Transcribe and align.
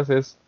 es, 0.00 0.38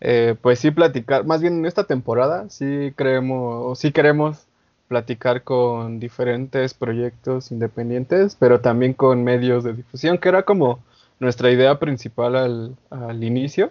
eh, 0.00 0.36
pues 0.40 0.58
sí 0.58 0.70
platicar, 0.70 1.24
más 1.24 1.40
bien 1.40 1.58
en 1.58 1.66
esta 1.66 1.84
temporada 1.84 2.48
sí 2.48 2.92
creemos, 2.96 3.78
sí 3.78 3.92
queremos 3.92 4.46
platicar 4.88 5.44
con 5.44 6.00
diferentes 6.00 6.74
proyectos 6.74 7.52
independientes, 7.52 8.36
pero 8.38 8.60
también 8.60 8.92
con 8.94 9.22
medios 9.24 9.62
de 9.64 9.74
difusión, 9.74 10.18
que 10.18 10.28
era 10.28 10.42
como 10.42 10.80
nuestra 11.20 11.50
idea 11.50 11.78
principal 11.78 12.34
al, 12.34 12.76
al 12.90 13.22
inicio, 13.22 13.70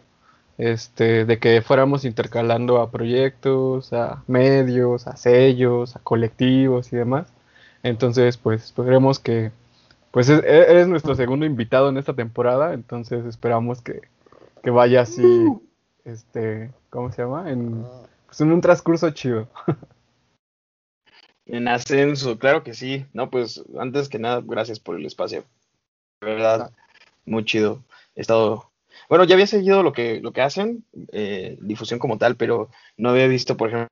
este, 0.60 1.26
de 1.26 1.40
que 1.40 1.62
fuéramos 1.62 2.06
intercalando 2.06 2.82
a 2.82 2.92
proyectos, 2.92 3.94
a 3.94 4.24
medios, 4.28 5.08
a 5.08 5.18
sellos, 5.18 5.96
a 5.96 6.00
colectivos 6.00 6.94
y 6.94 6.98
demás. 6.98 7.28
Entonces, 7.82 8.38
pues 8.38 8.66
esperemos 8.66 9.20
que, 9.20 9.52
pues 10.12 10.30
e, 10.30 10.42
eres 10.46 10.88
nuestro 10.88 11.16
segundo 11.16 11.46
invitado 11.46 11.90
en 11.90 11.98
esta 11.98 12.14
temporada, 12.14 12.74
entonces 12.74 13.26
esperamos 13.26 13.82
que, 13.82 14.02
que 14.62 14.70
vaya 14.70 15.02
así, 15.02 15.24
uh. 15.24 15.62
este, 16.06 16.72
¿cómo 16.90 17.12
se 17.12 17.22
llama? 17.22 17.52
En, 17.52 17.86
pues 18.26 18.42
en 18.42 18.52
un 18.52 18.62
transcurso 18.62 19.10
chido. 19.12 19.48
En 21.52 21.68
ascenso, 21.68 22.38
claro 22.38 22.64
que 22.64 22.76
sí. 22.76 23.08
No, 23.12 23.32
pues 23.32 23.64
antes 23.80 24.08
que 24.08 24.20
nada, 24.20 24.42
gracias 24.46 24.80
por 24.80 24.96
el 24.98 25.06
espacio. 25.08 25.46
De 26.22 26.28
verdad, 26.28 26.72
muy 27.26 27.44
chido. 27.44 27.84
He 28.16 28.22
estado. 28.22 28.72
Bueno, 29.10 29.24
ya 29.24 29.34
había 29.34 29.48
seguido 29.48 29.82
lo 29.82 29.92
que, 29.92 30.20
lo 30.22 30.32
que 30.32 30.42
hacen, 30.42 30.86
eh, 31.12 31.58
difusión 31.60 32.00
como 32.00 32.20
tal, 32.20 32.36
pero 32.36 32.70
no 32.98 33.10
había 33.10 33.26
visto, 33.26 33.58
por 33.58 33.70
ejemplo, 33.70 33.90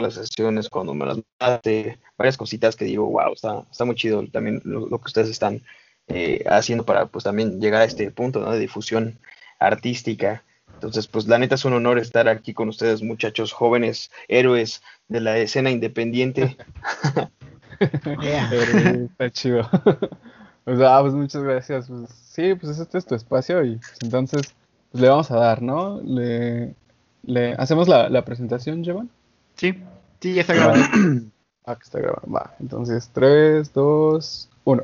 las 0.00 0.14
sesiones 0.14 0.68
cuando 0.68 0.94
me 0.94 1.06
las 1.06 1.18
hace, 1.38 2.00
varias 2.16 2.36
cositas 2.36 2.74
que 2.74 2.84
digo, 2.84 3.06
wow, 3.06 3.32
está, 3.32 3.64
está 3.70 3.84
muy 3.84 3.94
chido 3.94 4.26
también 4.28 4.60
lo, 4.64 4.88
que 4.88 5.06
ustedes 5.06 5.28
están 5.28 5.62
eh, 6.08 6.42
haciendo 6.48 6.84
para 6.84 7.06
pues 7.06 7.24
también 7.24 7.60
llegar 7.60 7.82
a 7.82 7.84
este 7.84 8.10
punto 8.10 8.40
¿no? 8.40 8.50
de 8.50 8.58
difusión 8.58 9.18
artística. 9.66 10.42
Entonces, 10.74 11.06
pues 11.06 11.28
la 11.28 11.38
neta 11.38 11.54
es 11.54 11.64
un 11.64 11.74
honor 11.74 11.98
estar 11.98 12.28
aquí 12.28 12.54
con 12.54 12.68
ustedes, 12.68 13.02
muchachos 13.02 13.52
jóvenes, 13.52 14.10
héroes 14.28 14.82
de 15.08 15.20
la 15.20 15.38
escena 15.38 15.70
independiente. 15.70 16.56
Está 17.80 19.30
chido. 19.30 19.68
pues, 20.64 20.80
ah, 20.80 20.98
pues 21.02 21.14
muchas 21.14 21.42
gracias. 21.42 21.88
Pues, 21.88 22.10
sí, 22.10 22.54
pues 22.54 22.78
este 22.78 22.98
es 22.98 23.06
tu 23.06 23.14
espacio 23.14 23.64
y 23.64 23.76
pues, 23.76 23.98
entonces 24.02 24.54
pues, 24.90 25.02
le 25.02 25.08
vamos 25.08 25.30
a 25.30 25.36
dar, 25.36 25.62
¿no? 25.62 26.00
Le, 26.02 26.74
le 27.22 27.52
hacemos 27.54 27.88
la, 27.88 28.08
la 28.08 28.24
presentación, 28.24 28.84
Jovan. 28.84 29.08
Sí, 29.56 29.74
sí, 30.20 30.34
ya 30.34 30.40
está 30.42 30.54
grabando. 30.54 30.84
ah, 31.66 31.76
que 31.76 31.82
está 31.82 31.98
grabando. 32.00 32.30
Va, 32.30 32.54
entonces 32.60 33.10
3, 33.12 33.72
2, 33.72 34.50
1. 34.64 34.82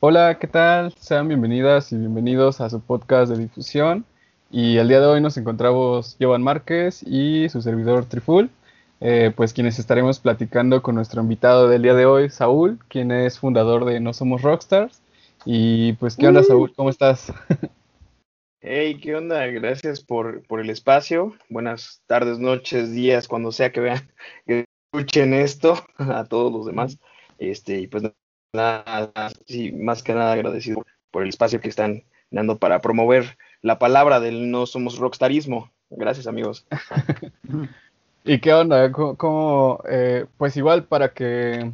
Hola, 0.00 0.38
¿qué 0.38 0.46
tal? 0.46 0.94
Sean 0.94 1.26
bienvenidas 1.26 1.90
y 1.90 1.96
bienvenidos 1.96 2.60
a 2.60 2.70
su 2.70 2.80
podcast 2.80 3.32
de 3.32 3.36
difusión. 3.36 4.04
Y 4.48 4.76
el 4.76 4.86
día 4.86 5.00
de 5.00 5.06
hoy 5.08 5.20
nos 5.20 5.36
encontramos 5.36 6.16
Jovan 6.20 6.40
Márquez 6.40 7.02
y 7.02 7.48
su 7.48 7.60
servidor 7.62 8.04
Triful, 8.04 8.48
eh, 9.00 9.32
pues 9.34 9.52
quienes 9.52 9.80
estaremos 9.80 10.20
platicando 10.20 10.82
con 10.82 10.94
nuestro 10.94 11.20
invitado 11.20 11.68
del 11.68 11.82
día 11.82 11.94
de 11.94 12.06
hoy, 12.06 12.30
Saúl, 12.30 12.78
quien 12.86 13.10
es 13.10 13.40
fundador 13.40 13.86
de 13.86 13.98
No 13.98 14.12
Somos 14.12 14.42
Rockstars. 14.42 15.02
Y 15.44 15.94
pues, 15.94 16.14
¿qué 16.14 16.28
onda, 16.28 16.44
Saúl? 16.44 16.72
¿Cómo 16.76 16.90
estás? 16.90 17.32
Hey, 18.60 19.00
¿qué 19.00 19.16
onda? 19.16 19.46
Gracias 19.46 20.00
por, 20.00 20.46
por, 20.46 20.60
el 20.60 20.70
espacio. 20.70 21.34
Buenas 21.48 22.02
tardes, 22.06 22.38
noches, 22.38 22.92
días, 22.92 23.26
cuando 23.26 23.50
sea 23.50 23.72
que 23.72 23.80
vean, 23.80 24.08
que 24.46 24.64
escuchen 24.92 25.34
esto, 25.34 25.74
a 25.98 26.24
todos 26.24 26.52
los 26.52 26.66
demás. 26.66 26.98
Este, 27.38 27.80
y 27.80 27.86
pues 27.88 28.04
nada, 28.52 29.30
sí, 29.46 29.72
más 29.72 30.02
que 30.02 30.14
nada 30.14 30.32
agradecido 30.32 30.84
por 31.10 31.22
el 31.22 31.28
espacio 31.28 31.60
que 31.60 31.68
están 31.68 32.04
dando 32.30 32.58
para 32.58 32.80
promover 32.80 33.38
la 33.62 33.78
palabra 33.78 34.20
del 34.20 34.50
no 34.50 34.66
somos 34.66 34.98
rockstarismo. 34.98 35.70
Gracias, 35.90 36.26
amigos. 36.26 36.66
¿Y 38.24 38.40
qué 38.40 38.52
onda? 38.52 38.92
¿Cómo, 38.92 39.82
eh, 39.88 40.26
pues 40.36 40.56
igual 40.56 40.84
para 40.84 41.12
que 41.14 41.72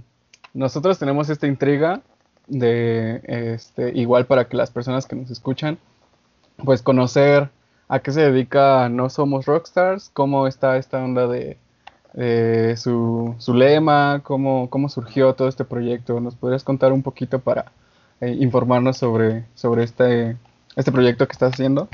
nosotros 0.52 0.98
tenemos 0.98 1.28
esta 1.28 1.46
intriga 1.46 2.02
de, 2.46 3.20
este, 3.24 3.90
igual 3.98 4.26
para 4.26 4.48
que 4.48 4.56
las 4.56 4.70
personas 4.70 5.06
que 5.06 5.16
nos 5.16 5.30
escuchan, 5.30 5.78
pues 6.64 6.82
conocer 6.82 7.50
a 7.88 8.00
qué 8.00 8.12
se 8.12 8.20
dedica 8.20 8.88
No 8.88 9.10
Somos 9.10 9.46
Rockstars, 9.46 10.10
cómo 10.12 10.46
está 10.46 10.76
esta 10.76 11.02
onda 11.02 11.26
de, 11.26 11.58
su, 12.14 13.34
su, 13.38 13.54
lema, 13.54 14.20
cómo, 14.22 14.70
cómo 14.70 14.88
surgió 14.88 15.34
todo 15.34 15.48
este 15.48 15.64
proyecto. 15.64 16.20
¿Nos 16.20 16.36
podrías 16.36 16.64
contar 16.64 16.92
un 16.92 17.02
poquito 17.02 17.40
para 17.40 17.72
eh, 18.20 18.36
informarnos 18.38 18.96
sobre, 18.96 19.44
sobre 19.54 19.84
este, 19.84 20.36
este 20.76 20.92
proyecto 20.92 21.26
que 21.26 21.32
estás 21.32 21.54
haciendo? 21.54 21.88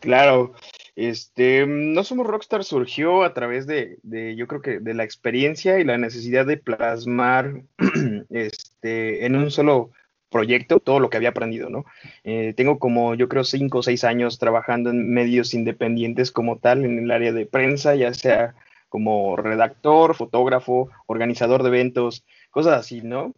Claro, 0.00 0.54
este, 0.96 1.66
No 1.66 2.04
Somos 2.04 2.26
Rockstar 2.26 2.64
surgió 2.64 3.22
a 3.22 3.32
través 3.32 3.66
de, 3.66 3.98
de, 4.02 4.34
yo 4.36 4.46
creo 4.46 4.62
que 4.62 4.80
de 4.80 4.94
la 4.94 5.04
experiencia 5.04 5.78
y 5.78 5.84
la 5.84 5.98
necesidad 5.98 6.46
de 6.46 6.56
plasmar 6.56 7.62
este, 8.30 9.24
en 9.24 9.36
un 9.36 9.50
solo 9.50 9.90
proyecto 10.30 10.80
todo 10.80 11.00
lo 11.00 11.10
que 11.10 11.16
había 11.16 11.30
aprendido, 11.30 11.68
¿no? 11.70 11.84
Eh, 12.24 12.54
tengo 12.56 12.78
como, 12.78 13.14
yo 13.14 13.28
creo, 13.28 13.44
cinco 13.44 13.78
o 13.78 13.82
seis 13.82 14.04
años 14.04 14.38
trabajando 14.38 14.90
en 14.90 15.12
medios 15.12 15.54
independientes 15.54 16.30
como 16.30 16.58
tal, 16.58 16.84
en 16.84 16.98
el 16.98 17.10
área 17.10 17.32
de 17.32 17.46
prensa, 17.46 17.94
ya 17.94 18.14
sea 18.14 18.54
como 18.88 19.36
redactor, 19.36 20.14
fotógrafo, 20.14 20.90
organizador 21.06 21.62
de 21.62 21.68
eventos, 21.68 22.24
cosas 22.50 22.78
así, 22.78 23.02
¿no? 23.02 23.34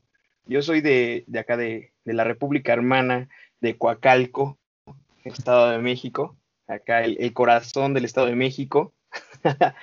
Yo 0.46 0.62
soy 0.62 0.80
de, 0.80 1.24
de 1.26 1.38
acá 1.38 1.56
de, 1.56 1.92
de 2.04 2.12
la 2.12 2.24
República 2.24 2.72
Hermana 2.72 3.28
de 3.60 3.76
Coacalco, 3.76 4.58
Estado 5.24 5.70
de 5.70 5.78
México, 5.78 6.36
acá 6.66 7.02
el, 7.04 7.32
corazón 7.32 7.94
del 7.94 8.04
Estado 8.04 8.26
de 8.26 8.34
México. 8.34 8.92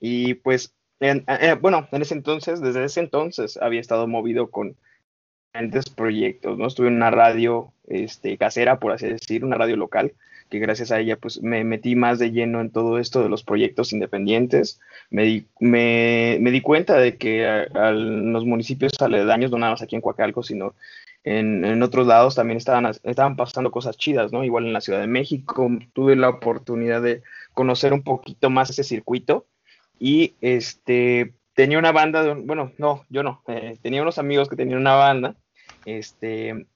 y 0.00 0.34
pues, 0.34 0.74
eh, 1.00 1.56
bueno, 1.60 1.88
en 1.92 2.02
ese 2.02 2.14
entonces, 2.14 2.60
desde 2.60 2.84
ese 2.84 3.00
entonces, 3.00 3.56
había 3.56 3.80
estado 3.80 4.06
movido 4.06 4.50
con 4.50 4.76
diferentes 5.50 5.90
proyectos, 5.90 6.58
¿no? 6.58 6.66
Estuve 6.68 6.88
en 6.88 6.94
una 6.94 7.10
radio 7.10 7.72
este, 7.88 8.38
casera, 8.38 8.78
por 8.78 8.92
así 8.92 9.08
decir, 9.08 9.44
una 9.44 9.56
radio 9.56 9.76
local, 9.76 10.12
que 10.48 10.60
gracias 10.60 10.92
a 10.92 11.00
ella 11.00 11.16
pues 11.16 11.42
me 11.42 11.64
metí 11.64 11.96
más 11.96 12.18
de 12.18 12.30
lleno 12.30 12.60
en 12.60 12.70
todo 12.70 12.98
esto 12.98 13.22
de 13.22 13.28
los 13.28 13.42
proyectos 13.42 13.92
independientes. 13.92 14.80
Me 15.10 15.24
di, 15.24 15.46
me, 15.58 16.38
me 16.40 16.52
di 16.52 16.60
cuenta 16.60 16.96
de 16.98 17.16
que 17.16 17.46
a, 17.46 17.90
los 17.90 18.44
municipios 18.44 18.92
aledaños, 19.00 19.50
no 19.50 19.58
nada 19.58 19.72
más 19.72 19.82
aquí 19.82 19.96
en 19.96 20.02
Coacalco, 20.02 20.44
sino 20.44 20.74
en, 21.24 21.82
otros 21.82 22.06
lados 22.06 22.36
también 22.36 22.56
estaban, 22.56 22.86
estaban 23.02 23.36
pasando 23.36 23.72
cosas 23.72 23.96
chidas, 23.96 24.32
¿no? 24.32 24.44
Igual 24.44 24.66
en 24.66 24.72
la 24.72 24.80
Ciudad 24.80 25.00
de 25.00 25.08
México 25.08 25.68
tuve 25.92 26.14
la 26.14 26.28
oportunidad 26.28 27.02
de 27.02 27.22
conocer 27.54 27.92
un 27.92 28.02
poquito 28.02 28.50
más 28.50 28.70
ese 28.70 28.84
circuito 28.84 29.46
y 29.98 30.34
este 30.40 31.32
tenía 31.60 31.78
una 31.78 31.92
banda 31.92 32.34
bueno, 32.34 32.72
no, 32.78 33.04
yo 33.10 33.22
no, 33.22 33.42
eh, 33.46 33.76
tenía 33.82 34.00
unos 34.00 34.18
amigos 34.18 34.48
que 34.48 34.56
tenían 34.56 34.78
una 34.78 34.94
banda, 34.94 35.36
este, 35.84 36.66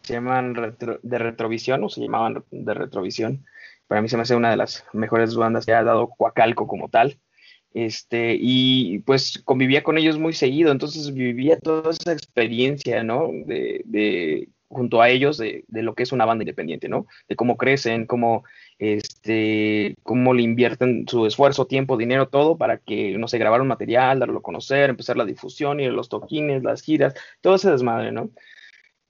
se 0.00 0.12
llaman 0.14 0.54
de 0.54 1.18
Retrovisión 1.18 1.84
o 1.84 1.90
se 1.90 2.00
llamaban 2.00 2.42
de 2.50 2.74
Retrovisión. 2.74 3.44
Para 3.86 4.00
mí 4.00 4.08
se 4.08 4.16
me 4.16 4.22
hace 4.22 4.34
una 4.34 4.50
de 4.50 4.56
las 4.56 4.84
mejores 4.94 5.36
bandas 5.36 5.66
que 5.66 5.74
ha 5.74 5.84
dado 5.84 6.08
Coacalco 6.08 6.66
como 6.66 6.88
tal 6.88 7.18
este, 7.76 8.38
y 8.40 9.00
pues 9.00 9.42
convivía 9.44 9.82
con 9.82 9.98
ellos 9.98 10.18
muy 10.18 10.32
seguido, 10.32 10.72
entonces 10.72 11.12
vivía 11.12 11.58
toda 11.58 11.90
esa 11.90 12.12
experiencia, 12.12 13.04
¿no? 13.04 13.28
De, 13.44 13.82
de 13.84 14.48
junto 14.68 15.02
a 15.02 15.10
ellos 15.10 15.36
de, 15.36 15.62
de, 15.68 15.82
lo 15.82 15.94
que 15.94 16.04
es 16.04 16.12
una 16.12 16.24
banda 16.24 16.42
independiente, 16.42 16.88
¿no? 16.88 17.06
De 17.28 17.36
cómo 17.36 17.58
crecen, 17.58 18.06
cómo, 18.06 18.44
este, 18.78 19.96
cómo 20.02 20.34
le 20.34 20.42
invierten 20.42 21.06
su 21.08 21.26
esfuerzo, 21.26 21.66
tiempo, 21.66 21.96
dinero, 21.96 22.28
todo 22.28 22.56
para 22.58 22.78
que, 22.78 23.16
no 23.18 23.28
sé, 23.28 23.38
grabar 23.38 23.60
un 23.60 23.68
material, 23.68 24.18
darlo 24.18 24.38
a 24.38 24.42
conocer, 24.42 24.90
empezar 24.90 25.16
la 25.16 25.24
difusión 25.24 25.80
y 25.80 25.88
los 25.88 26.08
toquines, 26.08 26.62
las 26.62 26.82
giras, 26.82 27.14
todo 27.40 27.54
ese 27.56 27.70
desmadre, 27.70 28.12
¿no? 28.12 28.30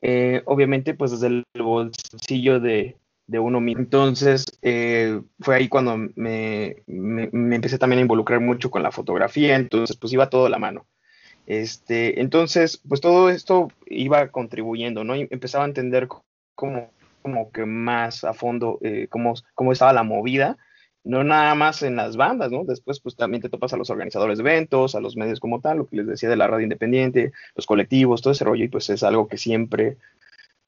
Eh, 0.02 0.42
obviamente, 0.46 0.94
pues 0.94 1.10
desde 1.12 1.26
el 1.28 1.44
bolsillo 1.58 2.60
de, 2.60 2.96
de 3.26 3.38
uno 3.38 3.60
mismo. 3.60 3.82
Entonces, 3.82 4.44
eh, 4.62 5.20
fue 5.40 5.56
ahí 5.56 5.68
cuando 5.68 5.96
me, 6.14 6.76
me, 6.86 7.28
empecé 7.56 7.78
también 7.78 7.98
a 7.98 8.02
involucrar 8.02 8.40
mucho 8.40 8.70
con 8.70 8.82
la 8.82 8.92
fotografía, 8.92 9.56
entonces, 9.56 9.96
pues 9.96 10.12
iba 10.12 10.30
todo 10.30 10.46
a 10.46 10.50
la 10.50 10.58
mano. 10.58 10.86
Este, 11.46 12.20
entonces, 12.20 12.80
pues 12.88 13.00
todo 13.00 13.30
esto 13.30 13.68
iba 13.86 14.28
contribuyendo, 14.28 15.04
¿no? 15.04 15.16
Y 15.16 15.28
empezaba 15.30 15.64
a 15.64 15.68
entender 15.68 16.08
cómo, 16.54 16.90
como 17.26 17.50
que 17.50 17.66
más 17.66 18.22
a 18.22 18.34
fondo 18.34 18.78
eh, 18.82 19.08
cómo, 19.10 19.34
cómo 19.54 19.72
estaba 19.72 19.92
la 19.92 20.04
movida, 20.04 20.56
no 21.02 21.24
nada 21.24 21.56
más 21.56 21.82
en 21.82 21.96
las 21.96 22.16
bandas, 22.16 22.52
¿no? 22.52 22.62
Después, 22.62 23.00
pues 23.00 23.16
también 23.16 23.42
te 23.42 23.48
topas 23.48 23.72
a 23.72 23.76
los 23.76 23.90
organizadores 23.90 24.38
de 24.38 24.42
eventos, 24.42 24.94
a 24.94 25.00
los 25.00 25.16
medios 25.16 25.40
como 25.40 25.60
tal, 25.60 25.78
lo 25.78 25.86
que 25.88 25.96
les 25.96 26.06
decía 26.06 26.28
de 26.28 26.36
la 26.36 26.46
radio 26.46 26.62
independiente, 26.62 27.32
los 27.56 27.66
colectivos, 27.66 28.22
todo 28.22 28.32
ese 28.32 28.44
rollo, 28.44 28.62
y 28.62 28.68
pues 28.68 28.88
es 28.90 29.02
algo 29.02 29.26
que 29.26 29.38
siempre, 29.38 29.96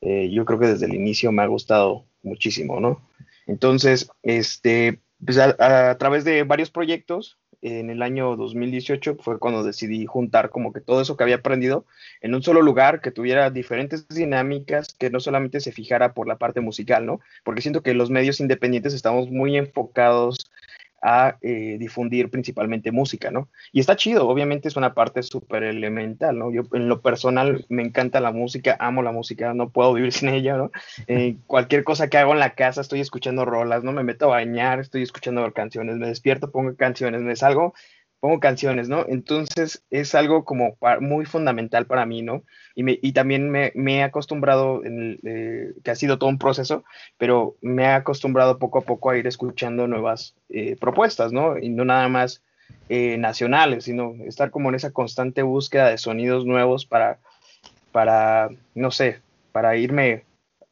eh, 0.00 0.30
yo 0.32 0.44
creo 0.44 0.58
que 0.58 0.66
desde 0.66 0.86
el 0.86 0.94
inicio 0.94 1.30
me 1.30 1.42
ha 1.42 1.46
gustado 1.46 2.06
muchísimo, 2.24 2.80
¿no? 2.80 3.00
Entonces, 3.46 4.10
este, 4.24 4.98
pues 5.24 5.38
a, 5.38 5.96
través 5.96 6.24
de 6.24 6.42
varios 6.42 6.72
proyectos, 6.72 7.37
en 7.62 7.90
el 7.90 8.02
año 8.02 8.36
2018 8.36 9.16
fue 9.20 9.38
cuando 9.38 9.64
decidí 9.64 10.06
juntar 10.06 10.50
como 10.50 10.72
que 10.72 10.80
todo 10.80 11.00
eso 11.00 11.16
que 11.16 11.24
había 11.24 11.36
aprendido 11.36 11.86
en 12.20 12.34
un 12.34 12.42
solo 12.42 12.62
lugar, 12.62 13.00
que 13.00 13.10
tuviera 13.10 13.50
diferentes 13.50 14.06
dinámicas, 14.08 14.94
que 14.94 15.10
no 15.10 15.20
solamente 15.20 15.60
se 15.60 15.72
fijara 15.72 16.14
por 16.14 16.28
la 16.28 16.38
parte 16.38 16.60
musical, 16.60 17.06
¿no? 17.06 17.20
Porque 17.44 17.62
siento 17.62 17.82
que 17.82 17.94
los 17.94 18.10
medios 18.10 18.40
independientes 18.40 18.94
estamos 18.94 19.30
muy 19.30 19.56
enfocados 19.56 20.50
a 21.00 21.38
eh, 21.42 21.76
difundir 21.78 22.30
principalmente 22.30 22.92
música, 22.92 23.30
¿no? 23.30 23.48
Y 23.72 23.80
está 23.80 23.96
chido, 23.96 24.28
obviamente 24.28 24.68
es 24.68 24.76
una 24.76 24.94
parte 24.94 25.22
súper 25.22 25.62
elemental, 25.62 26.38
¿no? 26.38 26.50
Yo 26.52 26.62
en 26.72 26.88
lo 26.88 27.00
personal 27.00 27.64
me 27.68 27.82
encanta 27.82 28.20
la 28.20 28.32
música, 28.32 28.76
amo 28.80 29.02
la 29.02 29.12
música, 29.12 29.54
no 29.54 29.70
puedo 29.70 29.92
vivir 29.94 30.12
sin 30.14 30.28
ella, 30.28 30.56
¿no? 30.56 30.70
Eh, 31.06 31.36
cualquier 31.46 31.84
cosa 31.84 32.08
que 32.08 32.18
hago 32.18 32.32
en 32.32 32.40
la 32.40 32.54
casa 32.54 32.80
estoy 32.80 33.00
escuchando 33.00 33.44
rolas, 33.44 33.84
¿no? 33.84 33.92
Me 33.92 34.02
meto 34.02 34.26
a 34.26 34.28
bañar, 34.28 34.80
estoy 34.80 35.02
escuchando 35.02 35.52
canciones, 35.52 35.96
me 35.96 36.08
despierto, 36.08 36.50
pongo 36.50 36.74
canciones, 36.76 37.22
me 37.22 37.36
salgo 37.36 37.74
pongo 38.20 38.40
canciones, 38.40 38.88
¿no? 38.88 39.04
Entonces 39.08 39.84
es 39.90 40.14
algo 40.14 40.44
como 40.44 40.76
muy 41.00 41.24
fundamental 41.24 41.86
para 41.86 42.06
mí, 42.06 42.22
¿no? 42.22 42.42
Y, 42.74 43.12
también 43.12 43.50
me, 43.50 43.72
he 43.74 44.02
acostumbrado, 44.02 44.82
eh, 44.84 45.72
que 45.82 45.90
ha 45.90 45.94
sido 45.94 46.18
todo 46.18 46.30
un 46.30 46.38
proceso, 46.38 46.84
pero 47.16 47.56
me 47.60 47.84
he 47.84 47.88
acostumbrado 47.88 48.58
poco 48.58 48.78
a 48.78 48.82
poco 48.82 49.10
a 49.10 49.16
ir 49.16 49.26
escuchando 49.26 49.86
nuevas 49.86 50.36
eh, 50.48 50.76
propuestas, 50.80 51.32
¿no? 51.32 51.58
Y 51.58 51.70
no 51.70 51.84
nada 51.84 52.08
más 52.08 52.42
eh, 52.88 53.16
nacionales, 53.18 53.84
sino 53.84 54.14
estar 54.26 54.50
como 54.50 54.68
en 54.68 54.76
esa 54.76 54.92
constante 54.92 55.42
búsqueda 55.42 55.90
de 55.90 55.98
sonidos 55.98 56.44
nuevos 56.44 56.86
para, 56.86 57.18
para 57.92 58.50
no 58.74 58.90
sé, 58.90 59.20
para 59.52 59.76
irme 59.76 60.24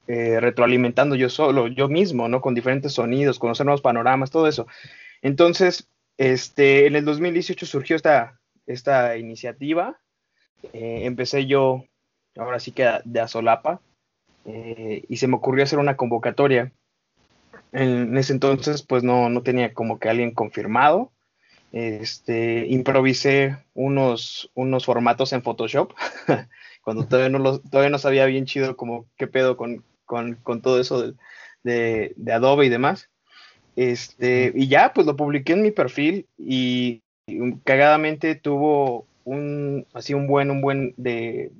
retroalimentando 0.08 1.16
yo 1.16 1.28
solo, 1.28 1.66
yo 1.66 1.88
mismo, 1.88 2.28
¿no? 2.28 2.40
Con 2.40 2.54
diferentes 2.54 2.92
sonidos, 2.92 3.40
conocer 3.40 3.66
nuevos 3.66 3.82
panoramas, 3.82 4.31
todo 4.31 4.46
eso. 4.46 4.69
Entonces, 5.20 5.88
este, 6.18 6.86
en 6.86 6.96
el 6.96 7.04
2018 7.04 7.66
surgió 7.66 7.96
esta, 7.96 8.40
esta 8.66 9.16
iniciativa. 9.16 9.98
Eh, 10.72 11.02
empecé 11.04 11.46
yo, 11.46 11.84
ahora 12.36 12.58
sí 12.58 12.72
que 12.72 12.90
de 13.04 13.20
Azolapa, 13.20 13.80
eh, 14.44 15.04
y 15.08 15.16
se 15.16 15.28
me 15.28 15.36
ocurrió 15.36 15.64
hacer 15.64 15.78
una 15.78 15.96
convocatoria. 15.96 16.72
En, 17.72 18.16
ese 18.16 18.32
entonces, 18.32 18.82
pues 18.82 19.02
no, 19.02 19.28
no 19.28 19.42
tenía 19.42 19.74
como 19.74 19.98
que 19.98 20.08
alguien 20.08 20.32
confirmado. 20.32 21.12
Este, 21.72 22.66
improvisé 22.68 23.58
unos, 23.74 24.50
unos 24.54 24.86
formatos 24.86 25.32
en 25.32 25.42
Photoshop, 25.42 25.92
cuando 26.82 27.06
todavía 27.06 27.28
no, 27.28 27.58
todavía 27.58 27.90
no 27.90 27.98
sabía 27.98 28.24
bien 28.26 28.46
chido 28.46 28.76
como 28.76 29.06
qué 29.18 29.26
pedo 29.26 29.56
con, 29.56 29.84
con, 30.06 30.36
con 30.36 30.62
todo 30.62 30.80
eso 30.80 31.12
de, 31.64 32.14
de 32.16 32.32
Adobe 32.32 32.66
y 32.66 32.70
demás. 32.70 33.10
Este, 33.76 34.52
y 34.55 34.69
ya, 34.69 34.93
pues 34.94 35.06
lo 35.06 35.17
publiqué 35.17 35.52
en 35.52 35.62
mi 35.62 35.70
perfil 35.70 36.26
y, 36.38 37.02
cagadamente 37.64 38.34
tuvo 38.37 39.06
un, 39.25 39.87
así 39.93 40.14
un 40.14 40.26
buen, 40.26 40.50
un 40.50 40.62
buen 40.62 40.94
de, 40.96 41.52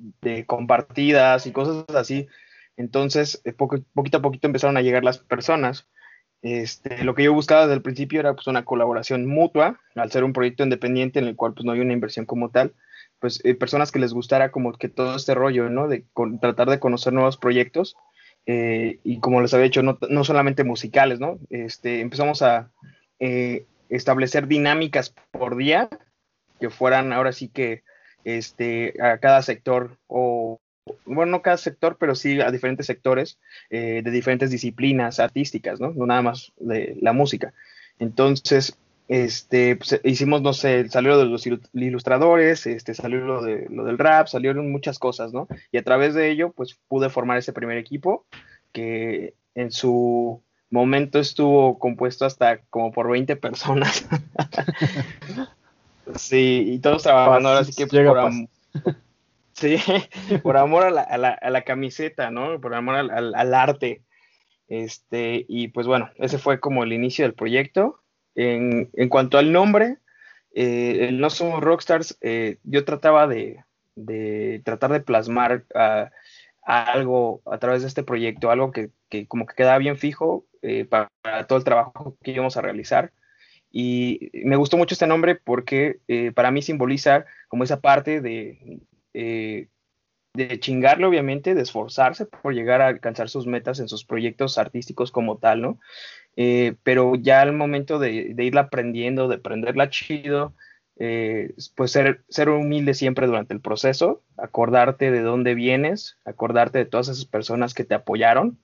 compartidas 0.47 1.45
y 1.45 1.51
cosas 1.51 1.85
así. 1.95 2.27
Entonces, 2.75 3.41
eh, 3.45 3.53
poquito 3.53 4.17
a 4.17 4.21
poquito 4.21 4.47
empezaron 4.47 4.77
a 4.77 4.81
llegar 4.81 5.03
las 5.03 5.19
personas. 5.19 5.87
Este, 6.41 7.03
lo 7.03 7.15
que 7.15 7.23
yo 7.23 7.33
buscaba 7.33 7.61
desde 7.61 7.75
el 7.75 7.81
principio 7.81 8.19
era 8.19 8.33
pues 8.33 8.47
una 8.47 8.65
colaboración 8.65 9.25
mutua, 9.25 9.79
al 9.95 10.11
ser 10.11 10.23
un 10.23 10.33
proyecto 10.33 10.63
independiente 10.63 11.19
en 11.19 11.27
el 11.27 11.35
cual 11.35 11.53
pues 11.53 11.65
no 11.65 11.71
hay 11.71 11.79
una 11.81 11.93
inversión 11.93 12.25
como 12.25 12.49
tal, 12.49 12.73
pues 13.19 13.43
eh, 13.43 13.55
personas 13.55 13.91
que 13.91 13.99
les 13.99 14.13
gustara 14.13 14.51
como 14.51 14.73
que 14.73 14.89
todo 14.89 15.15
este 15.15 15.35
rollo, 15.35 15.69
¿no? 15.69 15.87
De 15.87 16.05
tratar 16.39 16.69
de 16.69 16.79
conocer 16.79 17.13
nuevos 17.13 17.37
proyectos 17.37 17.95
eh, 18.47 18.99
y 19.03 19.19
como 19.19 19.41
les 19.41 19.53
había 19.53 19.65
dicho, 19.65 19.83
no, 19.83 19.99
no, 20.09 20.23
solamente 20.23 20.63
musicales, 20.63 21.19
¿no? 21.19 21.37
Este, 21.49 21.99
empezamos 21.99 22.41
a 22.41 22.71
eh, 23.19 23.65
establecer 23.89 24.47
dinámicas 24.47 25.13
por 25.31 25.57
día 25.57 25.89
que 26.59 26.69
fueran 26.69 27.11
ahora 27.11 27.33
sí 27.33 27.49
que 27.49 27.83
este, 28.23 28.93
a 29.01 29.17
cada 29.19 29.41
sector 29.41 29.97
o 30.07 30.59
bueno, 31.05 31.31
no 31.33 31.41
cada 31.41 31.57
sector, 31.57 31.97
pero 31.99 32.15
sí 32.15 32.39
a 32.39 32.49
diferentes 32.49 32.85
sectores 32.85 33.37
eh, 33.69 34.01
de 34.01 34.11
diferentes 34.11 34.49
disciplinas 34.49 35.19
artísticas, 35.19 35.81
¿no? 35.81 35.91
No 35.91 36.05
nada 36.05 36.21
más 36.21 36.53
de 36.57 36.97
la 37.01 37.11
música. 37.11 37.53
Entonces, 37.99 38.77
este, 39.07 39.77
pues, 39.77 39.99
hicimos, 40.03 40.41
no 40.41 40.53
sé, 40.53 40.89
salió 40.89 41.17
de 41.17 41.25
los 41.25 41.47
ilustradores, 41.73 42.67
este, 42.67 42.93
salió 42.93 43.19
lo, 43.21 43.41
de, 43.41 43.67
lo 43.69 43.85
del 43.85 43.97
rap, 43.97 44.27
salieron 44.27 44.71
muchas 44.71 44.99
cosas, 44.99 45.33
¿no? 45.33 45.47
Y 45.71 45.77
a 45.77 45.83
través 45.83 46.13
de 46.13 46.29
ello, 46.29 46.51
pues 46.51 46.77
pude 46.87 47.09
formar 47.09 47.37
ese 47.37 47.53
primer 47.53 47.77
equipo 47.77 48.25
que 48.73 49.33
en 49.55 49.71
su 49.71 50.41
momento 50.69 51.19
estuvo 51.19 51.79
compuesto 51.79 52.25
hasta 52.25 52.59
como 52.69 52.91
por 52.91 53.09
20 53.09 53.37
personas. 53.37 54.07
sí, 56.15 56.65
y 56.67 56.79
todos 56.79 57.03
trabajando 57.03 57.49
ahora 57.49 57.63
sí 57.63 57.73
que 57.73 57.87
por, 57.87 58.17
amor 58.17 58.49
sí, 59.53 59.77
por 60.43 60.57
amor 60.57 60.83
a 60.83 60.91
la, 60.91 61.01
a, 61.01 61.17
la, 61.17 61.29
a 61.29 61.49
la, 61.49 61.61
camiseta, 61.61 62.29
¿no? 62.29 62.59
Por 62.59 62.75
amor 62.75 62.95
al, 62.95 63.33
al 63.33 63.53
arte. 63.53 64.01
Este, 64.67 65.45
y 65.47 65.69
pues 65.69 65.87
bueno, 65.87 66.09
ese 66.17 66.37
fue 66.37 66.59
como 66.59 66.83
el 66.83 66.91
inicio 66.91 67.23
del 67.23 67.33
proyecto. 67.33 68.01
En, 68.37 69.09
cuanto 69.09 69.39
al 69.39 69.51
nombre, 69.51 69.97
eh, 70.53 71.09
No 71.11 71.31
Somos 71.31 71.59
Rockstars, 71.61 72.17
eh, 72.21 72.57
yo 72.63 72.85
trataba 72.85 73.27
de, 73.27 73.63
tratar 74.63 74.91
de 74.91 74.99
plasmar 74.99 75.65
a, 75.73 76.11
algo 76.61 77.41
a 77.47 77.57
través 77.57 77.81
de 77.81 77.87
este 77.87 78.03
proyecto, 78.03 78.51
algo 78.51 78.71
que, 78.71 78.91
como 79.27 79.47
que 79.47 79.55
quedaba 79.55 79.79
bien 79.79 79.97
fijo 79.97 80.45
eh, 80.61 80.85
para, 80.85 81.09
todo 81.47 81.57
el 81.57 81.65
trabajo 81.65 82.15
que 82.21 82.31
íbamos 82.31 82.57
a 82.57 82.61
realizar. 82.61 83.11
Y 83.71 84.29
me 84.45 84.55
gustó 84.55 84.77
mucho 84.77 84.93
este 84.93 85.07
nombre 85.07 85.35
porque 85.35 85.99
para 86.35 86.51
mí 86.51 86.61
simboliza 86.61 87.25
como 87.47 87.63
esa 87.63 87.81
parte 87.81 88.21
de, 88.21 88.79
de 90.37 90.59
chingarle, 90.59 91.05
obviamente, 91.05 91.55
de 91.55 91.61
esforzarse 91.61 92.25
por 92.25 92.53
llegar 92.53 92.81
a 92.81 92.87
alcanzar 92.87 93.29
sus 93.29 93.47
metas 93.47 93.79
en 93.79 93.87
sus 93.89 94.05
proyectos 94.05 94.57
artísticos 94.57 95.11
como 95.11 95.37
tal, 95.37 95.61
¿no? 95.61 95.79
Eh, 96.35 96.75
pero 96.83 97.15
ya 97.15 97.41
al 97.41 97.53
momento 97.53 97.99
de, 97.99 98.35
irla 98.37 98.61
aprendiendo, 98.61 99.27
de 99.27 99.35
aprenderla 99.35 99.89
chido, 99.89 100.53
eh, 100.97 101.53
pues 101.75 101.91
ser, 101.91 102.23
ser 102.29 102.49
humilde 102.49 102.93
siempre 102.93 103.27
durante 103.27 103.53
el 103.53 103.61
proceso, 103.61 104.23
acordarte 104.37 105.11
de 105.11 105.21
dónde 105.21 105.55
vienes, 105.55 106.17
acordarte 106.25 106.79
de 106.79 106.85
todas 106.85 107.09
esas 107.09 107.25
personas 107.25 107.73
que 107.73 107.83
te 107.83 107.95
apoyaron 107.95 108.59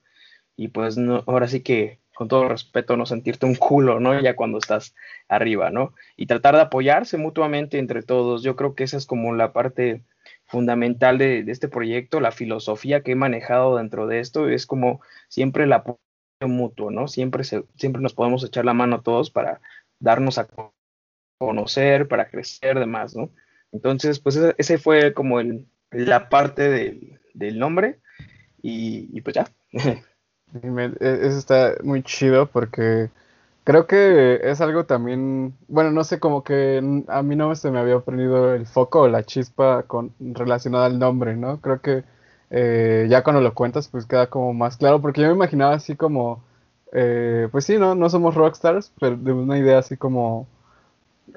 y 0.56 0.68
pues 0.68 0.96
ahora 1.26 1.48
sí 1.48 1.60
que 1.62 2.00
con 2.14 2.28
todo 2.28 2.48
respeto 2.48 2.96
no 2.96 3.06
sentirte 3.06 3.46
un 3.46 3.56
culo, 3.56 4.00
¿no? 4.00 4.20
Ya 4.20 4.36
cuando 4.36 4.58
estás 4.58 4.94
arriba, 5.28 5.70
¿no? 5.70 5.94
Y 6.16 6.26
tratar 6.26 6.54
de 6.54 6.62
apoyarse 6.62 7.18
mutuamente 7.18 7.78
entre 7.78 8.02
todos. 8.02 8.42
Yo 8.42 8.56
creo 8.56 8.74
que 8.74 8.84
esa 8.84 8.96
es 8.96 9.06
como 9.06 9.34
la 9.34 9.52
parte 9.52 10.04
fundamental 10.46 11.18
de, 11.18 11.44
este 11.48 11.68
proyecto, 11.68 12.20
la 12.20 12.32
filosofía 12.32 13.02
que 13.02 13.12
he 13.12 13.16
manejado 13.16 13.76
dentro 13.76 14.06
de 14.06 14.20
esto, 14.20 14.48
es 14.48 14.66
como 14.66 15.00
siempre 15.28 15.64
el 15.64 15.72
apoyo 15.72 15.98
mutuo, 16.40 16.90
¿no? 16.90 17.08
Siempre, 17.08 17.44
siempre 17.44 18.02
nos 18.02 18.14
podemos 18.14 18.44
echar 18.44 18.64
la 18.64 18.74
mano 18.74 19.02
todos 19.02 19.30
para 19.30 19.60
darnos 19.98 20.38
a 20.38 20.48
conocer, 21.38 22.08
para 22.08 22.28
crecer, 22.28 22.78
demás, 22.78 23.16
¿no? 23.16 23.30
Entonces, 23.72 24.20
pues 24.20 24.36
ese, 24.36 24.78
fue 24.78 25.14
como 25.14 25.40
el, 25.40 25.66
la 25.90 26.28
parte 26.28 26.68
del, 26.68 27.18
del 27.32 27.58
nombre 27.58 27.98
y, 28.62 29.20
pues 29.20 29.34
ya. 29.34 29.48
E, 30.62 30.92
eso 31.00 31.38
está 31.38 31.74
muy 31.82 32.04
chido 32.04 32.46
porque 32.46 33.10
creo 33.64 33.86
que 33.86 34.40
es 34.44 34.60
algo 34.60 34.84
también, 34.84 35.56
bueno, 35.68 35.90
no 35.90 36.04
sé, 36.04 36.20
como 36.20 36.44
que 36.44 36.82
a 37.08 37.22
mí 37.22 37.36
no 37.36 37.54
se 37.54 37.70
me 37.70 37.78
había 37.80 38.00
prendido 38.00 38.54
el 38.54 38.66
foco 38.66 39.02
o 39.02 39.08
la 39.08 39.24
chispa 39.24 39.84
con, 39.84 40.14
relacionada 40.20 40.86
al 40.86 40.98
nombre, 40.98 41.36
¿no? 41.36 41.60
Creo 41.60 41.80
que 41.80 42.04
eh, 42.50 43.06
ya 43.10 43.24
cuando 43.24 43.40
lo 43.40 43.54
cuentas, 43.54 43.88
pues 43.88 44.06
queda 44.06 44.28
como 44.28 44.52
más 44.54 44.76
claro, 44.76 45.00
porque 45.00 45.22
yo 45.22 45.28
me 45.28 45.34
imaginaba 45.34 45.74
así 45.74 45.96
como, 45.96 46.44
eh, 46.92 47.48
pues 47.52 47.64
sí, 47.64 47.78
¿no? 47.78 47.94
No 47.94 48.10
somos 48.10 48.34
rockstars, 48.34 48.92
pero 49.00 49.16
de 49.16 49.32
una 49.32 49.58
idea 49.58 49.78
así 49.78 49.96
como, 49.96 50.46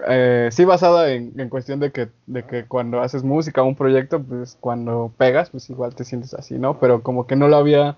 eh, 0.08 0.50
sí 0.52 0.66
basada 0.66 1.12
en, 1.14 1.40
en, 1.40 1.50
cuestión 1.50 1.80
de 1.80 1.92
que, 1.92 2.10
de 2.28 2.44
que 2.46 2.66
cuando 2.66 3.02
haces 3.02 3.24
música 3.24 3.64
un 3.64 3.76
proyecto, 3.76 4.22
pues 4.22 4.58
cuando 4.60 5.14
pegas, 5.18 5.50
pues 5.50 5.70
igual 5.70 5.96
te 5.96 6.04
sientes 6.04 6.34
así, 6.34 6.60
¿no? 6.60 6.80
Pero 6.80 7.02
como 7.04 7.26
que 7.28 7.36
no 7.36 7.48
lo 7.48 7.58
había 7.58 7.98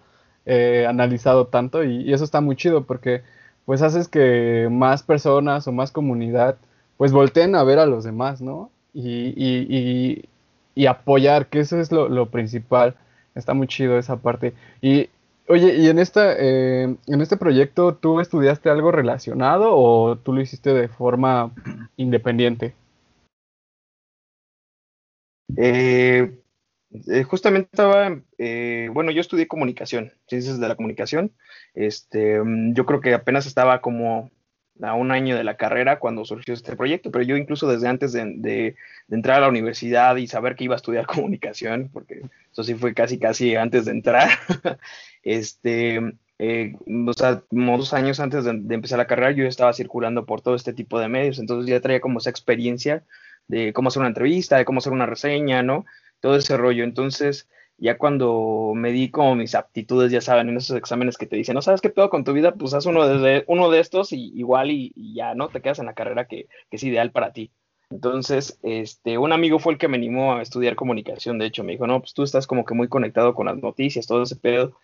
analizado 0.87 1.47
tanto 1.47 1.83
y, 1.83 2.01
y, 2.01 2.13
eso 2.13 2.23
está 2.23 2.41
muy 2.41 2.55
chido 2.55 2.83
porque 2.85 3.21
pues 3.69 3.83
haces 3.83 4.07
que 4.07 4.67
más 4.71 5.03
personas 5.03 5.67
o 5.67 5.71
más 5.71 5.91
comunidad 5.91 6.57
pues 6.97 7.11
volteen 7.11 7.53
a 7.53 7.63
ver 7.63 7.77
a 7.77 7.85
los 7.85 8.03
demás, 8.03 8.41
¿no? 8.41 8.71
Y, 8.95 9.31
y, 9.37 10.25
y 10.73 10.85
apoyar, 10.87 11.45
que 11.49 11.59
eso 11.59 11.79
es 11.79 11.91
lo, 11.91 12.09
lo 12.09 12.31
principal. 12.31 12.95
Está 13.35 13.53
muy 13.53 13.67
chido 13.67 13.99
esa 13.99 14.17
parte. 14.17 14.55
Y 14.81 15.09
oye, 15.47 15.75
¿y 15.75 15.87
en 15.87 15.99
esta 15.99 16.33
eh, 16.35 16.95
en 17.05 17.21
este 17.21 17.37
proyecto 17.37 17.93
tú 17.93 18.19
estudiaste 18.19 18.71
algo 18.71 18.91
relacionado 18.91 19.69
o 19.77 20.15
tú 20.15 20.33
lo 20.33 20.41
hiciste 20.41 20.73
de 20.73 20.87
forma 20.87 21.51
independiente? 21.95 22.73
Eh, 25.57 26.39
eh, 27.07 27.23
justamente 27.23 27.69
estaba, 27.71 28.19
bueno, 28.91 29.11
yo 29.11 29.21
estudié 29.21 29.47
comunicación, 29.47 30.11
ciencias 30.27 30.59
de 30.59 30.67
la 30.67 30.75
comunicación. 30.75 31.31
Este, 31.73 32.41
yo 32.73 32.85
creo 32.85 33.01
que 33.01 33.13
apenas 33.13 33.45
estaba 33.45 33.81
como 33.81 34.31
a 34.81 34.93
un 34.93 35.11
año 35.11 35.35
de 35.35 35.43
la 35.43 35.57
carrera 35.57 35.99
cuando 35.99 36.25
surgió 36.25 36.53
este 36.53 36.75
proyecto, 36.75 37.11
pero 37.11 37.23
yo 37.23 37.35
incluso 37.35 37.67
desde 37.67 37.87
antes 37.87 38.13
de, 38.13 38.75
entrar 39.09 39.37
a 39.37 39.41
la 39.41 39.49
universidad 39.49 40.15
y 40.15 40.27
saber 40.27 40.55
que 40.55 40.63
iba 40.65 40.75
a 40.75 40.77
estudiar 40.77 41.05
comunicación, 41.07 41.89
porque 41.91 42.21
eso 42.51 42.63
sí 42.63 42.75
fue 42.75 42.93
casi, 42.93 43.19
casi 43.19 43.55
antes 43.55 43.85
de 43.85 43.91
entrar, 43.91 44.29
este, 45.23 45.99
eh, 46.39 46.75
o 47.07 47.13
sea, 47.13 47.41
como 47.49 47.77
dos 47.77 47.93
años 47.93 48.19
antes 48.19 48.45
de, 48.45 48.51
empezar 48.51 48.97
la 48.97 49.07
carrera, 49.07 49.31
yo 49.31 49.45
estaba 49.45 49.73
circulando 49.73 50.25
por 50.25 50.41
todo 50.41 50.55
este 50.55 50.73
tipo 50.73 50.99
de 50.99 51.09
medios, 51.09 51.39
entonces 51.39 51.69
ya 51.69 51.81
traía 51.81 52.01
como 52.01 52.19
esa 52.19 52.29
experiencia 52.29 53.03
de 53.47 53.73
cómo 53.73 53.89
hacer 53.89 54.01
una 54.01 54.09
entrevista, 54.09 54.57
de 54.57 54.65
cómo 54.65 54.77
hacer 54.77 54.93
una 54.93 55.07
reseña, 55.07 55.63
¿no? 55.63 55.85
Todo 56.21 56.35
ese 56.35 56.57
rollo. 56.57 56.83
Entonces, 56.83 57.49
ya 57.77 57.97
cuando 57.97 58.73
me 58.75 58.91
di 58.91 59.09
como 59.09 59.35
mis 59.35 59.55
aptitudes, 59.55 60.11
ya 60.11 60.21
saben, 60.21 60.49
en 60.49 60.57
esos 60.57 60.77
exámenes 60.77 61.17
que 61.17 61.25
te 61.25 61.35
dicen, 61.35 61.55
no 61.55 61.61
sabes 61.61 61.81
qué 61.81 61.89
todo 61.89 62.09
con 62.09 62.23
tu 62.23 62.33
vida, 62.33 62.53
pues 62.53 62.73
haz 62.73 62.85
uno 62.85 63.07
de, 63.07 63.43
uno 63.47 63.69
de 63.69 63.79
estos 63.79 64.11
y 64.11 64.31
igual 64.35 64.71
y, 64.71 64.93
ya, 65.13 65.33
¿no? 65.35 65.49
Te 65.49 65.61
quedas 65.61 65.79
en 65.79 65.85
la 65.85 65.93
carrera 65.93 66.25
que, 66.27 66.47
que, 66.69 66.77
es 66.77 66.83
ideal 66.83 67.11
para 67.11 67.33
ti. 67.33 67.51
Entonces, 67.89 68.59
este, 68.63 69.17
un 69.17 69.31
amigo 69.31 69.59
fue 69.59 69.73
el 69.73 69.79
que 69.79 69.87
me 69.87 69.97
animó 69.97 70.33
a 70.35 70.41
estudiar 70.41 70.75
comunicación, 70.75 71.39
de 71.39 71.47
hecho, 71.47 71.63
me 71.63 71.71
dijo, 71.71 71.87
no, 71.87 71.99
pues 72.01 72.13
tú 72.13 72.23
estás 72.23 72.47
como 72.47 72.65
que 72.65 72.75
muy 72.75 72.87
conectado 72.87 73.33
con 73.33 73.47
las 73.47 73.57
noticias, 73.57 74.05
todo 74.05 74.23
ese 74.23 74.35
pedo, 74.35 74.75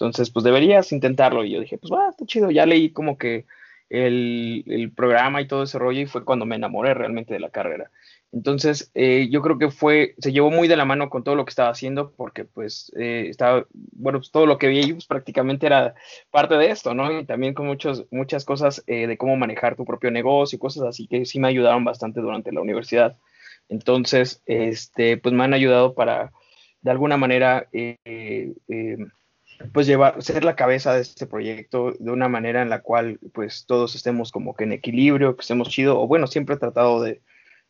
entonces, 0.00 0.30
pues 0.30 0.44
deberías 0.44 0.92
intentarlo. 0.92 1.44
Y 1.44 1.50
yo 1.50 1.60
dije, 1.60 1.76
pues 1.76 1.92
va, 1.92 2.08
está 2.08 2.24
chido, 2.24 2.50
ya 2.50 2.64
leí 2.64 2.90
como 2.90 3.18
que 3.18 3.44
el, 3.90 4.64
el 4.66 4.90
programa 4.92 5.42
y 5.42 5.46
todo 5.46 5.64
ese 5.64 5.78
rollo 5.78 6.00
y 6.00 6.06
fue 6.06 6.24
cuando 6.24 6.46
me 6.46 6.56
enamoré 6.56 6.94
realmente 6.94 7.34
de 7.34 7.40
la 7.40 7.50
carrera. 7.50 7.90
Entonces, 8.32 8.92
eh, 8.94 9.28
yo 9.30 9.42
creo 9.42 9.58
que 9.58 9.70
fue, 9.70 10.14
se 10.18 10.30
llevó 10.32 10.50
muy 10.50 10.68
de 10.68 10.76
la 10.76 10.84
mano 10.84 11.10
con 11.10 11.24
todo 11.24 11.34
lo 11.34 11.44
que 11.44 11.50
estaba 11.50 11.70
haciendo, 11.70 12.12
porque 12.12 12.44
pues 12.44 12.92
eh, 12.96 13.26
estaba, 13.28 13.66
bueno, 13.72 14.20
pues 14.20 14.30
todo 14.30 14.46
lo 14.46 14.56
que 14.56 14.68
vi 14.68 14.92
pues, 14.92 15.06
prácticamente 15.06 15.66
era 15.66 15.94
parte 16.30 16.54
de 16.54 16.70
esto, 16.70 16.94
¿no? 16.94 17.18
Y 17.18 17.24
también 17.24 17.54
con 17.54 17.66
muchos, 17.66 18.06
muchas 18.12 18.44
cosas 18.44 18.84
eh, 18.86 19.08
de 19.08 19.18
cómo 19.18 19.36
manejar 19.36 19.74
tu 19.74 19.84
propio 19.84 20.12
negocio 20.12 20.56
y 20.56 20.60
cosas 20.60 20.84
así 20.84 21.08
que 21.08 21.26
sí 21.26 21.40
me 21.40 21.48
ayudaron 21.48 21.84
bastante 21.84 22.20
durante 22.20 22.52
la 22.52 22.60
universidad. 22.60 23.16
Entonces, 23.68 24.42
este, 24.46 25.16
pues 25.16 25.34
me 25.34 25.42
han 25.44 25.54
ayudado 25.54 25.94
para, 25.94 26.32
de 26.82 26.90
alguna 26.90 27.16
manera, 27.16 27.68
pues 29.72 29.86
llevar, 29.86 30.22
ser 30.22 30.44
la 30.44 30.56
cabeza 30.56 30.94
de 30.94 31.02
este 31.02 31.26
proyecto 31.26 31.92
de 31.98 32.10
una 32.12 32.28
manera 32.28 32.62
en 32.62 32.70
la 32.70 32.82
cual 32.82 33.18
pues 33.34 33.66
todos 33.66 33.94
estemos 33.96 34.32
como 34.32 34.54
que 34.54 34.64
en 34.64 34.72
equilibrio, 34.72 35.36
que 35.36 35.42
estemos 35.42 35.68
chido, 35.68 36.00
o 36.00 36.06
bueno, 36.06 36.26
siempre 36.26 36.54
he 36.54 36.58
tratado 36.58 37.02
de 37.02 37.20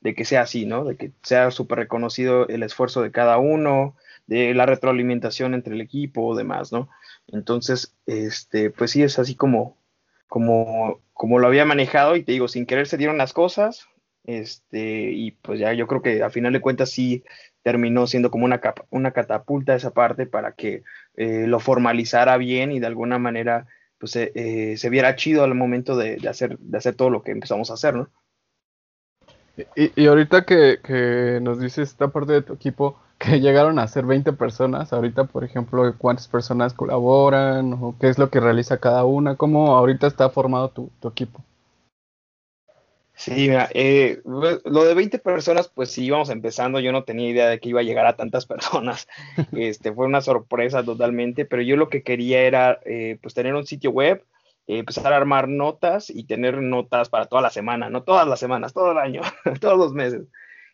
de 0.01 0.15
que 0.15 0.25
sea 0.25 0.43
así, 0.43 0.67
¿no? 0.67 0.85
De 0.85 0.97
que 0.97 1.13
sea 1.23 1.51
súper 1.51 1.79
reconocido 1.79 2.49
el 2.49 2.63
esfuerzo 2.63 3.03
de 3.03 3.11
cada 3.11 3.39
uno, 3.39 3.97
de 4.27 4.55
la 4.55 4.67
retroalimentación 4.67 5.55
entre 5.55 5.75
el 5.75 5.81
equipo 5.81 6.37
demás, 6.37 6.73
¿no? 6.73 6.89
Entonces, 7.29 7.95
este, 8.07 8.71
pues 8.71 8.93
sí, 8.93 9.03
es 9.03 9.19
así 9.19 9.35
como, 9.35 9.77
como, 10.29 11.01
como 11.13 11.39
lo 11.39 11.47
había 11.47 11.65
manejado 11.65 12.17
y 12.17 12.23
te 12.23 12.33
digo, 12.33 12.49
sin 12.49 12.67
querer 12.67 12.87
se 12.87 12.97
dieron 12.97 13.19
las 13.19 13.33
cosas, 13.33 13.89
este, 14.25 15.13
y 15.13 15.33
pues 15.33 15.59
ya 15.59 15.73
yo 15.73 15.87
creo 15.87 16.03
que 16.03 16.23
a 16.23 16.31
final 16.31 16.53
de 16.53 16.61
cuentas 16.61 16.91
sí 16.91 17.25
terminó 17.63 18.07
siendo 18.07 18.31
como 18.31 18.45
una, 18.45 18.61
una 18.91 19.13
catapulta 19.13 19.75
esa 19.75 19.93
parte 19.93 20.27
para 20.27 20.53
que 20.53 20.83
eh, 21.17 21.47
lo 21.47 21.61
formalizara 21.61 22.37
bien 22.37 22.73
y 22.73 22.81
de 22.81 22.87
alguna 22.87 23.19
manera 23.19 23.67
pues 23.99 24.17
eh, 24.17 24.77
se 24.79 24.89
viera 24.89 25.15
chido 25.15 25.45
al 25.45 25.55
momento 25.55 25.95
de, 25.97 26.17
de, 26.17 26.29
hacer, 26.29 26.59
de 26.59 26.79
hacer 26.79 26.95
todo 26.95 27.11
lo 27.11 27.23
que 27.23 27.33
empezamos 27.33 27.71
a 27.71 27.75
hacer, 27.75 27.95
¿no? 27.95 28.09
Y, 29.77 30.07
ahorita 30.07 30.45
que, 30.45 31.39
nos 31.43 31.61
dices 31.61 31.91
esta 31.91 32.09
parte 32.09 32.33
de 32.33 32.43
tu 32.43 32.53
equipo, 32.53 32.99
que 33.19 33.41
llegaron 33.41 33.79
a 33.79 33.87
ser 33.87 34.07
20 34.07 34.33
personas, 34.33 34.93
ahorita, 34.93 35.25
por 35.25 35.45
ejemplo, 35.45 35.95
¿cuántas 35.99 36.29
personas 36.29 36.75
colaboran? 36.75 37.75
¿O 37.75 37.95
qué 38.01 38.09
es 38.09 38.19
lo 38.19 38.31
que 38.31 38.41
realiza 38.41 38.79
cada 38.79 39.05
una? 39.05 39.37
¿Cómo 39.37 39.77
ahorita 39.77 40.07
está 40.07 40.31
formado 40.31 40.71
tu, 40.71 40.91
equipo? 41.09 41.43
Sí, 43.15 43.33
mira, 43.33 43.69
eh, 43.75 44.23
lo 44.25 44.85
de 44.85 44.95
20 44.95 45.19
personas, 45.19 45.69
pues 45.69 45.91
sí 45.91 46.07
íbamos 46.07 46.31
empezando, 46.31 46.81
yo 46.81 46.91
no 46.91 47.05
tenía 47.05 47.29
idea 47.29 47.49
de 47.49 47.61
que 47.61 47.69
iba 47.69 47.81
a 47.81 47.85
llegar 47.85 48.07
a 48.07 48.17
tantas 48.17 48.47
personas, 48.47 49.07
este, 49.53 49.93
fue 49.93 50.07
una 50.07 50.23
sorpresa 50.23 50.83
totalmente, 50.83 51.45
pero 51.45 51.61
yo 51.61 51.77
lo 51.77 51.91
que 51.91 52.03
quería 52.03 52.41
era, 52.41 52.81
eh, 52.87 53.19
pues, 53.21 53.35
tener 53.35 53.55
un 53.55 53.67
sitio 53.67 53.91
web, 53.91 54.25
empezar 54.79 55.13
a 55.13 55.17
armar 55.17 55.49
notas 55.49 56.11
y 56.11 56.25
tener 56.25 56.63
notas 56.63 57.09
para 57.09 57.27
toda 57.27 57.43
la 57.43 57.51
semana, 57.51 57.91
no 57.91 58.03
todas 58.03 58.27
las 58.27 58.41
semanas, 58.41 58.73
todo 58.73 58.93
el 58.93 58.99
año, 58.99 59.23
todos 59.61 59.79
los 59.79 59.93
meses. 59.93 60.29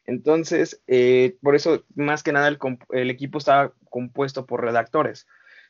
Entonces, 0.06 0.82
eh, 0.86 1.36
por 1.42 1.56
eso, 1.56 1.84
más 1.94 2.22
que 2.22 2.32
nada, 2.32 2.48
el, 2.48 3.10
equipo 3.10 3.38
estaba 3.38 3.72
compuesto 3.90 4.46
por 4.46 4.62
redactores. 4.62 5.26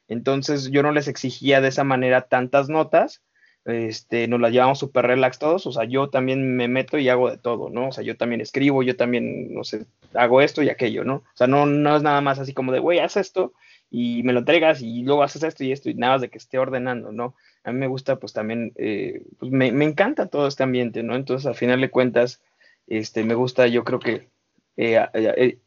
Entonces, 0.09 0.71
yo 0.71 0.83
no 0.83 0.92
les 0.92 1.09
exigía 1.09 1.61
de 1.61 1.68
esa 1.68 1.85
manera 1.85 2.23
tantas 2.23 2.68
notas, 2.68 3.23
este, 3.64 4.28
nos 4.28 4.40
las 4.40 4.52
llevamos 4.52 4.78
súper 4.78 5.06
relax 5.06 5.40
todos, 5.40 5.66
o 5.66 5.73
sea, 5.73 5.85
yo 5.85 6.09
también 6.09 6.56
me 6.56 6.68
meto 6.68 6.99
y 6.99 7.09
hago 7.09 7.30
de 7.30 7.38
todo, 7.38 7.68
¿no? 7.68 7.88
O 7.88 7.92
sea, 7.92 8.04
yo 8.04 8.16
también 8.16 8.40
escribo, 8.40 8.85
yo 8.85 8.97
también, 8.97 9.52
no 9.52 9.64
sé, 9.64 9.87
hago 10.14 10.40
esto 10.40 10.62
y 10.62 10.68
aquello, 10.68 11.02
¿no? 11.02 11.16
O 11.16 11.35
sea, 11.35 11.49
no, 11.49 11.66
no 11.66 11.97
es 11.97 12.02
nada 12.02 12.21
más 12.21 12.38
así 12.38 12.54
como 12.54 12.71
de, 12.71 12.78
güey, 12.78 13.00
haz 13.00 13.16
esto 13.16 13.54
y 13.90 14.23
me 14.23 14.33
lo 14.33 14.40
entregas 14.40 14.83
y 14.83 15.02
luego 15.02 15.23
haces 15.23 15.42
esto 15.42 15.64
y 15.64 15.73
esto 15.73 15.90
y 15.90 15.95
nada 15.95 16.14
más 16.14 16.21
de 16.21 16.28
que 16.30 16.38
esté 16.38 16.59
ordenando, 16.59 17.11
¿no? 17.11 17.35
A 17.66 17.73
mí 17.73 17.80
me 17.80 17.88
gusta, 17.88 18.16
pues 18.16 18.32
también, 18.32 18.73
eh, 18.76 19.23
pues 19.38 19.50
me, 19.50 19.66
encanta 19.85 20.28
todo 20.28 20.46
este 20.46 20.62
ambiente, 20.62 21.02
¿no? 21.02 21.16
Entonces, 21.16 21.46
al 21.46 21.56
final 21.56 21.80
de 21.80 21.90
cuentas, 21.90 22.40
este, 22.87 23.25
me 23.25 23.35
gusta, 23.35 23.66
yo 23.66 23.82
creo 23.82 23.99
que 23.99 24.28
eh, 24.76 25.04
eh, 25.14 25.58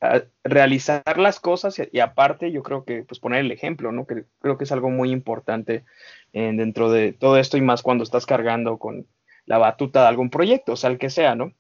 realizar 0.46 1.18
las 1.18 1.42
cosas 1.42 1.76
y, 1.92 2.00
aparte, 2.00 2.54
yo 2.54 2.64
creo 2.64 2.86
que, 2.86 3.04
pues 3.04 3.20
poner 3.20 3.42
el 3.42 3.52
ejemplo, 3.52 3.92
¿no? 3.92 4.08
Que 4.08 4.24
creo 4.40 4.58
que 4.58 4.64
es 4.64 4.72
algo 4.72 4.90
muy 4.90 5.12
importante 5.12 5.84
dentro 6.32 6.90
de 6.90 7.12
todo 7.12 7.38
esto 7.38 7.58
y 7.58 7.62
más 7.62 7.82
cuando 7.82 8.04
estás 8.04 8.26
cargando 8.26 8.78
con 8.78 9.06
la 9.46 9.58
batuta 9.58 10.04
de 10.04 10.08
algún 10.08 10.30
proyecto, 10.30 10.74
o 10.74 10.76
sea, 10.78 10.92
el 10.92 11.00
que 11.00 11.10
sea, 11.10 11.36
¿no? 11.36 11.54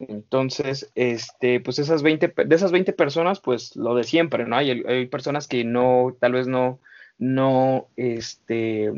Entonces, 0.00 0.90
este, 0.96 1.60
pues 1.60 1.78
esas 1.78 2.02
20, 2.02 2.34
de 2.44 2.54
esas 2.56 2.72
20 2.72 2.92
personas, 2.94 3.38
pues 3.38 3.76
lo 3.76 3.94
de 3.94 4.02
siempre, 4.02 4.44
¿no? 4.44 4.56
Hay, 4.56 4.82
hay 4.88 5.06
personas 5.06 5.46
que 5.46 5.62
no, 5.62 6.16
tal 6.18 6.32
vez 6.32 6.48
no, 6.48 6.80
no, 7.18 7.86
este, 7.96 8.92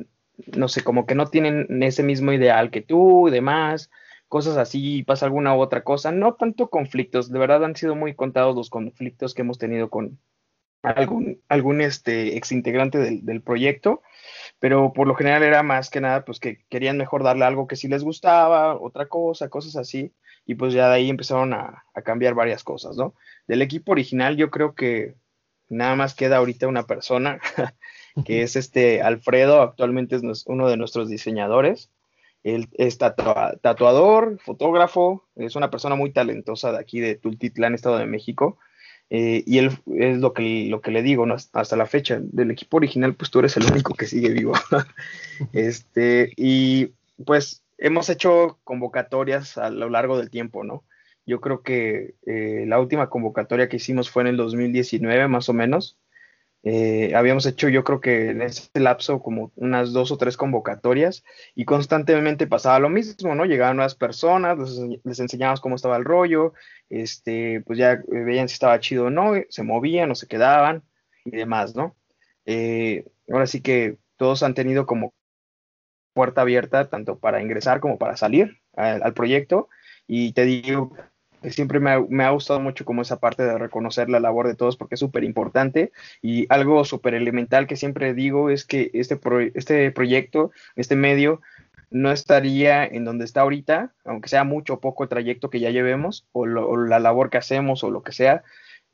no 0.57 0.69
sé, 0.69 0.83
como 0.83 1.07
que 1.07 1.15
no 1.15 1.27
tienen 1.27 1.83
ese 1.83 2.03
mismo 2.03 2.33
ideal 2.33 2.71
que 2.71 2.83
tú 2.83 3.29
y 3.29 3.31
demás, 3.31 3.91
cosas 4.29 4.57
así, 4.57 5.03
pasa 5.05 5.27
alguna 5.27 5.55
u 5.55 5.61
otra 5.61 5.85
cosa, 5.85 6.13
no 6.13 6.35
tanto 6.35 6.69
conflictos, 6.69 7.31
de 7.31 7.39
verdad 7.39 7.65
han 7.65 7.77
sido 7.77 7.95
muy 7.95 8.15
contados 8.15 8.57
los 8.57 8.71
conflictos 8.71 9.35
que 9.35 9.43
hemos 9.43 9.59
tenido 9.59 9.89
con 9.89 10.19
algún, 10.83 11.41
algún 11.49 11.81
este, 11.81 12.37
ex 12.37 12.53
integrante 12.53 12.99
del, 12.99 13.43
proyecto, 13.43 14.03
pero 14.59 14.93
por 14.93 15.07
lo 15.07 15.15
general 15.15 15.43
era 15.43 15.63
más 15.63 15.91
que 15.91 16.01
nada, 16.01 16.25
pues 16.25 16.39
que 16.39 16.65
querían 16.69 16.97
mejor 16.97 17.23
darle 17.23 17.45
algo 17.45 17.67
que 17.67 17.77
sí 17.77 17.89
les 17.89 18.05
gustaba, 18.05 18.81
otra 18.81 19.07
cosa, 19.07 19.49
cosas 19.49 19.77
así, 19.77 20.13
y 20.45 20.55
pues 20.55 20.73
ya 20.75 20.89
de 20.89 20.97
ahí 20.97 21.11
empezaron 21.11 21.53
a, 21.55 21.85
a 21.95 22.03
cambiar 22.03 22.35
varias 22.35 22.63
cosas, 22.63 22.97
¿no? 22.97 23.15
Del 23.49 23.63
equipo 23.63 23.93
original 23.93 24.37
yo 24.37 24.51
creo 24.51 24.75
que 24.75 25.15
nada 25.69 25.97
más 25.97 26.15
queda 26.15 26.37
ahorita 26.37 26.69
una 26.69 26.87
persona 26.87 27.41
que 28.25 28.43
es 28.43 28.57
este 28.57 29.03
Alfredo, 29.03 29.61
actualmente 29.63 30.17
es 30.17 30.45
uno 30.47 30.69
de 30.69 30.77
nuestros 30.77 31.09
diseñadores. 31.09 31.91
Él 32.43 32.69
es 32.75 32.99
tatuador, 32.99 34.39
fotógrafo, 34.41 35.25
es 35.35 35.57
una 35.57 35.71
persona 35.71 35.97
muy 35.97 36.13
talentosa 36.13 36.73
de 36.73 36.79
aquí 36.79 37.01
de 37.01 37.17
Tultitlán, 37.17 37.75
Estado 37.75 37.99
de 37.99 38.07
México. 38.07 38.59
Eh, 39.09 39.45
y 39.47 39.59
él 39.59 39.71
es 39.95 40.19
lo 40.19 40.33
que, 40.33 40.67
lo 40.69 40.81
que 40.81 40.91
le 40.91 41.03
digo, 41.03 41.27
hasta 41.53 41.77
la 41.77 41.87
fecha 41.87 42.19
del 42.21 42.51
equipo 42.51 42.77
original, 42.77 43.15
pues 43.15 43.31
tú 43.31 43.39
eres 43.41 43.57
el 43.57 43.65
único 43.71 43.95
que 43.95 44.07
sigue 44.07 44.31
vivo. 44.31 44.53
este, 45.53 46.33
y 46.37 46.93
pues 47.25 47.63
hemos 47.79 48.09
hecho 48.09 48.59
convocatorias 48.65 49.59
a 49.59 49.71
lo 49.71 49.91
largo 49.91 50.19
del 50.19 50.31
tiempo, 50.31 50.65
¿no? 50.65 50.85
Yo 51.27 51.41
creo 51.41 51.63
que 51.63 52.15
eh, 52.27 52.65
la 52.67 52.79
última 52.79 53.11
convocatoria 53.11 53.69
que 53.69 53.77
hicimos 53.77 54.11
fue 54.11 54.23
en 54.23 54.29
el 54.29 54.37
2019, 54.37 55.27
más 55.29 55.49
o 55.49 55.53
menos. 55.53 55.97
Eh, 56.69 57.15
habíamos 57.15 57.47
hecho 57.47 57.69
yo 57.69 57.85
creo 57.85 58.01
que 58.01 58.31
en 58.31 58.43
ese 58.43 58.69
lapso 58.81 59.23
como 59.23 59.53
unas 59.55 59.93
dos 59.93 60.11
o 60.11 60.19
tres 60.19 60.37
convocatorias 60.37 61.23
y 61.55 61.65
constantemente 61.65 62.49
pasaba 62.49 62.81
lo 62.81 62.89
mismo, 62.89 63.37
¿no? 63.37 63.45
Llegaban 63.45 63.77
nuevas 63.77 63.95
personas, 63.95 64.59
les, 64.59 65.01
les 65.05 65.21
enseñábamos 65.21 65.61
cómo 65.61 65.77
estaba 65.77 65.97
el 65.97 66.05
rollo, 66.05 66.55
este, 66.91 67.63
pues 67.65 67.79
ya 67.79 68.03
veían 68.09 68.49
si 68.49 68.55
estaba 68.55 68.81
chido 68.81 69.05
o 69.05 69.11
no, 69.11 69.35
se 69.49 69.63
movían 69.63 70.11
o 70.11 70.17
se 70.17 70.27
quedaban 70.27 70.83
y 71.25 71.37
demás, 71.37 71.77
¿no? 71.77 71.95
Eh, 72.47 73.07
ahora 73.31 73.47
sí 73.47 73.61
que 73.61 73.99
todos 74.17 74.43
han 74.43 74.55
tenido 74.55 74.87
como 74.87 75.15
puerta 76.15 76.41
abierta 76.41 76.91
tanto 76.91 77.21
para 77.21 77.41
ingresar 77.41 77.79
como 77.79 77.97
para 77.97 78.17
salir 78.17 78.61
al 78.75 79.15
proyecto 79.15 79.69
y 80.09 80.33
te 80.33 80.45
digo 80.45 80.97
siempre 81.51 81.81
me 81.81 82.25
ha, 82.25 82.31
gustado 82.31 82.61
mucho 82.61 82.85
como 82.85 83.03
esa 83.03 83.19
parte 83.19 83.43
de 83.43 83.59
reconocer 83.59 84.09
la 84.09 84.21
labor 84.21 84.47
de 84.47 84.55
todos 84.55 84.77
porque 84.77 84.95
es 84.95 85.01
súper 85.01 85.25
importante 85.25 85.93
y 86.23 86.47
algo 86.53 86.85
súper 86.85 87.15
elemental 87.15 87.67
que 87.67 87.77
siempre 87.77 88.15
digo 88.15 88.51
es 88.51 88.65
que 88.65 88.91
este, 88.95 89.19
este 89.55 89.91
proyecto, 89.91 90.51
este 90.77 90.97
medio, 90.97 91.41
no 91.91 92.11
estaría 92.11 92.85
en 92.85 93.05
donde 93.05 93.25
está 93.25 93.43
ahorita, 93.43 93.95
aunque 94.05 94.29
sea 94.29 94.45
mucho 94.45 94.75
o 94.75 94.81
poco 94.81 95.05
el 95.05 95.09
trayecto 95.09 95.51
que 95.51 95.61
ya 95.61 95.71
llevemos 95.71 96.27
o, 96.33 96.47
la 96.47 96.99
labor 96.99 97.31
que 97.31 97.39
hacemos 97.39 97.85
o 97.85 97.91
lo 97.91 98.03
que 98.03 98.13
sea, 98.13 98.43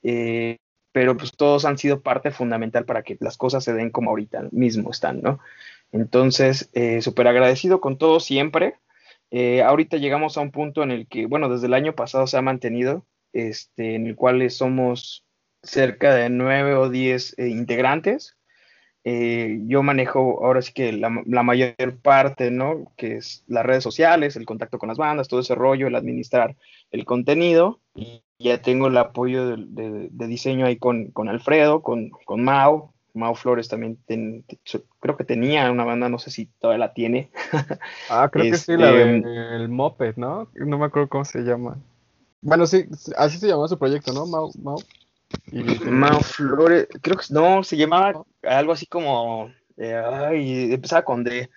eh, 0.03 0.59
pero 0.93 1.17
pues 1.17 1.33
todos 1.33 1.65
han 1.65 1.79
sido 1.79 2.03
parte 2.03 2.31
fundamental 2.31 2.85
para 2.85 3.03
que 3.03 3.17
las 3.21 3.39
cosas 3.39 3.65
se 3.65 3.73
den 3.73 3.91
como 3.91 4.11
ahorita 4.11 4.49
mismo 4.51 4.91
están, 4.91 5.23
¿no? 5.23 5.41
Entonces, 5.91 6.71
eh, 6.75 7.03
súper 7.03 7.29
agradecido 7.29 7.81
con 7.81 7.99
todos 7.99 8.25
siempre 8.25 8.77
Eh, 9.35 9.63
ahorita 9.63 9.97
llegamos 9.97 10.37
a 10.37 10.43
un 10.43 10.51
punto 10.51 10.83
en 10.83 10.91
el 10.91 11.09
que, 11.09 11.25
bueno, 11.25 11.49
desde 11.49 11.67
el 11.67 11.73
año 11.73 11.95
pasado 11.95 12.27
se 12.27 12.37
ha 12.37 12.43
mantenido, 12.43 13.07
este, 13.33 13.95
en 13.95 14.07
el 14.07 14.15
cual 14.15 14.49
somos 14.51 15.25
cerca 15.63 16.15
de 16.15 16.29
nueve 16.29 16.75
o 16.75 16.91
diez 16.91 17.35
eh, 17.39 17.49
integrantes. 17.49 18.37
Eh, 19.05 19.59
yo 19.65 19.83
manejo 19.83 20.45
ahora 20.45 20.61
sí 20.61 20.75
que 20.75 20.93
la, 20.93 21.09
mayor 21.09 21.75
parte, 22.03 22.51
¿no? 22.51 22.93
Que 22.97 23.17
es 23.17 23.43
las 23.47 23.65
redes 23.65 23.83
sociales, 23.83 24.37
el 24.37 24.45
contacto 24.45 24.79
con 24.79 24.91
las 24.91 24.99
bandas, 24.99 25.29
todo 25.29 25.41
ese 25.41 25.55
rollo, 25.55 25.87
el 25.87 25.95
administrar 25.95 26.55
el 26.91 27.07
contenido. 27.07 27.81
Y 27.95 28.23
ya 28.39 28.61
tengo 28.61 28.89
el 28.89 28.99
apoyo 28.99 29.57
de, 29.57 30.11
diseño 30.13 30.67
ahí 30.67 30.77
con, 30.77 31.11
con 31.11 31.31
Alfredo, 31.31 31.81
con, 31.81 32.11
con 32.11 32.45
Mao. 32.45 32.92
Mao 33.15 33.35
Flores 33.35 33.69
también 33.69 33.99
creo 35.01 35.17
que 35.17 35.25
tenía 35.25 35.71
una 35.71 35.85
banda, 35.85 36.09
no 36.09 36.19
sé 36.19 36.31
si 36.31 36.47
todavía 36.47 36.87
la 36.87 36.95
tiene. 36.95 37.31
ah, 38.11 38.29
creo 38.33 38.51
que 38.51 38.57
sí, 38.57 38.77
la 38.77 38.93
del 38.93 39.17
este, 39.17 39.69
Moped, 39.69 40.17
¿no? 40.17 40.49
No 40.55 40.79
me 40.79 40.87
acuerdo 40.87 41.09
cómo 41.09 41.25
se 41.25 41.41
llama. 41.41 41.77
Bueno, 42.41 42.67
sí, 42.67 42.87
así 43.17 43.39
se 43.39 43.49
llamaba 43.49 43.69
su 43.69 43.79
proyecto, 43.79 44.13
¿no? 44.13 44.27
Mao, 44.27 44.51
Mao. 44.63 44.79
Mao 45.85 46.21
Flores, 46.21 46.89
creo 47.01 47.17
que 47.17 47.27
no, 47.31 47.63
se 47.63 47.77
llamaba 47.77 48.25
algo 48.43 48.73
así 48.73 48.87
como, 48.87 49.51
eh, 49.77 49.95
ay, 49.95 50.73
empezaba 50.73 51.05
con 51.05 51.25
D, 51.25 51.51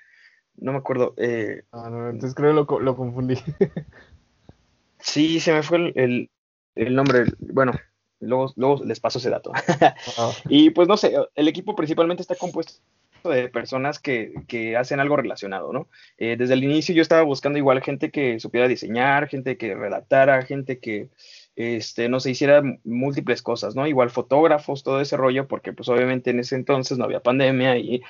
no 0.58 0.72
me 0.72 0.78
acuerdo. 0.78 1.14
Eh, 1.18 1.64
ah, 1.72 1.90
no, 1.90 2.10
entonces 2.10 2.36
creo 2.36 2.52
que 2.52 2.74
lo, 2.74 2.80
lo 2.80 2.96
confundí. 2.96 3.36
sí, 5.00 5.40
se 5.40 5.54
me 5.54 5.64
fue 5.64 5.92
el, 5.96 6.30
el, 6.76 6.96
nombre, 6.96 7.26
bueno, 7.40 7.74
luego, 8.20 8.54
luego 8.56 8.84
les 8.84 9.00
paso 9.00 9.20
ese 9.20 9.30
dato. 9.30 9.52
Y 10.50 10.70
pues 10.72 10.88
no 10.88 10.98
sé, 10.98 11.16
el 11.36 11.48
equipo 11.48 11.76
principalmente 11.76 12.22
está 12.22 12.36
compuesto 12.36 12.82
de 13.30 13.50
personas 13.50 14.00
que, 14.00 14.34
que 14.48 14.78
hacen 14.78 15.00
algo 15.00 15.16
relacionado, 15.16 15.74
¿no? 15.74 15.88
Eh, 16.18 16.36
desde 16.38 16.54
el 16.54 16.64
inicio 16.64 16.94
yo 16.94 17.02
estaba 17.02 17.24
buscando 17.24 17.58
igual 17.58 17.82
gente 17.82 18.12
que 18.12 18.40
supiera 18.40 18.68
diseñar, 18.68 19.28
gente 19.28 19.58
que 19.58 19.74
redactara, 19.74 20.44
gente 20.44 20.80
que 20.80 21.10
este, 21.56 22.10
no 22.10 22.20
se 22.20 22.32
hiciera 22.32 22.62
múltiples 22.84 23.42
cosas, 23.42 23.76
¿no? 23.76 23.88
Igual 23.88 24.10
fotógrafos, 24.10 24.84
todo 24.84 25.02
ese 25.02 25.18
rollo, 25.18 25.48
porque 25.48 25.74
pues 25.74 25.90
obviamente 25.90 26.32
en 26.32 26.40
ese 26.40 26.56
entonces 26.56 26.98
no 26.98 27.06
había 27.06 27.22
pandemia 27.22 27.78
y 27.78 28.02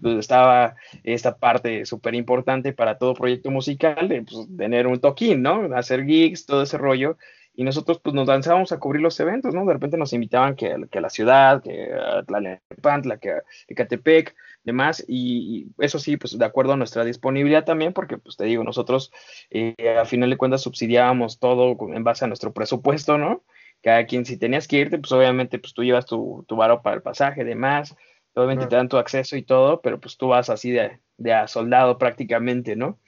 pues, 0.00 0.16
estaba 0.18 0.76
esta 1.02 1.36
parte 1.38 1.84
súper 1.86 2.14
importante 2.14 2.72
para 2.72 2.98
todo 2.98 3.14
proyecto 3.14 3.50
musical 3.50 4.08
de 4.08 4.22
pues, 4.22 4.46
tener 4.56 4.86
un 4.86 5.00
toquín, 5.00 5.42
¿no? 5.42 5.74
Hacer 5.76 6.04
gigs, 6.04 6.46
todo 6.46 6.62
ese 6.62 6.78
rollo. 6.78 7.18
Y 7.58 7.64
nosotros 7.64 7.98
pues 7.98 8.14
nos 8.14 8.28
lanzábamos 8.28 8.70
a 8.70 8.78
cubrir 8.78 9.02
los 9.02 9.18
eventos, 9.18 9.52
¿no? 9.52 9.66
De 9.66 9.72
repente 9.72 9.96
nos 9.96 10.12
invitaban 10.12 10.54
que, 10.54 10.76
que 10.92 10.98
a 10.98 11.00
la 11.00 11.10
ciudad, 11.10 11.60
que 11.60 11.92
a 11.92 12.22
Tlalnepantla, 12.22 13.18
que 13.18 13.32
a 13.32 13.42
Ecatepec, 13.66 14.36
demás, 14.62 15.04
y, 15.08 15.66
eso 15.78 15.98
sí, 15.98 16.16
pues 16.16 16.38
de 16.38 16.44
acuerdo 16.44 16.74
a 16.74 16.76
nuestra 16.76 17.04
disponibilidad 17.04 17.64
también, 17.64 17.92
porque 17.92 18.16
pues 18.16 18.36
te 18.36 18.44
digo, 18.44 18.62
nosotros 18.62 19.10
eh, 19.50 19.74
a 20.00 20.04
final 20.04 20.30
de 20.30 20.36
cuentas 20.36 20.62
subsidiábamos 20.62 21.40
todo 21.40 21.76
en 21.92 22.04
base 22.04 22.24
a 22.24 22.28
nuestro 22.28 22.52
presupuesto, 22.52 23.18
¿no? 23.18 23.42
Cada 23.82 24.06
quien, 24.06 24.24
si 24.24 24.36
tenías 24.36 24.68
que 24.68 24.76
irte, 24.76 24.96
pues 24.98 25.10
obviamente 25.10 25.58
pues 25.58 25.74
tú 25.74 25.82
llevas 25.82 26.06
tu, 26.06 26.44
tu 26.46 26.54
varo 26.54 26.80
para 26.80 26.94
el 26.94 27.02
pasaje, 27.02 27.42
demás, 27.42 27.96
obviamente 28.34 28.68
te 28.68 28.76
dan 28.76 28.88
tu 28.88 28.98
acceso 28.98 29.36
y 29.36 29.42
todo, 29.42 29.80
pero 29.80 29.98
pues 29.98 30.16
tú 30.16 30.28
vas 30.28 30.48
así 30.48 30.70
de, 30.70 31.00
de 31.16 31.34
a 31.34 31.48
soldado 31.48 31.98
prácticamente, 31.98 32.76
¿no? 32.76 33.00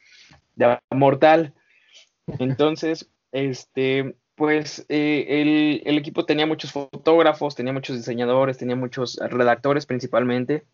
De 0.56 0.64
a 0.64 0.82
mortal. 0.90 1.54
Entonces, 2.40 3.08
este, 3.30 4.16
pues 4.40 4.86
eh, 4.88 5.82
el, 5.84 5.98
equipo 5.98 6.24
tenía 6.24 6.46
muchos 6.46 6.72
fotógrafos, 6.72 7.54
tenía 7.54 7.74
muchos 7.74 7.98
diseñadores, 7.98 8.56
tenía 8.56 8.74
muchos 8.74 9.20
redactores 9.20 9.84
principalmente, 9.84 10.64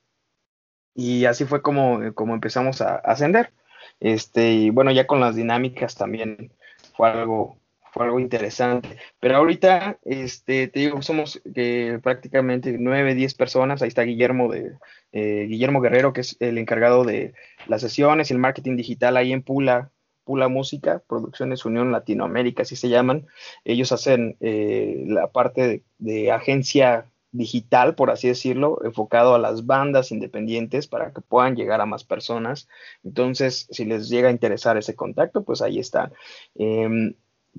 y 0.95 1.25
así 1.25 1.47
fue 1.47 1.63
como, 1.63 2.15
como 2.15 2.35
empezamos 2.35 2.81
a, 2.81 2.95
ascender. 2.95 3.53
Este, 3.99 4.53
y 4.53 4.71
bueno, 4.71 4.93
ya 4.93 5.09
con 5.09 5.19
las 5.19 5.35
dinámicas 5.35 5.97
también 5.97 6.53
fue 6.97 7.11
algo, 7.11 7.59
fue 7.93 8.05
algo 8.05 8.21
interesante. 8.21 8.99
Pero 9.19 9.39
ahorita, 9.39 9.99
este, 10.05 10.69
te 10.69 10.79
digo, 10.79 11.03
somos 11.03 11.43
eh, 11.57 11.99
prácticamente 12.01 12.77
nueve, 12.79 13.17
diez 13.17 13.35
personas. 13.35 13.83
Ahí 13.83 13.89
está 13.89 14.03
Guillermo 14.03 14.49
de 14.49 14.75
eh, 15.11 15.47
Guillermo 15.49 15.81
Guerrero, 15.81 16.13
que 16.13 16.21
es 16.21 16.37
el 16.39 16.59
encargado 16.59 17.03
de 17.03 17.35
las 17.67 17.81
sesiones 17.81 18.31
y 18.31 18.35
el 18.35 18.39
marketing 18.39 18.77
digital 18.77 19.17
ahí 19.17 19.33
en 19.33 19.43
Pula, 19.43 19.91
Pula 20.26 20.49
Música, 20.49 21.02
Producciones 21.09 21.64
Unión 21.64 21.92
Latinoamérica, 21.92 22.65
así 22.65 22.75
se 22.75 22.89
llaman. 22.89 23.26
Ellos 23.65 23.93
hacen 23.93 24.36
eh, 24.41 25.04
la 25.06 25.28
parte 25.28 25.84
de 25.99 26.32
agencia 26.32 27.06
digital, 27.30 27.95
por 27.95 28.10
así 28.10 28.26
decirlo, 28.26 28.80
enfocado 28.84 29.34
a 29.34 29.39
las 29.39 29.67
bandas 29.67 30.10
independientes 30.10 30.89
para 30.89 31.12
que 31.12 31.21
puedan 31.21 31.54
llegar 31.54 31.80
a 31.80 31.86
más 31.86 32.02
personas. 32.02 32.69
Entonces, 33.04 33.69
si 33.71 33.84
les 33.84 34.08
llega 34.08 34.28
a 34.28 34.32
interesar 34.32 34.76
ese 34.76 34.97
contacto, 34.97 35.45
pues 35.45 35.62
ahí 35.62 35.78
está. 35.78 36.10
Em, 36.56 37.15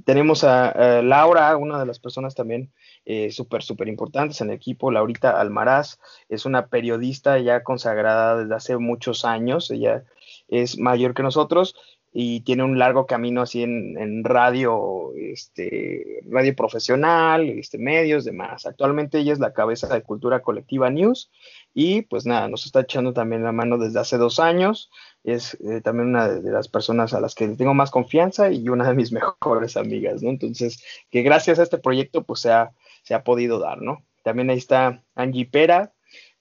tenemos 0.05 0.43
a, 0.43 1.01
Laura, 1.01 1.55
una 1.55 1.79
de 1.79 1.85
las 1.85 1.99
personas 1.99 2.35
también 2.35 2.71
eh, 3.05 3.31
súper, 3.31 3.63
súper 3.63 3.87
importantes 3.87 4.41
en 4.41 4.49
el 4.49 4.55
equipo, 4.55 4.91
Laurita 4.91 5.39
Almaraz, 5.39 5.99
es 6.29 6.45
una 6.45 6.67
periodista 6.67 7.39
ya 7.39 7.63
consagrada 7.63 8.37
desde 8.37 8.55
hace 8.55 8.77
muchos 8.77 9.25
años, 9.25 9.71
ella 9.71 10.03
es 10.49 10.77
mayor 10.77 11.13
que 11.13 11.23
nosotros 11.23 11.75
y 12.13 12.41
tiene 12.41 12.63
un 12.63 12.79
largo 12.79 13.05
camino 13.05 13.41
así 13.41 13.63
en, 13.63 14.23
radio, 14.23 15.13
este, 15.15 16.21
radio 16.27 16.55
profesional, 16.55 17.47
este, 17.49 17.77
medios, 17.77 18.25
demás. 18.25 18.65
Actualmente 18.65 19.19
ella 19.19 19.33
es 19.33 19.39
la 19.39 19.53
cabeza 19.53 19.87
de 19.93 20.01
Cultura 20.01 20.41
Colectiva 20.41 20.89
News 20.89 21.29
y 21.73 22.03
pues 22.03 22.25
nada, 22.25 22.47
nos 22.47 22.65
está 22.65 22.81
echando 22.81 23.13
también 23.13 23.43
la 23.43 23.51
mano 23.51 23.77
desde 23.77 23.99
hace 23.99 24.17
dos 24.17 24.39
años. 24.39 24.89
Es 25.23 25.57
eh, 25.61 25.81
también 25.81 26.09
una 26.09 26.27
de, 26.27 26.51
las 26.51 26.67
personas 26.69 27.13
a 27.13 27.19
las 27.19 27.35
que 27.35 27.47
tengo 27.49 27.73
más 27.73 27.91
confianza 27.91 28.51
y 28.51 28.69
una 28.69 28.87
de 28.87 28.95
mis 28.95 29.11
mejores 29.41 29.77
amigas, 29.77 30.23
¿no? 30.23 30.29
Entonces, 30.29 30.81
que 31.11 31.21
gracias 31.21 31.59
a 31.59 31.63
este 31.63 31.77
proyecto 31.77 32.23
pues 32.23 32.39
se 32.39 32.51
ha, 32.51 32.71
se 33.03 33.13
ha 33.13 33.23
podido 33.23 33.59
dar, 33.59 33.81
¿no? 33.81 34.03
También 34.23 34.49
ahí 34.49 34.57
está 34.57 35.03
Angie 35.15 35.45
Pera, 35.45 35.93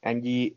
Angie 0.03 0.57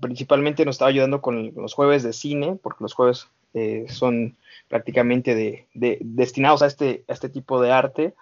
principalmente 0.00 0.64
nos 0.64 0.74
estaba 0.74 0.88
ayudando 0.88 1.20
con 1.20 1.52
los 1.54 1.74
jueves 1.74 2.02
de 2.02 2.12
cine, 2.12 2.58
porque 2.62 2.82
los 2.82 2.94
jueves 2.94 3.28
eh, 3.54 3.86
son 3.88 4.36
prácticamente 4.68 5.34
de, 5.34 5.98
destinados 6.00 6.62
a 6.62 6.66
este, 6.66 7.04
este 7.08 7.28
tipo 7.28 7.60
de 7.60 7.72
arte. 7.72 8.14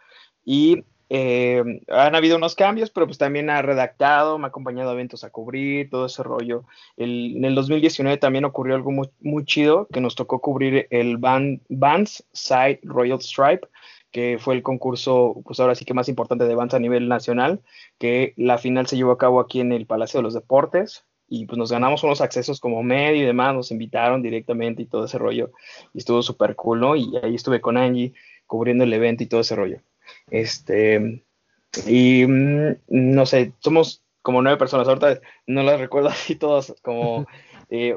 Y 0.45 0.85
eh, 1.11 1.63
han 1.89 2.15
habido 2.15 2.37
unos 2.37 2.55
cambios, 2.55 2.91
pero 2.91 3.07
pues 3.07 3.19
también 3.19 3.49
ha 3.49 3.63
redactado, 3.63 4.39
me 4.39 4.47
ha 4.47 4.49
acompañado 4.49 4.91
a 4.91 4.93
eventos 4.93 5.25
a 5.25 5.31
cubrir, 5.31 5.89
todo 5.91 6.07
ese 6.07 6.23
rollo. 6.23 6.65
en 6.97 7.45
el 7.45 7.55
2019 7.55 8.19
también 8.19 8.45
ocurrió 8.45 8.75
algo 8.75 8.91
muy, 8.91 9.45
chido, 9.45 9.87
que 9.93 10.01
nos 10.01 10.15
tocó 10.15 10.41
cubrir 10.41 10.87
el 10.91 11.17
Band, 11.17 11.61
Bands 11.69 12.25
Side 12.33 12.81
Royal 12.83 13.21
Stripe, 13.21 13.69
que 14.11 14.39
fue 14.39 14.55
el 14.55 14.63
concurso, 14.63 15.41
pues 15.45 15.61
ahora 15.61 15.75
sí 15.75 15.85
que 15.85 15.95
más 15.95 16.09
importante 16.09 16.47
de 16.47 16.55
bands 16.55 16.75
a 16.75 16.79
nivel 16.79 17.09
nacional, 17.09 17.61
que 17.99 18.33
la 18.37 18.59
final 18.59 18.87
se 18.87 18.97
llevó 18.97 19.13
a 19.13 19.19
cabo 19.19 19.41
aquí 19.41 19.61
en 19.61 19.73
el 19.73 19.87
Palacio 19.87 20.19
de 20.19 20.25
los 20.25 20.35
Deportes, 20.35 21.05
y 21.29 21.47
pues 21.47 21.59
nos 21.59 21.71
ganamos 21.71 22.03
unos 22.03 22.21
accesos 22.21 22.61
como 22.61 22.83
medio 22.83 23.23
y 23.23 23.27
demás, 23.27 23.55
nos 23.55 23.71
invitaron 23.71 24.23
directamente 24.23 24.83
y 24.83 24.87
todo 24.87 25.05
ese 25.05 25.19
rollo, 25.19 25.53
y 25.95 25.99
estuvo 25.99 26.23
súper 26.23 26.57
cool, 26.57 26.81
¿no? 26.81 26.97
Y 26.97 27.17
ahí 27.23 27.35
estuve 27.35 27.61
con 27.61 27.77
Angie 27.77 28.15
cubriendo 28.47 28.85
el 28.85 28.93
evento 28.93 29.23
y 29.23 29.27
todo 29.27 29.41
ese 29.41 29.57
rollo. 29.57 29.81
Este, 30.31 31.23
y 31.87 32.27
mm, 32.27 32.77
no 32.89 33.27
sé, 33.27 33.53
somos 33.61 34.03
como 34.23 34.43
nueve 34.43 34.59
personas, 34.59 34.89
ahorita 34.89 35.21
no 35.47 35.63
las 35.63 35.81
recuerdo 35.81 36.09
así 36.11 36.37
todas 36.37 36.75
como 36.83 37.27
eh, 37.71 37.97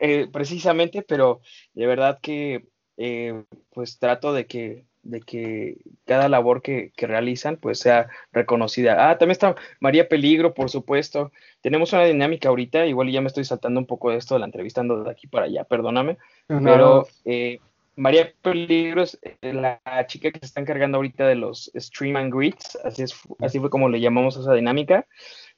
eh, 0.00 0.28
precisamente, 0.32 1.02
pero 1.02 1.40
de 1.74 1.86
verdad 1.86 2.18
que 2.20 2.66
eh, 2.96 3.44
pues 3.72 3.98
trato 3.98 4.32
de 4.32 4.46
que 4.46 4.86
de 5.04 5.20
que 5.20 5.76
cada 6.06 6.28
labor 6.28 6.62
que, 6.62 6.92
realizan 6.96 7.56
pues 7.56 7.78
sea 7.78 8.08
reconocida. 8.32 9.10
Ah, 9.10 9.18
también 9.18 9.32
está 9.32 9.54
María 9.80 10.08
Peligro, 10.08 10.54
por 10.54 10.70
supuesto. 10.70 11.32
Tenemos 11.60 11.92
una 11.92 12.04
dinámica 12.04 12.48
ahorita, 12.48 12.86
igual 12.86 13.10
ya 13.10 13.20
me 13.20 13.28
estoy 13.28 13.44
saltando 13.44 13.80
un 13.80 13.86
poco 13.86 14.10
de 14.10 14.16
esto 14.16 14.34
de 14.34 14.40
la 14.40 14.46
entrevista 14.46 14.82
de 14.82 15.10
aquí 15.10 15.26
para 15.26 15.46
allá, 15.46 15.64
perdóname, 15.64 16.18
pero 16.46 17.06
eh, 17.24 17.60
María 17.96 18.32
Peligro 18.42 19.02
es 19.02 19.18
la 19.42 19.80
chica 20.06 20.30
que 20.30 20.40
se 20.40 20.46
está 20.46 20.60
encargando 20.60 20.96
ahorita 20.96 21.26
de 21.26 21.36
los 21.36 21.70
Stream 21.76 22.16
and 22.16 22.34
Greets, 22.34 22.76
así, 22.84 23.02
es, 23.02 23.14
así 23.40 23.60
fue 23.60 23.70
como 23.70 23.88
le 23.88 24.00
llamamos 24.00 24.36
a 24.36 24.40
esa 24.40 24.54
dinámica, 24.54 25.06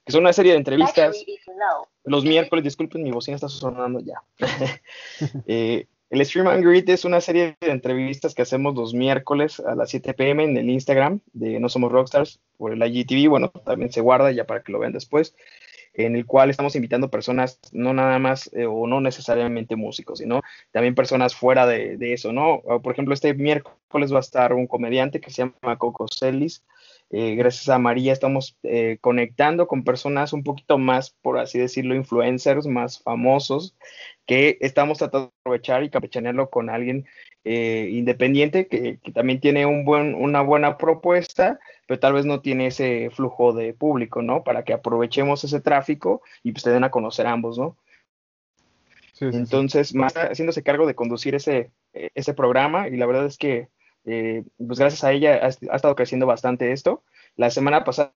que 0.05 0.13
son 0.13 0.23
una 0.23 0.33
serie 0.33 0.53
de 0.53 0.59
entrevistas 0.59 1.25
los 2.07 2.25
miércoles, 2.25 2.65
disculpen, 2.65 3.03
mi 3.03 3.11
bocina 3.11 3.35
está 3.35 3.49
sonando 3.49 4.01
ya. 4.01 4.23
eh, 5.47 5.87
el 6.11 6.25
Stream 6.25 6.47
and 6.47 6.65
Greet 6.65 6.89
es 6.89 7.05
una 7.05 7.21
serie 7.21 7.57
de 7.61 7.71
entrevistas 7.71 8.35
que 8.35 8.43
hacemos 8.43 8.75
los 8.77 8.95
miércoles 8.95 9.59
a 9.61 9.75
las 9.75 9.91
7 9.91 10.15
pm 10.15 10.45
en 10.45 10.57
el 10.57 10.71
Instagram 10.71 11.21
de 11.33 11.59
No 11.59 11.69
Somos 11.69 11.91
Rockstars 11.91 12.41
por 12.57 12.73
el 12.73 12.83
IGTV. 12.83 13.29
Bueno, 13.29 13.49
también 13.49 13.93
se 13.93 14.01
guarda 14.01 14.31
ya 14.31 14.47
para 14.47 14.63
que 14.63 14.71
lo 14.71 14.79
vean 14.79 14.93
después. 14.93 15.35
En 15.95 16.15
el 16.15 16.27
cual 16.27 16.51
estamos 16.51 16.77
invitando 16.77 17.11
personas, 17.11 17.59
no 17.73 17.95
nada 17.95 18.19
más 18.19 18.51
eh, 18.53 18.67
o 18.67 18.87
no 18.87 19.01
necesariamente 19.01 19.77
músicos, 19.77 20.19
sino 20.19 20.43
también 20.71 20.95
personas 20.95 21.35
fuera 21.35 21.67
de, 21.67 21.97
eso, 22.13 22.33
¿no? 22.33 22.61
Por 22.83 22.93
ejemplo, 22.93 23.15
este 23.15 23.33
miércoles 23.33 24.13
va 24.13 24.19
a 24.19 24.21
estar 24.21 24.53
un 24.53 24.67
comediante 24.67 25.21
que 25.21 25.31
se 25.31 25.43
llama 25.43 25.79
Coco 25.79 26.07
Celis. 26.07 26.63
Eh, 27.09 27.35
gracias 27.37 27.69
a 27.69 27.79
María 27.79 28.13
estamos 28.13 28.59
eh, 28.65 28.99
conectando 29.01 29.69
con 29.69 29.85
personas 29.85 30.33
un 30.33 30.43
poquito 30.43 30.77
más, 30.77 31.11
por 31.23 31.39
así 31.39 31.59
decirlo, 31.59 31.95
influencers 31.95 32.67
más 32.67 33.01
famosos 33.01 33.75
que 34.27 34.59
estamos 34.61 34.99
tratando 34.99 35.29
de 35.29 35.33
aprovechar 35.41 35.85
y 35.85 35.91
campechanearlo 35.91 36.51
con 36.51 36.69
alguien 36.69 37.07
eh, 37.45 37.89
independiente 37.93 38.67
que, 38.67 38.99
también 39.15 39.41
tiene 39.41 39.67
un 39.67 39.85
buen, 39.85 40.15
una 40.15 40.43
buena 40.43 40.77
propuesta, 40.77 41.61
pero 41.87 42.01
tal 42.01 42.15
vez 42.15 42.27
no 42.27 42.41
tiene 42.41 42.67
ese 42.67 43.11
flujo 43.11 43.53
de 43.53 43.73
público, 43.73 44.23
¿no? 44.23 44.43
Para 44.43 44.65
que 44.65 44.73
aprovechemos 44.73 45.45
ese 45.45 45.61
tráfico 45.61 46.23
y 46.43 46.53
pues 46.53 46.65
te 46.65 46.71
den 46.71 46.85
a 46.85 46.91
conocer 46.91 47.27
ambos, 47.27 47.57
¿no? 47.57 47.77
Entonces, 49.21 49.95
más 49.95 50.13
haciéndose 50.13 50.63
cargo 50.63 50.87
de 50.87 50.95
conducir 50.95 51.35
ese, 51.35 51.71
ese 51.93 52.35
programa 52.35 52.89
y 52.89 52.97
la 52.97 53.07
verdad 53.07 53.25
es 53.25 53.39
que, 53.39 53.69
eh, 54.05 54.45
pues 54.59 54.79
gracias 54.79 55.05
a 55.05 55.13
ella 55.13 55.41
ha, 55.43 55.47
ha, 55.47 55.77
estado 55.77 55.95
creciendo 55.95 56.27
bastante 56.27 56.73
esto. 56.73 57.03
La 57.37 57.49
semana 57.51 57.83
pasada 57.85 58.13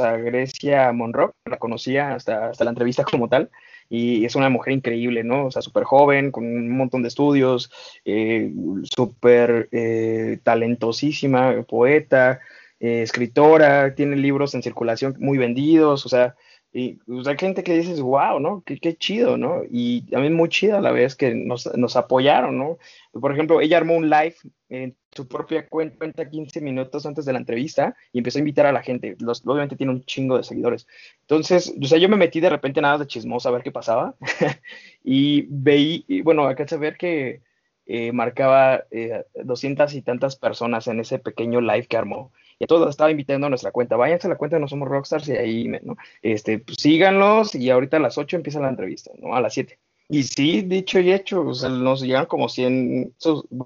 a 0.00 0.16
Grecia 0.16 0.92
Monroe, 0.92 1.32
la 1.44 1.58
conocía 1.58 2.14
hasta, 2.14 2.48
hasta 2.48 2.64
la 2.64 2.70
entrevista 2.70 3.04
como 3.04 3.28
tal, 3.28 3.50
y 3.88 4.24
es 4.24 4.34
una 4.34 4.48
mujer 4.48 4.74
increíble, 4.74 5.24
¿no? 5.24 5.46
O 5.46 5.50
sea, 5.50 5.62
súper 5.62 5.84
joven, 5.84 6.30
con 6.30 6.44
un 6.44 6.76
montón 6.76 7.02
de 7.02 7.08
estudios, 7.08 7.70
eh, 8.04 8.52
súper 8.84 9.68
eh, 9.72 10.38
talentosísima, 10.42 11.62
poeta, 11.62 12.40
eh, 12.80 13.02
escritora, 13.02 13.94
tiene 13.94 14.16
libros 14.16 14.54
en 14.54 14.62
circulación 14.62 15.16
muy 15.18 15.38
vendidos, 15.38 16.06
o 16.06 16.08
sea, 16.08 16.34
y 16.76 16.94
pues, 17.06 17.28
hay 17.28 17.36
gente 17.38 17.62
que 17.62 17.78
dices, 17.78 18.00
wow, 18.00 18.40
¿no? 18.40 18.64
Qué, 18.66 18.80
qué, 18.80 18.96
chido, 18.96 19.36
¿no? 19.36 19.62
Y 19.70 20.02
también 20.10 20.34
muy 20.34 20.48
chida 20.48 20.78
a 20.78 20.80
la 20.80 20.90
vez 20.90 21.14
que 21.14 21.32
nos, 21.32 21.72
nos, 21.76 21.94
apoyaron, 21.94 22.58
¿no? 22.58 22.78
Por 23.12 23.32
ejemplo, 23.32 23.60
ella 23.60 23.76
armó 23.76 23.94
un 23.94 24.10
live 24.10 24.34
en 24.68 24.96
su 25.12 25.28
propia 25.28 25.68
cuenta 25.68 26.28
15 26.28 26.60
minutos 26.60 27.06
antes 27.06 27.24
de 27.24 27.32
la 27.32 27.38
entrevista 27.38 27.94
y 28.12 28.18
empezó 28.18 28.38
a 28.38 28.40
invitar 28.40 28.66
a 28.66 28.72
la 28.72 28.82
gente. 28.82 29.14
Los, 29.20 29.46
obviamente 29.46 29.76
tiene 29.76 29.92
un 29.92 30.04
chingo 30.04 30.36
de 30.36 30.42
seguidores. 30.42 30.88
Entonces, 31.20 31.72
o 31.80 31.86
sea, 31.86 31.98
yo 31.98 32.08
me 32.08 32.16
metí 32.16 32.40
de 32.40 32.50
repente 32.50 32.80
nada 32.80 32.98
de 32.98 33.06
chismosa 33.06 33.50
a 33.50 33.52
ver 33.52 33.62
qué 33.62 33.70
pasaba 33.70 34.16
y 35.04 35.46
veí, 35.48 36.04
y, 36.08 36.22
bueno, 36.22 36.44
acá 36.48 36.66
se 36.66 36.76
ver 36.76 36.96
que 36.96 37.42
eh, 37.86 38.10
marcaba 38.10 38.82
eh, 38.90 39.24
200 39.44 39.94
y 39.94 40.02
tantas 40.02 40.34
personas 40.34 40.88
en 40.88 40.98
ese 40.98 41.20
pequeño 41.20 41.60
live 41.60 41.86
que 41.86 41.96
armó 41.96 42.32
y 42.64 42.66
a 42.66 42.66
todos 42.66 42.90
estaba 42.90 43.10
invitando 43.10 43.46
a 43.46 43.50
nuestra 43.50 43.72
cuenta, 43.72 43.96
váyanse 43.96 44.26
a 44.26 44.30
la 44.30 44.36
cuenta 44.36 44.56
de 44.56 44.60
No 44.60 44.68
Somos 44.68 44.88
Rockstars 44.88 45.28
y 45.28 45.32
ahí, 45.32 45.68
¿no? 45.82 45.96
Este, 46.22 46.58
pues 46.58 46.78
síganlos 46.80 47.54
y 47.54 47.70
ahorita 47.70 47.98
a 47.98 48.00
las 48.00 48.18
8 48.18 48.36
empieza 48.36 48.60
la 48.60 48.68
entrevista, 48.68 49.10
¿no? 49.18 49.34
A 49.34 49.40
las 49.40 49.54
7. 49.54 49.78
Y 50.08 50.22
sí, 50.24 50.62
dicho 50.62 51.00
y 51.00 51.12
hecho, 51.12 51.46
o 51.46 51.54
sea, 51.54 51.70
nos 51.70 52.02
llegan 52.02 52.26
como 52.26 52.48
100, 52.48 53.14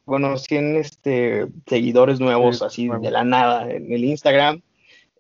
bueno, 0.05 0.37
100 0.37 0.77
este, 0.77 1.47
seguidores 1.67 2.21
nuevos, 2.21 2.63
así 2.63 2.89
de 2.89 3.11
la 3.11 3.25
nada, 3.25 3.71
en 3.71 3.93
el 3.93 4.05
Instagram. 4.05 4.63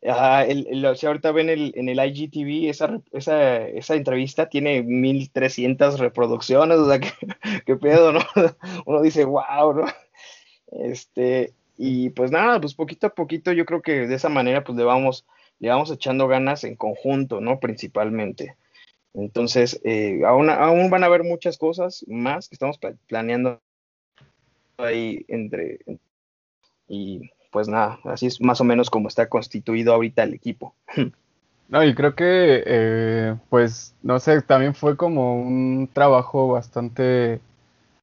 Ajá, 0.06 0.44
el, 0.44 0.96
si 0.96 1.06
ahorita 1.06 1.32
ven 1.32 1.48
el, 1.48 1.72
en 1.74 1.88
el 1.88 1.98
IGTV, 1.98 2.70
esa, 2.70 3.00
esa, 3.10 3.66
esa 3.66 3.94
entrevista 3.96 4.48
tiene 4.48 4.82
1300 4.82 5.98
reproducciones, 5.98 6.78
o 6.78 6.88
sea, 6.88 7.00
¿qué, 7.66 7.76
pedo, 7.76 8.12
no? 8.12 8.20
Uno 8.86 9.02
dice, 9.02 9.24
wow, 9.24 9.74
¿no? 9.74 9.86
Este, 10.70 11.52
y 11.78 12.10
pues 12.10 12.32
nada, 12.32 12.60
pues 12.60 12.74
poquito 12.74 13.06
a 13.06 13.14
poquito 13.14 13.52
yo 13.52 13.64
creo 13.64 13.80
que 13.80 14.08
de 14.08 14.14
esa 14.16 14.28
manera 14.28 14.64
pues 14.64 14.76
le 14.76 14.84
vamos, 14.84 15.24
le 15.60 15.68
vamos 15.68 15.90
echando 15.92 16.26
ganas 16.26 16.64
en 16.64 16.74
conjunto, 16.74 17.40
¿no? 17.40 17.60
Principalmente. 17.60 18.56
Entonces, 19.14 19.80
eh, 19.84 20.20
aún, 20.26 20.50
aún 20.50 20.90
van 20.90 21.04
a 21.04 21.06
haber 21.06 21.22
muchas 21.22 21.56
cosas 21.56 22.04
más 22.08 22.48
que 22.48 22.56
estamos 22.56 22.78
planeando 23.06 23.60
ahí 24.76 25.24
entre... 25.28 25.78
Y 26.88 27.30
pues 27.50 27.68
nada, 27.68 27.98
así 28.04 28.26
es 28.26 28.40
más 28.40 28.60
o 28.60 28.64
menos 28.64 28.90
como 28.90 29.08
está 29.08 29.28
constituido 29.28 29.94
ahorita 29.94 30.24
el 30.24 30.34
equipo. 30.34 30.74
No, 31.70 31.84
y 31.84 31.94
creo 31.94 32.14
que, 32.14 32.62
eh, 32.64 33.36
pues, 33.50 33.94
no 34.02 34.18
sé, 34.20 34.40
también 34.40 34.74
fue 34.74 34.96
como 34.96 35.38
un 35.38 35.86
trabajo 35.92 36.48
bastante 36.48 37.42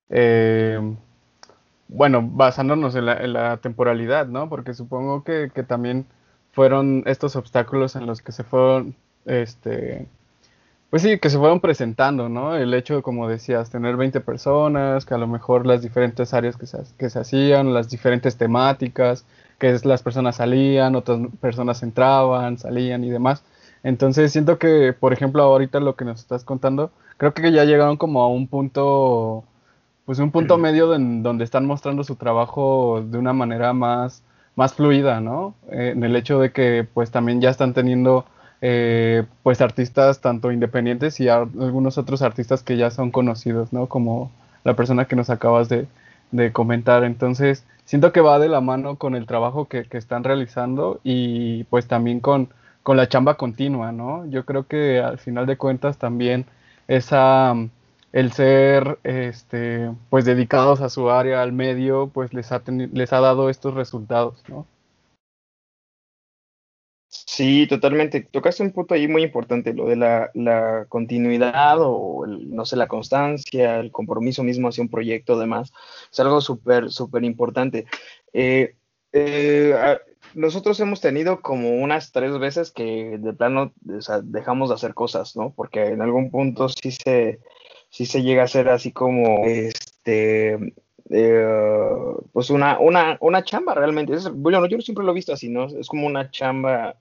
eh, 0.10 0.80
bueno, 1.88 2.22
basándonos 2.24 2.96
en 2.96 3.06
la, 3.06 3.58
temporalidad, 3.58 4.28
¿no? 4.28 4.50
Porque 4.50 4.74
supongo 4.74 5.24
que, 5.24 5.50
también 5.68 6.06
fueron 6.52 7.04
estos 7.06 7.36
obstáculos 7.36 7.96
en 7.96 8.06
los 8.08 8.22
que 8.22 8.32
se 8.32 8.44
fueron, 8.44 8.96
este, 9.26 10.08
pues 10.90 11.02
sí, 11.04 11.20
que 11.20 11.30
se 11.30 11.38
fueron 11.38 11.60
presentando, 11.60 12.30
¿no? 12.30 12.56
El 12.56 12.74
hecho 12.74 12.96
de, 12.96 13.02
como 13.02 13.28
decías, 13.28 13.70
tener 13.70 13.98
20 13.98 14.22
personas, 14.22 15.06
que 15.06 15.14
a 15.14 15.18
lo 15.18 15.28
mejor 15.28 15.66
las 15.66 15.82
diferentes 15.82 16.34
áreas 16.34 16.58
que 16.58 16.66
se, 16.66 16.80
que 16.98 17.10
se 17.10 17.20
hacían, 17.20 17.74
las 17.74 17.90
diferentes 17.90 18.38
temáticas, 18.38 19.26
que 19.60 19.78
las 19.84 20.04
personas 20.04 20.38
salían, 20.38 20.96
otras 20.96 21.20
personas 21.42 21.84
entraban, 21.84 22.58
salían 22.58 23.04
y 23.04 23.10
demás. 23.10 23.44
Entonces 23.84 24.32
siento 24.32 24.58
que, 24.58 24.94
por 24.94 25.14
ejemplo, 25.14 25.44
ahorita 25.44 25.80
lo 25.80 25.96
que 25.96 26.06
nos 26.06 26.20
estás 26.20 26.44
contando, 26.44 26.92
creo 27.18 27.34
que 27.34 27.52
ya 27.52 27.66
llegaron 27.66 27.98
como 27.98 28.22
a 28.24 28.28
un 28.28 28.48
punto 28.48 29.44
pues 30.06 30.20
un 30.20 30.32
punto 30.32 30.58
medio 30.60 30.94
en 30.96 31.24
donde 31.24 31.44
están 31.44 31.66
mostrando 31.66 32.04
su 32.04 32.16
trabajo 32.16 33.04
de 33.06 33.18
una 33.18 33.34
manera 33.34 33.74
más, 33.74 34.24
más 34.56 34.74
fluida, 34.74 35.20
¿no? 35.20 35.56
Eh, 35.72 35.94
en 35.96 36.04
el 36.04 36.16
hecho 36.16 36.40
de 36.40 36.52
que 36.52 36.88
pues 36.94 37.12
también 37.12 37.42
ya 37.42 37.50
están 37.50 37.74
teniendo 37.74 38.26
eh, 38.62 39.26
pues 39.44 39.62
artistas 39.62 40.22
tanto 40.22 40.52
independientes 40.52 41.20
y 41.20 41.30
algunos 41.30 41.98
otros 41.98 42.22
artistas 42.22 42.64
que 42.64 42.78
ya 42.78 42.90
son 42.92 43.12
conocidos, 43.12 43.74
¿no? 43.74 43.88
Como 43.88 44.32
la 44.64 44.76
persona 44.76 45.06
que 45.06 45.16
nos 45.16 45.30
acabas 45.30 45.70
de, 45.70 45.88
comentar. 46.52 47.06
Entonces, 47.06 47.66
siento 47.86 48.12
que 48.12 48.20
va 48.20 48.40
de 48.40 48.50
la 48.50 48.60
mano 48.60 48.98
con 48.98 49.16
el 49.16 49.26
trabajo 49.26 49.70
que, 49.70 49.86
que 49.86 49.98
están 49.98 50.26
realizando 50.26 51.00
y 51.04 51.64
pues 51.66 51.88
también 51.88 52.20
con, 52.20 52.50
con 52.84 52.98
la 52.98 53.08
chamba 53.08 53.36
continua, 53.36 53.92
¿no? 53.92 54.26
Yo 54.28 54.46
creo 54.46 54.68
que 54.68 55.00
al 55.00 55.18
final 55.18 55.46
de 55.46 55.58
cuentas 55.58 55.98
también 55.98 56.46
esa 56.88 57.56
el 58.16 58.32
ser 58.32 58.98
este, 59.04 59.92
pues 60.10 60.24
dedicados 60.24 60.80
a 60.80 60.88
su 60.90 61.10
área, 61.12 61.42
al 61.42 61.52
medio, 61.52 62.10
pues 62.14 62.34
les 62.34 62.50
ha, 62.54 62.64
les 62.66 63.12
ha 63.12 63.20
dado 63.20 63.50
estos 63.50 63.74
resultados, 63.74 64.42
¿no? 64.48 64.66
Sí, 67.10 67.68
totalmente. 67.68 68.22
Tocaste 68.22 68.64
un 68.64 68.72
punto 68.72 68.94
ahí 68.94 69.10
muy 69.10 69.24
importante, 69.24 69.74
lo 69.74 69.88
de 69.88 69.98
la, 69.98 70.86
continuidad 70.88 71.76
o, 71.82 72.26
no 72.26 72.64
sé, 72.64 72.78
la 72.78 72.88
constancia, 72.88 73.82
el 73.82 73.92
compromiso 73.92 74.44
mismo 74.44 74.70
hacia 74.70 74.84
un 74.84 74.90
proyecto, 74.90 75.34
además, 75.34 75.74
es 76.10 76.20
algo 76.22 76.40
súper, 76.40 76.92
súper 76.92 77.26
importante. 77.26 77.86
Eh, 78.32 78.76
eh, 79.12 79.76
nosotros 80.36 80.80
hemos 80.80 81.02
tenido 81.02 81.42
como 81.42 81.70
unas 81.82 82.14
tres 82.14 82.40
veces 82.40 82.72
que 82.72 83.18
de 83.18 83.34
plano 83.34 83.74
dejamos 84.24 84.70
de 84.70 84.76
hacer 84.76 84.94
cosas, 84.94 85.36
¿no? 85.36 85.52
Porque 85.54 85.88
en 85.88 86.02
algún 86.02 86.32
punto 86.32 86.70
sí 86.70 86.92
se, 86.92 87.40
sí 87.96 88.06
se 88.06 88.24
llega 88.24 88.44
a 88.44 88.48
ser 88.48 88.68
así 88.68 88.92
como, 88.92 89.46
este, 89.46 90.74
eh, 91.10 91.48
pues 92.34 92.50
una, 92.50 92.78
una, 92.78 93.18
una 93.22 93.46
chamba 93.46 93.74
realmente. 93.74 94.14
Es, 94.14 94.30
bueno, 94.30 94.66
yo 94.68 94.82
siempre 94.82 95.06
lo 95.06 95.14
he 95.14 95.16
visto 95.16 95.32
así, 95.32 95.48
¿no? 95.48 95.68
Es 95.68 95.88
como 95.88 96.06
una 96.06 96.30
chamba 96.30 96.98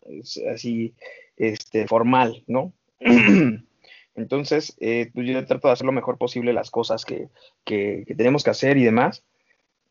así, 0.52 0.94
este, 1.36 1.88
formal, 1.88 2.44
¿no? 2.46 2.72
Entonces, 4.14 4.76
eh, 4.78 5.10
pues 5.12 5.26
yo 5.26 5.44
trato 5.44 5.66
de 5.66 5.72
hacer 5.72 5.84
lo 5.84 5.90
mejor 5.90 6.16
posible 6.16 6.52
las 6.52 6.70
cosas 6.70 7.04
que, 7.04 7.28
que 7.64 8.04
tenemos 8.16 8.44
que 8.44 8.50
hacer 8.50 8.76
y 8.76 8.84
demás. 8.84 9.24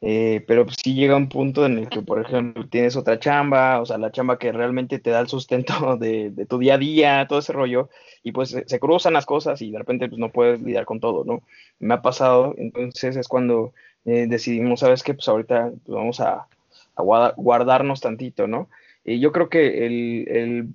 Eh, 0.05 0.43
pero 0.47 0.67
si 0.67 0.75
sí 0.83 0.93
llega 0.95 1.15
un 1.15 1.29
punto 1.29 1.65
en 1.65 1.77
el 1.77 1.87
que, 1.87 2.01
por 2.01 2.19
ejemplo, 2.19 2.67
tienes 2.67 2.97
otra 2.97 3.19
chamba, 3.19 3.79
o 3.79 3.85
sea, 3.85 3.97
la 3.97 4.11
chamba 4.11 4.37
que 4.37 4.51
realmente 4.51 4.99
te 4.99 5.11
da 5.11 5.21
el 5.21 5.29
sustento 5.29 5.95
de, 5.97 6.45
tu 6.49 6.59
día 6.59 6.73
a 6.73 6.77
día, 6.77 7.25
todo 7.29 7.39
ese 7.39 7.53
rollo, 7.53 7.89
y 8.21 8.33
pues 8.33 8.49
se, 8.49 8.79
cruzan 8.81 9.13
las 9.13 9.25
cosas 9.25 9.61
y 9.61 9.71
de 9.71 9.77
repente 9.77 10.09
pues 10.09 10.19
no 10.19 10.29
puedes 10.29 10.61
lidiar 10.61 10.83
con 10.83 10.99
todo, 10.99 11.23
¿no? 11.23 11.41
Me 11.79 11.93
ha 11.93 12.01
pasado, 12.01 12.53
entonces 12.57 13.15
es 13.15 13.29
cuando 13.29 13.73
eh, 14.03 14.27
decidimos, 14.27 14.81
¿sabes 14.81 15.03
qué? 15.03 15.13
Pues 15.13 15.27
ahorita 15.29 15.71
pues, 15.85 15.95
vamos 15.95 16.19
a, 16.19 16.47
a, 16.97 17.33
guardarnos 17.37 18.01
tantito, 18.01 18.45
¿no? 18.45 18.67
Y 19.05 19.21
yo 19.21 19.31
creo 19.31 19.47
que 19.47 19.85
el, 19.85 20.27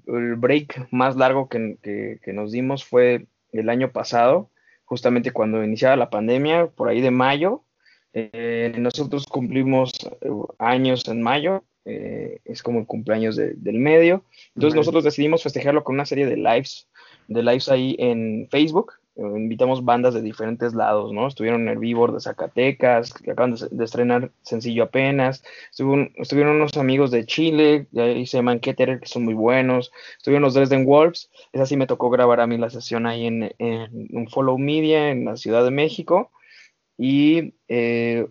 el, 0.06 0.36
break 0.36 0.88
más 0.90 1.16
largo 1.16 1.50
que, 1.50 1.76
que 1.82 2.32
nos 2.32 2.50
dimos 2.50 2.82
fue 2.84 3.26
el 3.52 3.68
año 3.68 3.90
pasado, 3.92 4.48
justamente 4.86 5.32
cuando 5.32 5.62
iniciaba 5.62 5.96
la 5.96 6.08
pandemia, 6.08 6.68
por 6.68 6.88
ahí 6.88 7.02
de 7.02 7.10
mayo, 7.10 7.62
eh, 8.12 8.72
nosotros 8.78 9.26
cumplimos 9.26 9.92
eh, 10.20 10.30
años 10.58 11.06
en 11.08 11.22
mayo, 11.22 11.64
eh, 11.84 12.40
es 12.44 12.62
como 12.62 12.80
el 12.80 12.86
cumpleaños 12.86 13.36
del 13.36 13.78
medio. 13.78 14.24
Entonces 14.54 14.76
nosotros 14.76 15.04
decidimos 15.04 15.42
festejarlo 15.42 15.84
con 15.84 15.94
una 15.94 16.06
serie 16.06 16.26
de 16.26 16.36
lives, 16.36 16.88
de 17.28 17.42
lives 17.42 17.68
ahí 17.68 17.96
en 17.98 18.48
Facebook. 18.50 18.92
invitamos 19.16 19.84
bandas 19.84 20.14
de 20.14 20.22
diferentes 20.22 20.74
lados, 20.74 21.12
¿no? 21.12 21.26
Estuvieron 21.26 21.80
Vivor 21.80 22.12
de 22.12 22.20
Zacatecas, 22.20 23.12
que 23.12 23.32
acaban 23.32 23.54
de, 23.54 23.84
estrenar 23.84 24.30
sencillo 24.42 24.84
apenas. 24.84 25.42
estuvieron 25.70 26.56
unos 26.56 26.76
amigos 26.76 27.10
de 27.10 27.26
Chile, 27.26 27.88
ahí 27.96 28.26
se 28.26 28.38
llaman 28.38 28.60
Keter, 28.60 29.00
que 29.00 29.06
son 29.06 29.24
muy 29.24 29.34
buenos. 29.34 29.90
Estuvieron 30.18 30.42
los 30.42 30.54
Dresden 30.54 30.86
Wolves. 30.86 31.30
Esa 31.52 31.66
sí 31.66 31.76
me 31.76 31.86
tocó 31.86 32.10
grabar 32.10 32.40
a 32.40 32.46
mí 32.46 32.58
la 32.58 32.70
sesión 32.70 33.06
ahí 33.06 33.26
en, 33.26 33.54
en 33.58 34.08
un 34.12 34.28
Follow 34.28 34.56
Media 34.56 35.10
en 35.10 35.24
la 35.24 35.36
Ciudad 35.36 35.64
de 35.64 35.70
México. 35.72 36.30
Y 36.98 37.54
eh, 37.68 38.28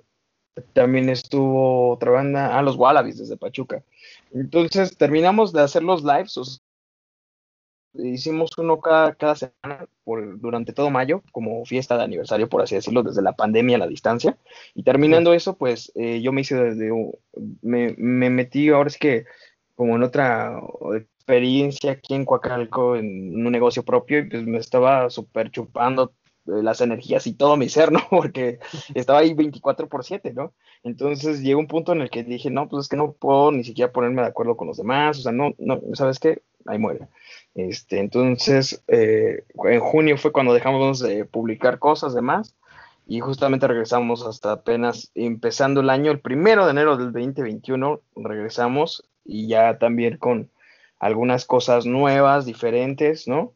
también 0.74 1.10
estuvo 1.10 1.92
otra 1.92 2.12
banda, 2.12 2.58
ah, 2.58 2.62
los 2.62 2.76
Wallabies 2.76 3.18
desde 3.18 3.38
Pachuca. 3.38 3.84
Entonces 4.34 4.98
terminamos 4.98 5.54
de 5.54 5.62
hacer 5.62 5.84
los 5.84 6.04
lives, 6.04 6.62
hicimos 7.94 8.52
uno 8.58 8.80
cada, 8.80 9.16
cada 9.16 9.36
semana 9.36 9.88
por, 10.04 10.40
durante 10.40 10.74
todo 10.74 10.90
mayo, 10.90 11.24
como 11.32 11.66
fiesta 11.66 11.98
de 11.98 12.04
aniversario, 12.04 12.50
por 12.50 12.62
así 12.62 12.76
decirlo, 12.76 13.04
desde 13.04 13.22
la 13.22 13.34
pandemia 13.34 13.78
a 13.78 13.80
la 13.80 13.88
distancia. 13.88 14.38
Y 14.76 14.84
terminando 14.84 15.34
eso, 15.34 15.58
pues 15.58 15.92
eh, 15.96 16.22
yo 16.22 16.32
me 16.32 16.42
hice 16.42 16.56
desde, 16.56 16.92
me, 17.62 17.96
me 17.98 18.30
metí 18.30 18.70
ahora 18.70 18.90
es 18.90 18.98
que 18.98 19.26
como 19.76 19.96
en 19.96 20.04
otra 20.04 20.60
experiencia 20.96 21.92
aquí 21.92 22.16
en 22.16 22.26
Coacalco, 22.26 22.96
en 22.96 23.46
un 23.46 23.52
negocio 23.52 23.84
propio, 23.84 24.20
y 24.20 24.30
pues 24.30 24.44
me 24.44 24.58
estaba 24.58 25.10
súper 25.10 25.52
chupando 25.52 26.14
las 26.48 26.82
energías 26.82 27.28
y 27.28 27.34
todo 27.34 27.58
mi 27.58 27.70
ser, 27.70 27.92
¿no? 27.94 28.02
Porque 28.10 28.60
estaba 28.96 29.20
ahí 29.20 29.34
24 29.34 29.88
por 29.88 30.04
7, 30.04 30.34
¿no? 30.34 30.54
Entonces 30.84 31.42
llegó 31.42 31.60
un 31.60 31.68
punto 31.68 31.92
en 31.92 32.02
el 32.02 32.10
que 32.10 32.24
dije, 32.24 32.50
no, 32.50 32.68
pues 32.68 32.86
es 32.86 32.90
que 32.90 32.98
no 32.98 33.14
puedo 33.14 33.52
ni 33.52 33.64
siquiera 33.64 33.92
ponerme 33.92 34.22
de 34.22 34.30
acuerdo 34.30 34.58
con 34.58 34.68
los 34.68 34.78
demás, 34.78 35.20
o 35.20 35.22
sea, 35.22 35.32
no, 35.32 35.54
no, 35.58 35.82
¿sabes 35.94 36.20
qué? 36.20 36.42
Ahí 36.66 36.80
muere. 36.80 37.08
Este, 37.56 38.00
entonces, 38.00 38.84
eh, 38.88 39.44
en 39.66 39.80
junio 39.80 40.18
fue 40.18 40.32
cuando 40.32 40.54
dejamos 40.54 41.00
de 41.00 41.26
publicar 41.26 41.80
cosas 41.80 42.14
demás 42.14 42.56
y 43.08 43.22
justamente 43.22 43.68
regresamos 43.68 44.26
hasta 44.26 44.52
apenas 44.52 45.12
empezando 45.16 45.82
el 45.82 45.90
año, 45.90 46.12
el 46.12 46.20
primero 46.20 46.66
de 46.66 46.72
enero 46.72 46.98
del 46.98 47.14
2021, 47.14 48.02
regresamos 48.18 49.08
y 49.24 49.48
ya 49.48 49.78
también 49.78 50.18
con 50.18 50.52
algunas 51.00 51.46
cosas 51.46 51.86
nuevas, 51.86 52.46
diferentes, 52.46 53.28
¿no? 53.28 53.54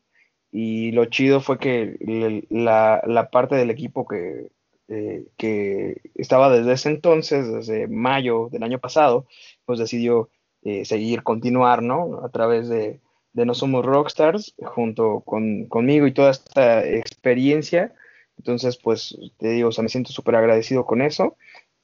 Y 0.51 0.91
lo 0.91 1.05
chido 1.05 1.39
fue 1.41 1.57
que 1.59 2.45
la, 2.49 3.01
la 3.05 3.29
parte 3.29 3.55
del 3.55 3.69
equipo 3.69 4.05
que, 4.05 4.51
eh, 4.89 5.27
que 5.37 6.01
estaba 6.15 6.49
desde 6.49 6.73
ese 6.73 6.89
entonces, 6.89 7.51
desde 7.51 7.87
mayo 7.87 8.49
del 8.51 8.63
año 8.63 8.79
pasado, 8.79 9.25
pues 9.65 9.79
decidió 9.79 10.29
eh, 10.63 10.83
seguir, 10.83 11.23
continuar, 11.23 11.81
¿no? 11.81 12.21
A 12.25 12.29
través 12.29 12.67
de, 12.67 12.99
de 13.31 13.45
No 13.45 13.53
Somos 13.53 13.85
Rockstars, 13.85 14.53
junto 14.61 15.21
con, 15.21 15.67
conmigo 15.67 16.07
y 16.07 16.13
toda 16.13 16.31
esta 16.31 16.85
experiencia. 16.85 17.93
Entonces, 18.37 18.77
pues 18.77 19.17
te 19.37 19.49
digo, 19.51 19.69
o 19.69 19.71
sea, 19.71 19.83
me 19.83 19.89
siento 19.89 20.11
súper 20.11 20.35
agradecido 20.35 20.85
con 20.85 21.01
eso. 21.01 21.37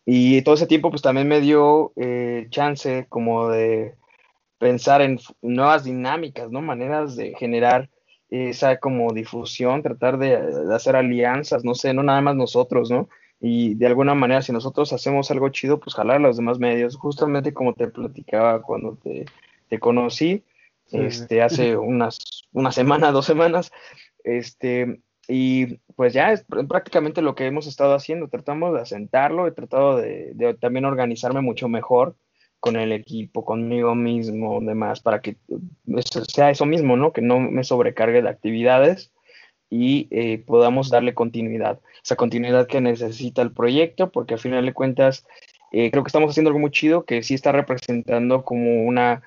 Y 0.06 0.42
todo 0.42 0.56
ese 0.56 0.68
tiempo, 0.68 0.90
pues 0.90 1.02
también 1.02 1.28
me 1.28 1.40
dio 1.42 1.94
eh, 1.96 2.48
chance 2.50 3.06
como 3.10 3.50
de 3.50 3.96
pensar 4.58 5.02
en 5.02 5.20
nuevas 5.42 5.84
dinámicas, 5.86 6.52
¿no? 6.52 6.62
Maneras 6.62 7.16
de 7.16 7.36
generar 7.36 7.90
esa 8.30 8.78
como 8.78 9.14
difusión, 9.14 9.84
tratar 9.84 10.18
de, 10.18 10.36
hacer 10.74 10.96
alianzas, 10.96 11.64
no 11.64 11.76
sé, 11.76 11.94
no 11.94 12.04
nada 12.04 12.22
más 12.22 12.36
nosotros, 12.36 12.92
¿no? 12.92 13.10
Y 13.40 13.76
de 13.76 13.86
alguna 13.88 14.16
manera, 14.16 14.42
si 14.42 14.52
nosotros 14.52 14.92
hacemos 14.94 15.30
algo 15.32 15.50
chido, 15.50 15.80
pues 15.80 15.96
jalar 15.96 16.18
a 16.18 16.20
los 16.20 16.38
demás 16.38 16.60
medios, 16.60 16.96
justamente 16.98 17.54
como 17.54 17.74
te 17.74 17.88
platicaba 17.88 18.62
cuando 18.62 18.98
te, 19.02 19.26
te 19.70 19.80
conocí, 19.80 20.44
este, 20.92 21.42
hace 21.42 21.78
unas, 21.78 22.20
una 22.52 22.72
semana, 22.72 23.12
dos 23.12 23.26
semanas, 23.26 23.72
este, 24.24 25.02
y 25.28 25.78
pues 25.96 26.14
ya 26.14 26.32
es 26.32 26.46
prácticamente 26.68 27.22
lo 27.22 27.36
que 27.36 27.46
hemos 27.46 27.68
estado 27.68 27.94
haciendo, 27.94 28.28
tratamos 28.28 28.74
de 28.74 28.82
asentarlo, 28.82 29.48
he 29.48 29.52
tratado 29.52 29.98
de, 29.98 30.32
de 30.34 30.54
también 30.56 30.86
organizarme 30.86 31.42
mucho 31.42 31.70
mejor, 31.70 32.16
con 32.60 32.76
el 32.76 32.92
equipo, 32.92 33.46
conmigo 33.46 33.96
mismo, 33.96 34.60
demás, 34.62 35.00
para 35.00 35.22
que 35.22 35.38
sea 36.28 36.50
eso 36.50 36.66
mismo, 36.66 36.98
¿no? 36.98 37.14
Que 37.14 37.22
no 37.22 37.40
me 37.40 37.64
sobrecargue 37.64 38.22
de 38.22 38.30
actividades 38.30 39.12
y 39.70 40.08
eh, 40.12 40.44
podamos 40.46 40.90
darle 40.90 41.14
continuidad, 41.14 41.80
esa 42.04 42.16
continuidad 42.16 42.68
que 42.68 42.82
necesita 42.82 43.42
el 43.42 43.52
proyecto, 43.52 44.12
porque 44.12 44.36
al 44.36 44.40
final 44.40 44.66
de 44.66 44.74
cuentas 44.74 45.26
eh, 45.72 45.92
creo 45.92 46.04
que 46.04 46.08
estamos 46.08 46.32
haciendo 46.32 46.50
algo 46.50 46.60
muy 46.60 46.72
chido 46.72 47.04
que 47.04 47.22
sí 47.24 47.34
está 47.34 47.52
representando 47.52 48.44
como 48.44 48.86
una, 48.86 49.24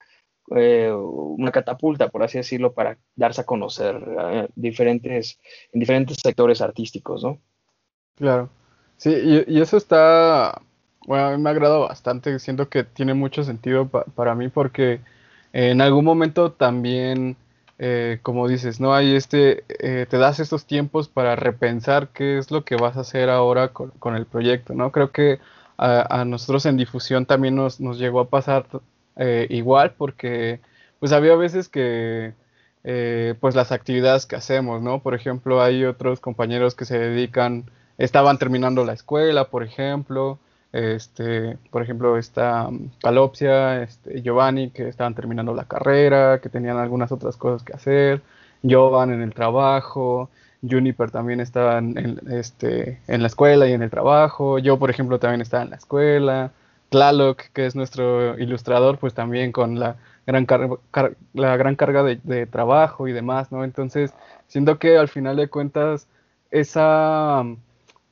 eh, 0.57 0.91
una 0.93 1.53
catapulta, 1.53 2.09
por 2.09 2.23
así 2.23 2.39
decirlo, 2.39 2.73
para 2.73 2.99
darse 3.17 3.43
a 3.43 3.47
conocer 3.47 4.49
diferentes, 4.55 5.39
en 5.73 5.81
diferentes 5.81 6.17
sectores 6.23 6.61
artísticos, 6.63 7.23
¿no? 7.23 7.39
Claro, 8.17 8.51
sí, 8.97 9.45
y 9.47 9.61
eso 9.61 9.77
está 9.77 10.61
bueno, 11.11 11.27
a 11.27 11.37
mí 11.37 11.43
me 11.43 11.51
ha 11.51 11.53
agradado 11.53 11.81
bastante, 11.89 12.39
siento 12.39 12.69
que 12.69 12.85
tiene 12.85 13.15
mucho 13.15 13.43
sentido 13.43 13.89
para 13.89 14.37
mí 14.37 14.49
porque 14.49 15.01
en 15.53 15.81
algún 15.81 16.05
momento 16.05 16.53
también, 16.53 17.37
eh, 17.81 18.21
como 18.23 18.47
dices, 18.47 18.79
¿no? 18.79 18.95
Hay 18.95 19.17
este, 19.17 19.65
eh, 19.81 20.07
te 20.09 20.19
das 20.19 20.39
estos 20.39 20.67
tiempos 20.67 21.09
para 21.09 21.35
repensar 21.35 22.11
qué 22.11 22.39
es 22.39 22.53
lo 22.53 22.65
que 22.65 22.77
vas 22.77 22.97
a 22.97 23.01
hacer 23.01 23.29
ahora 23.29 23.73
con, 23.73 24.15
el 24.15 24.25
proyecto, 24.25 24.73
¿no? 24.75 24.93
Creo 24.93 25.11
que 25.11 25.41
a, 25.79 26.25
nosotros 26.25 26.65
en 26.67 26.77
difusión 26.77 27.27
también 27.27 27.57
nos, 27.57 27.81
nos 27.81 27.99
llegó 27.99 28.21
a 28.21 28.29
pasar 28.29 28.67
eh, 29.17 29.49
igual 29.51 29.95
porque 29.99 30.61
pues 31.01 31.11
había 31.11 31.35
veces 31.35 31.69
que 31.69 32.35
pues 33.41 33.57
las 33.57 33.73
actividades 33.73 34.27
que 34.27 34.37
hacemos, 34.37 34.81
¿no? 34.81 35.03
Por 35.03 35.17
ejemplo, 35.17 35.61
hay 35.61 35.85
otros 35.85 36.21
compañeros 36.21 36.77
que 36.77 36.85
se 36.85 37.01
dedican, 37.01 37.65
estaban 37.99 38.39
terminando 38.39 38.85
la 38.85 38.93
escuela, 38.93 39.51
por 39.51 39.65
ejemplo, 39.65 40.39
este, 40.73 41.59
por 41.71 41.83
ejemplo, 41.83 42.17
está 42.17 42.69
Calopsia, 43.03 43.83
este, 43.83 44.23
Giovanni, 44.23 44.71
que 44.71 44.89
estaban 44.89 45.15
terminando 45.15 45.55
la 45.55 45.65
carrera, 45.65 46.41
que 46.41 46.49
tenían 46.49 46.77
algunas 46.77 47.11
otras 47.11 47.37
cosas 47.37 47.63
que 47.65 47.73
hacer, 47.73 48.23
Jovan 48.63 49.11
en 49.13 49.23
el 49.23 49.35
trabajo, 49.35 50.31
Juniper 50.69 51.11
también 51.11 51.41
estaba 51.41 51.79
en, 51.79 52.21
este, 52.31 53.01
en 53.09 53.23
la 53.23 53.29
escuela 53.29 53.67
y 53.69 53.73
en 53.73 53.83
el 53.83 53.91
trabajo, 53.91 54.59
yo, 54.59 54.79
por 54.79 54.91
ejemplo, 54.91 55.19
también 55.19 55.41
estaba 55.41 55.65
en 55.65 55.71
la 55.71 55.77
escuela, 55.77 56.53
Tlaloc, 56.91 57.39
que 57.53 57.67
es 57.67 57.75
nuestro 57.75 58.39
ilustrador, 58.39 58.99
pues 58.99 59.15
también 59.15 59.53
con 59.53 59.79
la 59.81 59.97
gran, 60.27 60.47
la 61.33 61.57
gran 61.57 61.77
carga 61.77 62.03
de, 62.03 62.21
de, 62.23 62.47
trabajo 62.47 63.09
y 63.09 63.13
demás, 63.13 63.51
¿no? 63.53 63.65
Entonces, 63.65 64.13
siento 64.49 64.79
que 64.79 64.99
al 64.99 65.09
final 65.09 65.37
de 65.37 65.49
cuentas, 65.49 66.07
esa... 66.51 67.45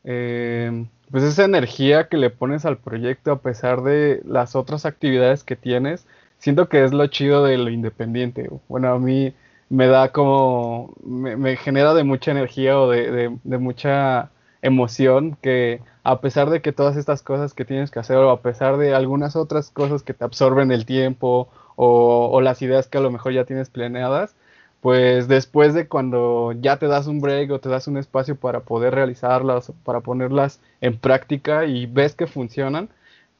Eh, 0.04 0.86
pues 1.10 1.24
esa 1.24 1.44
energía 1.44 2.08
que 2.08 2.16
le 2.16 2.30
pones 2.30 2.64
al 2.64 2.78
proyecto 2.78 3.32
a 3.32 3.40
pesar 3.40 3.82
de 3.82 4.20
las 4.24 4.56
otras 4.56 4.86
actividades 4.86 5.44
que 5.44 5.56
tienes, 5.56 6.06
siento 6.38 6.68
que 6.68 6.84
es 6.84 6.92
lo 6.92 7.06
chido 7.08 7.44
de 7.44 7.58
lo 7.58 7.70
independiente. 7.70 8.50
Bueno, 8.68 8.92
a 8.92 8.98
mí 8.98 9.34
me 9.70 9.86
da 9.86 10.12
como, 10.12 10.94
me, 11.04 11.56
genera 11.56 11.94
de 11.94 12.04
mucha 12.04 12.30
energía 12.30 12.78
o 12.78 12.90
de, 12.90 13.30
mucha 13.58 14.30
emoción 14.62 15.36
que 15.40 15.80
a 16.04 16.20
pesar 16.20 16.50
de 16.50 16.62
que 16.62 16.72
todas 16.72 16.96
estas 16.96 17.22
cosas 17.22 17.54
que 17.54 17.64
tienes 17.64 17.90
que 17.90 18.00
hacer 18.00 18.16
o 18.16 18.30
a 18.30 18.42
pesar 18.42 18.76
de 18.76 18.94
algunas 18.94 19.36
otras 19.36 19.70
cosas 19.70 20.02
que 20.02 20.14
te 20.14 20.24
absorben 20.24 20.72
el 20.72 20.86
tiempo 20.86 21.48
o, 21.76 22.30
o 22.32 22.40
las 22.40 22.62
ideas 22.62 22.88
que 22.88 22.98
a 22.98 23.00
lo 23.00 23.10
mejor 23.10 23.32
ya 23.32 23.44
tienes 23.44 23.70
planeadas, 23.70 24.34
pues 24.80 25.28
después 25.28 25.74
de 25.74 25.88
cuando 25.88 26.52
ya 26.52 26.78
te 26.78 26.86
das 26.86 27.06
un 27.06 27.20
break 27.20 27.50
o 27.50 27.60
te 27.60 27.68
das 27.68 27.88
un 27.88 27.96
espacio 27.96 28.36
para 28.36 28.60
poder 28.60 28.94
realizarlas, 28.94 29.72
para 29.84 30.00
ponerlas 30.00 30.60
en 30.80 30.98
práctica 30.98 31.66
y 31.66 31.86
ves 31.86 32.14
que 32.14 32.26
funcionan, 32.26 32.88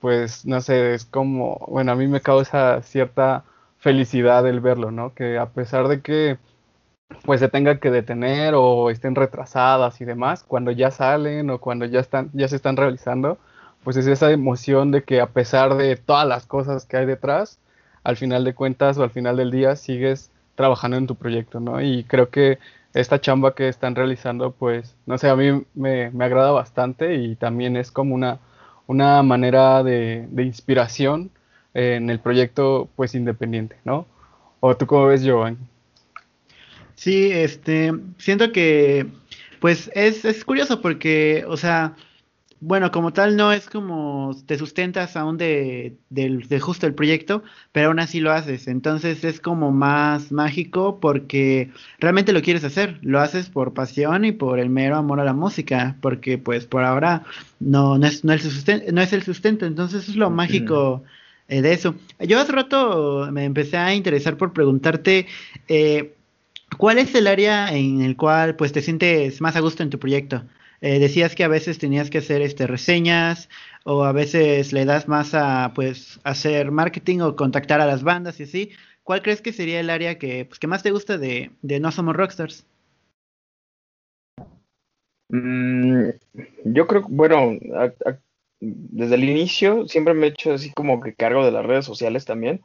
pues 0.01 0.46
no 0.46 0.61
sé, 0.61 0.94
es 0.94 1.05
como, 1.05 1.59
bueno, 1.68 1.92
a 1.92 1.94
mí 1.96 2.07
me 2.09 2.20
causa 2.20 2.83
cierta 2.83 3.44
felicidad 3.79 4.46
el 4.46 4.61
verlo, 4.61 4.90
¿no? 4.90 5.14
Que 5.14 5.38
a 5.38 5.46
pesar 5.51 5.88
de 5.88 6.03
que 6.03 6.38
pues 7.24 7.40
se 7.40 7.48
tenga 7.48 7.81
que 7.81 7.90
detener 7.90 8.55
o 8.57 8.90
estén 8.90 9.14
retrasadas 9.14 10.01
y 10.01 10.05
demás, 10.05 10.44
cuando 10.44 10.70
ya 10.72 10.90
salen 10.90 11.51
o 11.51 11.61
cuando 11.61 11.87
ya 11.87 12.01
están, 12.01 12.31
ya 12.35 12.48
se 12.48 12.57
están 12.57 12.77
realizando, 12.77 13.38
pues 13.85 13.96
es 13.96 14.07
esa 14.07 14.31
emoción 14.33 14.90
de 14.90 15.05
que 15.05 15.20
a 15.20 15.29
pesar 15.29 15.77
de 15.77 15.96
todas 15.96 16.27
las 16.29 16.46
cosas 16.46 16.85
que 16.85 16.96
hay 16.98 17.07
detrás, 17.07 17.59
al 18.05 18.16
final 18.16 18.44
de 18.44 18.55
cuentas 18.55 18.98
o 18.98 19.03
al 19.03 19.11
final 19.11 19.37
del 19.37 19.51
día 19.51 19.77
sigues 19.77 20.31
trabajando 20.59 20.97
en 20.97 21.07
tu 21.07 21.14
proyecto, 21.14 21.61
¿no? 21.61 21.81
Y 21.81 22.03
creo 22.03 22.31
que 22.31 22.59
esta 22.92 23.21
chamba 23.21 23.55
que 23.55 23.68
están 23.68 23.94
realizando, 23.94 24.51
pues, 24.51 24.97
no 25.07 25.16
sé, 25.16 25.29
a 25.29 25.37
mí 25.37 25.62
me, 25.75 26.07
agrada 26.18 26.51
bastante 26.51 27.14
y 27.14 27.37
también 27.37 27.77
es 27.77 27.92
como 27.92 28.12
una, 28.16 28.40
una 28.88 29.23
manera 29.23 29.85
de, 29.85 30.27
de, 30.29 30.42
inspiración 30.42 31.31
en 31.75 32.11
el 32.11 32.18
proyecto, 32.18 32.88
pues, 32.97 33.14
independiente, 33.14 33.77
¿no? 33.85 34.05
¿O 34.59 34.77
tú 34.77 34.85
cómo 34.88 35.07
ves, 35.07 35.23
Joan? 35.25 35.59
Sí, 36.97 37.31
este, 37.31 37.92
siento 38.18 38.51
que, 38.51 39.07
pues, 39.61 39.92
es, 39.94 40.25
es 40.25 40.44
curioso 40.44 40.83
porque, 40.83 41.44
o 41.47 41.57
sea, 41.57 41.94
bueno, 42.61 42.90
como 42.90 43.12
tal 43.12 43.37
no 43.37 43.53
es 43.53 43.68
como 43.68 44.37
te 44.47 44.59
sustentas 44.59 45.16
aún 45.16 45.38
de, 45.38 45.97
de, 46.11 46.61
justo 46.61 46.87
el 46.87 46.94
proyecto, 46.94 47.42
pero 47.73 47.88
aún 47.88 48.01
así 48.01 48.21
lo 48.21 48.33
haces. 48.33 48.66
Entonces 48.66 49.23
es 49.25 49.40
como 49.40 49.71
más 49.71 50.33
mágico 50.33 50.99
porque 51.01 51.71
realmente 52.01 52.33
lo 52.33 52.42
quieres 52.42 52.64
hacer. 52.64 52.99
Lo 53.03 53.21
haces 53.21 53.49
por 53.49 53.75
pasión 53.75 54.25
y 54.25 54.33
por 54.33 54.59
el 54.59 54.71
mero 54.71 54.97
amor 54.97 55.21
a 55.21 55.25
la 55.25 55.35
música, 55.35 55.97
porque 56.01 56.38
pues 56.38 56.66
por 56.66 56.85
ahora 56.85 57.25
no, 57.61 57.97
no, 57.99 58.07
es, 58.07 58.25
no, 58.25 58.33
el, 58.33 58.40
sustento, 58.40 58.92
no 58.92 59.03
es 59.03 59.12
el 59.12 59.23
sustento. 59.23 59.64
Entonces 59.64 60.09
es 60.09 60.16
lo 60.16 60.31
mágico 60.31 61.05
eh, 61.49 61.62
de 61.62 61.73
eso. 61.73 61.94
Yo 62.18 62.40
hace 62.40 62.53
rato 62.53 63.29
me 63.31 63.44
empecé 63.44 63.77
a 63.77 63.94
interesar 63.94 64.37
por 64.37 64.53
preguntarte... 64.53 65.27
Eh, 65.68 66.14
¿Cuál 66.77 66.99
es 66.99 67.14
el 67.14 67.27
área 67.27 67.75
en 67.75 68.03
el 68.03 68.14
cual 68.14 68.55
pues 68.55 68.73
te 68.73 68.83
sientes 68.83 69.40
más 69.40 69.57
a 69.57 69.61
gusto 69.61 69.83
en 69.83 69.88
tu 69.88 69.99
proyecto? 69.99 70.44
Eh, 70.80 70.98
decías 70.98 71.34
que 71.34 71.44
a 71.44 71.48
veces 71.48 71.78
tenías 71.78 72.10
que 72.10 72.18
hacer 72.18 72.40
este 72.42 72.66
reseñas 72.66 73.48
o 73.84 74.04
a 74.04 74.12
veces 74.12 74.72
le 74.72 74.84
das 74.84 75.08
más 75.08 75.34
a 75.34 75.72
pues 75.74 76.20
hacer 76.24 76.70
marketing 76.70 77.20
o 77.20 77.36
contactar 77.36 77.80
a 77.80 77.86
las 77.86 78.02
bandas 78.02 78.38
y 78.40 78.44
así. 78.44 78.70
¿cuál 79.08 79.22
crees 79.22 79.40
que 79.40 79.54
sería 79.54 79.80
el 79.80 79.88
área 79.88 80.18
que, 80.18 80.44
pues, 80.44 80.58
que 80.58 80.66
más 80.66 80.82
te 80.82 80.90
gusta 80.90 81.16
de, 81.16 81.50
de 81.62 81.80
No 81.80 81.90
Somos 81.90 82.14
Rockstars? 82.14 82.66
Mm, 85.30 86.10
yo 86.64 86.86
creo, 86.86 87.06
bueno, 87.08 87.58
desde 88.60 89.14
el 89.14 89.24
inicio 89.24 89.88
siempre 89.88 90.12
me 90.12 90.26
he 90.26 90.30
hecho 90.30 90.52
así 90.52 90.74
como 90.74 91.00
que 91.00 91.14
cargo 91.14 91.42
de 91.42 91.52
las 91.52 91.64
redes 91.64 91.86
sociales 91.86 92.26
también. 92.26 92.60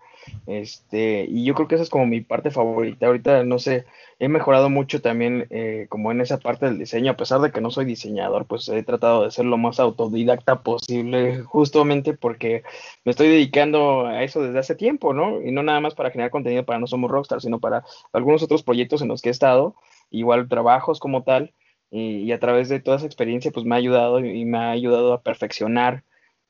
Este, 0.48 1.26
y 1.28 1.46
yo 1.46 1.54
creo 1.54 1.68
que 1.68 1.76
esa 1.76 1.84
es 1.84 1.90
como 1.90 2.06
mi 2.06 2.22
parte 2.22 2.52
favorita. 2.52 3.08
Ahorita, 3.08 3.44
no 3.44 3.60
sé, 3.60 3.86
he 4.20 4.28
mejorado 4.28 4.70
mucho 4.70 5.02
también 5.02 5.48
eh, 5.50 5.88
como 5.90 6.12
en 6.12 6.22
esa 6.22 6.40
parte 6.40 6.66
del 6.66 6.78
diseño, 6.80 7.12
a 7.12 7.18
pesar 7.18 7.42
de 7.42 7.52
que 7.52 7.62
no 7.62 7.72
soy 7.72 7.86
diseñador, 7.86 8.46
pues 8.46 8.68
he 8.70 8.84
tratado 8.84 9.24
de 9.24 9.32
ser 9.32 9.46
lo 9.46 9.58
más 9.58 9.80
autodidacta 9.80 10.64
posible, 10.64 11.42
justamente 11.44 12.14
porque 12.14 12.64
me 13.06 13.12
estoy 13.12 13.30
dedicando 13.30 14.08
a 14.08 14.24
eso 14.24 14.42
desde 14.42 14.60
hace 14.60 14.76
tiempo, 14.76 15.14
¿no? 15.14 15.42
Y 15.42 15.52
no 15.52 15.64
nada 15.64 15.80
más 15.80 15.96
para 15.96 16.12
generar 16.12 16.32
contenido 16.32 16.66
para 16.66 16.80
No 16.80 16.88
Somos 16.88 17.12
Rockstar, 17.12 17.42
sino 17.42 17.60
para 17.60 17.84
algunos 18.12 18.44
otros 18.44 18.64
proyectos 18.64 19.02
en 19.02 19.08
los 19.10 19.22
que 19.22 19.30
he 19.30 19.32
estado, 19.32 19.76
igual 20.10 20.48
trabajos 20.48 21.00
como 21.00 21.24
tal, 21.24 21.54
y, 21.96 22.32
a 22.32 22.40
través 22.40 22.70
de 22.70 22.80
toda 22.80 22.98
esa 22.98 23.06
experiencia, 23.06 23.52
pues 23.52 23.66
me 23.68 23.76
ha 23.76 23.78
ayudado 23.78 24.20
y 24.20 24.46
me 24.46 24.58
ha 24.58 24.72
ayudado 24.72 25.14
a 25.14 25.22
perfeccionar 25.22 26.04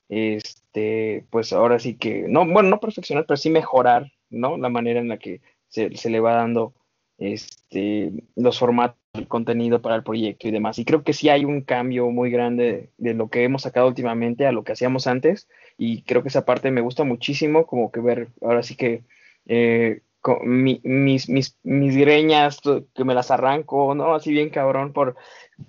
este, 0.10 1.26
pues 1.30 1.54
ahora 1.54 1.80
sí 1.80 1.96
que, 1.96 2.26
no, 2.28 2.46
bueno, 2.46 2.70
no 2.70 2.80
perfeccionar, 2.80 3.26
pero 3.26 3.38
sí 3.38 3.50
mejorar, 3.50 4.12
¿no? 4.30 4.58
La 4.58 4.70
manera 4.70 5.00
en 5.00 5.08
la 5.10 5.18
que 5.18 5.42
se, 5.68 5.90
le 6.10 6.20
va 6.20 6.34
dando 6.36 6.74
este, 7.18 8.12
los 8.36 8.60
formatos, 8.60 8.98
el 9.14 9.28
contenido 9.28 9.82
para 9.82 9.96
el 9.96 10.04
proyecto 10.04 10.48
y 10.48 10.52
demás. 10.52 10.80
Y 10.80 10.86
creo 10.86 11.04
que 11.04 11.14
sí 11.14 11.30
hay 11.30 11.46
un 11.46 11.62
cambio 11.62 12.10
muy 12.10 12.32
grande 12.32 12.92
de 12.98 13.14
lo 13.14 13.30
que 13.30 13.44
hemos 13.44 13.64
sacado 13.64 13.88
últimamente 13.88 14.46
a 14.46 14.52
lo 14.52 14.64
que 14.64 14.74
hacíamos 14.74 15.08
antes. 15.08 15.48
Y 15.78 16.04
creo 16.04 16.24
que 16.24 16.30
esa 16.30 16.46
parte 16.46 16.72
me 16.72 16.82
gusta 16.82 17.04
muchísimo, 17.04 17.66
como 17.68 17.92
que 17.92 18.00
ver, 18.00 18.30
ahora 18.42 18.64
sí 18.64 18.76
que 18.76 19.04
eh, 19.46 20.02
mis, 20.44 21.30
mis, 21.30 21.58
mis 21.64 21.96
greñas, 21.96 22.60
que 22.94 23.04
me 23.04 23.14
las 23.14 23.32
arranco, 23.32 23.94
¿no? 23.96 24.16
Así 24.16 24.32
bien 24.32 24.50
cabrón 24.50 24.94
por 24.94 25.16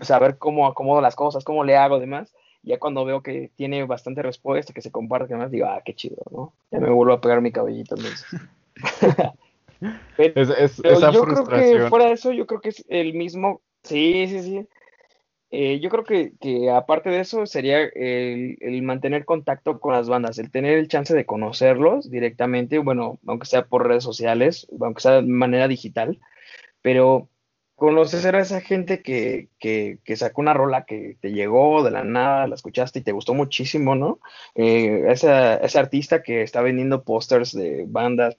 saber 0.01 0.39
cómo 0.39 0.67
acomodo 0.67 1.01
las 1.01 1.17
cosas, 1.17 1.45
cómo 1.45 1.65
le 1.65 1.77
hago, 1.77 1.99
demás 1.99 2.35
ya 2.65 2.79
cuando 2.79 3.05
veo 3.05 3.23
que 3.23 3.51
tiene 3.57 3.85
bastante 3.85 4.23
respuesta, 4.23 4.73
que 4.73 4.83
se 4.83 4.91
comparte, 4.91 5.29
que 5.29 5.37
más 5.37 5.51
digo, 5.51 5.67
ah, 5.67 5.83
qué 5.85 5.95
chido, 5.95 6.23
¿no? 6.31 6.53
Ya 6.71 6.81
me 6.81 6.91
vuelvo 6.91 7.13
a 7.13 7.21
pegar 7.21 7.41
mi 7.41 7.53
cabellito 7.53 7.95
entonces. 7.97 8.27
es, 10.19 10.77
yo 10.77 11.25
creo 11.25 11.45
que 11.45 11.89
fuera 11.89 12.07
de 12.07 12.13
eso, 12.13 12.33
yo 12.33 12.47
creo 12.47 12.61
que 12.61 12.71
es 12.71 12.85
el 12.89 13.15
mismo, 13.15 13.61
sí, 13.83 14.27
sí, 14.29 14.43
sí. 14.43 14.69
Eh, 15.51 15.79
yo 15.79 15.89
creo 15.89 16.03
que, 16.03 16.33
que, 16.41 16.69
aparte 16.71 17.11
de 17.11 17.21
eso 17.21 17.47
sería 17.47 17.79
el, 17.81 18.57
el, 18.61 18.83
mantener 18.83 19.25
contacto 19.25 19.79
con 19.79 19.93
las 19.93 20.09
bandas, 20.09 20.39
el 20.39 20.51
tener 20.51 20.77
el 20.79 20.89
chance 20.89 21.15
de 21.15 21.27
conocerlos 21.27 22.11
directamente, 22.11 22.79
bueno, 22.79 23.21
aunque 23.25 23.47
sea 23.47 23.65
por 23.67 23.87
redes 23.87 24.03
sociales, 24.03 24.67
aunque 24.81 25.03
sea 25.03 25.13
de 25.13 25.23
manera 25.23 25.69
digital, 25.69 26.19
pero 26.83 27.29
conocer 27.77 28.37
a 28.37 28.41
esa 28.41 28.61
gente 28.61 29.03
que, 29.03 29.49
que, 29.59 29.99
que, 30.05 30.17
sacó 30.17 30.41
una 30.41 30.55
rola 30.55 30.85
que 30.85 31.17
te 31.21 31.33
llegó 31.33 31.83
de 31.83 31.91
la 31.91 32.05
nada, 32.05 32.47
la 32.47 32.55
escuchaste 32.55 33.01
y 33.01 33.03
te 33.03 33.13
gustó 33.13 33.35
muchísimo, 33.35 33.95
¿no? 33.95 34.21
Eh, 34.55 35.05
ese 35.09 35.79
artista 35.79 36.23
que 36.23 36.43
está 36.43 36.63
vendiendo 36.63 37.05
pósters 37.05 37.53
de 37.53 37.85
bandas 37.89 38.37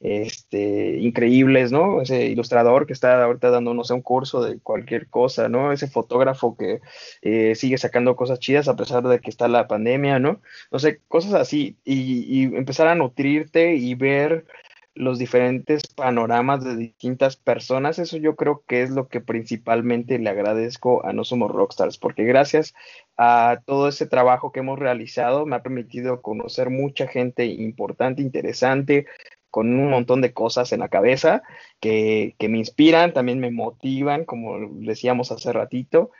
este, 0.00 0.98
increíbles, 0.98 1.72
¿no? 1.72 2.00
Ese 2.00 2.26
ilustrador 2.26 2.86
que 2.86 2.94
está 2.94 3.22
ahorita 3.22 3.50
dando, 3.50 3.74
no 3.74 3.84
sé, 3.84 3.92
un 3.94 4.00
curso 4.02 4.42
de 4.42 4.58
cualquier 4.58 5.08
cosa, 5.08 5.48
¿no? 5.48 5.72
Ese 5.72 5.88
fotógrafo 5.88 6.56
que 6.56 6.80
eh, 7.22 7.54
sigue 7.54 7.76
sacando 7.78 8.16
cosas 8.16 8.38
chidas 8.40 8.68
a 8.68 8.76
pesar 8.76 9.02
de 9.02 9.20
que 9.20 9.30
está 9.30 9.46
la 9.46 9.68
pandemia, 9.68 10.18
¿no? 10.18 10.40
No 10.72 10.78
sé, 10.78 11.00
cosas 11.06 11.34
así. 11.34 11.76
Y, 11.84 12.42
y 12.42 12.44
empezar 12.44 12.88
a 12.88 12.94
nutrirte 12.94 13.74
y 13.74 13.94
ver 13.94 14.46
los 14.94 15.18
diferentes 15.18 15.86
panoramas 15.86 16.64
de 16.64 16.76
distintas 16.76 17.36
personas, 17.36 17.98
eso 17.98 18.16
yo 18.16 18.36
creo 18.36 18.64
que 18.66 18.82
es 18.82 18.90
lo 18.90 19.08
que 19.08 19.20
principalmente 19.20 20.18
le 20.18 20.30
agradezco 20.30 21.04
a 21.06 21.12
No 21.12 21.24
Somos 21.24 21.50
Rockstars, 21.50 21.96
porque 21.96 22.24
gracias 22.24 22.74
a 23.16 23.60
todo 23.66 23.88
ese 23.88 24.06
trabajo 24.06 24.52
que 24.52 24.60
hemos 24.60 24.78
realizado 24.78 25.46
me 25.46 25.56
ha 25.56 25.62
permitido 25.62 26.22
conocer 26.22 26.70
mucha 26.70 27.06
gente 27.06 27.46
importante, 27.46 28.22
interesante, 28.22 29.06
con 29.50 29.68
un 29.78 29.90
montón 29.90 30.20
de 30.20 30.32
cosas 30.32 30.72
en 30.72 30.80
la 30.80 30.88
cabeza 30.88 31.42
que, 31.80 32.34
me 32.40 32.58
inspiran, 32.58 33.12
también 33.12 33.40
me 33.40 33.50
motivan, 33.50 34.24
como 34.24 34.58
decíamos 34.72 35.32
hace 35.32 35.52
ratito, 35.52 36.10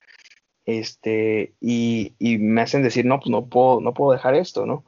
este, 0.65 1.55
y, 1.61 2.15
y 2.19 2.39
me 2.39 2.63
hacen 2.63 2.83
decir, 2.83 3.05
no, 3.05 3.19
pues 3.19 3.31
no 3.31 3.47
puedo, 3.47 3.81
no 3.81 3.95
puedo 3.95 4.13
dejar 4.13 4.35
esto, 4.35 4.67
¿no? 4.67 4.85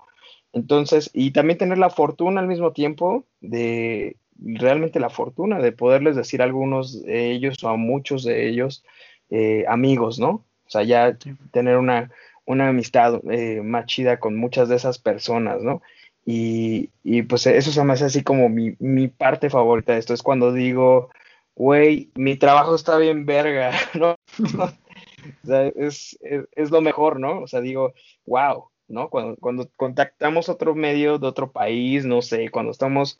Entonces, 0.53 1.11
y 1.13 1.31
también 1.31 1.59
tener 1.59 1.79
la 1.79 1.91
fortuna 1.91 2.41
al 2.41 2.47
mismo 2.47 2.73
tiempo 2.73 3.25
de 3.41 4.17
realmente 4.39 5.01
la 5.01 5.11
fortuna 5.11 5.61
de 5.61 5.73
poderles 5.73 6.17
decir 6.17 6.43
a 6.43 6.45
algunos 6.45 7.03
de 7.03 7.31
ellos 7.31 7.63
o 7.65 7.69
a 7.69 7.77
muchos 7.77 8.25
de 8.25 8.49
ellos 8.49 8.85
eh, 9.31 9.65
amigos, 9.69 10.19
¿no? 10.19 10.45
O 10.67 10.71
sea, 10.73 10.83
ya 10.83 11.17
tener 11.53 11.77
una, 11.77 12.11
una 12.45 12.69
amistad 12.69 13.21
eh, 13.31 13.63
más 13.63 13.87
chida 13.87 14.19
con 14.19 14.37
muchas 14.37 14.69
de 14.69 14.77
esas 14.77 14.99
personas, 14.99 15.63
¿no? 15.63 15.83
Y, 16.25 16.91
y, 17.03 17.23
pues 17.23 17.47
eso 17.47 17.73
se 17.73 17.85
me 17.85 17.95
hace 17.95 18.05
así 18.05 18.23
como 18.23 18.49
mi, 18.49 18.77
mi 18.79 19.09
parte 19.09 19.51
favorita 19.51 19.95
de 19.95 19.99
esto, 19.99 20.15
es 20.15 20.23
cuando 20.23 20.53
digo, 20.53 21.11
güey, 21.57 22.11
mi 22.15 22.37
trabajo 22.37 22.75
está 22.75 22.97
bien 22.99 23.27
verga, 23.27 23.73
¿no? 23.95 24.15
o 25.43 25.47
sea, 25.47 25.67
es, 25.67 26.19
es, 26.21 26.45
es, 26.53 26.71
lo 26.71 26.81
mejor, 26.81 27.19
¿no? 27.19 27.41
O 27.41 27.47
sea, 27.47 27.61
digo, 27.61 27.93
wow, 28.27 28.69
¿no? 28.89 29.09
Cuando, 29.11 29.37
cuando 29.37 29.69
contactamos 29.77 30.49
otro 30.49 30.75
medio 30.75 31.19
de 31.19 31.27
otro 31.27 31.53
país, 31.53 32.05
no 32.05 32.23
sé, 32.23 32.51
cuando 32.51 32.73
estamos 32.73 33.19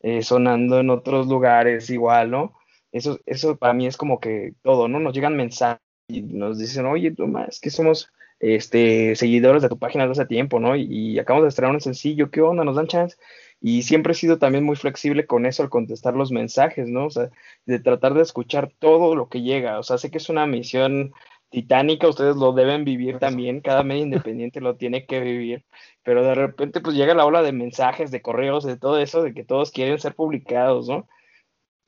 eh, 0.00 0.22
sonando 0.22 0.80
en 0.80 0.90
otros 0.90 1.26
lugares 1.28 1.90
igual, 1.90 2.30
¿no? 2.30 2.54
Eso, 2.92 3.18
eso 3.26 3.56
para 3.56 3.72
mí 3.72 3.86
es 3.86 3.96
como 3.96 4.20
que 4.20 4.54
todo, 4.62 4.88
¿no? 4.88 5.00
Nos 5.00 5.14
llegan 5.14 5.36
mensajes 5.36 5.82
y 6.08 6.22
nos 6.22 6.58
dicen, 6.58 6.86
oye, 6.86 7.12
Tomás, 7.12 7.48
es 7.48 7.60
que 7.60 7.70
somos 7.70 8.10
este, 8.40 9.14
seguidores 9.16 9.62
de 9.62 9.68
tu 9.68 9.78
página 9.78 10.06
desde 10.06 10.22
hace 10.22 10.28
tiempo, 10.28 10.60
¿no? 10.60 10.76
Y, 10.76 10.82
y 10.90 11.18
acabamos 11.18 11.44
de 11.44 11.48
estrenar 11.50 11.74
un 11.74 11.80
sencillo, 11.80 12.30
¿qué 12.30 12.40
onda? 12.40 12.64
¿Nos 12.64 12.76
dan 12.76 12.88
chance? 12.88 13.16
Y 13.60 13.82
siempre 13.82 14.12
he 14.12 14.16
sido 14.16 14.38
también 14.38 14.64
muy 14.64 14.74
flexible 14.74 15.26
con 15.26 15.46
eso 15.46 15.62
al 15.62 15.70
contestar 15.70 16.14
los 16.14 16.32
mensajes, 16.32 16.88
¿no? 16.88 17.06
O 17.06 17.10
sea, 17.10 17.30
de 17.64 17.78
tratar 17.78 18.14
de 18.14 18.22
escuchar 18.22 18.72
todo 18.80 19.14
lo 19.14 19.28
que 19.28 19.42
llega. 19.42 19.78
O 19.78 19.84
sea, 19.84 19.98
sé 19.98 20.10
que 20.10 20.18
es 20.18 20.28
una 20.28 20.46
misión 20.46 21.14
titánica, 21.52 22.08
ustedes 22.08 22.34
lo 22.34 22.52
deben 22.52 22.84
vivir 22.84 23.18
también, 23.18 23.60
cada 23.60 23.84
medio 23.84 24.02
independiente 24.02 24.60
lo 24.60 24.76
tiene 24.76 25.06
que 25.06 25.20
vivir, 25.20 25.64
pero 26.02 26.24
de 26.24 26.34
repente 26.34 26.80
pues 26.80 26.96
llega 26.96 27.14
la 27.14 27.26
ola 27.26 27.42
de 27.42 27.52
mensajes, 27.52 28.10
de 28.10 28.22
correos, 28.22 28.64
de 28.64 28.78
todo 28.78 28.98
eso, 28.98 29.22
de 29.22 29.34
que 29.34 29.44
todos 29.44 29.70
quieren 29.70 30.00
ser 30.00 30.14
publicados, 30.14 30.88
¿no? 30.88 31.06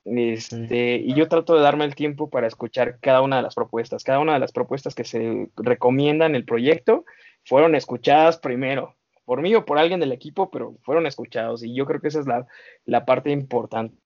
Este, 0.04 0.96
y 0.96 1.14
yo 1.14 1.28
trato 1.28 1.56
de 1.56 1.62
darme 1.62 1.86
el 1.86 1.94
tiempo 1.94 2.28
para 2.28 2.46
escuchar 2.46 2.98
cada 3.00 3.22
una 3.22 3.36
de 3.36 3.42
las 3.42 3.54
propuestas, 3.54 4.04
cada 4.04 4.20
una 4.20 4.34
de 4.34 4.38
las 4.38 4.52
propuestas 4.52 4.94
que 4.94 5.04
se 5.04 5.48
recomiendan 5.56 6.32
en 6.32 6.36
el 6.36 6.44
proyecto 6.44 7.06
fueron 7.44 7.74
escuchadas 7.74 8.36
primero, 8.38 8.94
por 9.24 9.40
mí 9.40 9.54
o 9.54 9.64
por 9.64 9.78
alguien 9.78 10.00
del 10.00 10.12
equipo, 10.12 10.50
pero 10.50 10.76
fueron 10.82 11.06
escuchados 11.06 11.64
y 11.64 11.74
yo 11.74 11.86
creo 11.86 12.00
que 12.00 12.08
esa 12.08 12.20
es 12.20 12.26
la, 12.26 12.46
la 12.84 13.06
parte 13.06 13.30
importante. 13.30 13.96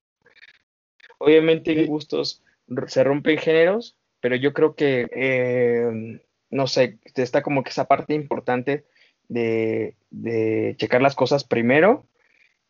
Obviamente 1.18 1.84
gustos 1.86 2.44
se 2.86 3.02
rompen 3.02 3.38
géneros, 3.38 3.96
pero 4.20 4.36
yo 4.36 4.52
creo 4.52 4.74
que, 4.74 5.08
eh, 5.12 6.20
no 6.50 6.66
sé, 6.66 6.98
está 7.14 7.42
como 7.42 7.62
que 7.62 7.70
esa 7.70 7.86
parte 7.86 8.14
importante 8.14 8.84
de, 9.28 9.94
checar 10.78 11.02
las 11.02 11.14
cosas 11.14 11.44
primero 11.44 12.06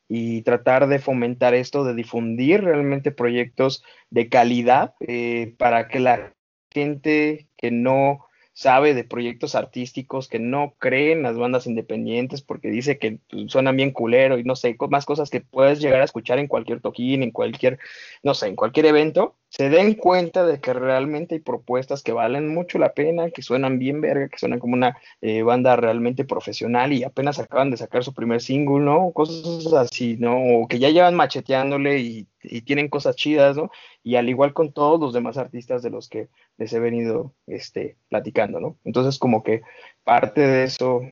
y 0.09 0.43
tratar 0.43 0.89
de 0.89 0.99
fomentar 0.99 1.55
esto, 1.55 1.85
de 1.85 1.95
difundir 1.95 2.63
realmente 2.63 3.11
proyectos 3.13 3.85
de 4.11 4.29
calidad 4.29 4.95
eh, 5.01 5.55
para 5.59 5.89
que 5.89 6.01
la 6.01 6.35
gente 6.71 7.49
que 7.57 7.71
no 7.71 8.28
sabe 8.59 8.93
de 8.93 9.05
proyectos 9.05 9.55
artísticos 9.55 10.27
que 10.27 10.41
no 10.41 10.75
creen 10.79 11.23
las 11.23 11.39
bandas 11.39 11.69
independientes 11.69 12.43
porque 12.43 12.71
dice 12.71 12.99
que 12.99 13.21
suenan 13.47 13.77
bien 13.77 13.93
culero 13.93 14.37
y 14.37 14.43
no 14.43 14.57
sé, 14.57 14.77
más 14.91 15.07
cosas 15.07 15.31
que 15.31 15.41
puedes 15.41 15.79
llegar 15.79 16.01
a 16.01 16.05
escuchar 16.05 16.41
en 16.41 16.49
cualquier 16.49 16.81
toquín, 16.81 17.23
en 17.23 17.31
cualquier, 17.31 17.79
no 18.25 18.35
sé, 18.35 18.49
en 18.49 18.57
cualquier 18.57 18.87
evento, 18.87 19.37
se 19.49 19.71
den 19.71 19.95
cuenta 19.95 20.45
de 20.45 20.61
que 20.61 20.73
realmente 20.73 21.37
hay 21.37 21.41
propuestas 21.41 22.03
que 22.03 22.11
valen 22.11 22.49
mucho 22.49 22.81
la 22.81 22.95
pena, 22.95 23.31
que 23.31 23.43
suenan 23.43 23.79
bien 23.79 24.01
verga, 24.01 24.29
que 24.29 24.39
suenan 24.39 24.59
como 24.59 24.75
una 24.75 24.99
eh, 25.21 25.43
banda 25.43 25.77
realmente 25.77 26.25
profesional 26.25 26.93
y 26.93 27.05
apenas 27.05 27.39
acaban 27.39 27.71
de 27.71 27.77
sacar 27.77 28.03
su 28.03 28.13
primer 28.13 28.41
single, 28.41 28.85
¿no? 28.85 29.13
Cosas 29.13 29.73
así, 29.73 30.17
¿no? 30.19 30.37
O 30.37 30.67
que 30.67 30.81
ya 30.81 30.91
llevan 30.91 31.15
macheteándole 31.15 32.01
y, 32.01 32.27
y 32.43 32.63
tienen 32.63 32.89
cosas 32.89 33.17
chidas, 33.17 33.57
¿no? 33.57 33.71
Y 34.03 34.17
al 34.17 34.29
igual 34.29 34.53
con 34.53 34.73
todos 34.73 35.01
los 35.01 35.13
demás 35.13 35.37
artistas 35.37 35.83
de 35.83 35.91
los 35.91 36.09
que 36.09 36.29
les 36.57 36.73
he 36.73 36.81
venido 36.81 37.33
este, 37.47 37.97
platicando, 38.09 38.61
¿no? 38.61 38.77
Entonces, 38.85 39.19
como 39.19 39.43
que 39.43 39.63
parte 40.05 40.41
de 40.41 40.65
eso, 40.65 41.03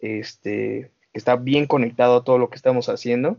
este, 0.00 0.90
está 1.12 1.36
bien 1.36 1.66
conectado 1.66 2.16
a 2.16 2.24
todo 2.24 2.38
lo 2.38 2.50
que 2.50 2.56
estamos 2.56 2.88
haciendo 2.88 3.38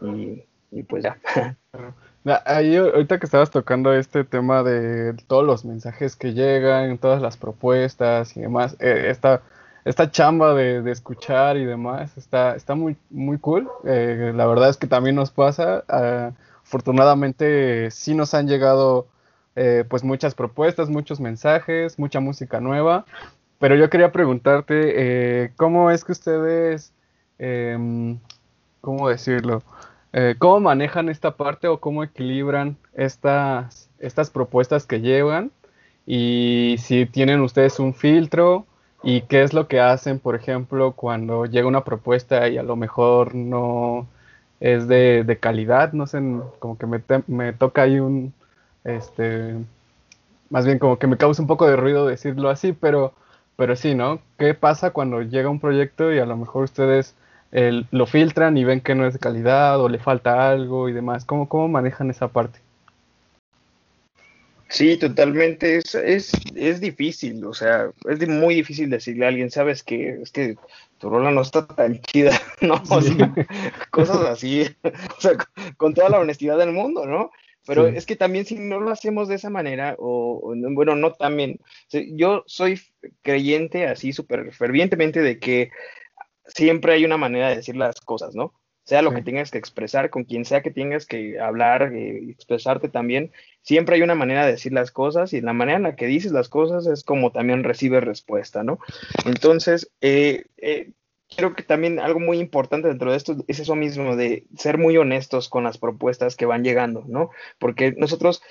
y, 0.00 0.82
pues 0.84 1.04
ya. 1.04 1.18
Ahorita 2.24 3.18
que 3.18 3.26
estabas 3.26 3.50
tocando 3.50 3.92
este 3.92 4.24
tema 4.24 4.62
de 4.62 5.14
todos 5.26 5.44
los 5.44 5.64
mensajes 5.64 6.14
que 6.14 6.34
llegan, 6.34 6.98
todas 6.98 7.20
las 7.20 7.36
propuestas 7.36 8.36
y 8.36 8.40
demás, 8.40 8.76
eh, 8.78 9.06
está, 9.08 9.42
esta 9.84 10.10
chamba 10.10 10.54
de, 10.54 10.88
escuchar 10.90 11.56
y 11.56 11.64
demás 11.64 12.16
está, 12.16 12.54
está 12.54 12.74
muy, 12.74 12.96
muy 13.10 13.38
cool. 13.38 13.68
Eh, 13.84 14.32
la 14.34 14.46
verdad 14.46 14.70
es 14.70 14.76
que 14.76 14.86
también 14.86 15.16
nos 15.16 15.30
pasa. 15.30 15.84
Ah, 15.88 16.30
afortunadamente 16.72 17.90
sí 17.90 18.14
nos 18.14 18.32
han 18.32 18.48
llegado 18.48 19.06
eh, 19.56 19.84
pues 19.88 20.02
muchas 20.02 20.34
propuestas, 20.34 20.88
muchos 20.88 21.20
mensajes, 21.20 21.98
mucha 21.98 22.18
música 22.18 22.60
nueva. 22.60 23.04
Pero 23.58 23.76
yo 23.76 23.90
quería 23.90 24.10
preguntarte, 24.10 24.94
eh, 24.96 25.52
¿cómo 25.56 25.90
es 25.90 26.02
que 26.02 26.12
ustedes, 26.12 26.94
em, 27.38 28.18
cómo 28.80 29.08
decirlo? 29.08 29.62
¿Cómo 30.38 30.60
manejan 30.60 31.08
esta 31.08 31.36
parte 31.38 31.68
o 31.68 31.80
cómo 31.80 32.04
equilibran 32.04 32.76
estas, 32.92 33.88
estas 33.98 34.28
propuestas 34.28 34.84
que 34.86 35.00
llevan? 35.00 35.50
Y 36.06 36.76
si 36.78 37.06
tienen 37.06 37.40
ustedes 37.40 37.78
un 37.78 37.94
filtro 37.94 38.66
¿Y 39.02 39.22
qué 39.22 39.42
es 39.42 39.52
lo 39.52 39.66
que 39.66 39.80
hacen, 39.80 40.20
por 40.20 40.36
ejemplo, 40.36 40.92
cuando 40.92 41.46
llega 41.46 41.66
una 41.66 41.82
propuesta 41.84 42.48
y 42.48 42.56
a 42.56 42.62
lo 42.62 42.76
mejor 42.76 43.34
no 43.34 44.06
es 44.62 44.86
de, 44.86 45.38
calidad? 45.40 45.92
No 45.92 46.06
sé, 46.06 46.18
como 46.60 46.78
que 46.78 46.86
me, 46.86 47.02
me, 47.26 47.52
toca 47.52 47.82
ahí 47.82 47.98
un, 47.98 48.32
este, 48.84 49.56
más 50.50 50.64
bien 50.64 50.78
como 50.78 50.98
que 50.98 51.08
me 51.08 51.16
causa 51.16 51.42
un 51.42 51.48
poco 51.48 51.66
de 51.66 51.76
ruido 51.76 52.06
decirlo 52.06 52.48
así, 52.48 52.72
pero, 52.72 53.12
pero 53.56 53.74
sí, 53.74 53.94
¿no? 53.94 54.20
¿Qué 54.38 54.54
pasa 54.54 54.90
cuando 54.90 55.20
llega 55.22 55.50
un 55.50 55.60
proyecto 55.60 56.12
y 56.12 56.20
a 56.20 56.26
lo 56.26 56.36
mejor 56.36 56.64
ustedes 56.64 57.16
lo 57.50 58.06
filtran 58.06 58.56
y 58.56 58.64
ven 58.64 58.80
que 58.80 58.94
no 58.94 59.06
es 59.06 59.12
de 59.12 59.18
calidad 59.18 59.78
o 59.80 59.88
le 59.88 59.98
falta 59.98 60.48
algo 60.48 60.88
y 60.88 60.92
demás? 60.92 61.24
¿Cómo, 61.24 61.48
cómo 61.48 61.66
manejan 61.68 62.10
esa 62.10 62.28
parte? 62.28 62.60
Sí, 64.68 64.96
totalmente. 64.96 65.76
Es, 65.76 65.94
es, 65.96 66.32
es 66.54 66.80
difícil, 66.80 67.44
o 67.44 67.52
sea, 67.52 67.90
es 68.08 68.26
muy 68.28 68.54
difícil 68.54 68.88
decirle 68.88 69.26
a 69.26 69.28
alguien, 69.28 69.50
sabes 69.50 69.82
que 69.82 70.22
es 70.22 70.30
que 70.30 70.56
tu 71.02 71.10
rola 71.10 71.32
no 71.32 71.40
está 71.42 71.66
tan 71.66 72.00
chida, 72.00 72.30
¿no? 72.60 72.80
O 72.88 73.02
sea, 73.02 73.34
cosas 73.90 74.18
así, 74.18 74.64
o 75.18 75.20
sea, 75.20 75.32
con 75.76 75.94
toda 75.94 76.08
la 76.08 76.20
honestidad 76.20 76.56
del 76.56 76.70
mundo, 76.70 77.06
¿no? 77.06 77.32
Pero 77.66 77.88
es 77.88 78.06
que 78.06 78.14
también 78.14 78.44
si 78.44 78.56
no 78.56 78.78
lo 78.78 78.90
hacemos 78.90 79.26
de 79.26 79.34
esa 79.34 79.50
manera, 79.50 79.96
o, 79.98 80.54
bueno, 80.74 80.94
no 80.94 81.12
también, 81.12 81.58
yo 82.14 82.44
soy 82.46 82.80
creyente 83.22 83.86
así 83.88 84.12
súper 84.12 84.52
fervientemente 84.52 85.20
de 85.20 85.40
que 85.40 85.70
siempre 86.46 86.94
hay 86.94 87.04
una 87.04 87.16
manera 87.16 87.48
de 87.48 87.56
decir 87.56 87.76
las 87.76 88.00
cosas, 88.00 88.36
¿no? 88.36 88.54
Sea 88.84 89.02
lo 89.02 89.12
que 89.14 89.22
tengas 89.22 89.50
que 89.50 89.58
expresar, 89.58 90.10
con 90.10 90.24
quien 90.24 90.44
sea 90.44 90.62
que 90.62 90.70
tengas 90.70 91.06
que 91.06 91.38
hablar 91.38 91.92
y 91.94 91.98
eh, 91.98 92.30
expresarte 92.30 92.88
también, 92.88 93.32
siempre 93.62 93.96
hay 93.96 94.02
una 94.02 94.14
manera 94.14 94.44
de 94.44 94.52
decir 94.52 94.72
las 94.72 94.90
cosas 94.90 95.32
y 95.32 95.40
la 95.40 95.52
manera 95.52 95.76
en 95.76 95.84
la 95.84 95.96
que 95.96 96.06
dices 96.06 96.32
las 96.32 96.48
cosas 96.48 96.86
es 96.86 97.04
como 97.04 97.30
también 97.30 97.62
recibes 97.62 98.02
respuesta, 98.02 98.64
¿no? 98.64 98.78
Entonces, 99.24 99.92
eh, 100.00 100.46
eh, 100.56 100.90
creo 101.36 101.54
que 101.54 101.62
también 101.62 102.00
algo 102.00 102.18
muy 102.18 102.40
importante 102.40 102.88
dentro 102.88 103.12
de 103.12 103.16
esto 103.16 103.36
es 103.46 103.60
eso 103.60 103.76
mismo, 103.76 104.16
de 104.16 104.46
ser 104.56 104.78
muy 104.78 104.96
honestos 104.96 105.48
con 105.48 105.62
las 105.62 105.78
propuestas 105.78 106.34
que 106.34 106.46
van 106.46 106.64
llegando, 106.64 107.04
¿no? 107.06 107.30
Porque 107.58 107.92
nosotros, 107.92 108.42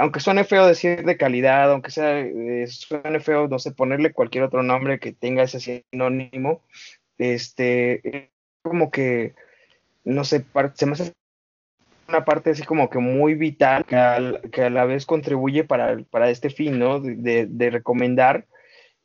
aunque 0.00 0.20
suene 0.20 0.44
feo 0.44 0.66
decir 0.66 1.04
de 1.04 1.16
calidad, 1.16 1.70
aunque 1.70 1.90
sea, 1.90 2.26
suene 2.68 3.20
feo, 3.20 3.48
no 3.48 3.58
sé, 3.58 3.70
ponerle 3.72 4.12
cualquier 4.12 4.44
otro 4.44 4.62
nombre 4.62 4.98
que 4.98 5.12
tenga 5.12 5.44
ese 5.44 5.60
sinónimo, 5.92 6.62
este, 7.18 8.32
como 8.62 8.90
que 8.90 9.34
no 10.04 10.24
sé, 10.24 10.44
se 10.74 10.86
me 10.86 10.92
hace 10.92 11.12
una 12.08 12.24
parte 12.24 12.50
así 12.50 12.62
como 12.62 12.90
que 12.90 12.98
muy 12.98 13.34
vital 13.34 13.84
que, 13.86 13.96
a 13.96 14.70
la 14.70 14.84
vez 14.84 15.06
contribuye 15.06 15.64
para, 15.64 15.98
para 16.10 16.30
este 16.30 16.50
fin, 16.50 16.78
¿no? 16.78 17.00
De, 17.00 17.46
de 17.46 17.70
recomendar 17.70 18.46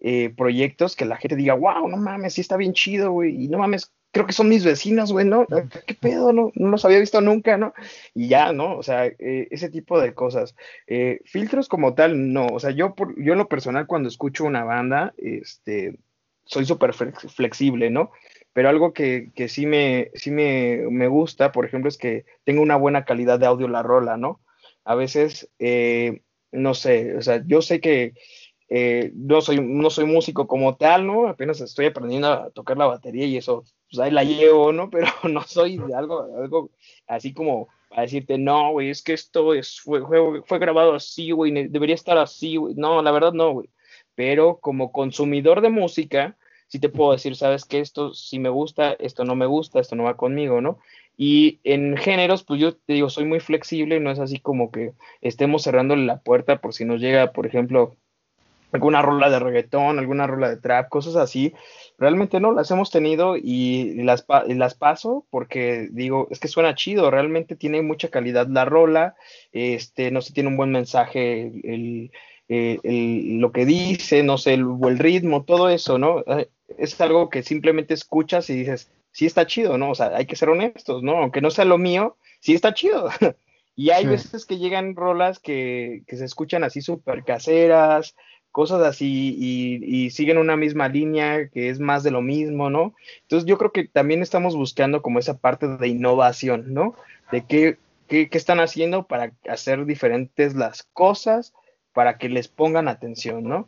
eh, 0.02 0.34
proyectos 0.36 0.96
que 0.96 1.04
la 1.04 1.18
gente 1.18 1.36
diga, 1.36 1.56
wow, 1.56 1.88
no 1.90 1.98
mames, 1.98 2.34
sí 2.34 2.42
está 2.42 2.56
bien 2.56 2.74
chido, 2.74 3.12
güey, 3.12 3.44
y 3.44 3.48
no 3.50 3.58
mames, 3.58 3.92
creo 4.12 4.26
que 4.26 4.32
son 4.32 4.48
mis 4.48 4.64
vecinos, 4.64 5.12
güey, 5.12 5.26
¿no? 5.26 5.46
¿Qué 5.86 5.94
pedo? 5.94 6.32
No, 6.32 6.52
no 6.56 6.70
los 6.70 6.86
había 6.86 7.00
visto 7.00 7.20
nunca, 7.20 7.58
¿no? 7.58 7.74
Y 8.14 8.30
ya, 8.30 8.54
¿no? 8.54 8.78
O 8.78 8.84
sea, 8.84 9.06
eh, 9.08 9.48
ese 9.52 9.70
tipo 9.70 10.00
de 10.00 10.14
cosas. 10.14 10.56
Eh, 10.88 11.20
filtros 11.26 11.68
como 11.68 11.96
tal, 11.96 12.32
no. 12.32 12.48
O 12.48 12.60
sea, 12.62 12.72
yo, 12.72 12.96
por, 12.96 13.14
yo 13.22 13.34
en 13.34 13.40
lo 13.40 13.50
personal 13.50 13.88
cuando 13.88 14.08
escucho 14.08 14.46
una 14.46 14.64
banda, 14.64 15.14
este, 15.18 16.00
soy 16.46 16.66
súper 16.66 16.94
flexible, 16.94 17.90
¿no? 17.90 18.12
Pero 18.54 18.70
algo 18.70 18.94
que, 18.94 19.32
que 19.36 19.48
sí, 19.48 19.66
me, 19.66 20.12
sí 20.16 20.32
me, 20.32 20.84
me, 20.90 21.08
gusta, 21.08 21.52
por 21.52 21.66
ejemplo, 21.66 21.90
es 21.90 21.98
que 21.98 22.26
tenga 22.44 22.62
una 22.62 22.76
buena 22.76 23.06
calidad 23.06 23.40
de 23.40 23.46
audio 23.46 23.68
la 23.68 23.84
rola, 23.84 24.18
¿no? 24.18 24.42
A 24.84 24.96
veces, 24.96 25.50
eh, 25.60 26.22
no 26.52 26.74
sé, 26.74 27.16
o 27.16 27.22
sea, 27.22 27.44
yo 27.46 27.62
sé 27.62 27.80
que 27.80 28.14
eh, 28.70 29.12
no, 29.16 29.42
soy, 29.42 29.60
no 29.62 29.90
soy 29.90 30.06
músico 30.06 30.48
como 30.48 30.78
tal, 30.78 31.08
¿no? 31.08 31.28
Apenas 31.28 31.60
estoy 31.60 31.88
aprendiendo 31.88 32.28
a 32.28 32.50
tocar 32.52 32.78
la 32.78 32.86
batería 32.86 33.26
y 33.26 33.38
eso, 33.38 33.64
pues 33.90 34.00
ahí 34.00 34.12
la 34.12 34.24
llevo, 34.24 34.72
¿no? 34.72 34.90
Pero 34.92 35.08
no 35.30 35.42
soy 35.44 35.80
algo, 35.96 36.22
algo 36.38 36.72
así 37.08 37.34
como 37.34 37.68
a 37.92 38.02
decirte, 38.02 38.38
no, 38.38 38.72
güey, 38.72 38.90
es 38.92 39.02
que 39.02 39.14
esto 39.14 39.54
es, 39.56 39.80
fue, 39.82 40.02
fue, 40.06 40.44
fue 40.46 40.60
grabado 40.60 40.94
así, 40.94 41.32
güey, 41.32 41.52
debería 41.70 41.96
estar 41.96 42.18
así, 42.18 42.58
güey. 42.58 42.76
No, 42.76 43.02
la 43.02 43.12
verdad 43.12 43.34
no, 43.34 43.54
güey. 43.54 43.70
Pero 44.16 44.60
como 44.60 44.92
consumidor 44.92 45.62
de 45.62 45.70
música, 45.70 46.38
sí 46.70 46.80
te 46.80 46.90
puedo 46.90 47.12
decir, 47.12 47.36
sabes 47.36 47.66
que 47.66 47.80
esto 47.80 48.14
sí 48.14 48.40
me 48.40 48.50
gusta, 48.50 48.94
esto 48.94 49.26
no 49.26 49.36
me 49.36 49.48
gusta, 49.48 49.80
esto 49.80 49.96
no 49.96 50.04
va 50.04 50.16
conmigo, 50.16 50.62
¿no? 50.62 50.80
Y 51.18 51.60
en 51.66 51.98
géneros, 51.98 52.44
pues 52.44 52.62
yo 52.62 52.76
te 52.76 52.94
digo, 52.94 53.10
soy 53.10 53.26
muy 53.26 53.42
flexible, 53.42 54.00
no 54.00 54.12
es 54.12 54.20
así 54.20 54.40
como 54.40 54.72
que 54.72 54.94
estemos 55.22 55.64
cerrándole 55.64 56.06
la 56.06 56.22
puerta 56.22 56.62
por 56.62 56.74
si 56.74 56.86
nos 56.86 57.02
llega, 57.02 57.34
por 57.34 57.46
ejemplo, 57.46 57.98
alguna 58.72 59.02
rola 59.02 59.30
de 59.30 59.40
reggaetón, 59.40 60.00
alguna 60.00 60.28
rola 60.28 60.50
de 60.50 60.58
trap, 60.58 60.90
cosas 60.90 61.16
así. 61.16 61.54
Realmente 61.98 62.40
no, 62.40 62.52
las 62.52 62.72
hemos 62.72 62.92
tenido 62.92 63.36
y 63.36 63.96
las, 64.04 64.26
las 64.48 64.76
paso 64.76 65.26
porque 65.30 65.90
digo, 65.92 66.28
es 66.30 66.40
que 66.40 66.48
suena 66.48 66.76
chido, 66.76 67.12
realmente 67.12 67.56
tiene 67.56 67.82
mucha 67.82 68.10
calidad 68.10 68.48
la 68.48 68.66
rola, 68.66 69.16
este, 69.52 70.12
no 70.12 70.22
sé, 70.22 70.34
tiene 70.34 70.50
un 70.50 70.58
buen 70.58 70.72
mensaje 70.72 71.52
el, 71.64 72.12
lo 72.50 73.52
que 73.52 73.66
dice, 73.66 74.24
no 74.24 74.38
sé, 74.38 74.56
el, 74.56 74.66
el 74.84 75.00
ritmo, 75.00 75.44
todo 75.44 75.70
eso, 75.70 75.98
¿no? 75.98 76.24
es 76.78 77.00
algo 77.02 77.30
que 77.30 77.44
simplemente 77.44 77.94
escuchas 77.94 78.50
y 78.50 78.56
dices, 78.56 78.92
sí 79.12 79.26
está 79.26 79.48
chido, 79.48 79.78
¿no? 79.78 79.92
O 79.92 79.96
sea, 79.96 80.16
hay 80.16 80.26
que 80.26 80.36
ser 80.36 80.50
honestos, 80.50 81.04
¿no? 81.04 81.18
Aunque 81.18 81.42
no 81.42 81.52
sea 81.52 81.66
lo 81.66 81.78
mío, 81.78 82.18
sí 82.40 82.54
está 82.54 82.74
chido. 82.74 83.10
y 83.76 83.90
hay 83.92 84.06
veces 84.06 84.46
que 84.46 84.58
llegan 84.58 84.96
rolas 84.96 85.40
que, 85.40 86.04
se 86.08 86.26
escuchan 86.26 86.64
así 86.64 86.82
súper 86.82 87.24
caseras, 87.24 88.16
cosas 88.52 88.82
así, 88.82 89.36
y, 89.38 90.10
siguen 90.12 90.38
una 90.38 90.56
misma 90.56 90.90
línea 90.90 91.50
que 91.50 91.70
es 91.70 91.80
más 91.80 92.04
de 92.04 92.12
lo 92.12 92.22
mismo, 92.22 92.70
¿no? 92.70 92.94
Entonces 93.22 93.48
yo 93.48 93.58
creo 93.58 93.72
que 93.72 93.88
también 93.88 94.22
estamos 94.22 94.56
buscando 94.56 95.02
como 95.02 95.20
esa 95.20 95.38
parte 95.38 95.68
de 95.68 95.88
innovación, 95.88 96.74
¿no? 96.74 96.96
De 97.32 97.46
qué, 97.46 97.78
qué, 98.08 98.30
qué 98.30 98.38
están 98.38 98.60
haciendo 98.60 99.06
para 99.06 99.32
hacer 99.48 99.86
diferentes 99.86 100.56
las 100.56 100.84
cosas, 100.94 101.54
para 102.00 102.18
que 102.18 102.30
les 102.30 102.48
pongan 102.48 102.88
atención, 102.88 103.44
¿no? 103.44 103.68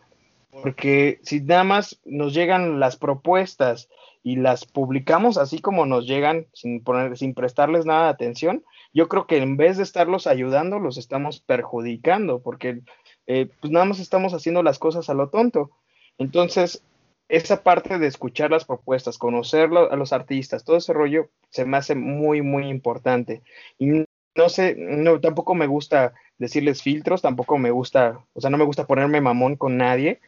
porque 0.52 1.20
si 1.22 1.42
nada 1.42 1.66
más 1.66 2.00
nos 2.06 2.34
llegan 2.34 2.80
las 2.80 2.96
propuestas 2.96 3.90
y 4.24 4.38
las 4.38 4.64
publicamos 4.64 5.38
así 5.38 5.60
como 5.60 5.86
nos 5.86 6.08
llegan 6.08 6.48
sin 6.54 6.82
poner, 6.82 7.18
sin 7.18 7.34
prestarles 7.34 7.86
nada 7.86 8.06
de 8.06 8.12
atención, 8.12 8.64
yo 8.94 9.10
creo 9.10 9.28
que 9.28 9.38
en 9.38 9.58
vez 9.58 9.76
de 9.76 9.84
estarlos 9.84 10.28
ayudando, 10.28 10.80
los 10.80 10.98
estamos 10.98 11.42
perjudicando, 11.42 12.42
porque 12.42 12.82
eh, 13.28 13.50
pues 13.60 13.70
nada 13.70 13.84
más 13.84 14.00
estamos 14.00 14.34
haciendo 14.34 14.64
las 14.64 14.80
cosas 14.80 15.10
a 15.10 15.14
lo 15.14 15.28
tonto. 15.28 15.72
Entonces, 16.18 16.86
esa 17.28 17.64
parte 17.64 18.00
de 18.00 18.08
escuchar 18.08 18.50
las 18.50 18.64
propuestas, 18.64 19.18
conocer 19.18 19.70
a 19.92 19.96
los 19.98 20.14
artistas, 20.14 20.64
todo 20.64 20.78
ese 20.78 20.94
rollo 20.94 21.30
se 21.50 21.66
me 21.66 21.76
hace 21.76 21.96
muy, 21.96 22.42
muy 22.42 22.70
importante. 22.70 23.42
Y 23.78 24.06
no 24.36 24.50
sé, 24.50 24.76
no, 24.78 25.20
tampoco 25.20 25.56
me 25.56 25.68
gusta 25.68 26.14
decirles 26.38 26.82
filtros, 26.82 27.22
tampoco 27.22 27.58
me 27.58 27.72
gusta, 27.72 28.26
o 28.34 28.42
sea, 28.42 28.50
no 28.50 28.58
me 28.58 28.66
gusta 28.66 28.88
ponerme 28.88 29.22
mamón 29.22 29.56
con 29.56 29.78
nadie, 29.78 30.20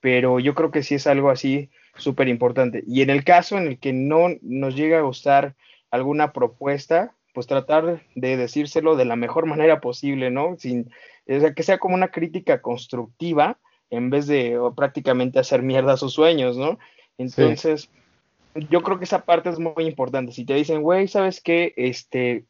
pero 0.00 0.40
yo 0.40 0.54
creo 0.54 0.70
que 0.70 0.82
sí 0.82 0.96
es 0.96 1.06
algo 1.06 1.30
así 1.30 1.70
súper 1.96 2.28
importante. 2.28 2.82
Y 2.86 3.02
en 3.02 3.10
el 3.10 3.24
caso 3.24 3.58
en 3.58 3.66
el 3.66 3.78
que 3.78 3.92
no 3.92 4.28
nos 4.42 4.74
llega 4.74 4.98
a 4.98 5.02
gustar 5.02 5.54
alguna 5.90 6.32
propuesta, 6.32 7.14
pues 7.34 7.46
tratar 7.46 8.02
de 8.14 8.36
decírselo 8.36 8.96
de 8.96 9.04
la 9.04 9.16
mejor 9.16 9.46
manera 9.46 9.80
posible, 9.80 10.30
¿no? 10.30 10.56
Sin, 10.58 10.90
o 11.28 11.40
sea, 11.40 11.54
que 11.54 11.62
sea 11.62 11.78
como 11.78 11.94
una 11.94 12.08
crítica 12.08 12.60
constructiva 12.60 13.58
en 13.90 14.10
vez 14.10 14.26
de 14.26 14.58
prácticamente 14.74 15.38
hacer 15.38 15.62
mierda 15.62 15.96
sus 15.96 16.14
sueños, 16.14 16.56
¿no? 16.56 16.78
Entonces, 17.18 17.90
yo 18.54 18.82
creo 18.82 18.98
que 18.98 19.04
esa 19.04 19.24
parte 19.24 19.48
es 19.48 19.58
muy 19.58 19.84
importante. 19.84 20.32
Si 20.32 20.44
te 20.44 20.54
dicen, 20.54 20.82
güey, 20.82 21.08
¿sabes 21.08 21.40
qué? 21.40 21.72
Este, 21.76 22.44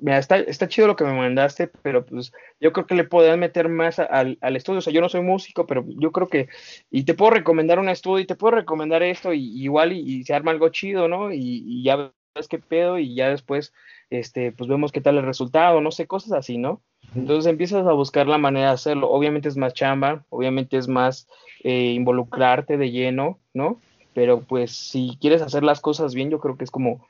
mira, 0.00 0.18
está, 0.18 0.38
está 0.38 0.68
chido 0.68 0.86
lo 0.86 0.96
que 0.96 1.04
me 1.04 1.12
mandaste, 1.12 1.66
pero 1.68 2.04
pues 2.06 2.32
yo 2.60 2.72
creo 2.72 2.86
que 2.86 2.94
le 2.94 3.04
podrías 3.04 3.36
meter 3.36 3.68
más 3.68 3.98
al, 3.98 4.38
al, 4.40 4.56
estudio. 4.56 4.78
O 4.78 4.82
sea, 4.82 4.92
yo 4.92 5.00
no 5.00 5.08
soy 5.08 5.20
músico, 5.20 5.66
pero 5.66 5.84
yo 5.86 6.10
creo 6.10 6.28
que, 6.28 6.48
y 6.90 7.04
te 7.04 7.14
puedo 7.14 7.32
recomendar 7.32 7.78
un 7.78 7.88
estudio, 7.88 8.20
y 8.20 8.26
te 8.26 8.34
puedo 8.34 8.56
recomendar 8.56 9.02
esto, 9.02 9.32
y, 9.32 9.62
igual, 9.62 9.92
y, 9.92 10.24
se 10.24 10.34
arma 10.34 10.52
algo 10.52 10.70
chido, 10.70 11.08
¿no? 11.08 11.32
Y, 11.32 11.62
y, 11.66 11.82
ya 11.84 12.12
ves 12.34 12.48
qué 12.48 12.58
pedo, 12.58 12.98
y 12.98 13.14
ya 13.14 13.28
después, 13.28 13.74
este, 14.10 14.52
pues 14.52 14.68
vemos 14.68 14.90
qué 14.90 15.02
tal 15.02 15.18
el 15.18 15.24
resultado, 15.24 15.80
no 15.80 15.90
sé, 15.90 16.06
cosas 16.06 16.32
así, 16.32 16.56
¿no? 16.56 16.80
Entonces 17.14 17.50
empiezas 17.50 17.86
a 17.86 17.92
buscar 17.92 18.26
la 18.26 18.38
manera 18.38 18.68
de 18.68 18.74
hacerlo. 18.74 19.10
Obviamente 19.10 19.48
es 19.48 19.56
más 19.56 19.74
chamba, 19.74 20.24
obviamente 20.30 20.78
es 20.78 20.88
más 20.88 21.28
eh, 21.62 21.92
involucrarte 21.92 22.78
de 22.78 22.90
lleno, 22.90 23.38
¿no? 23.52 23.80
Pero 24.14 24.40
pues 24.40 24.72
si 24.72 25.18
quieres 25.20 25.42
hacer 25.42 25.62
las 25.62 25.80
cosas 25.80 26.14
bien, 26.14 26.30
yo 26.30 26.40
creo 26.40 26.56
que 26.56 26.64
es 26.64 26.70
como 26.70 27.06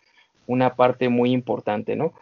una 0.47 0.75
parte 0.75 1.09
muy 1.09 1.33
importante, 1.33 1.97
¿no? 1.97 2.13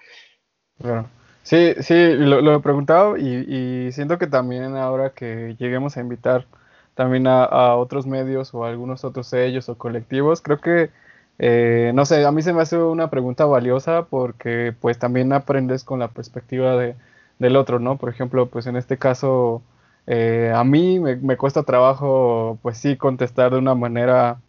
Claro. 0.80 1.06
Sí, 1.42 1.74
sí, 1.80 1.94
lo, 2.16 2.54
he 2.54 2.60
preguntado 2.60 3.16
y, 3.16 3.90
siento 3.92 4.18
que 4.18 4.26
también 4.26 4.76
ahora 4.76 5.10
que 5.10 5.56
lleguemos 5.58 5.96
a 5.96 6.00
invitar 6.00 6.46
también 6.94 7.26
a, 7.26 7.74
otros 7.76 8.06
medios 8.06 8.52
o 8.54 8.64
a 8.64 8.68
algunos 8.68 9.04
otros 9.04 9.26
sellos 9.28 9.68
o 9.68 9.78
colectivos, 9.78 10.42
creo 10.42 10.60
que, 10.60 10.90
eh, 11.38 11.92
no 11.94 12.04
sé, 12.04 12.24
a 12.24 12.32
mí 12.32 12.42
se 12.42 12.52
me 12.52 12.62
hace 12.62 12.76
una 12.76 13.10
pregunta 13.10 13.46
valiosa 13.46 14.06
porque 14.10 14.74
pues 14.80 14.98
también 14.98 15.32
aprendes 15.32 15.82
con 15.82 15.98
la 15.98 16.08
perspectiva 16.08 16.76
de, 16.76 16.94
del 17.40 17.56
otro, 17.56 17.80
¿no? 17.80 17.96
Por 17.96 18.10
ejemplo, 18.10 18.46
pues 18.46 18.66
en 18.66 18.76
este 18.76 18.98
caso, 18.98 19.62
eh, 20.06 20.52
a 20.54 20.62
mí 20.62 21.00
me, 21.00 21.36
cuesta 21.36 21.64
trabajo, 21.64 22.58
pues 22.62 22.78
sí, 22.78 22.96
contestar 22.96 23.52
de 23.52 23.58
una 23.58 23.74
manera 23.74 24.40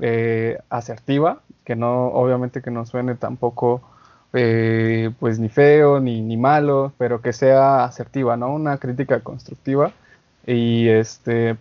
eh, 0.00 0.58
asertiva, 0.70 1.40
que 1.64 1.76
no, 1.76 2.08
obviamente 2.08 2.62
que 2.62 2.70
no 2.70 2.86
suene 2.86 3.14
tampoco 3.14 3.82
eh, 4.32 5.10
pues 5.20 5.38
ni 5.38 5.48
feo 5.48 6.00
ni, 6.00 6.20
ni, 6.20 6.36
malo, 6.36 6.92
pero 6.98 7.20
que 7.22 7.32
sea 7.32 7.84
asertiva, 7.84 8.36
¿no? 8.36 8.52
Una 8.52 8.78
crítica 8.78 9.20
constructiva. 9.20 9.92
Y 10.46 10.88
este 10.88 11.56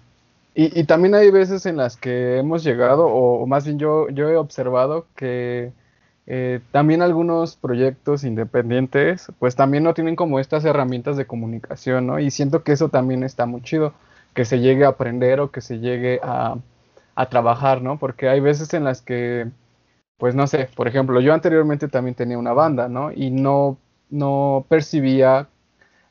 y, 0.55 0.83
también 0.83 1.15
hay 1.15 1.31
veces 1.31 1.65
en 1.65 1.77
las 1.77 1.97
que 1.97 2.37
hemos 2.37 2.63
llegado, 2.63 3.07
o, 3.07 3.45
más 3.47 3.65
bien 3.65 3.79
yo, 3.79 4.07
yo 4.09 4.29
he 4.29 4.37
observado 4.37 5.07
que 5.15 5.71
eh, 6.27 6.59
también 6.71 7.01
algunos 7.01 7.55
proyectos 7.55 8.23
independientes, 8.23 9.31
pues 9.39 9.55
también 9.55 9.83
no 9.83 9.95
tienen 9.95 10.15
como 10.15 10.39
estas 10.39 10.63
herramientas 10.63 11.17
de 11.17 11.25
comunicación, 11.25 12.05
¿no? 12.05 12.19
Y 12.19 12.29
siento 12.29 12.63
que 12.63 12.73
eso 12.73 12.89
también 12.89 13.23
está 13.23 13.47
muy 13.47 13.61
chido, 13.63 13.93
que 14.35 14.45
se 14.45 14.59
llegue 14.59 14.85
a 14.85 14.89
aprender 14.89 15.39
o 15.39 15.51
que 15.51 15.61
se 15.61 15.79
llegue 15.79 16.19
a, 16.23 16.57
a 17.15 17.29
trabajar, 17.29 17.81
¿no? 17.81 17.97
Porque 17.99 18.29
hay 18.29 18.39
veces 18.39 18.73
en 18.73 18.83
las 18.83 19.01
que 19.01 19.47
pues 20.17 20.35
no 20.35 20.47
sé, 20.47 20.69
por 20.75 20.87
ejemplo, 20.87 21.19
yo 21.19 21.33
anteriormente 21.33 21.89
también 21.89 22.15
tenía 22.15 22.37
una 22.37 22.53
banda, 22.53 22.87
¿no? 22.87 23.11
Y 23.11 23.29
no, 23.29 23.77
no 24.09 24.65
percibía 24.69 25.49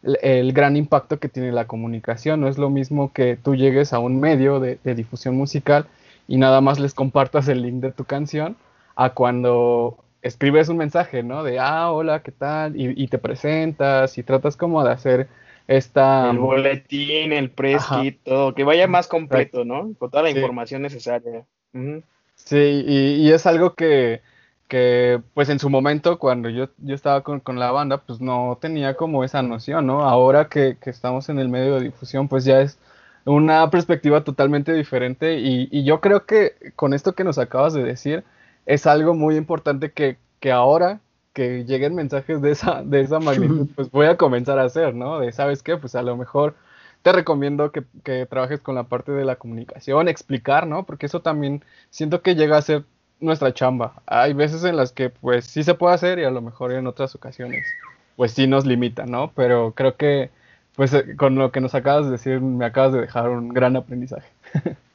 el, 0.02 0.52
gran 0.52 0.76
impacto 0.76 1.18
que 1.18 1.30
tiene 1.30 1.52
la 1.52 1.66
comunicación. 1.66 2.40
No 2.40 2.48
es 2.48 2.58
lo 2.58 2.68
mismo 2.70 3.12
que 3.12 3.36
tú 3.36 3.54
llegues 3.54 3.92
a 3.92 4.00
un 4.00 4.20
medio 4.20 4.60
de, 4.60 4.78
difusión 4.84 5.36
musical 5.36 5.86
y 6.28 6.36
nada 6.36 6.60
más 6.60 6.78
les 6.78 6.94
compartas 6.94 7.48
el 7.48 7.62
link 7.62 7.80
de 7.80 7.92
tu 7.92 8.04
canción 8.04 8.56
a 8.96 9.10
cuando 9.14 9.96
escribes 10.20 10.68
un 10.68 10.76
mensaje, 10.76 11.22
¿no? 11.22 11.42
De, 11.42 11.58
ah, 11.58 11.90
hola, 11.90 12.22
¿qué 12.22 12.32
tal? 12.32 12.74
Y, 12.76 13.08
te 13.08 13.18
presentas 13.18 14.18
y 14.18 14.22
tratas 14.22 14.56
como 14.56 14.84
de 14.84 14.92
hacer 14.92 15.28
esta... 15.66 16.30
El 16.30 16.38
boletín, 16.38 17.32
el 17.32 17.50
press 17.50 17.84
todo, 18.24 18.54
que 18.54 18.64
vaya 18.64 18.86
más 18.86 19.06
completo, 19.06 19.64
¿no? 19.64 19.92
Con 19.98 20.10
toda 20.10 20.22
la 20.22 20.30
información 20.30 20.82
necesaria. 20.82 21.44
Sí, 22.34 22.84
y, 22.86 23.30
es 23.30 23.46
algo 23.46 23.74
que, 23.74 24.20
que, 24.68 25.20
pues 25.34 25.48
en 25.48 25.58
su 25.58 25.70
momento, 25.70 26.18
cuando 26.18 26.48
yo, 26.48 26.68
yo 26.78 26.94
estaba 26.94 27.22
con, 27.22 27.40
con, 27.40 27.58
la 27.58 27.70
banda, 27.70 27.98
pues 27.98 28.20
no 28.20 28.58
tenía 28.60 28.94
como 28.94 29.24
esa 29.24 29.42
noción, 29.42 29.86
¿no? 29.86 30.02
Ahora 30.02 30.48
que, 30.48 30.76
que, 30.80 30.90
estamos 30.90 31.28
en 31.28 31.38
el 31.38 31.48
medio 31.48 31.76
de 31.76 31.84
difusión, 31.84 32.28
pues 32.28 32.44
ya 32.44 32.60
es 32.60 32.78
una 33.24 33.70
perspectiva 33.70 34.24
totalmente 34.24 34.72
diferente 34.72 35.38
y, 35.38 35.68
y, 35.70 35.84
yo 35.84 36.00
creo 36.00 36.26
que 36.26 36.72
con 36.74 36.92
esto 36.94 37.14
que 37.14 37.24
nos 37.24 37.38
acabas 37.38 37.72
de 37.72 37.84
decir, 37.84 38.24
es 38.66 38.86
algo 38.86 39.14
muy 39.14 39.36
importante 39.36 39.92
que, 39.92 40.16
que 40.40 40.50
ahora 40.52 41.00
que 41.32 41.64
lleguen 41.64 41.94
mensajes 41.94 42.40
de 42.42 42.52
esa, 42.52 42.82
de 42.82 43.00
esa 43.00 43.20
magnitud, 43.20 43.68
pues 43.74 43.90
voy 43.90 44.06
a 44.06 44.16
comenzar 44.16 44.58
a 44.58 44.64
hacer, 44.64 44.94
¿no? 44.94 45.20
De, 45.20 45.32
¿sabes 45.32 45.62
qué? 45.62 45.76
Pues 45.76 45.94
a 45.94 46.02
lo 46.02 46.16
mejor 46.16 46.54
te 47.02 47.12
recomiendo 47.12 47.72
que, 47.72 47.82
trabajes 48.26 48.60
con 48.60 48.74
la 48.74 48.84
parte 48.84 49.12
de 49.12 49.24
la 49.24 49.36
comunicación, 49.36 50.08
explicar, 50.08 50.66
¿no? 50.66 50.84
Porque 50.84 51.06
eso 51.06 51.20
también 51.20 51.64
siento 51.90 52.22
que 52.22 52.34
llega 52.34 52.56
a 52.56 52.62
ser 52.62 52.84
nuestra 53.20 53.52
chamba. 53.52 54.02
Hay 54.06 54.32
veces 54.34 54.64
en 54.64 54.76
las 54.76 54.92
que 54.92 55.10
pues 55.10 55.44
sí 55.44 55.64
se 55.64 55.74
puede 55.74 55.94
hacer 55.94 56.18
y 56.18 56.24
a 56.24 56.30
lo 56.30 56.42
mejor 56.42 56.72
en 56.72 56.86
otras 56.86 57.14
ocasiones 57.14 57.66
pues 58.16 58.32
sí 58.32 58.46
nos 58.46 58.66
limita, 58.66 59.06
¿no? 59.06 59.32
Pero 59.34 59.72
creo 59.72 59.96
que 59.96 60.30
pues 60.76 60.92
eh, 60.94 61.16
con 61.16 61.34
lo 61.36 61.52
que 61.52 61.60
nos 61.60 61.74
acabas 61.74 62.06
de 62.06 62.12
decir 62.12 62.40
me 62.40 62.64
acabas 62.64 62.92
de 62.92 63.00
dejar 63.00 63.30
un 63.30 63.48
gran 63.48 63.76
aprendizaje. 63.76 64.28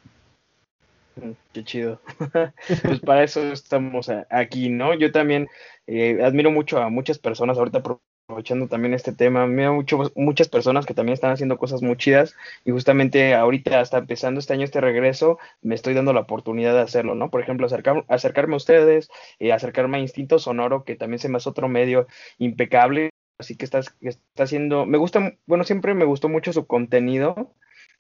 Qué 1.54 1.64
chido. 1.64 2.02
pues 2.84 3.00
para 3.02 3.24
eso 3.24 3.42
estamos 3.52 4.10
aquí, 4.30 4.70
¿no? 4.70 4.94
Yo 4.94 5.12
también 5.12 5.48
eh, 5.88 6.20
admiro 6.24 6.52
mucho 6.52 6.80
a 6.80 6.90
muchas 6.90 7.20
personas 7.20 7.58
ahorita 7.58 7.82
aprovechando 8.28 8.68
también 8.68 8.94
este 8.94 9.14
tema, 9.14 9.48
me 9.48 9.70
mucho, 9.70 10.12
muchas 10.16 10.50
personas 10.50 10.86
que 10.86 10.94
también 10.94 11.14
están 11.14 11.32
haciendo 11.32 11.58
cosas 11.58 11.82
muy 11.82 11.96
chidas 11.96 12.36
y 12.66 12.72
justamente 12.72 13.34
ahorita 13.34 13.80
hasta 13.80 13.98
empezando 14.00 14.40
este 14.40 14.54
año 14.54 14.66
este 14.66 14.82
regreso 14.82 15.40
me 15.62 15.76
estoy 15.76 15.94
dando 15.94 16.12
la 16.14 16.22
oportunidad 16.22 16.74
de 16.74 16.82
hacerlo, 16.82 17.16
¿no? 17.16 17.30
Por 17.30 17.42
ejemplo, 17.42 17.66
acercar, 17.66 18.04
acercarme 18.10 18.56
a 18.56 18.58
ustedes, 18.58 19.10
eh, 19.40 19.54
acercarme 19.54 19.98
a 19.98 20.02
Instinto 20.02 20.40
Sonoro, 20.40 20.84
que 20.84 20.96
también 20.96 21.20
se 21.20 21.30
me 21.30 21.38
hace 21.38 21.50
otro 21.50 21.70
medio 21.70 22.08
impecable, 22.38 23.12
así 23.40 23.56
que 23.56 23.66
estás, 23.66 23.96
está 24.02 24.44
haciendo, 24.44 24.86
me 24.86 24.98
gusta, 24.98 25.36
bueno, 25.46 25.64
siempre 25.64 25.94
me 25.94 26.06
gustó 26.06 26.28
mucho 26.28 26.52
su 26.52 26.68
contenido, 26.68 27.54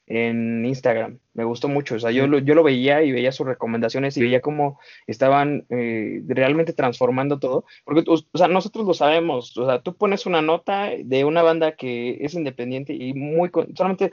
en 0.07 0.65
Instagram. 0.65 1.19
Me 1.33 1.43
gustó 1.43 1.67
mucho. 1.67 1.95
O 1.95 1.99
sea, 1.99 2.11
yo 2.11 2.27
lo, 2.27 2.39
yo 2.39 2.55
lo 2.55 2.63
veía 2.63 3.03
y 3.03 3.11
veía 3.11 3.31
sus 3.31 3.45
recomendaciones 3.45 4.17
y 4.17 4.21
veía 4.21 4.41
cómo 4.41 4.79
estaban 5.05 5.65
eh, 5.69 6.21
realmente 6.27 6.73
transformando 6.73 7.39
todo. 7.39 7.65
Porque, 7.83 8.03
o 8.07 8.37
sea, 8.37 8.47
nosotros 8.47 8.85
lo 8.87 8.93
sabemos. 8.93 9.55
O 9.57 9.65
sea, 9.67 9.81
tú 9.81 9.95
pones 9.95 10.25
una 10.25 10.41
nota 10.41 10.91
de 10.97 11.25
una 11.25 11.43
banda 11.43 11.73
que 11.73 12.17
es 12.21 12.33
independiente 12.33 12.93
y 12.93 13.13
muy. 13.13 13.51
Solamente, 13.75 14.11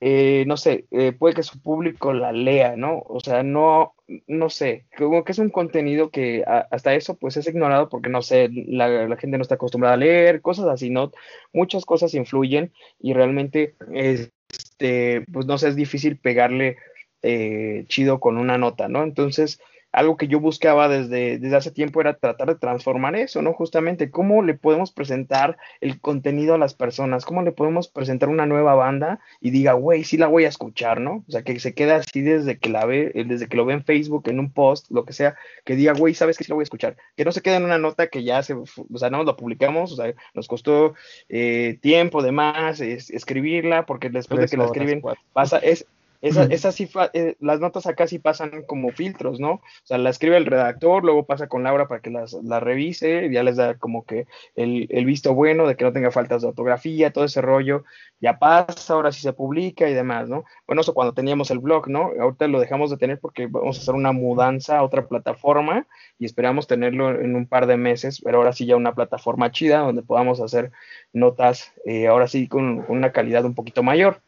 eh, 0.00 0.44
no 0.46 0.56
sé, 0.56 0.86
eh, 0.90 1.12
puede 1.12 1.34
que 1.34 1.42
su 1.42 1.60
público 1.60 2.12
la 2.12 2.32
lea, 2.32 2.76
¿no? 2.76 3.02
O 3.06 3.18
sea, 3.20 3.42
no, 3.42 3.94
no 4.26 4.48
sé. 4.50 4.86
Como 4.96 5.24
que 5.24 5.32
es 5.32 5.38
un 5.38 5.50
contenido 5.50 6.10
que 6.10 6.44
hasta 6.70 6.94
eso, 6.94 7.16
pues 7.16 7.36
es 7.36 7.48
ignorado 7.48 7.88
porque, 7.88 8.10
no 8.10 8.22
sé, 8.22 8.48
la, 8.52 8.88
la, 9.08 9.16
gente 9.16 9.38
no 9.38 9.42
está 9.42 9.56
acostumbrada 9.56 9.94
a 9.94 9.98
leer, 9.98 10.40
cosas 10.42 10.66
así, 10.66 10.90
¿no? 10.90 11.12
Muchas 11.52 11.84
cosas 11.84 12.14
influyen 12.14 12.72
y 13.00 13.14
realmente 13.14 13.74
es 13.92 14.32
este, 14.78 15.24
pues 15.32 15.46
no 15.46 15.56
sé, 15.56 15.68
es 15.68 15.76
difícil 15.76 16.18
pegarle 16.18 16.76
eh, 17.22 17.84
chido 17.88 18.20
con 18.20 18.36
una 18.36 18.58
nota, 18.58 18.88
¿no? 18.88 19.02
Entonces, 19.02 19.58
algo 19.92 20.16
que 20.16 20.28
yo 20.28 20.40
buscaba 20.40 20.88
desde, 20.88 21.38
desde 21.38 21.56
hace 21.56 21.70
tiempo 21.70 22.00
era 22.00 22.18
tratar 22.18 22.48
de 22.48 22.56
transformar 22.56 23.16
eso, 23.16 23.40
¿no? 23.40 23.52
Justamente, 23.54 24.10
¿cómo 24.10 24.42
le 24.42 24.54
podemos 24.54 24.92
presentar 24.92 25.56
el 25.80 26.00
contenido 26.00 26.54
a 26.54 26.58
las 26.58 26.74
personas? 26.74 27.24
¿Cómo 27.24 27.42
le 27.42 27.52
podemos 27.52 27.88
presentar 27.88 28.28
una 28.28 28.46
nueva 28.46 28.74
banda 28.74 29.20
y 29.40 29.50
diga, 29.50 29.72
güey, 29.72 30.04
sí 30.04 30.16
la 30.18 30.26
voy 30.26 30.44
a 30.44 30.48
escuchar, 30.48 31.00
¿no? 31.00 31.24
O 31.26 31.30
sea, 31.32 31.42
que 31.42 31.58
se 31.60 31.74
quede 31.74 31.92
así 31.92 32.20
desde 32.20 32.58
que 32.58 32.68
la 32.68 32.84
ve, 32.84 33.12
eh, 33.14 33.24
desde 33.24 33.48
que 33.48 33.56
lo 33.56 33.64
ve 33.64 33.74
en 33.74 33.84
Facebook, 33.84 34.28
en 34.28 34.38
un 34.38 34.52
post, 34.52 34.90
lo 34.90 35.04
que 35.04 35.12
sea, 35.12 35.36
que 35.64 35.76
diga, 35.76 35.92
güey, 35.94 36.14
sabes 36.14 36.36
que 36.36 36.44
sí 36.44 36.50
la 36.50 36.56
voy 36.56 36.62
a 36.62 36.64
escuchar. 36.64 36.96
Que 37.16 37.24
no 37.24 37.32
se 37.32 37.40
quede 37.40 37.56
en 37.56 37.64
una 37.64 37.78
nota 37.78 38.08
que 38.08 38.22
ya 38.22 38.42
se, 38.42 38.54
o 38.54 38.66
sea, 38.96 39.10
no 39.10 39.24
lo 39.24 39.36
publicamos, 39.36 39.92
o 39.92 39.96
sea, 39.96 40.12
nos 40.34 40.46
costó 40.46 40.94
eh, 41.28 41.78
tiempo 41.80 42.22
de 42.22 42.32
más 42.32 42.80
escribirla, 42.80 43.86
porque 43.86 44.10
después 44.10 44.40
de 44.40 44.48
que 44.48 44.56
la 44.56 44.66
escriben, 44.66 45.02
pasa, 45.32 45.58
es, 45.58 45.86
esa, 46.28 46.72
sí, 46.72 46.88
eh, 47.12 47.36
las 47.40 47.60
notas 47.60 47.86
acá 47.86 48.06
sí 48.06 48.18
pasan 48.18 48.62
como 48.66 48.90
filtros, 48.90 49.40
¿no? 49.40 49.52
O 49.52 49.62
sea, 49.84 49.98
la 49.98 50.10
escribe 50.10 50.36
el 50.36 50.46
redactor, 50.46 51.04
luego 51.04 51.26
pasa 51.26 51.48
con 51.48 51.62
Laura 51.62 51.88
para 51.88 52.00
que 52.00 52.10
las, 52.10 52.32
la 52.44 52.60
revise, 52.60 53.30
ya 53.30 53.42
les 53.42 53.56
da 53.56 53.78
como 53.78 54.04
que 54.04 54.26
el, 54.54 54.86
el, 54.90 55.04
visto 55.04 55.34
bueno 55.34 55.66
de 55.66 55.76
que 55.76 55.84
no 55.84 55.92
tenga 55.92 56.10
faltas 56.10 56.42
de 56.42 56.48
ortografía, 56.48 57.12
todo 57.12 57.24
ese 57.24 57.40
rollo, 57.40 57.84
ya 58.20 58.38
pasa, 58.38 58.94
ahora 58.94 59.12
sí 59.12 59.20
se 59.20 59.32
publica 59.32 59.88
y 59.88 59.94
demás, 59.94 60.28
¿no? 60.28 60.44
Bueno, 60.66 60.82
eso 60.82 60.94
cuando 60.94 61.14
teníamos 61.14 61.50
el 61.50 61.58
blog, 61.58 61.88
¿no? 61.88 62.10
Ahorita 62.20 62.46
lo 62.48 62.60
dejamos 62.60 62.90
de 62.90 62.96
tener 62.96 63.20
porque 63.20 63.46
vamos 63.46 63.78
a 63.78 63.82
hacer 63.82 63.94
una 63.94 64.12
mudanza 64.12 64.78
a 64.78 64.82
otra 64.82 65.06
plataforma 65.08 65.86
y 66.18 66.24
esperamos 66.24 66.66
tenerlo 66.66 67.10
en 67.20 67.36
un 67.36 67.46
par 67.46 67.66
de 67.66 67.76
meses, 67.76 68.20
pero 68.22 68.38
ahora 68.38 68.52
sí 68.52 68.66
ya 68.66 68.76
una 68.76 68.94
plataforma 68.94 69.50
chida 69.50 69.78
donde 69.80 70.02
podamos 70.02 70.40
hacer 70.40 70.72
notas, 71.12 71.72
eh, 71.84 72.06
ahora 72.06 72.28
sí 72.28 72.48
con 72.48 72.84
una 72.88 73.12
calidad 73.12 73.44
un 73.44 73.54
poquito 73.54 73.82
mayor. 73.82 74.22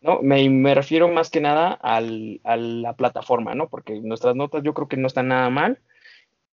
¿No? 0.00 0.20
Me, 0.22 0.48
me, 0.48 0.74
refiero 0.74 1.08
más 1.08 1.30
que 1.30 1.40
nada 1.40 1.72
al, 1.72 2.40
a 2.44 2.56
la 2.56 2.94
plataforma, 2.94 3.54
¿no? 3.54 3.68
Porque 3.68 4.00
nuestras 4.00 4.34
notas 4.36 4.62
yo 4.62 4.74
creo 4.74 4.88
que 4.88 4.96
no 4.96 5.06
están 5.06 5.28
nada 5.28 5.50
mal, 5.50 5.78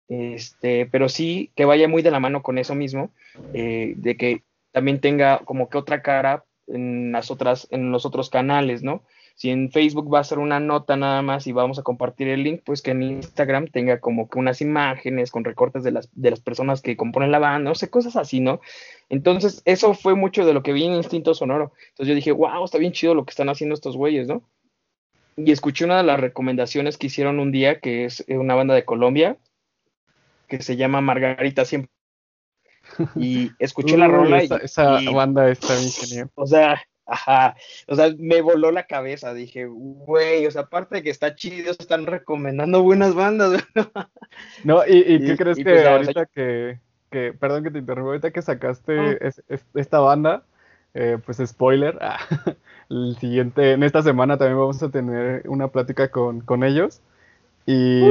este, 0.09 0.86
pero 0.86 1.09
sí 1.09 1.51
que 1.57 1.64
vaya 1.64 1.88
muy 1.88 2.03
de 2.03 2.11
la 2.11 2.20
mano 2.20 2.42
con 2.42 2.59
eso 2.59 2.74
mismo, 2.74 3.12
eh, 3.53 3.95
de 3.97 4.16
que 4.16 4.42
también 4.72 5.01
tenga 5.01 5.38
como 5.45 5.68
que 5.68 5.78
otra 5.78 6.03
cara 6.03 6.45
en 6.66 7.12
las 7.12 7.30
otras, 7.30 7.68
en 7.70 7.90
los 7.90 8.07
otros 8.07 8.30
canales, 8.30 8.82
¿no? 8.82 9.03
Si 9.35 9.51
en 9.51 9.72
Facebook 9.72 10.12
va 10.12 10.20
a 10.20 10.24
ser 10.24 10.39
una 10.39 10.61
nota 10.61 10.97
nada 10.97 11.20
más 11.22 11.47
y 11.47 11.53
vamos 11.53 11.78
a 11.78 11.82
compartir 11.82 12.28
el 12.28 12.45
link, 12.45 12.62
pues 12.64 12.82
que 12.82 12.93
en 12.93 13.03
Instagram 13.03 13.66
tenga 13.66 13.99
como 13.99 14.28
que 14.28 14.39
unas 14.39 14.61
imágenes 14.61 15.32
con 15.32 15.45
recortes 15.45 15.82
de 15.82 15.91
las, 15.91 16.09
de 16.12 16.30
las 16.30 16.41
personas 16.41 16.82
que 16.82 16.97
componen 16.97 17.32
la 17.32 17.41
banda, 17.41 17.70
no 17.70 17.74
sé, 17.74 17.91
cosas 17.91 18.14
así, 18.16 18.41
¿no? 18.41 18.61
Entonces, 19.09 19.62
eso 19.64 19.95
fue 19.95 20.14
mucho 20.14 20.47
de 20.47 20.55
lo 20.55 20.62
que 20.62 20.72
vi 20.72 20.85
en 20.85 20.95
Instinto 20.95 21.35
Sonoro. 21.35 21.72
Entonces 21.89 22.09
yo 22.09 22.14
dije, 22.14 22.30
wow, 22.32 22.64
está 22.64 22.78
bien 22.78 22.93
chido 22.93 23.14
lo 23.14 23.24
que 23.24 23.30
están 23.30 23.49
haciendo 23.49 23.74
estos 23.74 23.97
güeyes, 23.97 24.28
¿no? 24.28 24.43
Y 25.37 25.51
escuché 25.51 25.85
una 25.85 25.97
de 25.97 26.05
las 26.05 26.20
recomendaciones 26.20 26.97
que 26.97 27.09
hicieron 27.09 27.41
un 27.41 27.51
día, 27.51 27.80
que 27.80 28.05
es 28.05 28.24
una 28.28 28.55
banda 28.55 28.74
de 28.74 28.85
Colombia, 28.85 29.37
que 30.47 30.62
se 30.62 30.76
llama 30.76 31.01
Margarita 31.01 31.64
Siempre 31.64 31.91
y 33.16 33.51
escuché 33.59 33.97
la 33.97 34.09
rola. 34.09 34.39
esa, 34.39 35.01
banda 35.11 35.51
está 35.51 35.74
bien 35.76 35.91
genial. 35.91 36.30
O 36.35 36.47
sea, 36.47 36.80
Ajá, 37.07 37.55
o 37.86 37.94
sea, 37.94 38.14
me 38.18 38.40
voló 38.40 38.70
la 38.70 38.86
cabeza, 38.86 39.34
dije, 39.34 39.66
güey, 39.66 40.46
o 40.46 40.50
sea, 40.50 40.62
aparte 40.62 40.96
de 40.96 41.02
que 41.02 41.11
está 41.11 41.34
chido, 41.34 41.70
están 41.70 42.07
recomendando 42.07 42.82
buenas 42.82 43.14
bandas. 43.14 43.62
no, 44.64 44.82
¿y, 44.86 45.20
qué 45.20 45.36
crees 45.36 45.59
que 45.59 45.64
pues, 45.64 45.86
ahorita 45.86 46.26
que, 46.26 46.80
que, 47.11 47.34
perdón 47.34 47.62
que 47.62 47.70
te 47.70 47.78
interrumpa, 47.78 48.09
ahorita 48.09 48.30
que 48.30 48.40
sacaste 48.40 49.18
esta 49.74 49.98
banda, 49.98 50.44
eh, 50.94 51.18
pues 51.24 51.42
spoiler, 51.44 51.98
ah, 52.00 52.18
el 52.88 53.16
siguiente, 53.18 53.72
en 53.72 53.82
esta 53.82 54.02
semana 54.02 54.38
también 54.38 54.59
vamos 54.59 54.82
a 54.82 54.90
tener 54.90 55.46
una 55.46 55.68
plática 55.68 56.11
con, 56.11 56.40
con 56.40 56.64
ellos 56.64 57.02
y 57.66 58.02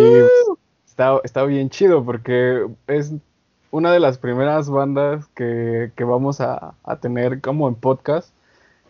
está, 0.85 1.19
está 1.23 1.45
bien 1.45 1.71
chido 1.71 2.05
porque 2.05 2.67
es 2.85 3.13
una 3.71 3.91
de 3.91 3.99
las 3.99 4.19
primeras 4.19 4.69
bandas 4.69 5.25
que, 5.29 5.91
que 5.95 6.03
vamos 6.03 6.41
a, 6.41 6.75
a 6.83 6.95
tener 6.97 7.41
como 7.41 7.67
en 7.67 7.73
podcast 7.73 8.35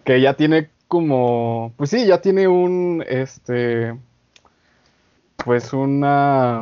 que 0.03 0.21
ya 0.21 0.33
tiene 0.33 0.69
como, 0.87 1.73
pues 1.77 1.89
sí, 1.89 2.05
ya 2.05 2.21
tiene 2.21 2.47
un, 2.47 3.03
este, 3.07 3.95
pues 5.43 5.73
una, 5.73 6.61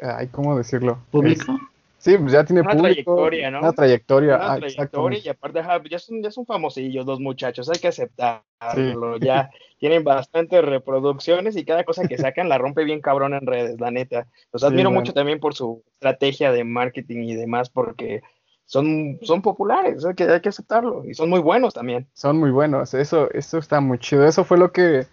ay, 0.00 0.28
¿cómo 0.30 0.56
decirlo? 0.56 0.98
¿Público? 1.10 1.58
sí, 1.98 2.16
pues 2.18 2.32
ya 2.32 2.44
tiene 2.44 2.60
una 2.60 2.76
trayectoria, 2.76 3.50
¿no? 3.50 3.60
Una 3.60 3.72
trayectoria, 3.72 4.36
una 4.36 4.52
ah, 4.52 4.56
trayectoria 4.58 5.18
y 5.24 5.28
aparte 5.28 5.62
ya 5.90 5.98
son, 5.98 6.22
ya 6.22 6.30
son 6.30 6.46
famosillos 6.46 7.06
los 7.06 7.18
muchachos, 7.18 7.68
hay 7.68 7.80
que 7.80 7.88
aceptarlo, 7.88 9.16
ya 9.18 9.50
tienen 9.78 10.04
bastantes 10.04 10.64
reproducciones 10.64 11.56
y 11.56 11.64
cada 11.64 11.84
cosa 11.84 12.06
que 12.06 12.18
sacan 12.18 12.48
la 12.48 12.58
rompe 12.58 12.84
bien 12.84 13.00
cabrón 13.00 13.34
en 13.34 13.46
redes, 13.46 13.80
la 13.80 13.90
neta. 13.90 14.26
Los 14.52 14.62
admiro 14.62 14.90
mucho 14.90 15.12
también 15.12 15.40
por 15.40 15.54
su 15.54 15.82
estrategia 15.94 16.52
de 16.52 16.64
marketing 16.64 17.24
y 17.24 17.34
demás, 17.34 17.68
porque 17.68 18.22
son, 18.66 19.18
son 19.22 19.42
populares, 19.42 20.04
hay 20.04 20.14
que, 20.14 20.24
hay 20.24 20.40
que 20.40 20.48
aceptarlo, 20.48 21.04
y 21.04 21.14
son 21.14 21.30
muy 21.30 21.40
buenos 21.40 21.74
también. 21.74 22.06
Son 22.14 22.38
muy 22.38 22.50
buenos, 22.50 22.94
eso, 22.94 23.30
eso 23.32 23.58
está 23.58 23.80
muy 23.80 23.98
chido, 23.98 24.26
eso 24.26 24.44
fue 24.44 24.58
lo 24.58 24.72
que 24.72 25.06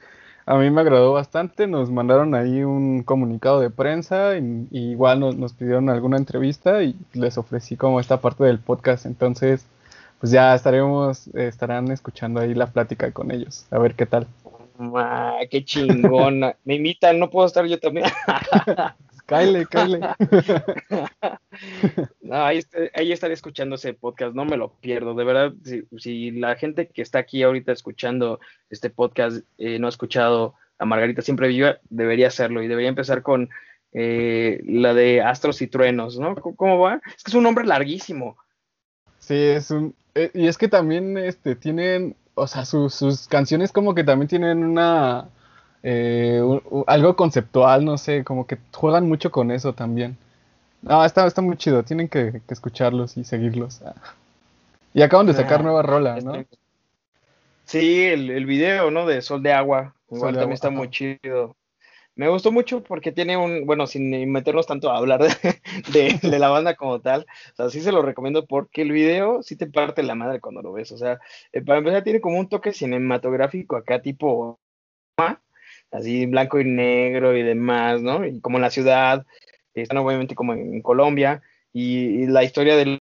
a 0.46 0.56
mí 0.56 0.70
me 0.70 0.82
agradó 0.82 1.14
bastante, 1.14 1.68
nos 1.68 1.92
mandaron 1.92 2.34
ahí 2.34 2.64
un 2.64 3.04
comunicado 3.04 3.60
de 3.60 3.70
prensa, 3.70 4.38
y, 4.38 4.68
igual 4.72 5.20
nos, 5.20 5.36
nos, 5.36 5.54
pidieron 5.54 5.90
alguna 5.90 6.18
entrevista 6.18 6.84
y 6.84 6.96
les 7.14 7.38
ofrecí 7.38 7.78
como 7.78 8.00
esta 8.00 8.22
parte 8.22 8.44
del 8.44 8.60
podcast, 8.60 9.06
entonces 9.06 9.66
pues 10.22 10.32
ya 10.32 10.54
estaremos, 10.54 11.28
estarán 11.34 11.90
escuchando 11.92 12.40
ahí 12.40 12.54
la 12.54 12.68
plática 12.68 13.12
con 13.12 13.32
ellos, 13.32 13.66
a 13.72 13.80
ver 13.80 13.96
qué 13.96 14.06
tal. 14.06 14.28
qué 15.50 15.66
chingón, 15.66 16.42
me 16.64 16.76
invitan, 16.76 17.18
no 17.18 17.32
puedo 17.32 17.48
estar 17.48 17.66
yo 17.66 17.80
también. 17.80 18.06
Kyle. 19.32 20.16
no, 22.22 22.44
ahí, 22.44 23.12
estaré 23.12 23.34
escuchando 23.34 23.76
ese 23.76 23.94
podcast, 23.94 24.36
no 24.36 24.46
me 24.46 24.58
lo 24.58 24.74
pierdo. 24.74 25.16
De 25.16 25.24
verdad, 25.24 25.54
si, 25.98 26.32
la 26.32 26.56
gente 26.56 26.88
que 26.88 27.02
está 27.02 27.20
aquí 27.20 27.44
ahorita 27.44 27.72
escuchando 27.72 28.40
este 28.70 28.90
podcast 28.90 29.46
eh, 29.58 29.80
no 29.80 29.88
ha 29.88 29.90
escuchado 29.90 30.56
a 30.78 30.86
Margarita 30.86 31.22
Siempre 31.22 31.48
Viva, 31.48 31.78
debería 31.90 32.28
hacerlo 32.28 32.62
y 32.62 32.68
debería 32.68 32.90
empezar 32.90 33.22
con 33.22 33.50
eh, 33.94 34.62
la 34.66 34.94
de 34.94 35.22
Astros 35.22 35.62
y 35.62 35.68
Truenos, 35.68 36.20
¿no? 36.20 36.36
¿Cómo 36.36 36.80
va? 36.80 37.02
Es 37.16 37.24
que 37.24 37.32
es 37.32 37.36
un 37.36 37.44
nombre 37.44 37.66
larguísimo. 37.66 38.38
Sí, 39.20 39.36
es 39.36 39.72
un. 39.72 39.96
Eh, 40.16 40.32
y 40.34 40.48
es 40.48 40.58
que 40.58 40.68
también 40.68 41.18
este, 41.18 41.56
tienen, 41.56 42.16
o 42.34 42.48
sea, 42.48 42.66
sus 42.66 43.28
canciones 43.30 43.72
como 43.72 43.96
que 43.96 44.04
también 44.04 44.28
tienen 44.28 44.64
una 44.64 45.30
eh, 45.84 46.42
algo 46.88 47.16
conceptual, 47.16 47.86
no 47.86 47.98
sé, 47.98 48.24
como 48.24 48.46
que 48.46 48.58
juegan 48.74 49.08
mucho 49.08 49.32
con 49.32 49.52
eso 49.52 49.74
también. 49.74 50.18
No, 50.82 51.04
está, 51.06 51.28
está 51.28 51.42
muy 51.42 51.58
chido, 51.58 51.84
tienen 51.84 52.08
que, 52.08 52.42
escucharlos 52.50 53.18
y 53.18 53.24
seguirlos. 53.24 53.82
Y 54.94 55.04
acaban 55.04 55.26
de 55.26 55.34
sacar 55.34 55.62
ah, 55.62 55.64
nueva 55.64 55.84
rola, 55.84 56.20
¿no? 56.20 56.44
Sí, 57.64 58.04
el, 58.04 58.30
el, 58.30 58.46
video, 58.46 58.92
¿no? 58.92 59.06
De 59.06 59.22
Sol 59.22 59.42
de 59.42 59.54
Agua, 59.54 59.96
igual 60.10 60.34
también 60.34 60.52
está 60.52 60.70
muy 60.70 60.90
chido. 60.90 61.56
Me 62.16 62.28
gustó 62.28 62.52
mucho 62.52 62.84
porque 62.84 63.14
tiene 63.14 63.38
un, 63.38 63.66
bueno, 63.66 63.88
sin 63.88 64.30
meternos 64.30 64.68
tanto 64.68 64.92
a 64.92 64.98
hablar 64.98 65.22
de, 65.94 66.20
de, 66.22 66.40
la 66.40 66.50
banda 66.50 66.76
como 66.76 67.00
tal, 67.00 67.26
o 67.54 67.56
sea, 67.56 67.70
sí 67.70 67.80
se 67.80 67.94
lo 67.94 68.02
recomiendo 68.02 68.46
porque 68.46 68.82
el 68.82 68.92
video 68.92 69.42
sí 69.44 69.56
te 69.56 69.66
parte 69.66 70.04
la 70.04 70.16
madre 70.16 70.42
cuando 70.42 70.62
lo 70.62 70.74
ves, 70.74 70.92
o 70.92 70.98
sea, 70.98 71.20
eh, 71.54 71.62
para 71.62 71.80
empezar 71.80 72.04
tiene 72.04 72.20
como 72.20 72.38
un 72.38 72.50
toque 72.50 72.74
cinematográfico 72.74 73.78
acá 73.78 74.02
tipo 74.02 74.60
así 75.92 76.26
blanco 76.26 76.60
y 76.60 76.66
negro 76.66 77.36
y 77.36 77.44
demás, 77.44 78.02
¿no? 78.02 78.26
Y 78.26 78.40
como 78.42 78.58
en 78.58 78.64
la 78.64 78.72
ciudad, 78.72 79.26
están 79.74 79.98
obviamente 79.98 80.36
como 80.36 80.54
en 80.54 80.82
Colombia, 80.82 81.42
y, 81.74 82.26
la 82.28 82.44
historia 82.44 82.76
de 82.76 83.00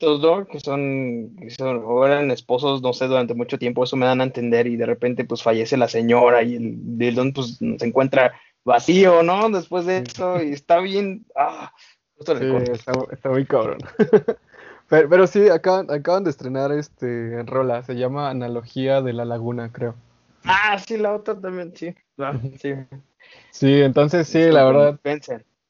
los 0.00 0.20
dos, 0.20 0.46
que 0.48 0.60
son, 0.60 1.36
que 1.36 1.50
son, 1.50 1.82
eran 2.04 2.30
esposos, 2.30 2.82
no 2.82 2.92
sé, 2.92 3.06
durante 3.06 3.34
mucho 3.34 3.58
tiempo, 3.58 3.84
eso 3.84 3.96
me 3.96 4.06
dan 4.06 4.20
a 4.20 4.24
entender, 4.24 4.66
y 4.66 4.76
de 4.76 4.86
repente 4.86 5.24
pues 5.24 5.42
fallece 5.42 5.76
la 5.76 5.88
señora 5.88 6.42
y 6.42 6.56
el 6.56 7.14
don 7.14 7.32
pues 7.32 7.58
se 7.58 7.86
encuentra 7.86 8.34
vacío, 8.64 9.22
¿no? 9.22 9.48
Después 9.50 9.86
de 9.86 9.98
eso, 9.98 10.42
y 10.42 10.52
está 10.52 10.80
bien, 10.80 11.24
ah, 11.36 11.72
sí, 12.18 12.32
está, 12.72 13.30
muy 13.30 13.46
cabrón. 13.46 13.78
pero, 14.88 15.08
pero, 15.08 15.26
sí, 15.26 15.48
acaban, 15.48 15.90
acaban 15.90 16.24
de 16.24 16.30
estrenar 16.30 16.72
este 16.72 17.40
en 17.40 17.46
Rola, 17.46 17.82
se 17.82 17.94
llama 17.94 18.28
Analogía 18.28 19.00
de 19.02 19.12
la 19.12 19.24
Laguna, 19.24 19.72
creo. 19.72 19.94
Ah, 20.46 20.78
sí, 20.78 20.96
la 20.96 21.14
otra 21.14 21.38
también, 21.38 21.74
sí. 21.76 21.94
Ah, 22.18 22.38
sí. 22.60 22.74
sí, 23.50 23.82
entonces 23.82 24.28
sí, 24.28 24.50
la 24.50 24.64
verdad. 24.64 25.00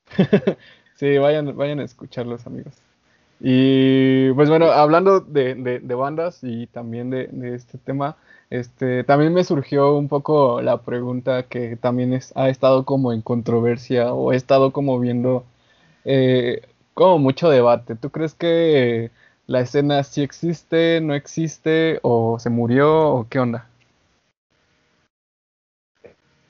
sí, 0.95 1.19
vayan, 1.19 1.57
vayan 1.57 1.81
a 1.81 1.85
escucharlos, 1.85 2.47
amigos. 2.47 2.75
Y 3.41 4.33
pues 4.33 4.49
bueno, 4.49 4.67
hablando 4.67 5.21
de, 5.21 5.55
de, 5.55 5.95
bandas 5.95 6.39
y 6.43 6.67
también 6.69 7.11
de, 7.11 7.29
este 7.55 7.77
tema, 7.79 8.17
este, 8.49 9.05
también 9.05 9.35
me 9.35 9.45
surgió 9.45 9.97
un 9.97 10.09
poco 10.09 10.63
la 10.63 10.83
pregunta 10.83 11.43
que 11.43 11.77
también 11.77 12.15
es, 12.15 12.33
ha 12.35 12.49
estado 12.49 12.85
como 12.85 13.13
en 13.13 13.21
controversia 13.21 14.15
o 14.15 14.33
he 14.33 14.37
estado 14.37 14.73
como 14.73 14.99
viendo 14.99 15.45
eh, 16.05 16.63
como 16.95 17.19
mucho 17.19 17.51
debate. 17.51 17.95
¿Tú 17.97 18.11
crees 18.11 18.35
que 18.35 19.11
la 19.47 19.61
escena 19.61 20.03
sí 20.03 20.23
existe, 20.23 21.01
no 21.03 21.15
existe 21.15 22.01
o 22.03 22.39
se 22.39 22.49
murió 22.51 23.11
o 23.11 23.29
qué 23.29 23.39
onda? 23.39 23.69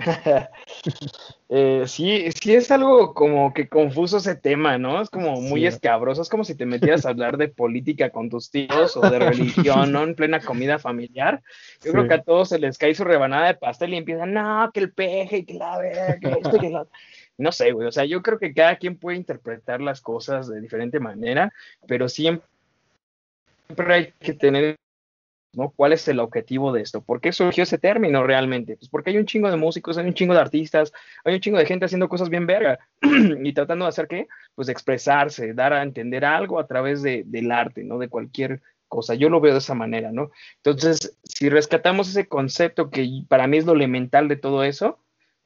eh, 1.49 1.85
sí, 1.87 2.31
sí 2.33 2.55
es 2.55 2.71
algo 2.71 3.15
como 3.15 3.53
que 3.53 3.69
confuso 3.69 4.19
ese 4.19 4.37
tema, 4.37 4.79
¿no? 4.79 5.01
Es 5.01 5.11
como 5.11 5.41
muy 5.41 5.67
escabroso, 5.67 6.23
es 6.23 6.29
como 6.29 6.45
si 6.45 6.55
te 6.55 6.67
metieras 6.67 7.07
a 7.07 7.11
hablar 7.11 7.37
de 7.37 7.49
política 7.49 8.11
con 8.11 8.31
tus 8.31 8.51
tíos 8.51 8.97
o 8.97 9.01
de 9.01 9.19
religión, 9.19 9.93
¿no? 9.93 10.03
En 10.03 10.15
plena 10.15 10.41
comida 10.41 10.79
familiar. 10.79 11.43
Yo 11.85 11.93
creo 11.93 12.09
que 12.09 12.15
a 12.15 12.23
todos 12.23 12.49
se 12.51 12.59
les 12.59 12.79
cae 12.79 12.95
su 12.95 13.05
rebanada 13.05 13.49
de 13.49 13.55
pastel 13.55 13.95
y 13.95 13.99
empiezan, 13.99 14.33
no, 14.33 14.71
que 14.73 14.81
el 14.81 14.93
peje, 14.93 15.45
que 15.45 15.55
la 15.55 15.79
verga, 15.79 16.19
que 16.19 16.31
esto, 16.31 16.59
que 16.59 16.71
la... 16.71 16.87
No 17.39 17.53
sé, 17.53 17.73
güey, 17.73 17.87
o 17.87 17.93
sea, 17.93 18.07
yo 18.07 18.23
creo 18.23 18.39
que 18.39 18.55
cada 18.55 18.77
quien 18.77 18.97
puede 18.97 19.19
interpretar 19.19 19.83
las 19.83 20.01
cosas 20.01 20.49
de 20.49 20.61
diferente 20.61 21.01
manera, 21.01 21.53
pero 21.87 22.09
siempre 22.09 22.47
hay 23.89 24.13
que 24.21 24.33
tener 24.33 24.77
¿no? 25.57 25.71
¿Cuál 25.75 25.93
es 25.95 26.07
el 26.07 26.21
objetivo 26.21 26.73
de 26.73 26.83
esto? 26.83 27.01
¿Por 27.01 27.21
qué 27.21 27.33
surgió 27.33 27.65
ese 27.65 27.79
término 27.79 28.23
realmente? 28.25 28.77
Pues 28.77 28.89
porque 28.89 29.11
hay 29.11 29.17
un 29.17 29.27
chingo 29.27 29.51
de 29.51 29.57
músicos, 29.57 29.99
hay 29.99 30.07
un 30.07 30.15
chingo 30.15 30.35
de 30.35 30.41
artistas, 30.41 30.93
hay 31.25 31.35
un 31.35 31.41
chingo 31.41 31.59
de 31.59 31.67
gente 31.67 31.87
haciendo 31.87 32.09
cosas 32.09 32.29
bien 32.29 32.47
verga 32.47 32.79
y 33.43 33.53
tratando 33.53 33.87
de 33.87 33.89
hacer 33.89 34.07
qué? 34.07 34.29
Pues 34.55 34.69
expresarse, 34.69 35.55
dar 35.55 35.73
a 35.73 35.83
entender 35.83 36.25
algo 36.25 36.61
a 36.61 36.67
través 36.67 37.03
de, 37.03 37.25
del 37.27 37.51
arte, 37.51 37.83
¿no? 37.83 37.99
De 37.99 38.09
cualquier 38.09 38.61
cosa. 38.87 39.15
Yo 39.15 39.31
lo 39.31 39.41
veo 39.41 39.53
de 39.53 39.59
esa 39.59 39.75
manera, 39.75 40.13
¿no? 40.13 40.31
Entonces, 40.57 41.17
si 41.25 41.49
rescatamos 41.49 42.09
ese 42.09 42.29
concepto 42.29 42.91
que 42.91 43.25
para 43.27 43.47
mí 43.47 43.57
es 43.57 43.65
lo 43.65 43.73
elemental 43.73 44.29
de 44.29 44.37
todo 44.37 44.63
eso, 44.63 44.99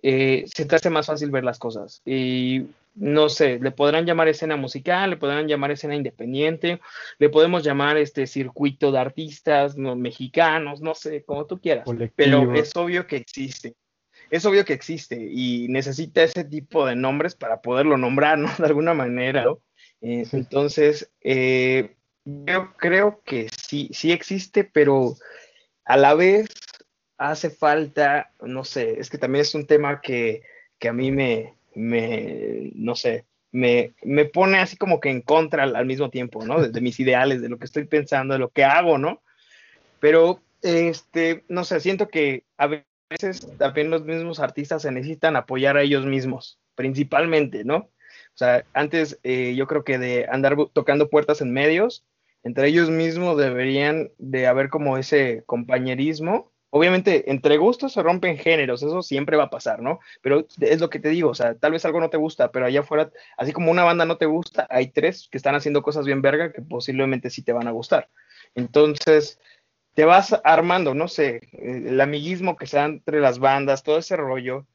eh, 0.02 0.44
se 0.46 0.64
te 0.64 0.76
hace 0.76 0.90
más 0.90 1.06
fácil 1.06 1.30
ver 1.30 1.44
las 1.44 1.58
cosas. 1.58 2.02
Y 2.04 2.66
no 2.94 3.28
sé, 3.28 3.58
le 3.60 3.70
podrán 3.70 4.04
llamar 4.04 4.28
escena 4.28 4.56
musical, 4.56 5.10
le 5.10 5.16
podrán 5.16 5.48
llamar 5.48 5.70
escena 5.70 5.94
independiente, 5.94 6.80
le 7.18 7.28
podemos 7.28 7.62
llamar 7.62 7.96
este 7.96 8.26
circuito 8.26 8.92
de 8.92 8.98
artistas 8.98 9.76
no, 9.76 9.96
mexicanos, 9.96 10.80
no 10.80 10.94
sé, 10.94 11.22
como 11.24 11.46
tú 11.46 11.60
quieras, 11.60 11.86
pero 12.16 12.54
es 12.54 12.74
obvio 12.76 13.06
que 13.06 13.16
existe. 13.16 13.74
Es 14.30 14.44
obvio 14.44 14.64
que 14.64 14.74
existe 14.74 15.16
y 15.20 15.66
necesita 15.68 16.22
ese 16.22 16.44
tipo 16.44 16.86
de 16.86 16.94
nombres 16.94 17.34
para 17.34 17.60
poderlo 17.60 17.96
nombrar, 17.96 18.38
¿no? 18.38 18.48
De 18.58 18.66
alguna 18.66 18.94
manera, 18.94 19.44
eh, 20.00 20.24
Entonces, 20.32 21.10
eh, 21.20 21.96
yo 22.24 22.72
creo 22.76 23.22
que 23.24 23.48
sí, 23.56 23.90
sí 23.92 24.12
existe, 24.12 24.64
pero 24.64 25.16
a 25.84 25.96
la 25.96 26.14
vez 26.14 26.48
hace 27.20 27.50
falta, 27.50 28.32
no 28.40 28.64
sé, 28.64 28.98
es 28.98 29.10
que 29.10 29.18
también 29.18 29.42
es 29.42 29.54
un 29.54 29.66
tema 29.66 30.00
que, 30.00 30.42
a 30.88 30.92
mí 30.94 31.12
me, 31.12 31.52
me, 31.74 32.72
no 32.74 32.96
sé, 32.96 33.26
me, 33.52 33.92
me 34.02 34.24
pone 34.24 34.58
así 34.58 34.78
como 34.78 35.00
que 35.00 35.10
en 35.10 35.20
contra 35.20 35.64
al, 35.64 35.84
mismo 35.84 36.08
tiempo, 36.08 36.46
¿no? 36.46 36.66
De, 36.66 36.80
mis 36.80 36.98
ideales, 36.98 37.42
de 37.42 37.50
lo 37.50 37.58
que 37.58 37.66
estoy 37.66 37.84
pensando, 37.84 38.32
de 38.32 38.40
lo 38.40 38.48
que 38.48 38.64
hago, 38.64 38.96
¿no? 38.96 39.20
Pero, 40.00 40.40
este, 40.62 41.44
no 41.48 41.64
sé, 41.64 41.80
siento 41.80 42.08
que 42.08 42.44
a 42.56 42.68
veces 43.10 43.46
también 43.58 43.90
los 43.90 44.02
mismos 44.06 44.40
artistas 44.40 44.80
se 44.80 44.90
necesitan 44.90 45.36
apoyar 45.36 45.76
a 45.76 45.82
ellos 45.82 46.06
mismos, 46.06 46.58
principalmente, 46.74 47.64
¿no? 47.64 47.76
O 47.76 48.38
sea, 48.40 48.64
antes 48.72 49.20
eh, 49.24 49.54
yo 49.54 49.66
creo 49.66 49.84
que 49.84 49.98
de 49.98 50.26
andar 50.30 50.56
tocando 50.72 51.10
puertas 51.10 51.42
en 51.42 51.52
medios, 51.52 52.02
entre 52.44 52.68
ellos 52.68 52.88
mismos 52.88 53.36
deberían 53.36 54.10
de 54.16 54.46
haber 54.46 54.70
como 54.70 54.96
ese 54.96 55.42
compañerismo. 55.44 56.49
Obviamente, 56.70 57.30
entre 57.30 57.56
gustos 57.56 57.92
se 57.92 58.02
rompen 58.02 58.38
géneros, 58.38 58.82
eso 58.82 59.02
siempre 59.02 59.36
va 59.36 59.44
a 59.44 59.50
pasar, 59.50 59.82
¿no? 59.82 59.98
Pero 60.22 60.46
es 60.60 60.80
lo 60.80 60.88
que 60.88 61.00
te 61.00 61.08
digo, 61.08 61.30
o 61.30 61.34
sea, 61.34 61.54
tal 61.56 61.72
vez 61.72 61.84
algo 61.84 62.00
no 62.00 62.10
te 62.10 62.16
gusta, 62.16 62.52
pero 62.52 62.66
allá 62.66 62.80
afuera, 62.80 63.10
así 63.36 63.52
como 63.52 63.70
una 63.70 63.82
banda 63.82 64.04
no 64.04 64.18
te 64.18 64.26
gusta, 64.26 64.66
hay 64.70 64.88
tres 64.88 65.28
que 65.30 65.36
están 65.36 65.56
haciendo 65.56 65.82
cosas 65.82 66.06
bien 66.06 66.22
verga 66.22 66.52
que 66.52 66.62
posiblemente 66.62 67.28
sí 67.30 67.42
te 67.42 67.52
van 67.52 67.66
a 67.66 67.72
gustar. 67.72 68.08
Entonces, 68.54 69.40
te 69.94 70.04
vas 70.04 70.40
armando, 70.44 70.94
no 70.94 71.08
sé, 71.08 71.48
el 71.52 72.00
amiguismo 72.00 72.56
que 72.56 72.66
se 72.66 72.76
da 72.76 72.84
entre 72.84 73.20
las 73.20 73.38
bandas, 73.38 73.82
todo 73.82 73.98
ese 73.98 74.16
rollo, 74.16 74.66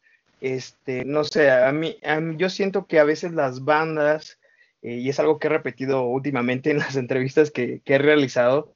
este, 0.42 1.06
no 1.06 1.24
sé, 1.24 1.50
a 1.50 1.72
mí, 1.72 1.98
yo 2.38 2.50
siento 2.50 2.86
que 2.88 3.00
a 3.00 3.04
veces 3.04 3.32
las 3.32 3.64
bandas, 3.64 4.40
eh, 4.82 4.96
y 4.96 5.10
es 5.10 5.20
algo 5.20 5.40
que 5.40 5.48
he 5.48 5.50
repetido 5.50 6.04
últimamente 6.04 6.72
en 6.72 6.80
las 6.80 6.96
entrevistas 6.96 7.52
que, 7.52 7.82
he 7.86 7.98
realizado, 7.98 8.76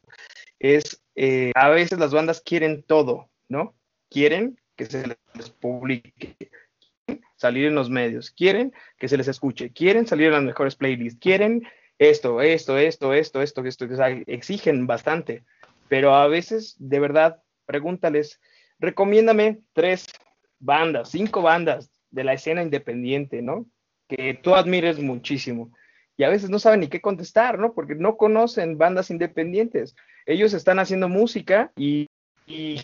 es 0.60 1.02
eh, 1.16 1.52
a 1.56 1.70
veces 1.70 2.00
las 2.00 2.14
bandas 2.14 2.42
quieren 2.42 2.84
todo, 2.84 3.30
¿no? 3.48 3.76
Quieren 4.10 4.60
que 4.76 4.86
se 4.86 5.08
les 5.34 5.50
publique, 5.50 6.36
salir 7.36 7.68
en 7.68 7.76
los 7.76 7.90
medios, 7.90 8.32
quieren 8.32 8.74
que 8.98 9.08
se 9.08 9.18
les 9.18 9.28
escuche, 9.28 9.72
quieren 9.72 10.08
salir 10.08 10.28
en 10.28 10.34
las 10.34 10.44
mejores 10.44 10.76
playlists, 10.76 11.20
quieren 11.20 11.68
esto, 11.98 12.42
esto, 12.42 12.78
esto, 12.78 13.14
esto, 13.14 13.42
esto, 13.42 13.66
esto, 13.66 13.86
o 13.86 13.96
sea, 13.96 14.10
exigen 14.28 14.88
bastante, 14.88 15.44
pero 15.90 16.16
a 16.16 16.28
veces, 16.28 16.76
de 16.80 17.00
verdad, 17.00 17.42
pregúntales, 17.66 18.40
recomiéndame 18.80 19.60
tres 19.74 20.08
bandas, 20.60 21.10
cinco 21.10 21.42
bandas 21.42 21.92
de 22.12 22.24
la 22.24 22.34
escena 22.34 22.64
independiente, 22.64 23.42
¿no? 23.42 23.66
Que 24.08 24.34
tú 24.34 24.56
admires 24.56 25.00
muchísimo. 25.00 25.72
Y 26.20 26.26
a 26.26 26.30
veces 26.30 26.50
no 26.50 26.60
saben 26.60 26.82
ni 26.82 26.90
qué 26.90 27.00
contestar, 27.00 27.58
¿no? 27.58 27.72
Porque 27.72 27.96
no 27.96 28.18
conocen 28.18 28.78
bandas 28.78 29.10
independientes. 29.10 29.96
Ellos 30.26 30.54
están 30.54 30.78
haciendo 30.78 31.08
música 31.08 31.72
y, 31.78 32.10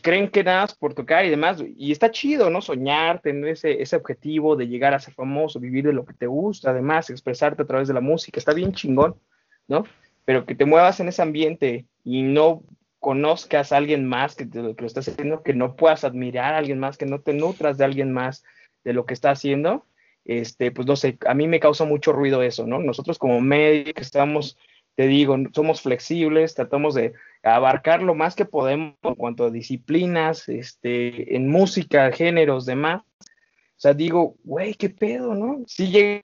creen 0.02 0.30
que 0.30 0.42
nada 0.42 0.68
por 0.80 0.94
tocar 0.94 1.26
y 1.26 1.30
demás. 1.30 1.62
Y 1.76 1.92
está 1.92 2.12
chido, 2.12 2.50
¿no? 2.50 2.62
Soñar, 2.62 3.20
tener 3.20 3.50
ese, 3.50 3.82
ese 3.82 3.98
objetivo 3.98 4.56
de 4.56 4.70
llegar 4.70 4.94
a 4.94 5.02
ser 5.02 5.14
famoso, 5.14 5.60
vivir 5.60 5.84
de 5.84 5.92
lo 5.92 6.06
que 6.06 6.14
te 6.14 6.28
gusta, 6.28 6.70
además, 6.70 7.10
expresarte 7.10 7.64
a 7.64 7.66
través 7.66 7.90
de 7.90 7.94
la 7.94 8.00
música. 8.00 8.40
Está 8.40 8.54
bien 8.54 8.72
chingón, 8.72 9.20
¿no? 9.68 9.84
Pero 10.24 10.46
que 10.46 10.56
te 10.56 10.64
muevas 10.64 11.02
en 11.02 11.10
ese 11.10 11.22
ambiente 11.22 11.88
y 12.06 12.24
no 12.24 12.64
conozcas 13.02 13.74
a 13.74 13.78
alguien 13.78 14.08
más 14.08 14.36
que, 14.36 14.46
lo, 14.46 14.78
que 14.78 14.82
lo 14.82 14.88
estás 14.88 15.10
haciendo, 15.10 15.44
que 15.44 15.54
no 15.54 15.76
puedas 15.76 16.06
admirar 16.06 16.54
a 16.54 16.60
alguien 16.60 16.80
más, 16.80 16.98
que 16.98 17.06
no 17.06 17.20
te 17.20 17.34
nutras 17.34 17.78
de 17.78 17.84
alguien 17.84 18.14
más 18.14 18.46
de 18.86 18.94
lo 18.94 19.06
que 19.06 19.14
está 19.14 19.32
haciendo, 19.32 19.86
este, 20.26 20.72
pues 20.72 20.88
no 20.88 20.96
sé, 20.96 21.18
a 21.26 21.34
mí 21.34 21.48
me 21.48 21.60
causa 21.60 21.86
mucho 21.86 22.12
ruido 22.12 22.42
eso, 22.42 22.68
¿no? 22.68 22.80
Nosotros 22.80 23.18
como 23.18 23.40
medio 23.42 23.94
que 23.94 24.02
estamos, 24.02 24.58
te 24.96 25.08
digo, 25.08 25.38
somos 25.54 25.82
flexibles, 25.82 26.56
tratamos 26.56 26.96
de 26.96 27.14
abarcar 27.44 28.02
lo 28.02 28.16
más 28.16 28.36
que 28.36 28.46
podemos 28.46 28.96
en 29.04 29.16
cuanto 29.16 29.46
a 29.46 29.52
disciplinas, 29.52 30.50
este, 30.50 31.36
en 31.36 31.50
música, 31.50 32.12
géneros, 32.12 32.66
demás. 32.66 33.04
O 33.22 33.78
sea, 33.78 33.94
digo, 33.94 34.36
güey, 34.44 34.74
qué 34.74 34.90
pedo, 34.90 35.36
¿no? 35.36 35.64
Si 35.68 35.90
llega 35.90 36.24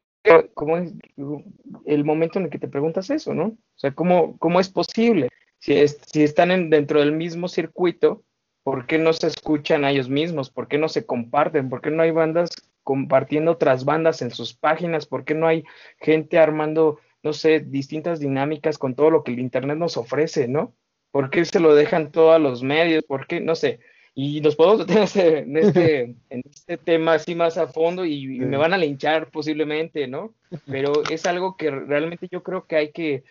como 0.54 0.78
el 0.78 2.04
momento 2.04 2.40
en 2.40 2.46
el 2.46 2.52
que 2.52 2.60
te 2.60 2.68
preguntas 2.68 3.10
eso, 3.10 3.34
¿no? 3.34 3.46
O 3.46 3.58
sea, 3.76 3.94
¿cómo, 3.94 4.38
cómo 4.38 4.60
es 4.60 4.70
posible? 4.70 5.30
si, 5.62 6.24
están 6.24 6.70
dentro 6.70 7.00
del 7.00 7.12
mismo 7.12 7.48
circuito, 7.48 8.24
¿por 8.64 8.88
qué 8.88 8.98
no 8.98 9.14
se 9.14 9.28
escuchan 9.28 9.86
a 9.86 9.92
ellos 9.92 10.10
mismos? 10.10 10.50
¿Por 10.50 10.68
qué 10.68 10.78
no 10.78 10.90
se 10.90 11.06
comparten? 11.06 11.70
¿Por 11.70 11.82
qué 11.82 11.92
no 11.92 12.02
hay 12.04 12.12
bandas 12.12 12.50
compartiendo 12.84 13.52
otras 13.52 13.86
bandas 13.86 14.22
en 14.22 14.32
sus 14.32 14.54
páginas? 14.54 15.06
¿Por 15.06 15.24
qué 15.24 15.34
no 15.36 15.48
hay 15.48 15.64
gente 16.00 16.40
armando, 16.40 17.00
no 17.24 17.34
sé, 17.34 17.60
distintas 17.60 18.20
dinámicas 18.20 18.78
con 18.78 18.96
todo 18.96 19.10
lo 19.10 19.24
que 19.24 19.32
el 19.32 19.40
Internet 19.40 19.78
nos 19.78 19.98
ofrece, 19.98 20.48
¿no? 20.48 20.74
¿Por 21.12 21.30
qué 21.30 21.44
se 21.46 21.60
lo 21.60 21.76
dejan 21.76 22.12
todos 22.12 22.40
los 22.42 22.64
medios? 22.64 23.04
¿Por 23.04 23.28
qué? 23.28 23.42
No 23.42 23.56
sé. 23.56 23.80
Y 24.14 24.42
nos 24.42 24.56
podemos 24.56 24.88
meter 24.88 25.38
en 25.38 25.58
este, 25.58 26.02
en 26.30 26.42
este 26.50 26.78
tema 26.78 27.14
así 27.14 27.36
más 27.36 27.58
a 27.58 27.68
fondo 27.68 28.06
y, 28.06 28.28
me 28.40 28.58
van 28.58 28.74
a 28.74 28.78
linchar 28.78 29.30
posiblemente, 29.30 30.08
¿no? 30.08 30.34
Pero 30.66 31.04
es 31.10 31.26
algo 31.26 31.56
que 31.56 31.72
realmente 31.72 32.28
yo 32.30 32.44
creo 32.44 32.66
que 32.66 32.76
hay 32.76 32.92
que 32.92 33.24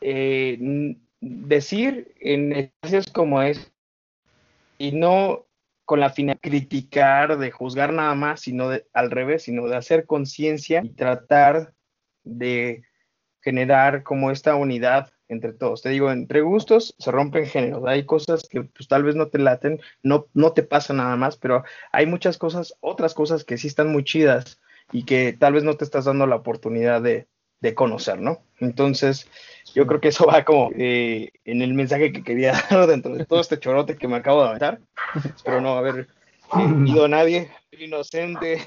eh, 0.00 0.58
decir 1.20 2.14
en 2.20 2.52
espacios 2.52 3.10
como 3.10 3.42
es 3.42 3.72
y 4.78 4.92
no 4.92 5.47
con 5.88 6.00
la 6.00 6.10
finalidad 6.10 6.42
de 6.42 6.50
criticar, 6.50 7.38
de 7.38 7.50
juzgar 7.50 7.94
nada 7.94 8.14
más, 8.14 8.42
sino 8.42 8.68
de, 8.68 8.86
al 8.92 9.10
revés, 9.10 9.44
sino 9.44 9.66
de 9.68 9.76
hacer 9.76 10.04
conciencia 10.04 10.82
y 10.84 10.90
tratar 10.90 11.72
de 12.24 12.82
generar 13.40 14.02
como 14.02 14.30
esta 14.30 14.54
unidad 14.54 15.10
entre 15.28 15.54
todos. 15.54 15.80
Te 15.80 15.88
digo, 15.88 16.12
entre 16.12 16.42
gustos 16.42 16.94
se 16.98 17.10
rompen 17.10 17.46
géneros. 17.46 17.84
Hay 17.86 18.04
cosas 18.04 18.46
que 18.46 18.64
pues, 18.64 18.86
tal 18.86 19.02
vez 19.02 19.16
no 19.16 19.28
te 19.28 19.38
laten, 19.38 19.80
no, 20.02 20.26
no 20.34 20.52
te 20.52 20.62
pasa 20.62 20.92
nada 20.92 21.16
más, 21.16 21.38
pero 21.38 21.64
hay 21.90 22.04
muchas 22.04 22.36
cosas, 22.36 22.74
otras 22.80 23.14
cosas 23.14 23.44
que 23.44 23.56
sí 23.56 23.66
están 23.66 23.90
muy 23.90 24.04
chidas 24.04 24.60
y 24.92 25.06
que 25.06 25.32
tal 25.32 25.54
vez 25.54 25.64
no 25.64 25.78
te 25.78 25.84
estás 25.86 26.04
dando 26.04 26.26
la 26.26 26.36
oportunidad 26.36 27.00
de, 27.00 27.28
de 27.60 27.74
conocer, 27.74 28.20
¿no? 28.20 28.42
Entonces, 28.58 29.28
yo 29.74 29.86
creo 29.86 30.00
que 30.00 30.08
eso 30.08 30.26
va 30.26 30.44
como 30.44 30.70
eh, 30.76 31.30
en 31.44 31.62
el 31.62 31.74
mensaje 31.74 32.12
que 32.12 32.22
quería 32.22 32.52
dar 32.70 32.86
dentro 32.86 33.14
de 33.14 33.24
todo 33.24 33.40
este 33.40 33.58
chorote 33.58 33.96
que 33.96 34.08
me 34.08 34.16
acabo 34.16 34.42
de 34.42 34.48
aventar. 34.48 34.80
Espero 35.24 35.60
no 35.60 35.76
haber 35.76 36.08
ido 36.86 37.04
a 37.04 37.08
nadie, 37.08 37.50
inocente. 37.72 38.66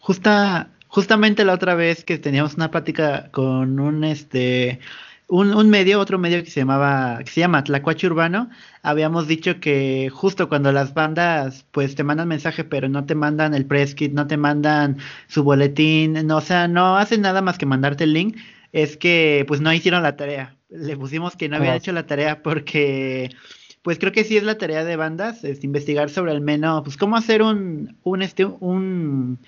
Justa, 0.00 0.70
justamente 0.88 1.44
la 1.44 1.54
otra 1.54 1.74
vez 1.74 2.04
que 2.04 2.18
teníamos 2.18 2.54
una 2.54 2.70
plática 2.70 3.30
con 3.30 3.78
un 3.78 4.04
este 4.04 4.80
un, 5.28 5.68
medio, 5.70 6.00
otro 6.00 6.18
medio 6.18 6.42
que 6.42 6.50
se 6.50 6.60
llamaba, 6.60 7.18
que 7.18 7.30
se 7.30 7.40
llama 7.40 7.62
Tlacuache 7.62 8.06
Urbano, 8.06 8.48
habíamos 8.82 9.28
dicho 9.28 9.60
que 9.60 10.10
justo 10.10 10.48
cuando 10.48 10.72
las 10.72 10.94
bandas 10.94 11.66
pues 11.70 11.94
te 11.94 12.02
mandan 12.02 12.28
mensaje 12.28 12.64
pero 12.64 12.88
no 12.88 13.04
te 13.04 13.14
mandan 13.14 13.54
el 13.54 13.66
press 13.66 13.94
kit, 13.94 14.12
no 14.12 14.26
te 14.26 14.38
mandan 14.38 14.96
su 15.28 15.44
boletín, 15.44 16.26
no, 16.26 16.38
o 16.38 16.40
sea, 16.40 16.66
no 16.66 16.96
hacen 16.96 17.20
nada 17.20 17.42
más 17.42 17.58
que 17.58 17.66
mandarte 17.66 18.04
el 18.04 18.14
link, 18.14 18.38
es 18.72 18.96
que 18.96 19.44
pues 19.46 19.60
no 19.60 19.72
hicieron 19.72 20.02
la 20.02 20.16
tarea. 20.16 20.56
Le 20.70 20.96
pusimos 20.96 21.36
que 21.36 21.48
no 21.48 21.56
habían 21.56 21.76
hecho 21.76 21.92
la 21.92 22.06
tarea 22.06 22.42
porque 22.42 23.30
pues 23.82 23.98
creo 23.98 24.12
que 24.12 24.24
sí 24.24 24.36
es 24.36 24.42
la 24.44 24.58
tarea 24.58 24.84
de 24.84 24.96
bandas, 24.96 25.44
es 25.44 25.64
investigar 25.64 26.10
sobre 26.10 26.32
al 26.32 26.40
menos 26.40 26.82
pues 26.84 26.96
cómo 26.96 27.16
hacer 27.16 27.42
un 27.42 27.96
un 28.02 28.22
este 28.22 28.44
un 28.46 29.38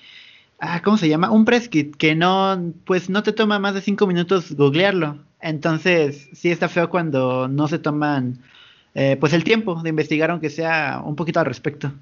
ah, 0.58 0.82
¿cómo 0.82 0.98
se 0.98 1.08
llama? 1.08 1.30
Un 1.30 1.44
press 1.46 1.68
kit 1.68 1.96
que 1.96 2.14
no 2.14 2.72
pues 2.84 3.08
no 3.10 3.22
te 3.22 3.32
toma 3.32 3.58
más 3.58 3.74
de 3.74 3.80
cinco 3.82 4.06
minutos 4.06 4.52
googlearlo 4.52 5.29
entonces, 5.40 6.28
sí 6.32 6.50
está 6.50 6.68
feo 6.68 6.90
cuando 6.90 7.48
no 7.48 7.68
se 7.68 7.78
toman 7.78 8.40
eh, 8.94 9.16
pues 9.18 9.32
el 9.32 9.44
tiempo 9.44 9.80
de 9.82 9.90
investigar, 9.90 10.30
aunque 10.30 10.50
sea 10.50 11.00
un 11.04 11.16
poquito 11.16 11.40
al 11.40 11.46
respecto. 11.46 11.92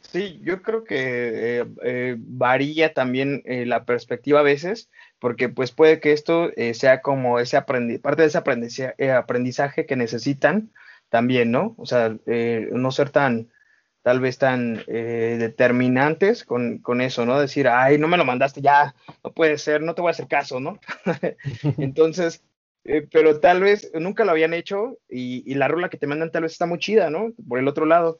Sí, 0.00 0.40
yo 0.42 0.60
creo 0.60 0.84
que 0.84 1.60
eh, 1.60 1.66
eh, 1.82 2.16
varía 2.18 2.92
también 2.92 3.42
la 3.46 3.84
perspectiva 3.84 4.40
a 4.40 4.42
veces, 4.42 4.90
porque 5.18 5.48
pues 5.48 5.72
puede 5.72 6.00
que 6.00 6.12
esto 6.12 6.50
sea 6.74 7.00
como 7.00 7.38
ese 7.38 7.60
parte 7.62 8.22
de 8.22 8.26
ese 8.26 8.38
aprendizaje, 8.38 9.12
aprendizaje, 9.12 9.86
que 9.86 9.96
necesitan 9.96 10.70
también, 11.08 11.50
¿no? 11.50 11.74
O 11.78 11.86
sea, 11.86 12.14
no 12.26 12.90
ser 12.90 13.08
tan, 13.08 13.48
tal 14.02 14.20
vez 14.20 14.38
tan 14.38 14.82
eh, 14.88 15.36
determinantes 15.38 16.44
con, 16.44 16.78
con, 16.78 17.00
eso, 17.00 17.24
¿no? 17.24 17.40
Decir, 17.40 17.68
ay, 17.68 17.98
no 17.98 18.08
me 18.08 18.16
lo 18.16 18.24
mandaste, 18.24 18.60
ya, 18.60 18.94
no 19.22 19.32
puede 19.32 19.58
ser, 19.58 19.80
no 19.82 19.94
te 19.94 20.02
voy 20.02 20.08
a 20.08 20.12
hacer 20.12 20.28
caso, 20.28 20.60
¿no? 20.60 20.78
Entonces, 21.78 22.42
eh, 22.84 23.06
pero 23.10 23.38
tal 23.38 23.60
vez 23.60 23.90
nunca 23.94 24.24
lo 24.24 24.32
habían 24.32 24.54
hecho 24.54 24.98
y, 25.08 25.44
y, 25.50 25.54
la 25.54 25.68
rola 25.68 25.88
que 25.88 25.98
te 25.98 26.08
mandan 26.08 26.32
tal 26.32 26.42
vez 26.42 26.52
está 26.52 26.66
muy 26.66 26.78
chida, 26.78 27.10
¿no? 27.10 27.32
Por 27.48 27.60
el 27.60 27.68
otro 27.68 27.86
lado. 27.86 28.18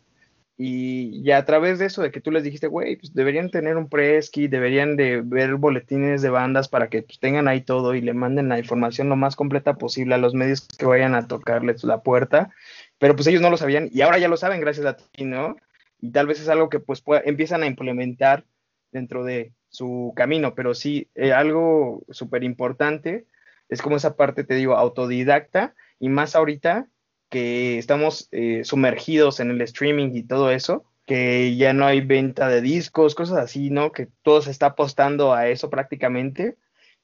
Y, 0.57 1.21
y 1.25 1.33
a 1.33 1.45
través 1.45 1.79
de 1.79 1.87
eso, 1.87 2.03
de 2.03 2.13
que 2.13 2.21
tú 2.21 2.31
les 2.31 2.45
dijiste, 2.45 2.69
güey, 2.69 2.97
pues 2.97 3.15
deberían 3.15 3.51
tener 3.51 3.77
un 3.77 3.89
press 3.89 4.31
deberían 4.33 4.97
de 4.97 5.23
ver 5.23 5.57
boletines 5.57 6.23
de 6.23 6.31
bandas 6.31 6.69
para 6.69 6.89
que 6.89 7.03
pues, 7.03 7.19
tengan 7.19 7.49
ahí 7.49 7.63
todo 7.63 7.95
y 7.95 8.01
le 8.03 8.13
manden 8.13 8.49
la 8.49 8.59
información 8.59 9.09
lo 9.09 9.17
más 9.17 9.35
completa 9.35 9.75
posible 9.75 10.15
a 10.15 10.19
los 10.19 10.35
medios 10.35 10.69
que 10.79 10.87
vayan 10.87 11.15
a 11.15 11.27
tocarles 11.27 11.83
la 11.83 12.03
puerta. 12.03 12.51
Pero 12.99 13.17
pues 13.17 13.27
ellos 13.27 13.43
no 13.43 13.51
lo 13.51 13.57
sabían 13.57 13.89
y 13.93 14.03
ahora 14.03 14.19
ya 14.19 14.29
lo 14.29 14.37
saben 14.37 14.61
gracias 14.61 14.87
a 14.87 14.97
ti, 14.97 15.25
¿no? 15.25 15.57
Y 16.03 16.11
tal 16.11 16.27
vez 16.27 16.41
es 16.41 16.49
algo 16.49 16.69
que 16.69 16.81
pues 16.81 17.03
empiezan 17.25 17.63
a 17.63 17.67
implementar 17.67 18.45
dentro 18.91 19.25
de 19.25 19.55
su 19.71 20.13
camino, 20.15 20.55
pero 20.55 20.75
sí, 20.75 21.09
eh, 21.15 21.33
algo 21.33 22.05
súper 22.11 22.45
importante 22.45 23.25
es 23.69 23.81
como 23.81 23.97
esa 23.97 24.17
parte, 24.17 24.45
te 24.45 24.57
digo, 24.57 24.77
autodidacta 24.77 25.75
y 25.99 26.11
más 26.11 26.37
ahorita 26.37 26.89
que 27.31 27.79
estamos 27.79 28.29
eh, 28.33 28.65
sumergidos 28.65 29.41
en 29.41 29.51
el 29.51 29.63
streaming 29.63 30.11
y 30.13 30.25
todo 30.25 30.51
eso, 30.51 30.85
que 31.07 31.57
ya 31.57 31.73
no 31.73 31.87
hay 31.87 32.01
venta 32.03 32.49
de 32.49 32.61
discos, 32.61 33.15
cosas 33.15 33.39
así, 33.39 33.71
¿no? 33.71 33.93
Que 33.93 34.09
todo 34.23 34.43
se 34.43 34.51
está 34.51 34.67
apostando 34.67 35.33
a 35.33 35.49
eso 35.49 35.71
prácticamente. 35.71 36.57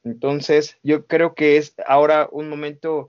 Entonces, 0.05 0.77
yo 0.83 1.07
creo 1.07 1.35
que 1.35 1.57
es 1.57 1.75
ahora 1.87 2.29
un 2.31 2.51
momento 2.51 3.09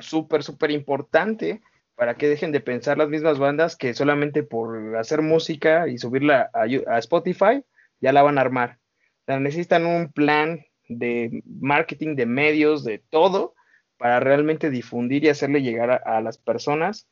súper, 0.00 0.42
súper 0.42 0.70
importante 0.70 1.60
para 2.00 2.14
que 2.14 2.28
dejen 2.28 2.50
de 2.50 2.60
pensar 2.60 2.96
las 2.96 3.10
mismas 3.10 3.38
bandas 3.38 3.76
que 3.76 3.92
solamente 3.92 4.42
por 4.42 4.96
hacer 4.96 5.20
música 5.20 5.86
y 5.86 5.98
subirla 5.98 6.48
a, 6.54 6.98
Spotify 6.98 7.62
ya 8.00 8.14
la 8.14 8.22
van 8.22 8.38
a 8.38 8.40
armar. 8.40 8.78
O 9.20 9.24
sea, 9.26 9.38
necesitan 9.38 9.84
un 9.84 10.10
plan 10.10 10.64
de 10.88 11.42
marketing, 11.44 12.16
de 12.16 12.24
medios, 12.24 12.84
de 12.84 13.02
todo, 13.10 13.54
para 13.98 14.18
realmente 14.18 14.70
difundir 14.70 15.24
y 15.24 15.28
hacerle 15.28 15.60
llegar 15.60 15.90
a, 16.06 16.22
las 16.22 16.38
personas 16.38 17.06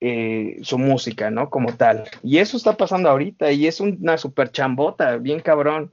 eh, 0.00 0.58
su 0.62 0.78
música, 0.78 1.30
¿no? 1.30 1.48
Como 1.48 1.76
tal. 1.76 2.02
Y 2.24 2.38
eso 2.38 2.56
está 2.56 2.76
pasando 2.76 3.10
ahorita 3.10 3.52
y 3.52 3.68
es 3.68 3.78
una 3.78 4.18
super 4.18 4.50
chambota, 4.50 5.16
bien 5.16 5.38
cabrón 5.38 5.92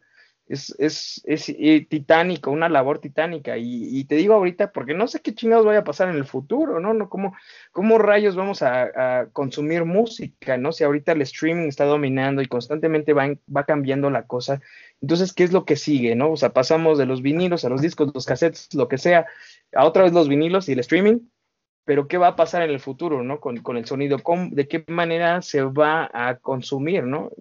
es, 0.52 0.76
es, 0.80 1.22
es 1.24 1.48
eh, 1.48 1.88
titánico, 1.90 2.52
una 2.52 2.68
labor 2.68 3.00
titánica. 3.00 3.58
Y, 3.58 4.04
te 4.06 4.16
digo 4.16 4.34
ahorita 4.34 4.72
porque 4.72 4.94
no 4.94 5.08
sé 5.08 5.22
qué 5.22 5.34
chingados 5.34 5.66
vaya 5.66 5.80
a 5.80 5.84
pasar 5.86 6.10
en 6.10 6.18
el 6.18 6.26
futuro, 6.26 6.80
¿no? 6.82 6.94
no 6.94 7.10
¿Cómo, 7.10 7.34
cómo 7.72 7.98
rayos 7.98 8.36
vamos 8.36 8.62
a, 8.62 9.28
consumir 9.32 9.86
música, 9.86 10.58
¿no? 10.58 10.72
Si 10.72 10.84
ahorita 10.84 11.14
el 11.14 11.22
streaming 11.22 11.68
está 11.68 11.86
dominando 11.86 12.42
y 12.42 12.48
constantemente 12.48 13.14
va, 13.14 13.30
va 13.56 13.64
cambiando 13.64 14.10
la 14.10 14.28
cosa. 14.28 14.62
Entonces, 15.02 15.34
¿qué 15.34 15.44
es 15.44 15.54
lo 15.54 15.64
que 15.66 15.78
sigue, 15.78 16.16
no? 16.16 16.32
O 16.32 16.38
sea, 16.38 16.50
pasamos 16.50 16.98
de 16.98 17.06
los 17.06 17.22
vinilos 17.22 17.64
a 17.64 17.70
los 17.70 17.82
discos, 17.82 18.12
los 18.14 18.26
cassettes, 18.26 18.74
lo 18.74 18.88
que 18.88 18.98
sea, 18.98 19.26
a 19.74 19.86
otra 19.86 20.04
vez 20.04 20.12
los 20.12 20.28
vinilos 20.28 20.68
y 20.68 20.74
el 20.74 20.80
streaming. 20.80 21.20
Pero, 21.86 22.08
¿qué 22.08 22.18
va 22.18 22.28
a 22.28 22.36
pasar 22.36 22.62
en 22.62 22.70
el 22.70 22.80
futuro, 22.80 23.24
no? 23.24 23.40
Con, 23.40 23.58
con 23.58 23.78
el 23.78 23.86
sonido, 23.86 24.18
¿de 24.52 24.68
qué 24.68 24.84
manera 24.88 25.42
se 25.42 25.64
va 25.64 26.10
a 26.14 26.36
consumir, 26.36 27.04
no? 27.04 27.32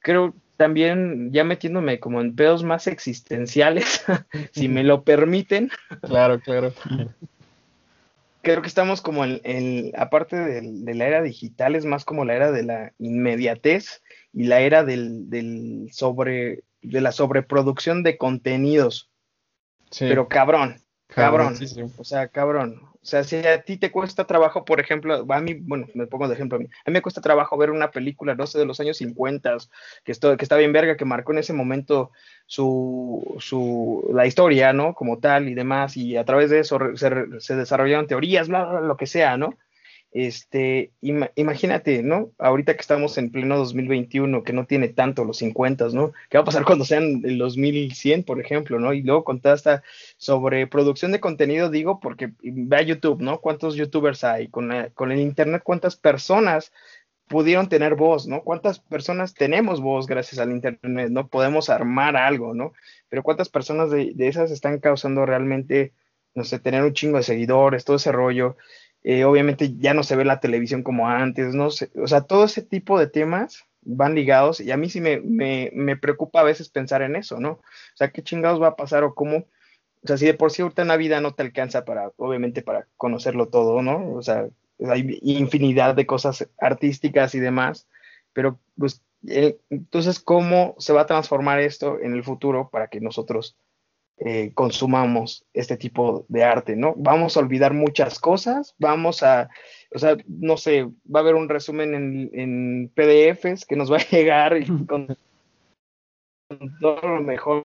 Creo, 0.00 0.34
también 0.56 1.32
ya 1.32 1.44
metiéndome 1.44 2.00
como 2.00 2.20
en 2.20 2.34
pedos 2.34 2.64
más 2.64 2.86
existenciales, 2.86 4.04
si 4.52 4.68
me 4.68 4.82
lo 4.82 5.02
permiten. 5.02 5.70
Claro, 6.02 6.40
claro. 6.40 6.72
Creo 8.42 8.62
que 8.62 8.68
estamos 8.68 9.00
como 9.00 9.24
en, 9.24 9.92
aparte 9.96 10.36
de, 10.36 10.94
la 10.94 11.06
era 11.06 11.22
digital, 11.22 11.74
es 11.74 11.84
más 11.84 12.04
como 12.04 12.24
la 12.24 12.34
era 12.34 12.52
de 12.52 12.62
la 12.62 12.92
inmediatez 12.98 14.02
y 14.32 14.44
la 14.44 14.60
era 14.60 14.84
del, 14.84 15.88
sobre, 15.92 16.62
de 16.80 17.00
la 17.00 17.12
sobreproducción 17.12 18.02
de 18.02 18.16
contenidos. 18.16 19.10
Pero 19.98 20.28
cabrón, 20.28 20.80
cabrón. 21.08 21.56
O 21.98 22.04
sea, 22.04 22.28
cabrón. 22.28 22.82
O 23.06 23.08
sea, 23.08 23.22
si 23.22 23.36
a 23.36 23.62
ti 23.62 23.76
te 23.76 23.92
cuesta 23.92 24.26
trabajo, 24.26 24.64
por 24.64 24.80
ejemplo, 24.80 25.24
a 25.28 25.40
mí, 25.40 25.54
bueno, 25.54 25.86
me 25.94 26.08
pongo 26.08 26.26
de 26.26 26.34
ejemplo 26.34 26.56
a 26.56 26.60
mí, 26.60 26.66
a 26.66 26.90
mí 26.90 26.94
me 26.94 27.02
cuesta 27.02 27.20
trabajo 27.20 27.56
ver 27.56 27.70
una 27.70 27.92
película, 27.92 28.34
no 28.34 28.48
sé, 28.48 28.58
de 28.58 28.64
los 28.64 28.80
años 28.80 28.96
50, 28.96 29.58
que, 30.02 30.10
esto, 30.10 30.36
que 30.36 30.44
está 30.44 30.56
bien 30.56 30.72
verga, 30.72 30.96
que 30.96 31.04
marcó 31.04 31.30
en 31.30 31.38
ese 31.38 31.52
momento 31.52 32.10
su, 32.46 33.36
su, 33.38 34.10
la 34.12 34.26
historia, 34.26 34.72
¿no? 34.72 34.92
Como 34.94 35.20
tal 35.20 35.48
y 35.48 35.54
demás, 35.54 35.96
y 35.96 36.16
a 36.16 36.24
través 36.24 36.50
de 36.50 36.58
eso 36.58 36.80
se, 36.96 37.08
se 37.38 37.54
desarrollaron 37.54 38.08
teorías, 38.08 38.48
bla, 38.48 38.64
bla, 38.64 38.80
lo 38.80 38.96
que 38.96 39.06
sea, 39.06 39.36
¿no? 39.36 39.56
Este, 40.18 40.92
imagínate, 41.02 42.02
¿no? 42.02 42.32
Ahorita 42.38 42.72
que 42.72 42.80
estamos 42.80 43.18
en 43.18 43.30
pleno 43.30 43.58
2021, 43.58 44.44
que 44.44 44.54
no 44.54 44.64
tiene 44.64 44.88
tanto 44.88 45.26
los 45.26 45.36
50, 45.36 45.88
¿no? 45.92 46.14
¿Qué 46.30 46.38
va 46.38 46.42
a 46.42 46.46
pasar 46.46 46.64
cuando 46.64 46.86
sean 46.86 47.20
el 47.22 47.36
2100, 47.36 48.22
por 48.22 48.40
ejemplo, 48.40 48.80
¿no? 48.80 48.94
Y 48.94 49.02
luego 49.02 49.24
con 49.24 49.42
toda 49.42 49.54
esta 49.54 49.82
sobreproducción 50.16 51.12
de 51.12 51.20
contenido, 51.20 51.68
digo, 51.68 52.00
porque 52.00 52.32
ve 52.40 52.76
a 52.78 52.80
YouTube, 52.80 53.20
¿no? 53.20 53.42
¿Cuántos 53.42 53.74
youtubers 53.74 54.24
hay? 54.24 54.48
Con, 54.48 54.72
el 54.72 55.20
Internet, 55.20 55.60
¿cuántas 55.62 55.96
personas 55.96 56.72
pudieron 57.28 57.68
tener 57.68 57.94
voz, 57.94 58.26
¿no? 58.26 58.42
¿Cuántas 58.42 58.78
personas 58.78 59.34
tenemos 59.34 59.82
voz 59.82 60.06
gracias 60.06 60.38
al 60.38 60.50
Internet, 60.50 61.10
¿no? 61.10 61.28
Podemos 61.28 61.68
armar 61.68 62.16
algo, 62.16 62.54
¿no? 62.54 62.72
Pero 63.10 63.22
¿cuántas 63.22 63.50
personas 63.50 63.90
de 63.90 64.14
esas 64.16 64.50
están 64.50 64.78
causando 64.78 65.26
realmente, 65.26 65.92
no 66.34 66.44
sé, 66.44 66.58
tener 66.58 66.84
un 66.84 66.94
chingo 66.94 67.18
de 67.18 67.22
seguidores, 67.22 67.84
todo 67.84 67.96
ese 67.96 68.12
rollo? 68.12 68.56
Eh, 69.08 69.24
obviamente 69.24 69.72
ya 69.78 69.94
no 69.94 70.02
se 70.02 70.16
ve 70.16 70.24
la 70.24 70.40
televisión 70.40 70.82
como 70.82 71.08
antes, 71.08 71.54
no 71.54 71.70
sé, 71.70 71.90
o 71.94 72.08
sea, 72.08 72.22
todo 72.22 72.44
ese 72.44 72.60
tipo 72.60 72.98
de 72.98 73.06
temas 73.06 73.64
van 73.82 74.16
ligados 74.16 74.58
y 74.60 74.72
a 74.72 74.76
mí 74.76 74.90
sí 74.90 75.00
me, 75.00 75.20
me, 75.20 75.96
preocupa 75.96 76.40
a 76.40 76.42
veces 76.42 76.68
pensar 76.70 77.02
en 77.02 77.14
eso, 77.14 77.38
¿no? 77.38 77.50
O 77.52 77.62
sea, 77.94 78.10
¿qué 78.10 78.24
chingados 78.24 78.60
va 78.60 78.66
a 78.66 78.74
pasar 78.74 79.04
o 79.04 79.14
cómo? 79.14 79.44
O 80.02 80.06
sea, 80.08 80.16
si 80.16 80.26
de 80.26 80.34
por 80.34 80.50
sí 80.50 80.62
ahorita 80.62 80.82
en 80.82 80.98
vida 80.98 81.20
no 81.20 81.34
te 81.34 81.44
alcanza 81.44 81.84
para, 81.84 82.10
obviamente, 82.16 82.62
para 82.62 82.88
conocerlo 82.96 83.46
todo, 83.46 83.80
¿no? 83.80 84.12
O 84.12 84.22
sea, 84.22 84.48
hay 84.88 85.20
infinidad 85.22 85.94
de 85.94 86.04
cosas 86.04 86.48
artísticas 86.58 87.36
y 87.36 87.38
demás, 87.38 87.86
pero 88.32 88.58
pues, 88.76 89.04
entonces, 89.24 90.18
¿cómo 90.18 90.74
se 90.78 90.92
va 90.92 91.02
a 91.02 91.06
transformar 91.06 91.60
esto 91.60 92.00
en 92.00 92.12
el 92.14 92.24
futuro 92.24 92.70
para 92.72 92.88
que 92.88 93.00
nosotros 93.00 93.56
eh, 94.18 94.52
consumamos 94.54 95.44
este 95.52 95.76
tipo 95.76 96.24
de 96.28 96.42
arte, 96.42 96.74
¿no? 96.74 96.94
Vamos 96.96 97.36
a 97.36 97.40
olvidar 97.40 97.74
muchas 97.74 98.18
cosas, 98.18 98.74
vamos 98.78 99.22
a, 99.22 99.50
o 99.94 99.98
sea, 99.98 100.16
no 100.26 100.56
sé, 100.56 100.84
va 100.84 101.20
a 101.20 101.22
haber 101.22 101.34
un 101.34 101.50
resumen 101.50 101.94
en, 101.94 102.30
en 102.32 102.92
PDFs 102.94 103.66
que 103.66 103.76
nos 103.76 103.92
va 103.92 103.98
a 103.98 104.08
llegar 104.10 104.56
con, 104.86 105.16
todo 106.80 107.00
lo 107.02 107.20
mejor 107.22 107.62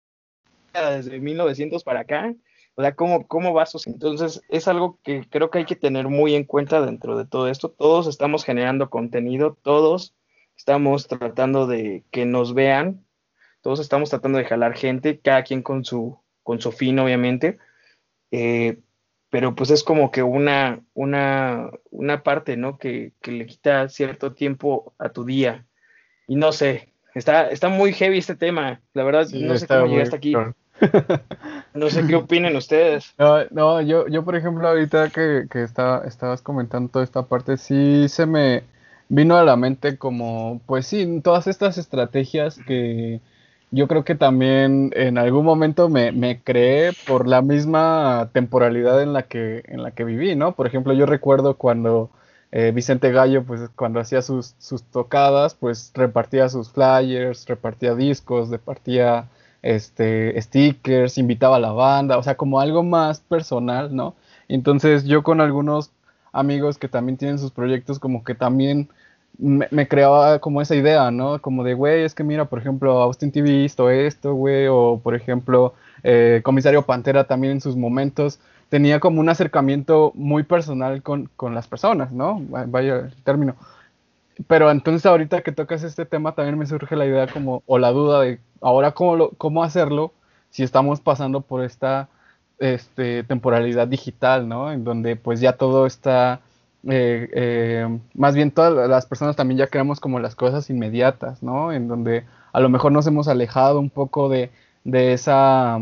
desde 0.73 1.21
1900 1.21 1.85
para 1.85 2.01
acá. 2.01 2.35
O 2.75 2.83
sea, 2.83 2.95
¿cómo, 2.95 3.27
cómo 3.29 3.53
va 3.53 3.65
a 3.65 3.67
suceder? 3.67 3.95
Entonces, 3.95 4.43
es 4.49 4.67
algo 4.67 4.99
que 5.03 5.25
creo 5.29 5.51
que 5.51 5.59
hay 5.59 5.65
que 5.67 5.77
tener 5.77 6.09
muy 6.09 6.35
en 6.35 6.45
cuenta 6.45 6.81
dentro 6.81 7.17
de 7.17 7.27
todo 7.27 7.49
esto. 7.49 7.71
Todos 7.71 8.07
estamos 8.07 8.45
generando 8.45 8.91
contenido, 8.91 9.57
todos 9.63 10.15
estamos 10.57 11.07
tratando 11.07 11.67
de 11.67 12.05
que 12.11 12.27
nos 12.27 12.55
vean, 12.55 13.05
todos 13.61 13.81
estamos 13.81 14.11
tratando 14.11 14.39
de 14.39 14.45
jalar 14.47 14.75
gente, 14.75 15.21
cada 15.21 15.43
quien 15.43 15.63
con 15.63 15.85
su, 15.85 16.19
con 16.51 16.61
su 16.61 16.73
fin, 16.73 16.99
obviamente. 16.99 17.59
Eh, 18.33 18.81
pero 19.31 19.55
pues 19.55 19.71
es 19.71 19.85
como 19.85 20.11
que 20.11 20.25
una, 20.25 20.81
una, 20.95 21.71
una 21.93 22.25
parte, 22.25 22.57
¿no? 22.57 22.77
Que, 22.77 23.13
le 23.23 23.47
quita 23.47 23.89
cierto 23.89 24.33
tiempo 24.33 24.93
a 24.99 25.11
tu 25.11 25.25
día. 25.25 25.65
Y 26.27 26.35
no 26.35 26.51
sé, 26.51 26.89
está, 27.15 27.51
está 27.51 27.69
muy 27.69 27.93
heavy 27.93 28.19
este 28.19 28.35
tema. 28.35 28.81
La 28.95 29.05
verdad, 29.05 29.29
no 29.31 29.57
sé 29.57 29.69
cómo 29.69 29.87
llegaste 29.87 30.17
aquí. 30.17 30.35
No 31.73 31.89
sé 31.89 32.05
qué 32.05 32.17
opinen 32.17 32.57
ustedes. 32.57 33.15
No, 33.19 33.45
no, 33.53 33.81
yo, 33.81 34.09
yo 34.09 34.25
por 34.25 34.35
ejemplo, 34.35 34.67
ahorita 34.67 35.11
que, 35.11 35.47
que 35.49 35.63
estabas 35.63 36.43
comentando 36.43 36.91
toda 36.91 37.05
esta 37.05 37.23
parte, 37.23 37.59
sí 37.59 38.09
se 38.09 38.27
me 38.27 38.65
vino 39.09 39.37
a 39.37 39.45
la 39.45 39.55
mente 39.55 39.99
como, 39.99 40.61
pues 40.67 40.89
sí, 40.89 41.21
todas 41.23 41.47
estas 41.47 41.79
estrategias 41.79 42.59
que, 42.67 43.21
yo 43.71 43.89
creo 43.89 44.05
que 44.05 44.15
también 44.15 44.91
en 44.95 45.19
algún 45.19 45.45
momento 45.45 45.89
me, 45.89 46.13
me, 46.13 46.43
creé 46.43 46.93
por 47.07 47.29
la 47.29 47.43
misma 47.43 48.31
temporalidad 48.33 49.03
en 49.03 49.13
la 49.13 49.25
que, 49.25 49.63
en 49.67 49.83
la 49.83 49.93
que 49.93 50.05
viví, 50.05 50.35
¿no? 50.35 50.53
Por 50.53 50.67
ejemplo, 50.67 50.93
yo 50.93 51.07
recuerdo 51.07 51.57
cuando 51.57 52.11
eh, 52.53 52.73
Vicente 52.75 53.13
Gallo, 53.13 53.45
pues 53.45 53.71
cuando 53.77 54.01
hacía 54.01 54.23
sus, 54.23 54.55
sus 54.59 54.83
tocadas, 54.83 55.55
pues 55.55 55.93
repartía 55.95 56.49
sus 56.49 56.71
flyers, 56.71 57.47
repartía 57.47 57.95
discos, 57.95 58.51
repartía 58.51 59.29
este, 59.63 60.41
stickers, 60.41 61.19
invitaba 61.19 61.57
a 61.57 61.61
la 61.61 61.73
banda, 61.73 62.19
o 62.19 62.23
sea, 62.23 62.37
como 62.37 62.61
algo 62.61 62.83
más 62.83 63.21
personal, 63.21 63.95
¿no? 63.95 64.17
Entonces 64.49 65.05
yo 65.05 65.23
con 65.23 65.41
algunos 65.41 65.93
amigos 66.33 66.79
que 66.79 66.89
también 66.89 67.19
tienen 67.19 67.39
sus 67.39 67.53
proyectos, 67.53 67.99
como 67.99 68.25
que 68.25 68.35
también 68.35 68.89
me, 69.41 69.89
creaba 69.89 70.39
como 70.39 70.61
esa 70.61 70.75
idea, 70.75 71.11
¿no? 71.11 71.41
Como 71.41 71.65
de, 71.65 71.75
güey, 71.75 72.05
es 72.05 72.15
que 72.15 72.25
mira, 72.25 72.45
por 72.47 72.59
ejemplo, 72.59 73.01
Austin 73.03 73.33
TV 73.33 73.65
hizo 73.65 73.91
esto, 73.91 74.35
güey, 74.35 74.67
o 74.69 75.01
por 75.03 75.15
ejemplo, 75.15 75.75
eh, 76.03 76.41
Comisario 76.45 76.83
Pantera 76.83 77.25
también 77.25 77.55
en 77.55 77.61
sus 77.61 77.77
momentos 77.77 78.41
tenía 78.69 79.01
como 79.01 79.21
un 79.21 79.29
acercamiento 79.29 80.13
muy 80.15 80.45
personal 80.45 81.03
con, 81.03 81.29
con 81.37 81.55
las 81.55 81.67
personas, 81.67 82.13
¿no? 82.13 82.41
Vaya 82.49 83.11
término. 83.25 83.57
Pero 84.47 84.71
entonces 84.71 85.05
ahorita 85.05 85.43
que 85.43 85.53
tocas 85.53 85.83
este 85.83 86.07
tema 86.07 86.35
también 86.35 86.59
me 86.59 86.67
surge 86.67 86.97
la 86.97 87.07
idea 87.07 87.27
como, 87.27 87.63
o 87.67 87.79
la 87.79 87.91
duda 87.91 88.21
de, 88.23 88.41
ahora 88.61 88.93
cómo, 88.93 89.31
cómo 89.31 89.65
hacerlo 89.65 90.13
si 90.51 90.63
estamos 90.63 91.01
pasando 91.01 91.41
por 91.43 91.65
esta 91.65 92.09
este, 92.59 93.25
temporalidad 93.25 93.89
digital, 93.89 94.49
¿no? 94.49 94.73
En 94.73 94.85
donde 94.85 95.17
pues 95.17 95.41
ya 95.41 95.55
todo 95.55 95.87
está 95.87 96.41
eh, 96.89 97.29
eh, 97.35 97.99
más 98.15 98.35
bien 98.35 98.51
todas 98.53 98.89
las 98.89 99.05
personas 99.07 99.37
también 99.37 99.59
ya 99.59 99.67
creamos 99.67 100.01
como 100.01 100.19
las 100.19 100.35
cosas 100.35 100.71
inmediatas, 100.71 101.43
¿no? 101.43 101.73
En 101.73 101.89
donde 101.89 102.25
a 102.53 102.61
lo 102.61 102.69
mejor 102.69 102.93
nos 102.93 103.07
hemos 103.07 103.29
alejado 103.29 103.81
un 103.81 103.91
poco 103.91 104.29
de, 104.29 104.51
esa 104.85 105.79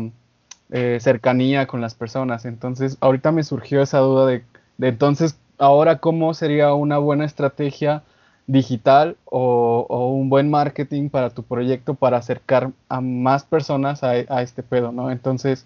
eh, 0.71 0.97
cercanía 1.01 1.67
con 1.67 1.81
las 1.81 1.95
personas. 1.95 2.45
Entonces, 2.45 2.97
ahorita 3.01 3.31
me 3.31 3.43
surgió 3.43 3.81
esa 3.81 3.99
duda 3.99 4.27
de, 4.27 4.43
entonces, 4.81 5.39
ahora 5.57 5.99
cómo 5.99 6.33
sería 6.33 6.73
una 6.73 6.97
buena 6.97 7.25
estrategia 7.25 8.03
digital 8.47 9.17
o, 9.25 9.85
un 10.19 10.29
buen 10.29 10.49
marketing 10.49 11.09
para 11.09 11.29
tu 11.29 11.43
proyecto 11.43 11.93
para 11.95 12.17
acercar 12.17 12.71
a 12.89 13.01
más 13.01 13.43
personas 13.45 14.03
a, 14.03 14.41
este 14.41 14.63
pedo, 14.63 14.91
¿no? 14.91 15.11
Entonces, 15.11 15.65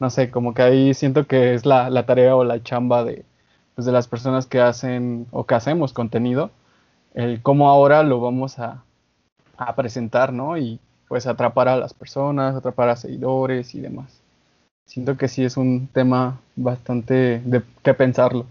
no 0.00 0.10
sé, 0.10 0.30
como 0.30 0.54
que 0.54 0.62
ahí 0.62 0.94
siento 0.94 1.26
que 1.26 1.54
es 1.54 1.66
la, 1.66 1.90
la 1.90 2.06
tarea 2.06 2.36
o 2.36 2.44
la 2.44 2.62
chamba 2.62 3.04
de, 3.04 3.24
pues, 3.74 3.86
de 3.86 3.92
las 3.92 4.08
personas 4.08 4.46
que 4.46 4.60
hacen 4.60 5.26
o 5.30 5.44
que 5.44 5.54
hacemos 5.54 5.92
contenido, 5.92 6.50
el 7.14 7.42
cómo 7.42 7.68
ahora 7.68 8.02
lo 8.02 8.20
vamos 8.20 8.58
a, 8.58 8.84
a 9.56 9.74
presentar, 9.74 10.32
¿no? 10.32 10.56
Y 10.58 10.80
pues 11.08 11.26
atrapar 11.26 11.68
a 11.68 11.76
las 11.76 11.92
personas, 11.92 12.54
atrapar 12.54 12.88
a 12.88 12.96
seguidores 12.96 13.74
y 13.74 13.80
demás. 13.80 14.22
Siento 14.86 15.16
que 15.16 15.28
sí 15.28 15.44
es 15.44 15.56
un 15.56 15.88
tema 15.88 16.40
bastante 16.56 17.40
de 17.44 17.62
que 17.82 17.94
pensarlo. 17.94 18.46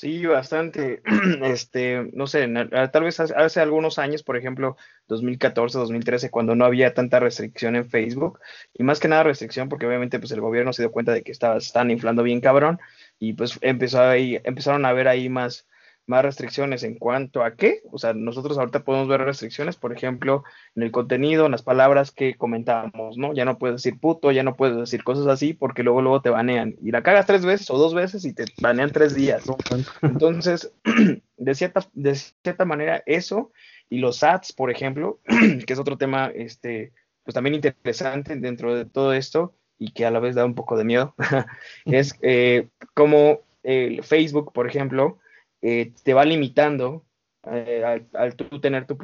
Sí, 0.00 0.24
bastante. 0.24 1.02
Este, 1.44 2.08
no 2.14 2.26
sé, 2.26 2.48
tal 2.90 3.02
vez 3.04 3.20
hace 3.20 3.60
algunos 3.60 3.98
años, 3.98 4.22
por 4.22 4.38
ejemplo, 4.38 4.78
2014, 5.08 5.76
2013, 5.76 6.30
cuando 6.30 6.54
no 6.54 6.64
había 6.64 6.94
tanta 6.94 7.20
restricción 7.20 7.76
en 7.76 7.84
Facebook, 7.90 8.40
y 8.72 8.82
más 8.82 8.98
que 8.98 9.08
nada 9.08 9.24
restricción, 9.24 9.68
porque 9.68 9.86
obviamente 9.86 10.18
pues 10.18 10.32
el 10.32 10.40
gobierno 10.40 10.72
se 10.72 10.82
dio 10.82 10.90
cuenta 10.90 11.12
de 11.12 11.22
que 11.22 11.32
estaba, 11.32 11.58
están 11.58 11.90
inflando 11.90 12.22
bien 12.22 12.40
cabrón, 12.40 12.80
y 13.18 13.34
pues 13.34 13.58
empezó 13.60 14.00
ahí, 14.00 14.40
empezaron 14.44 14.86
a 14.86 14.92
ver 14.94 15.06
ahí 15.06 15.28
más, 15.28 15.66
más 16.06 16.24
restricciones 16.24 16.82
en 16.82 16.96
cuanto 16.96 17.44
a 17.44 17.54
qué. 17.54 17.82
O 17.92 17.98
sea, 17.98 18.12
nosotros 18.12 18.58
ahorita 18.58 18.84
podemos 18.84 19.08
ver 19.08 19.20
restricciones, 19.20 19.76
por 19.76 19.92
ejemplo, 19.92 20.44
en 20.74 20.82
el 20.82 20.90
contenido, 20.90 21.46
en 21.46 21.52
las 21.52 21.62
palabras 21.62 22.10
que 22.10 22.34
comentábamos, 22.34 23.16
¿no? 23.16 23.32
Ya 23.32 23.44
no 23.44 23.58
puedes 23.58 23.82
decir 23.82 23.98
puto, 24.00 24.32
ya 24.32 24.42
no 24.42 24.56
puedes 24.56 24.76
decir 24.76 25.04
cosas 25.04 25.26
así 25.26 25.54
porque 25.54 25.82
luego 25.82 26.02
luego 26.02 26.22
te 26.22 26.30
banean. 26.30 26.76
Y 26.82 26.90
la 26.90 27.02
cagas 27.02 27.26
tres 27.26 27.44
veces 27.44 27.70
o 27.70 27.78
dos 27.78 27.94
veces 27.94 28.24
y 28.24 28.32
te 28.32 28.44
banean 28.60 28.90
tres 28.90 29.14
días. 29.14 29.44
Entonces, 30.02 30.72
de 31.36 31.54
cierta, 31.54 31.86
de 31.92 32.14
cierta 32.14 32.64
manera, 32.64 33.02
eso 33.06 33.52
y 33.88 33.98
los 33.98 34.22
ads, 34.22 34.52
por 34.52 34.70
ejemplo, 34.70 35.20
que 35.66 35.72
es 35.72 35.78
otro 35.78 35.98
tema, 35.98 36.30
este, 36.34 36.92
pues 37.24 37.34
también 37.34 37.56
interesante 37.56 38.36
dentro 38.36 38.74
de 38.74 38.84
todo 38.84 39.12
esto 39.12 39.54
y 39.78 39.92
que 39.92 40.06
a 40.06 40.10
la 40.10 40.20
vez 40.20 40.34
da 40.34 40.44
un 40.44 40.54
poco 40.54 40.76
de 40.76 40.84
miedo, 40.84 41.14
es 41.84 42.14
eh, 42.22 42.68
como 42.94 43.40
el 43.62 44.02
Facebook, 44.04 44.52
por 44.52 44.68
ejemplo, 44.68 45.18
eh, 45.62 45.92
te 46.02 46.14
va 46.14 46.24
limitando 46.24 47.04
eh, 47.44 48.06
al, 48.14 48.34
tú 48.34 48.60
tener 48.60 48.86
tu, 48.86 48.96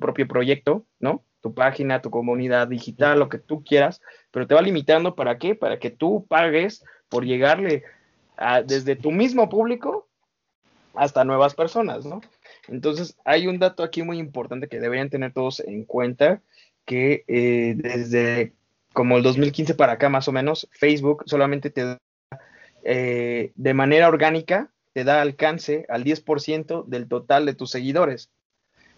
propio 0.00 0.28
proyecto, 0.28 0.86
¿no? 0.98 1.24
Tu 1.40 1.54
página, 1.54 2.02
tu 2.02 2.10
comunidad 2.10 2.68
digital, 2.68 3.18
lo 3.18 3.28
que 3.28 3.38
tú 3.38 3.62
quieras, 3.64 4.00
pero 4.30 4.46
te 4.46 4.54
va 4.54 4.62
limitando 4.62 5.14
para 5.14 5.38
qué? 5.38 5.54
Para 5.54 5.78
que 5.78 5.90
tú 5.90 6.26
pagues 6.28 6.84
por 7.08 7.24
llegarle 7.24 7.84
desde 8.66 8.96
tu 8.96 9.12
mismo 9.12 9.48
público 9.48 10.08
hasta 10.94 11.24
nuevas 11.24 11.54
personas, 11.54 12.04
¿no? 12.04 12.20
Entonces, 12.68 13.16
hay 13.24 13.46
un 13.46 13.58
dato 13.58 13.82
aquí 13.82 14.02
muy 14.02 14.18
importante 14.18 14.68
que 14.68 14.80
deberían 14.80 15.10
tener 15.10 15.32
todos 15.32 15.60
en 15.60 15.84
cuenta, 15.84 16.42
que 16.84 17.24
eh, 17.28 17.74
desde 17.76 18.54
como 18.92 19.16
el 19.16 19.22
2015 19.22 19.74
para 19.74 19.94
acá 19.94 20.08
más 20.08 20.28
o 20.28 20.32
menos, 20.32 20.68
Facebook 20.72 21.24
solamente 21.26 21.70
te 21.70 21.84
da 21.84 21.98
de 22.84 23.74
manera 23.74 24.08
orgánica 24.08 24.72
te 24.92 25.04
da 25.04 25.20
alcance 25.20 25.86
al 25.88 26.04
10% 26.04 26.84
del 26.86 27.08
total 27.08 27.46
de 27.46 27.54
tus 27.54 27.70
seguidores. 27.70 28.30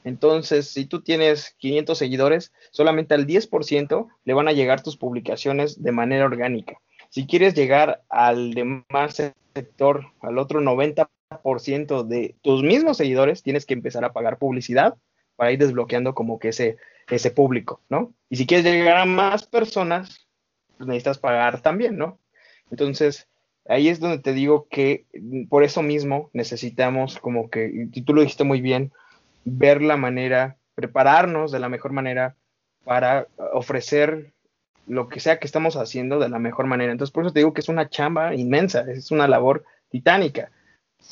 Entonces, 0.04 0.68
si 0.68 0.84
tú 0.84 1.02
tienes 1.02 1.54
500 1.58 1.96
seguidores, 1.96 2.52
solamente 2.70 3.14
al 3.14 3.26
10% 3.26 4.08
le 4.24 4.34
van 4.34 4.48
a 4.48 4.52
llegar 4.52 4.82
tus 4.82 4.96
publicaciones 4.96 5.82
de 5.82 5.92
manera 5.92 6.26
orgánica. 6.26 6.78
Si 7.08 7.26
quieres 7.26 7.54
llegar 7.54 8.02
al 8.10 8.52
demás 8.52 9.32
sector, 9.54 10.12
al 10.20 10.38
otro 10.38 10.60
90% 10.60 12.02
de 12.04 12.34
tus 12.42 12.62
mismos 12.62 12.98
seguidores, 12.98 13.42
tienes 13.42 13.64
que 13.64 13.74
empezar 13.74 14.04
a 14.04 14.12
pagar 14.12 14.38
publicidad 14.38 14.96
para 15.36 15.52
ir 15.52 15.58
desbloqueando 15.58 16.14
como 16.14 16.38
que 16.38 16.48
ese, 16.48 16.76
ese 17.08 17.30
público, 17.30 17.80
¿no? 17.88 18.12
Y 18.28 18.36
si 18.36 18.46
quieres 18.46 18.66
llegar 18.66 18.98
a 18.98 19.04
más 19.04 19.46
personas, 19.46 20.28
pues 20.76 20.88
necesitas 20.88 21.18
pagar 21.18 21.62
también, 21.62 21.96
¿no? 21.96 22.18
Entonces, 22.70 23.28
ahí 23.68 23.88
es 23.88 24.00
donde 24.00 24.18
te 24.18 24.32
digo 24.32 24.66
que 24.70 25.06
mm, 25.14 25.46
por 25.46 25.64
eso 25.64 25.82
mismo 25.82 26.30
necesitamos 26.32 27.18
como 27.18 27.50
que, 27.50 27.88
y 27.92 28.02
tú 28.02 28.14
lo 28.14 28.20
dijiste 28.20 28.44
muy 28.44 28.60
bien, 28.60 28.92
ver 29.44 29.82
la 29.82 29.96
manera, 29.96 30.56
prepararnos 30.74 31.52
de 31.52 31.60
la 31.60 31.68
mejor 31.68 31.92
manera 31.92 32.36
para 32.84 33.26
ofrecer 33.52 34.32
lo 34.86 35.08
que 35.08 35.20
sea 35.20 35.38
que 35.38 35.46
estamos 35.46 35.76
haciendo 35.76 36.18
de 36.18 36.28
la 36.28 36.38
mejor 36.38 36.66
manera. 36.66 36.92
Entonces, 36.92 37.12
por 37.12 37.24
eso 37.24 37.32
te 37.32 37.40
digo 37.40 37.54
que 37.54 37.60
es 37.60 37.68
una 37.68 37.88
chamba 37.88 38.34
inmensa, 38.34 38.84
es 38.90 39.10
una 39.10 39.28
labor 39.28 39.64
titánica, 39.88 40.50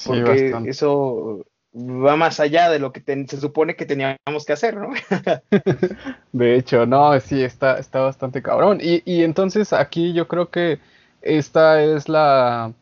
porque 0.05 0.53
eso 0.67 1.47
va 1.75 2.17
más 2.17 2.39
allá 2.39 2.69
de 2.69 2.79
lo 2.79 2.93
que 2.93 3.03
se 3.27 3.41
supone 3.41 3.77
que 3.77 3.87
teníamos 3.87 4.45
que 4.47 4.53
hacer, 4.53 4.77
¿no? 4.77 4.91
de 6.33 6.57
hecho, 6.57 6.85
no, 6.85 7.19
sí, 7.21 7.43
está, 7.43 7.79
está 7.79 8.01
bastante 8.01 8.43
cabrón. 8.43 8.79
Y, 8.83 9.03
y 9.11 9.25
entonces 9.25 9.73
aquí 9.73 10.13
yo 10.13 10.29
creo 10.29 10.51
que 10.51 10.81
esta 11.23 11.83
es 11.83 12.09
la, 12.09 12.73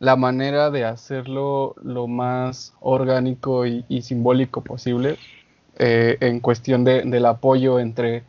manera 0.00 0.70
de 0.70 0.84
hacerlo 0.84 1.74
lo 1.82 2.06
más 2.06 2.74
orgánico 2.80 3.66
y, 3.66 4.02
simbólico 4.02 4.62
posible 4.62 5.18
eh, 5.78 6.16
en 6.20 6.40
cuestión 6.40 6.84
de, 6.84 7.02
del 7.02 7.26
apoyo 7.26 7.78
entre, 7.78 8.22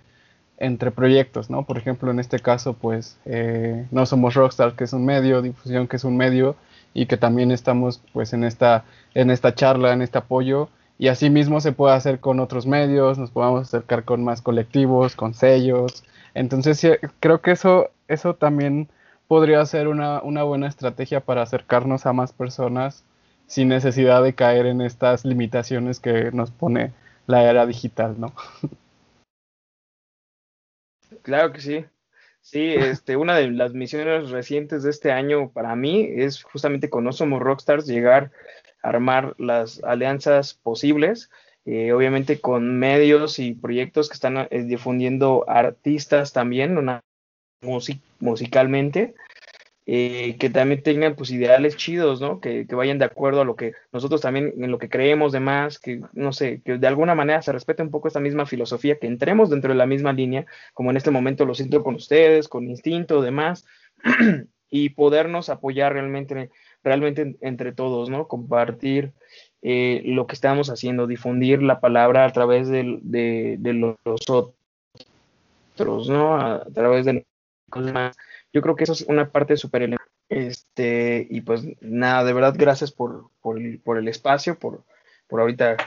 entre 0.57 0.91
proyectos, 0.91 1.49
¿no? 1.49 1.65
Por 1.65 1.77
ejemplo, 1.77 2.11
en 2.11 2.19
este 2.19 2.39
caso, 2.39 2.73
pues, 2.73 3.17
eh, 3.25 3.87
no 3.91 4.05
somos 4.05 4.35
Rockstar, 4.35 4.75
que 4.75 4.83
es 4.83 4.93
un 4.93 5.05
medio, 5.05 5.41
difusión, 5.41 5.87
que 5.87 5.97
es 5.97 6.03
un 6.03 6.17
medio, 6.17 6.55
y 6.93 7.05
que 7.05 7.17
también 7.17 7.51
estamos, 7.51 8.01
pues, 8.13 8.33
en 8.33 8.43
esta, 8.43 8.85
en 9.13 9.31
esta 9.31 9.55
charla, 9.55 9.93
en 9.93 10.01
este 10.01 10.17
apoyo, 10.17 10.69
y 10.97 11.07
así 11.07 11.29
mismo 11.29 11.61
se 11.61 11.71
puede 11.71 11.95
hacer 11.95 12.19
con 12.19 12.39
otros 12.39 12.67
medios, 12.67 13.17
nos 13.17 13.31
podemos 13.31 13.61
acercar 13.61 14.05
con 14.05 14.23
más 14.23 14.41
colectivos, 14.41 15.15
con 15.15 15.33
sellos, 15.33 16.03
entonces 16.33 16.99
creo 17.19 17.41
que 17.41 17.51
eso, 17.51 17.89
eso 18.07 18.35
también 18.35 18.87
podría 19.31 19.65
ser 19.65 19.87
una, 19.87 20.19
buena 20.19 20.67
estrategia 20.67 21.21
para 21.21 21.43
acercarnos 21.43 22.05
a 22.05 22.11
más 22.11 22.33
personas 22.33 23.05
sin 23.47 23.69
necesidad 23.69 24.21
de 24.21 24.35
caer 24.35 24.65
en 24.65 24.81
estas 24.81 25.23
limitaciones 25.23 26.01
que 26.01 26.33
nos 26.33 26.51
pone 26.51 26.91
la 27.27 27.49
era 27.49 27.65
digital, 27.65 28.19
¿no? 28.19 28.33
Claro 31.21 31.53
que 31.53 31.61
sí. 31.61 31.85
Sí, 32.41 32.73
este, 32.73 33.15
una 33.15 33.37
de 33.37 33.49
las 33.51 33.73
misiones 33.73 34.31
recientes 34.31 34.83
de 34.83 34.89
este 34.89 35.13
año 35.13 35.49
para 35.49 35.77
mí 35.77 36.09
es 36.13 36.43
justamente 36.43 36.89
con 36.89 37.05
No 37.05 37.13
Somos 37.13 37.41
Rockstars 37.41 37.87
llegar 37.87 38.33
a 38.83 38.89
armar 38.89 39.33
las 39.37 39.81
alianzas 39.85 40.55
posibles, 40.55 41.29
eh, 41.63 41.93
obviamente 41.93 42.41
con 42.41 42.77
medios 42.77 43.39
y 43.39 43.53
proyectos 43.53 44.09
que 44.09 44.15
están 44.15 44.49
eh, 44.49 44.63
difundiendo 44.63 45.45
artistas 45.47 46.33
también, 46.33 46.75
una 47.61 47.79
musicalmente, 48.19 49.13
eh, 49.85 50.37
que 50.39 50.49
también 50.49 50.83
tengan 50.83 51.15
pues 51.15 51.31
ideales 51.31 51.75
chidos, 51.75 52.21
¿no? 52.21 52.39
Que, 52.39 52.65
vayan 52.71 52.99
de 52.99 53.05
acuerdo 53.05 53.41
a 53.41 53.45
lo 53.45 53.55
que 53.55 53.73
nosotros 53.91 54.21
también, 54.21 54.53
en 54.57 54.71
lo 54.71 54.77
que 54.77 54.89
creemos 54.89 55.31
demás, 55.31 55.79
que 55.79 56.01
no 56.13 56.33
sé, 56.33 56.61
que 56.63 56.77
de 56.77 56.87
alguna 56.87 57.15
manera 57.15 57.41
se 57.41 57.51
respete 57.51 57.83
un 57.83 57.91
poco 57.91 58.07
esta 58.07 58.19
misma 58.19 58.45
filosofía, 58.45 58.97
que 58.97 59.07
entremos 59.07 59.49
dentro 59.49 59.71
de 59.71 59.77
la 59.77 59.85
misma 59.85 60.13
línea, 60.13 60.45
como 60.73 60.91
en 60.91 60.97
este 60.97 61.11
momento 61.11 61.45
lo 61.45 61.55
siento 61.55 61.83
con 61.83 61.95
ustedes, 61.95 62.47
con 62.47 62.67
instinto, 62.67 63.21
demás, 63.21 63.65
y 64.69 64.89
podernos 64.89 65.49
apoyar 65.49 65.93
realmente, 65.93 66.49
realmente 66.83 67.35
entre 67.41 67.73
todos, 67.73 68.09
¿no? 68.09 68.27
Compartir 68.27 69.11
eh, 69.61 70.01
lo 70.05 70.25
que 70.25 70.33
estamos 70.33 70.69
haciendo, 70.69 71.05
difundir 71.05 71.61
la 71.61 71.79
palabra 71.79 72.25
a 72.25 72.31
través 72.31 72.67
de, 72.67 72.99
de, 73.01 73.57
de 73.59 73.73
los 73.73 73.97
otros, 74.27 76.09
¿no? 76.09 76.35
A, 76.35 76.65
través 76.73 77.05
de. 77.05 77.25
Yo 78.53 78.61
creo 78.61 78.75
que 78.75 78.83
eso 78.83 78.93
es 78.93 79.01
una 79.03 79.31
parte 79.31 79.57
súper 79.57 79.95
Este, 80.29 81.27
y 81.29 81.41
pues 81.41 81.65
nada, 81.81 82.23
de 82.23 82.33
verdad, 82.33 82.55
gracias 82.57 82.91
por, 82.91 83.29
por, 83.41 83.57
el, 83.59 84.07
espacio, 84.07 84.57
por, 84.57 84.83
por 85.27 85.41
ahorita 85.41 85.77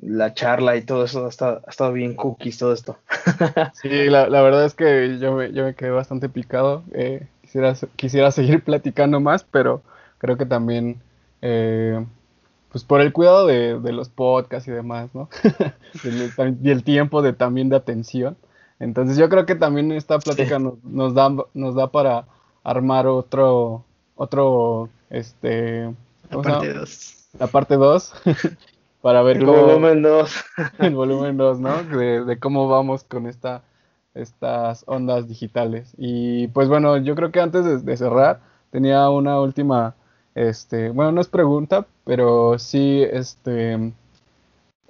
la 0.00 0.34
charla 0.34 0.76
y 0.76 0.82
todo 0.82 1.04
eso. 1.04 1.26
Ha 1.26 1.28
estado, 1.28 1.92
bien 1.92 2.14
cookies 2.14 2.58
todo 2.58 2.72
esto. 2.72 2.98
sí, 3.74 4.08
la, 4.08 4.28
verdad 4.28 4.64
es 4.64 4.74
que 4.74 5.18
yo 5.18 5.34
me, 5.34 5.52
yo 5.52 5.64
me 5.64 5.74
quedé 5.74 5.90
bastante 5.90 6.28
picado. 6.28 6.84
Eh, 6.92 7.26
quisiera, 7.42 7.74
quisiera 7.96 8.30
seguir 8.32 8.62
platicando 8.62 9.20
más, 9.20 9.44
pero 9.44 9.82
creo 10.18 10.36
que 10.36 10.46
también, 10.46 11.00
eh, 11.42 12.04
pues 12.70 12.84
por 12.84 13.00
el 13.00 13.12
cuidado 13.12 13.46
de, 13.46 13.92
los 13.92 14.08
podcasts 14.08 14.68
y 14.68 14.72
demás, 14.72 15.10
¿no? 15.14 15.28
y 16.62 16.70
el 16.70 16.84
tiempo 16.84 17.22
de 17.22 17.32
también 17.32 17.68
de 17.68 17.76
atención. 17.76 18.36
Entonces 18.80 19.16
yo 19.18 19.28
creo 19.28 19.46
que 19.46 19.54
también 19.54 19.92
esta 19.92 20.18
plática 20.18 20.58
nos, 20.58 21.14
da, 21.14 21.30
nos 21.54 21.74
da 21.74 21.92
para 21.92 22.24
armar 22.64 23.06
otro, 23.06 23.84
otro, 24.16 24.88
este... 25.10 25.94
La 26.30 26.42
parte 26.42 26.72
2. 26.72 27.28
La 27.38 27.46
parte 27.46 27.76
2. 27.76 28.12
para 29.02 29.22
ver 29.22 29.38
el 29.38 29.46
volumen 29.46 30.02
2. 30.02 30.44
el 30.78 30.94
volumen 30.94 31.36
2, 31.36 31.60
¿no? 31.60 31.82
De, 31.84 32.38
cómo 32.38 32.68
vamos 32.68 33.04
con 33.04 33.26
esta, 33.26 33.62
estas 34.14 34.84
ondas 34.86 35.28
digitales. 35.28 35.92
Y 35.96 36.48
pues 36.48 36.68
bueno, 36.68 36.96
yo 36.98 37.14
creo 37.14 37.30
que 37.30 37.40
antes 37.40 37.84
de, 37.84 37.96
cerrar, 37.96 38.40
tenía 38.70 39.10
una 39.10 39.40
última, 39.40 39.94
este, 40.34 40.90
bueno, 40.90 41.12
no 41.12 41.20
es 41.20 41.28
pregunta, 41.28 41.86
pero 42.04 42.58
sí, 42.58 43.02
este, 43.10 43.92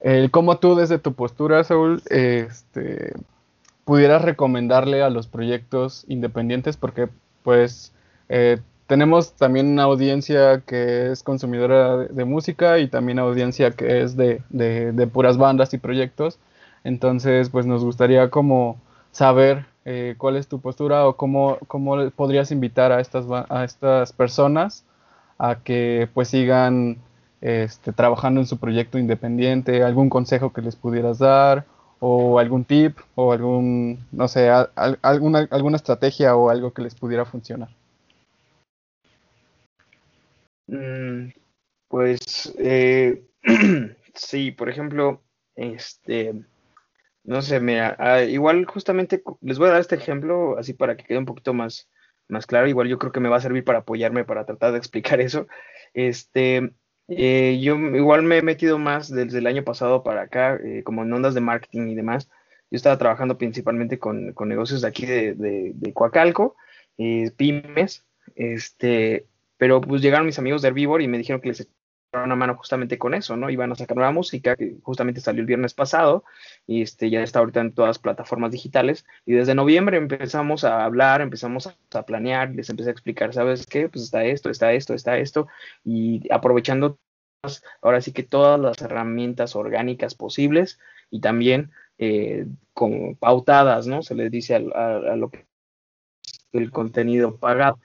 el 0.02 0.30
cómo 0.30 0.58
tú 0.58 0.74
desde 0.74 0.98
tu 0.98 1.14
postura, 1.14 1.64
Saúl, 1.64 2.02
este, 2.08 3.14
pudieras 3.90 4.22
recomendarle 4.22 5.02
a 5.02 5.10
los 5.10 5.26
proyectos 5.26 6.04
independientes? 6.06 6.76
Porque 6.76 7.08
pues 7.42 7.92
eh, 8.28 8.60
tenemos 8.86 9.32
también 9.32 9.66
una 9.66 9.82
audiencia 9.82 10.60
que 10.60 11.10
es 11.10 11.24
consumidora 11.24 11.96
de, 11.96 12.24
música 12.24 12.78
y 12.78 12.86
también 12.86 13.18
audiencia 13.18 13.72
que 13.72 14.02
es 14.02 14.16
de, 14.16 15.10
puras 15.12 15.38
bandas 15.38 15.74
y 15.74 15.78
proyectos. 15.78 16.38
Entonces 16.84 17.50
pues 17.50 17.66
nos 17.66 17.82
gustaría 17.82 18.30
como 18.30 18.80
saber 19.10 19.66
eh, 19.84 20.14
cuál 20.18 20.36
es 20.36 20.46
tu 20.46 20.60
postura 20.60 21.08
o 21.08 21.16
cómo, 21.16 21.58
cómo 21.66 22.10
podrías 22.10 22.52
invitar 22.52 22.92
a 22.92 23.00
estas, 23.00 23.24
a 23.28 23.64
estas 23.64 24.12
personas 24.12 24.84
a 25.36 25.56
que 25.56 26.08
pues 26.14 26.28
sigan 26.28 26.98
este, 27.40 27.92
trabajando 27.92 28.40
en 28.40 28.46
su 28.46 28.56
proyecto 28.56 29.00
independiente, 29.00 29.82
algún 29.82 30.10
consejo 30.10 30.52
que 30.52 30.62
les 30.62 30.76
pudieras 30.76 31.18
dar 31.18 31.66
o 32.00 32.38
algún 32.38 32.64
tip 32.64 32.98
o 33.14 33.32
algún, 33.32 34.06
no 34.10 34.26
sé, 34.26 34.50
alguna, 34.50 35.46
alguna 35.50 35.76
estrategia 35.76 36.34
o 36.34 36.50
algo 36.50 36.72
que 36.72 36.82
les 36.82 36.94
pudiera 36.94 37.24
funcionar. 37.24 37.68
Mm, 40.66 41.32
pues 41.88 42.54
eh, 42.58 43.22
sí, 44.14 44.50
por 44.52 44.68
ejemplo, 44.68 45.22
este, 45.54 46.34
no 47.24 47.42
sé, 47.42 47.60
mira, 47.60 47.96
ah, 47.98 48.22
igual 48.22 48.64
justamente 48.64 49.22
les 49.42 49.58
voy 49.58 49.68
a 49.68 49.72
dar 49.72 49.80
este 49.80 49.96
ejemplo 49.96 50.58
así 50.58 50.72
para 50.72 50.96
que 50.96 51.04
quede 51.04 51.18
un 51.18 51.26
poquito 51.26 51.52
más, 51.52 51.88
más 52.28 52.46
claro. 52.46 52.68
Igual 52.68 52.88
yo 52.88 52.98
creo 52.98 53.12
que 53.12 53.20
me 53.20 53.28
va 53.28 53.36
a 53.36 53.40
servir 53.40 53.64
para 53.64 53.80
apoyarme 53.80 54.24
para 54.24 54.46
tratar 54.46 54.72
de 54.72 54.78
explicar 54.78 55.20
eso. 55.20 55.46
Este, 55.92 56.72
eh, 57.10 57.58
yo 57.60 57.76
igual 57.76 58.22
me 58.22 58.38
he 58.38 58.42
metido 58.42 58.78
más 58.78 59.12
desde 59.12 59.38
el 59.38 59.46
año 59.46 59.64
pasado 59.64 60.02
para 60.02 60.22
acá, 60.22 60.58
eh, 60.62 60.82
como 60.84 61.02
en 61.02 61.12
ondas 61.12 61.34
de 61.34 61.40
marketing 61.40 61.88
y 61.88 61.94
demás. 61.94 62.28
Yo 62.70 62.76
estaba 62.76 62.98
trabajando 62.98 63.36
principalmente 63.36 63.98
con, 63.98 64.32
con 64.32 64.48
negocios 64.48 64.82
de 64.82 64.88
aquí 64.88 65.04
de, 65.04 65.92
Coacalco, 65.92 66.56
eh, 66.98 67.32
pymes, 67.36 68.04
este, 68.36 69.26
pero 69.56 69.80
pues 69.80 70.02
llegaron 70.02 70.26
mis 70.26 70.38
amigos 70.38 70.62
de 70.62 70.68
Herbivore 70.68 71.02
y 71.02 71.08
me 71.08 71.18
dijeron 71.18 71.40
que 71.40 71.48
les 71.48 71.68
una 72.12 72.36
mano 72.36 72.56
justamente 72.56 72.98
con 72.98 73.14
eso, 73.14 73.36
¿no? 73.36 73.50
Iban 73.50 73.72
a 73.72 73.76
sacar 73.76 73.96
nueva 73.96 74.12
música 74.12 74.56
que 74.56 74.76
justamente 74.82 75.20
salió 75.20 75.40
el 75.40 75.46
viernes 75.46 75.74
pasado 75.74 76.24
y 76.66 76.82
este 76.82 77.08
ya 77.10 77.22
está 77.22 77.38
ahorita 77.38 77.60
en 77.60 77.72
todas 77.72 77.90
las 77.90 77.98
plataformas 77.98 78.50
digitales 78.50 79.06
y 79.26 79.32
desde 79.34 79.54
noviembre 79.54 79.96
empezamos 79.96 80.64
a 80.64 80.84
hablar, 80.84 81.20
empezamos 81.20 81.68
a 81.92 82.02
planear, 82.06 82.50
les 82.50 82.68
empecé 82.68 82.90
a 82.90 82.92
explicar, 82.92 83.32
¿sabes 83.32 83.66
qué? 83.66 83.88
Pues 83.88 84.04
está 84.04 84.24
esto, 84.24 84.50
está 84.50 84.72
esto, 84.72 84.94
está 84.94 85.18
esto 85.18 85.46
y 85.84 86.22
aprovechando 86.32 86.98
ahora 87.80 88.00
sí 88.00 88.12
que 88.12 88.22
todas 88.22 88.60
las 88.60 88.80
herramientas 88.82 89.56
orgánicas 89.56 90.14
posibles 90.14 90.78
y 91.10 91.20
también 91.20 91.70
eh, 91.98 92.46
con 92.74 93.16
pautadas, 93.16 93.86
¿no? 93.86 94.02
Se 94.02 94.14
les 94.14 94.30
dice 94.30 94.56
a, 94.56 94.58
a 94.58 95.16
lo 95.16 95.30
que 95.30 95.46
el 96.52 96.70
contenido 96.70 97.36
pagado. 97.36 97.78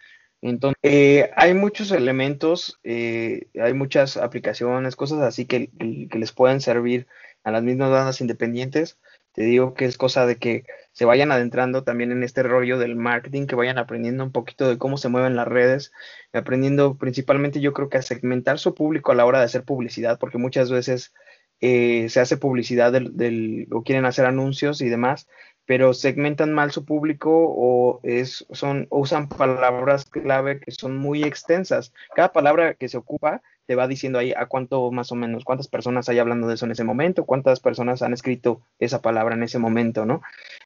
Entonces, 0.49 0.77
eh, 0.83 1.31
hay 1.35 1.55
muchos 1.55 1.89
elementos, 1.91 2.79
eh, 2.83 3.47
hay 3.59 3.73
muchas 3.73 4.15
aplicaciones, 4.15 4.95
cosas 4.95 5.21
así 5.21 5.45
que, 5.45 5.71
les 5.79 6.31
pueden 6.33 6.61
servir 6.61 7.07
a 7.43 7.49
las 7.49 7.63
mismas 7.63 7.89
bandas 7.89 8.21
independientes. 8.21 8.99
Te 9.33 9.41
digo 9.41 9.73
que 9.73 9.85
es 9.85 9.97
cosa 9.97 10.27
de 10.27 10.37
que 10.37 10.65
se 10.91 11.03
vayan 11.03 11.31
adentrando 11.31 11.83
también 11.83 12.11
en 12.11 12.23
este 12.23 12.43
rollo 12.43 12.77
del 12.77 12.95
marketing, 12.95 13.47
que 13.47 13.55
vayan 13.55 13.79
aprendiendo 13.79 14.23
un 14.23 14.31
poquito 14.31 14.69
de 14.69 14.77
cómo 14.77 14.97
se 14.97 15.09
mueven 15.09 15.35
las 15.35 15.47
redes, 15.47 15.91
aprendiendo 16.31 16.95
principalmente 16.95 17.59
yo 17.59 17.73
creo 17.73 17.89
que 17.89 17.97
a 17.97 18.03
segmentar 18.03 18.59
su 18.59 18.75
público 18.75 19.11
a 19.11 19.15
la 19.15 19.25
hora 19.25 19.39
de 19.39 19.45
hacer 19.45 19.63
publicidad, 19.63 20.19
porque 20.19 20.37
muchas 20.37 20.69
veces 20.69 21.11
eh, 21.59 22.07
se 22.09 22.19
hace 22.19 22.37
publicidad 22.37 22.91
del, 22.91 23.67
o 23.71 23.83
quieren 23.83 24.05
hacer 24.05 24.25
anuncios 24.25 24.81
y 24.81 24.89
demás, 24.89 25.27
pero 25.66 25.93
segmentan 25.93 26.53
mal 26.53 26.72
su 26.72 26.86
público 26.86 27.32
o 27.34 27.99
es, 28.03 28.45
son, 28.51 28.88
usan 28.89 29.30
palabras 29.30 30.05
clave 30.05 30.59
que 30.59 30.72
son 30.72 30.97
muy 30.97 31.24
extensas. 31.24 31.91
Cada 32.16 32.32
palabra 32.32 32.76
que 32.76 32.88
se 32.88 32.97
ocupa 32.97 33.41
te 33.66 33.76
va 33.76 33.88
diciendo 33.88 34.20
ahí 34.20 34.32
a 34.36 34.45
cuánto 34.45 34.91
más 34.91 35.11
o 35.11 35.16
menos, 35.16 35.43
cuántas 35.43 35.68
personas 35.68 36.07
hay 36.07 36.20
hablando 36.20 36.47
de 36.47 36.53
eso 36.53 36.66
en 36.66 36.72
ese 36.72 36.84
momento, 36.84 37.26
cuántas 37.26 37.59
personas 37.59 38.03
han 38.03 38.13
escrito 38.13 38.61
esa 38.80 39.01
palabra 39.01 39.36
en 39.36 39.43
ese 39.43 39.57
momento, 39.57 40.05
¿no? 40.05 40.22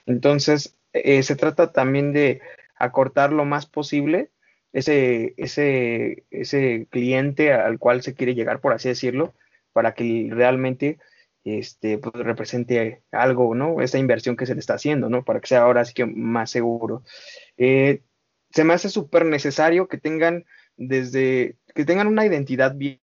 Entonces, 0.05 0.75
eh, 0.91 1.23
se 1.23 1.35
trata 1.37 1.71
también 1.71 2.11
de 2.11 2.41
acortar 2.75 3.31
lo 3.31 3.45
más 3.45 3.65
posible 3.65 4.31
ese, 4.73 5.33
ese, 5.37 6.23
ese 6.29 6.87
cliente 6.89 7.53
al 7.53 7.79
cual 7.79 8.01
se 8.01 8.13
quiere 8.13 8.35
llegar, 8.35 8.59
por 8.59 8.73
así 8.73 8.89
decirlo, 8.89 9.33
para 9.71 9.93
que 9.93 10.27
realmente 10.31 10.99
este, 11.57 11.97
pues, 11.97 12.13
represente 12.13 13.01
algo, 13.11 13.55
¿no? 13.55 13.81
Esa 13.81 13.97
inversión 13.97 14.35
que 14.35 14.45
se 14.45 14.53
le 14.53 14.59
está 14.59 14.75
haciendo, 14.75 15.09
¿no? 15.09 15.23
Para 15.23 15.39
que 15.39 15.47
sea 15.47 15.61
ahora 15.61 15.85
sí 15.85 15.93
que 15.93 16.05
más 16.05 16.51
seguro. 16.51 17.03
Eh, 17.57 18.01
se 18.51 18.63
me 18.63 18.73
hace 18.73 18.89
súper 18.89 19.25
necesario 19.25 19.87
que 19.87 19.97
tengan 19.97 20.45
desde, 20.77 21.57
que 21.75 21.85
tengan 21.85 22.07
una 22.07 22.25
identidad 22.25 22.75
bien, 22.75 22.99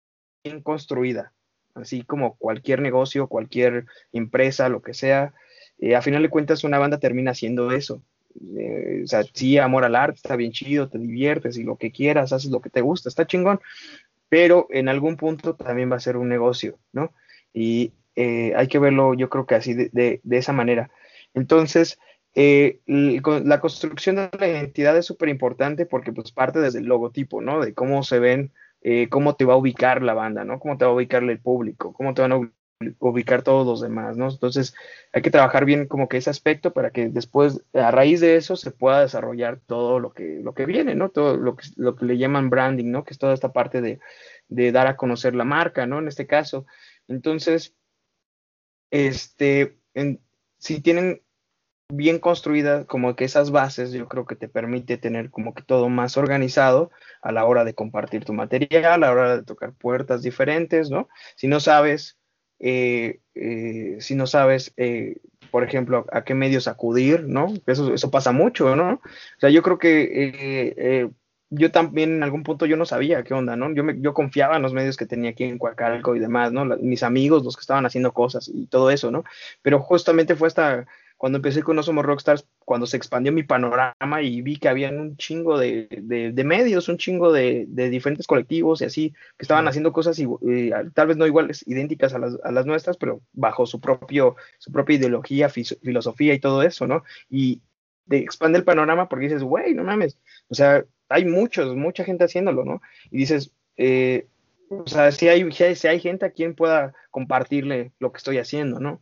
construida, 0.63 1.33
así 1.75 2.03
como 2.03 2.37
cualquier 2.37 2.83
negocio, 2.83 3.29
cualquier 3.29 3.87
empresa, 4.13 4.69
lo 4.69 4.83
que 4.83 4.93
sea. 4.93 5.33
Eh, 5.79 5.97
a 5.97 6.03
final 6.03 6.23
de 6.23 6.29
cuentas, 6.29 6.65
una 6.65 6.79
banda 6.79 6.99
termina 6.99 7.31
haciendo 7.31 7.73
eso. 7.73 8.03
Eh, 8.59 9.03
o 9.05 9.07
sea, 9.07 9.23
sí, 9.33 9.59
amor 9.59 9.85
al 9.85 9.97
arte, 9.97 10.17
está 10.17 10.37
bien 10.37 10.53
chido, 10.53 10.89
te 10.89 10.99
diviertes 10.99 11.57
y 11.57 11.63
lo 11.63 11.77
que 11.77 11.93
quieras, 11.93 12.33
haces 12.33 12.51
lo 12.51 12.61
que 12.61 12.69
te 12.69 12.83
gusta, 12.83 13.09
está 13.09 13.27
chingón, 13.27 13.61
pero 14.29 14.67
en 14.71 14.89
algún 14.89 15.17
punto 15.17 15.55
también 15.55 15.91
va 15.91 15.97
a 15.97 16.01
ser 16.01 16.17
un 16.17 16.29
negocio, 16.29 16.79
¿no? 16.93 17.13
Y 17.53 17.93
eh, 18.17 18.53
hay 18.57 18.69
que 18.69 18.79
verlo 18.79 19.15
yo 19.15 19.29
creo 19.29 19.47
que 19.47 19.55
así 19.55 19.75
de, 19.75 20.21
esa 20.31 20.53
manera. 20.53 20.91
Entonces, 21.35 21.99
eh, 22.35 22.81
la 22.87 23.61
construcción 23.61 24.17
de 24.17 24.31
la 24.39 24.49
identidad 24.49 24.97
es 24.97 25.07
súper 25.07 25.29
importante 25.29 25.87
porque 25.87 26.13
pues 26.13 26.33
parte 26.33 26.61
desde 26.61 26.81
el 26.81 26.87
logotipo, 26.87 27.41
¿no? 27.41 27.61
De 27.61 27.75
cómo 27.75 28.03
se 28.03 28.19
ven, 28.19 28.53
eh, 28.83 29.09
cómo 29.09 29.37
te 29.37 29.45
va 29.45 29.55
a 29.55 29.59
ubicar 29.59 30.03
la 30.03 30.15
banda, 30.15 30.45
¿no? 30.45 30.59
Cómo 30.61 30.77
te 30.79 30.85
va 30.85 30.91
a 30.93 30.95
ubicar 30.95 31.23
el 31.23 31.41
público, 31.41 31.93
cómo 31.93 32.15
te 32.15 32.23
van 32.23 32.33
a 32.33 32.51
ubicar 32.99 33.43
todos 33.43 33.67
los 33.67 33.81
demás, 33.81 34.17
¿no? 34.17 34.29
Entonces 34.29 34.75
hay 35.13 35.23
que 35.23 35.31
trabajar 35.31 35.65
bien 35.65 35.87
como 35.87 36.09
que 36.09 36.17
ese 36.17 36.31
aspecto 36.31 36.73
para 36.73 36.91
que 36.91 37.09
después, 37.09 37.63
a 37.73 37.91
raíz 37.91 38.21
de 38.21 38.37
eso, 38.37 38.57
se 38.57 38.71
pueda 38.73 39.01
desarrollar 39.01 39.61
todo 39.67 40.01
lo 40.01 40.13
que, 40.13 40.41
lo 40.43 40.55
que 40.55 40.67
viene, 40.67 40.95
¿no? 40.95 41.11
Todo 41.11 41.37
lo 41.37 41.57
que, 41.57 41.67
lo 41.77 41.97
que 41.97 42.05
le 42.05 42.19
llaman 42.19 42.51
branding, 42.51 42.91
¿no? 42.91 43.05
Que 43.05 43.13
es 43.13 43.19
toda 43.19 43.35
esta 43.35 43.53
parte 43.53 43.81
de, 43.81 44.01
de 44.49 44.73
dar 44.73 44.87
a 44.87 44.97
conocer 44.97 45.35
la 45.35 45.45
marca, 45.45 45.87
¿no? 45.87 45.99
En 45.99 46.09
este 46.09 46.27
caso. 46.27 46.67
Entonces, 47.09 47.75
este, 48.95 49.77
si 50.59 50.81
tienen 50.81 51.21
bien 51.89 52.21
construidas 52.21 52.87
como 52.87 53.17
que 53.17 53.25
esas 53.25 53.51
bases, 53.51 53.91
yo 53.91 54.09
creo 54.09 54.25
que 54.25 54.37
te 54.37 54.49
permite 54.49 54.97
tener 54.99 55.31
como 55.31 55.53
que 55.53 55.65
todo 55.65 55.89
más 55.89 56.17
organizado 56.17 56.93
a 57.21 57.33
la 57.33 57.45
hora 57.45 57.65
de 57.65 57.75
compartir 57.75 58.25
tu 58.25 58.33
material, 58.33 58.85
a 58.85 58.99
la 58.99 59.11
hora 59.11 59.37
de 59.37 59.43
tocar 59.43 59.73
puertas 59.73 60.23
diferentes, 60.23 60.91
¿no? 60.91 61.09
Si 61.35 61.49
no 61.49 61.59
sabes, 61.59 62.19
eh, 62.61 63.19
eh, 63.35 63.97
si 63.99 64.15
no 64.15 64.29
sabes, 64.29 64.73
eh, 64.77 65.17
por 65.51 65.65
ejemplo, 65.65 66.07
a 66.13 66.23
qué 66.23 66.35
medios 66.35 66.69
acudir, 66.69 67.25
¿no? 67.25 67.53
Eso, 67.67 67.93
eso 67.93 68.13
pasa 68.13 68.31
mucho, 68.31 68.77
¿no? 68.77 68.93
O 68.93 69.41
sea, 69.41 69.51
yo 69.51 69.63
creo 69.63 69.79
que 69.79 71.11
yo 71.55 71.71
también 71.71 72.15
en 72.17 72.23
algún 72.23 72.43
punto 72.43 72.67
yo 72.67 72.77
no 72.77 72.87
sabía 72.87 73.23
qué 73.25 73.35
onda, 73.35 73.57
¿no? 73.57 73.73
Yo, 73.75 73.85
me, 73.85 74.01
yo 74.01 74.15
confiaba 74.15 74.57
en 74.57 74.63
los 74.63 74.73
medios 74.73 74.97
que 74.97 75.07
tenía 75.07 75.31
aquí 75.31 75.45
en 75.45 75.59
Coacalco 75.59 76.15
y 76.17 76.19
demás, 76.21 76.53
¿no? 76.53 76.65
mis 76.65 77.03
amigos, 77.03 77.45
los 77.45 77.57
que 77.57 77.63
estaban 77.63 77.87
haciendo 77.87 78.13
cosas 78.13 78.51
y 78.53 78.67
todo 78.67 78.91
eso, 78.91 79.11
¿no? 79.11 79.25
Pero 79.63 79.81
justamente 79.81 80.37
fue 80.37 80.49
hasta 80.49 80.87
cuando 81.17 81.39
empecé 81.39 81.63
con 81.63 81.77
No 81.77 81.83
Somos 81.83 82.05
Rockstars, 82.05 82.47
cuando 82.59 82.87
se 82.87 82.97
expandió 82.97 83.33
mi 83.33 83.45
panorama 83.45 84.23
y 84.23 84.43
vi 84.43 84.59
que 84.59 84.69
había 84.69 84.91
un 84.91 85.17
chingo 85.17 85.59
de, 85.59 85.89
de, 85.91 86.45
medios, 86.45 86.89
un 86.89 86.99
chingo 86.99 87.33
de, 87.33 87.65
de, 87.69 87.89
diferentes 87.89 88.27
colectivos 88.27 88.83
y 88.83 88.85
así, 88.85 89.11
que 89.11 89.45
estaban 89.45 89.67
haciendo 89.69 89.93
cosas 89.93 90.19
y, 90.19 90.27
tal 90.93 91.07
vez 91.07 91.17
no 91.17 91.27
iguales, 91.27 91.67
idénticas 91.67 92.15
a 92.15 92.19
las, 92.19 92.39
a 92.43 92.51
las, 92.53 92.67
nuestras, 92.67 92.97
pero 92.97 93.23
bajo 93.33 93.65
su, 93.65 93.81
propio, 93.81 94.37
su 94.59 94.73
propia 94.73 94.97
ideología, 94.97 95.49
filosofía 95.49 96.35
y 96.35 96.41
todo 96.41 96.63
eso, 96.63 96.87
¿no? 96.87 97.05
Y 97.31 97.63
te 98.09 98.19
expande 98.19 98.59
el 98.59 98.65
panorama 98.65 99.09
porque 99.09 99.27
dices, 99.27 99.43
güey, 99.43 99.73
no 99.75 99.85
mames, 99.85 100.19
o 100.49 100.55
sea, 100.55 100.85
hay 101.15 101.25
muchos, 101.25 101.77
mucha 101.77 102.03
gente 102.03 102.25
haciéndolo, 102.25 102.65
¿no? 102.65 102.83
Y 103.13 103.19
dices, 103.19 103.53
eh, 103.77 104.27
o 104.69 104.85
sea, 104.87 105.13
si 105.13 105.29
hay, 105.29 105.49
si 105.53 105.87
hay 105.87 106.01
gente 106.01 106.27
a 106.27 106.31
quien 106.31 106.57
pueda 106.57 106.93
compartirle 107.13 107.93
lo 108.01 108.11
que 108.11 108.19
estoy 108.19 108.39
haciendo, 108.39 108.81
¿no? 108.81 109.01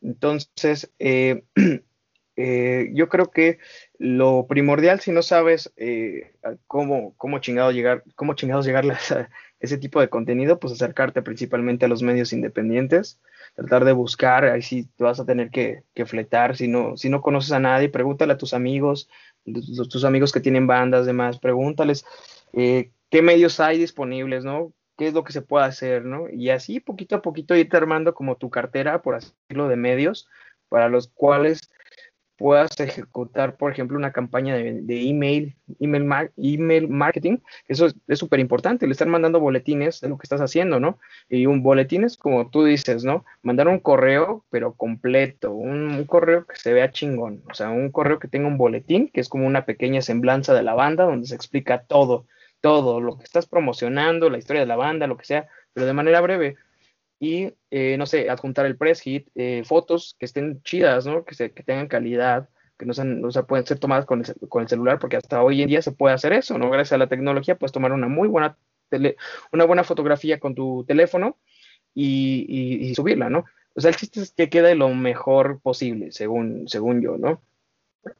Entonces, 0.00 0.90
eh, 0.98 1.44
eh, 2.36 2.90
yo 2.94 3.08
creo 3.08 3.30
que 3.30 3.58
lo 3.96 4.46
primordial, 4.48 4.98
si 4.98 5.12
no 5.12 5.22
sabes 5.22 5.72
cómo, 6.66 7.14
cómo, 7.16 7.38
chingado 7.38 7.70
llegar, 7.70 8.02
cómo 8.16 8.34
chingados 8.34 8.66
llegarle 8.66 8.94
a 9.10 9.28
ese 9.60 9.78
tipo 9.78 10.00
de 10.00 10.08
contenido, 10.08 10.58
pues 10.58 10.72
acercarte 10.72 11.22
principalmente 11.22 11.84
a 11.84 11.88
los 11.88 12.02
medios 12.02 12.32
independientes, 12.32 13.20
tratar 13.54 13.84
de 13.84 13.92
buscar, 13.92 14.46
ahí 14.46 14.62
sí 14.62 14.88
te 14.96 15.04
vas 15.04 15.20
a 15.20 15.26
tener 15.26 15.50
que, 15.50 15.84
que 15.94 16.06
fletar, 16.06 16.56
si 16.56 16.66
no, 16.66 16.96
si 16.96 17.08
no 17.08 17.22
conoces 17.22 17.52
a 17.52 17.60
nadie, 17.60 17.88
pregúntale 17.88 18.32
a 18.32 18.38
tus 18.38 18.52
amigos, 18.52 19.08
tus 19.44 20.04
amigos 20.04 20.32
que 20.32 20.40
tienen 20.40 20.66
bandas, 20.66 21.06
demás, 21.06 21.38
pregúntales 21.38 22.04
eh, 22.52 22.90
qué 23.10 23.22
medios 23.22 23.60
hay 23.60 23.78
disponibles, 23.78 24.44
¿no? 24.44 24.72
¿Qué 24.96 25.08
es 25.08 25.14
lo 25.14 25.24
que 25.24 25.32
se 25.32 25.42
puede 25.42 25.64
hacer, 25.64 26.04
¿no? 26.04 26.28
Y 26.28 26.50
así 26.50 26.80
poquito 26.80 27.16
a 27.16 27.22
poquito 27.22 27.56
irte 27.56 27.76
armando 27.76 28.14
como 28.14 28.36
tu 28.36 28.50
cartera, 28.50 29.02
por 29.02 29.14
así 29.14 29.32
decirlo, 29.48 29.68
de 29.68 29.76
medios 29.76 30.28
para 30.68 30.88
los 30.88 31.08
cuales 31.08 31.70
puedas 32.42 32.78
ejecutar, 32.80 33.56
por 33.56 33.70
ejemplo, 33.70 33.96
una 33.96 34.10
campaña 34.10 34.56
de, 34.56 35.08
email, 35.08 35.54
email, 35.78 36.32
email 36.36 36.88
marketing, 36.88 37.36
eso 37.68 37.86
es 38.08 38.18
súper 38.18 38.40
importante, 38.40 38.84
le 38.84 38.92
están 38.92 39.10
mandando 39.10 39.38
boletines 39.38 40.00
de 40.00 40.08
lo 40.08 40.18
que 40.18 40.24
estás 40.24 40.40
haciendo, 40.40 40.80
¿no? 40.80 40.98
Y 41.28 41.46
un 41.46 41.62
boletín 41.62 42.02
es 42.02 42.16
como 42.16 42.50
tú 42.50 42.64
dices, 42.64 43.04
¿no? 43.04 43.24
Mandar 43.42 43.68
un 43.68 43.78
correo, 43.78 44.44
pero 44.50 44.72
completo, 44.74 45.52
un, 45.52 46.04
correo 46.04 46.44
que 46.44 46.56
se 46.56 46.72
vea 46.72 46.90
chingón, 46.90 47.44
o 47.48 47.54
sea, 47.54 47.70
un 47.70 47.92
correo 47.92 48.18
que 48.18 48.26
tenga 48.26 48.48
un 48.48 48.58
boletín, 48.58 49.08
que 49.08 49.20
es 49.20 49.28
como 49.28 49.46
una 49.46 49.64
pequeña 49.64 50.02
semblanza 50.02 50.52
de 50.52 50.64
la 50.64 50.74
banda, 50.74 51.04
donde 51.04 51.28
se 51.28 51.36
explica 51.36 51.84
todo, 51.84 52.26
todo 52.60 53.00
lo 53.00 53.18
que 53.18 53.24
estás 53.24 53.46
promocionando, 53.46 54.30
la 54.30 54.38
historia 54.38 54.62
de 54.62 54.66
la 54.66 54.74
banda, 54.74 55.06
lo 55.06 55.16
que 55.16 55.26
sea, 55.26 55.46
pero 55.74 55.86
de 55.86 55.92
manera 55.92 56.20
breve. 56.20 56.56
Y, 57.22 57.54
eh, 57.70 57.96
no 57.98 58.06
sé, 58.06 58.28
adjuntar 58.28 58.66
el 58.66 58.76
press 58.76 59.00
hit, 59.00 59.28
eh, 59.36 59.62
fotos 59.64 60.16
que 60.18 60.24
estén 60.24 60.60
chidas, 60.64 61.06
¿no? 61.06 61.24
Que, 61.24 61.36
se, 61.36 61.52
que 61.52 61.62
tengan 61.62 61.86
calidad, 61.86 62.48
que 62.76 62.84
no 62.84 62.94
sean, 62.94 63.24
o 63.24 63.30
sea, 63.30 63.44
pueden 63.44 63.64
ser 63.64 63.78
tomadas 63.78 64.06
con 64.06 64.24
el, 64.24 64.48
con 64.48 64.62
el, 64.62 64.68
celular, 64.68 64.98
porque 64.98 65.18
hasta 65.18 65.40
hoy 65.40 65.62
en 65.62 65.68
día 65.68 65.82
se 65.82 65.92
puede 65.92 66.16
hacer 66.16 66.32
eso, 66.32 66.58
¿no? 66.58 66.68
Gracias 66.68 66.94
a 66.94 66.98
la 66.98 67.06
tecnología 67.06 67.56
puedes 67.56 67.70
tomar 67.70 67.92
una 67.92 68.08
muy 68.08 68.26
buena, 68.26 68.58
tele, 68.88 69.14
una 69.52 69.64
buena 69.66 69.84
fotografía 69.84 70.40
con 70.40 70.56
tu 70.56 70.84
teléfono 70.84 71.38
y, 71.94 72.44
y, 72.48 72.88
y, 72.88 72.94
subirla, 72.96 73.30
¿no? 73.30 73.44
O 73.76 73.80
sea, 73.80 73.90
el 73.90 73.96
chiste 73.96 74.20
es 74.20 74.32
que 74.32 74.50
quede 74.50 74.74
lo 74.74 74.88
mejor 74.88 75.60
posible, 75.60 76.10
según, 76.10 76.66
según 76.66 77.02
yo, 77.02 77.18
¿no? 77.18 77.40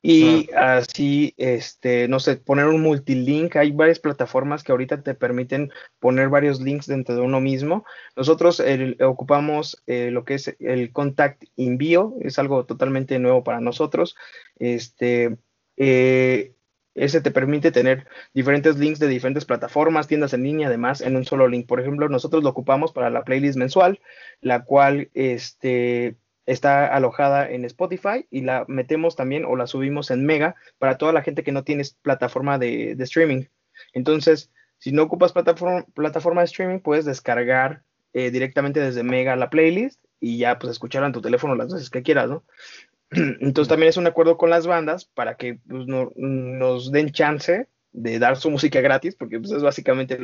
Y 0.01 0.49
así, 0.55 1.35
este, 1.37 2.07
no 2.07 2.21
sé, 2.21 2.37
poner 2.37 2.67
un 2.67 2.83
multilink. 2.83 3.57
Hay 3.57 3.73
varias 3.73 3.99
plataformas 3.99 4.63
que 4.63 4.73
ahorita 4.73 5.03
te 5.03 5.15
permiten 5.15 5.73
poner 5.99 6.29
varios 6.29 6.61
links 6.61 6.87
dentro 6.87 7.15
de 7.15 7.21
uno 7.21 7.41
mismo. 7.41 7.85
Nosotros 8.17 8.61
el, 8.61 8.97
ocupamos 9.03 9.83
eh, 9.87 10.11
lo 10.11 10.25
que 10.25 10.35
es 10.35 10.55
el 10.61 10.93
Contact 10.93 11.45
Envío, 11.57 12.15
es 12.21 12.39
algo 12.39 12.65
totalmente 12.65 13.19
nuevo 13.19 13.43
para 13.43 13.61
nosotros. 13.61 14.17
Este, 14.59 15.37
eh, 15.77 16.55
ese 16.95 17.21
te 17.21 17.31
permite 17.31 17.73
tener 17.73 18.07
diferentes 18.35 18.77
links 18.77 18.99
de 18.99 19.09
diferentes 19.09 19.45
plataformas, 19.45 20.09
tiendas 20.09 20.35
en 20.35 20.43
línea, 20.43 20.69
además, 20.69 21.01
en 21.01 21.17
un 21.17 21.25
solo 21.25 21.49
link. 21.49 21.67
Por 21.67 21.81
ejemplo, 21.81 22.09
nosotros 22.09 22.43
lo 22.45 22.51
ocupamos 22.51 22.93
para 22.93 23.11
la 23.11 23.25
playlist 23.25 23.57
mensual, 23.57 24.01
la 24.41 24.65
cual, 24.65 25.11
este, 25.15 26.17
está 26.47 26.87
alojada 26.87 27.51
en 27.51 27.65
Spotify 27.65 28.27
y 28.31 28.43
la 28.43 28.65
metemos 28.69 29.17
también 29.17 29.45
o 29.45 29.57
la 29.57 29.67
subimos 29.67 30.11
en 30.11 30.27
Mega 30.27 30.57
para 30.79 30.99
toda 30.99 31.13
la 31.13 31.23
gente 31.23 31.43
que 31.43 31.53
no 31.53 31.65
tiene 31.65 31.85
plataforma 32.03 32.59
de, 32.59 32.95
de 32.97 33.05
streaming. 33.05 33.45
Entonces, 33.93 34.51
si 34.79 34.93
no 34.93 35.05
ocupas 35.05 35.33
plataforma, 35.33 35.87
plataforma 35.95 36.41
de 36.41 36.47
streaming, 36.47 36.81
puedes 36.81 37.05
descargar 37.05 37.83
eh, 38.15 38.31
directamente 38.31 38.81
desde 38.81 39.03
Mega 39.03 39.37
la 39.37 39.49
playlist 39.49 40.05
y 40.21 40.39
ya 40.39 40.59
pues 40.59 40.73
escuchar 40.73 41.05
en 41.05 41.13
tu 41.13 41.23
teléfono 41.23 41.55
las 41.55 41.73
veces 41.73 41.89
que 41.89 42.03
quieras, 42.03 42.29
¿no? 42.29 42.45
Entonces 43.11 43.69
también 43.69 43.91
es 43.91 43.97
un 43.97 44.07
acuerdo 44.07 44.37
con 44.37 44.51
las 44.51 44.67
bandas 44.67 45.05
para 45.05 45.37
que 45.37 45.59
pues, 45.69 45.87
no, 45.87 46.13
nos 46.17 46.91
den 46.91 47.13
chance 47.13 47.69
de 47.93 48.19
dar 48.19 48.37
su 48.37 48.51
música 48.51 48.81
gratis, 48.81 49.15
porque 49.15 49.39
pues, 49.39 49.53
es 49.53 49.63
básicamente 49.63 50.19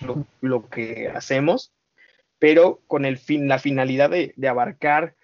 lo, 0.00 0.26
lo, 0.40 0.68
que 0.68 1.08
hacemos, 1.08 1.72
pero 2.38 2.82
con 2.86 3.04
el 3.04 3.18
fin, 3.18 3.48
la 3.48 3.58
finalidad 3.58 4.10
de, 4.10 4.34
de 4.36 4.48
abarcar 4.48 5.14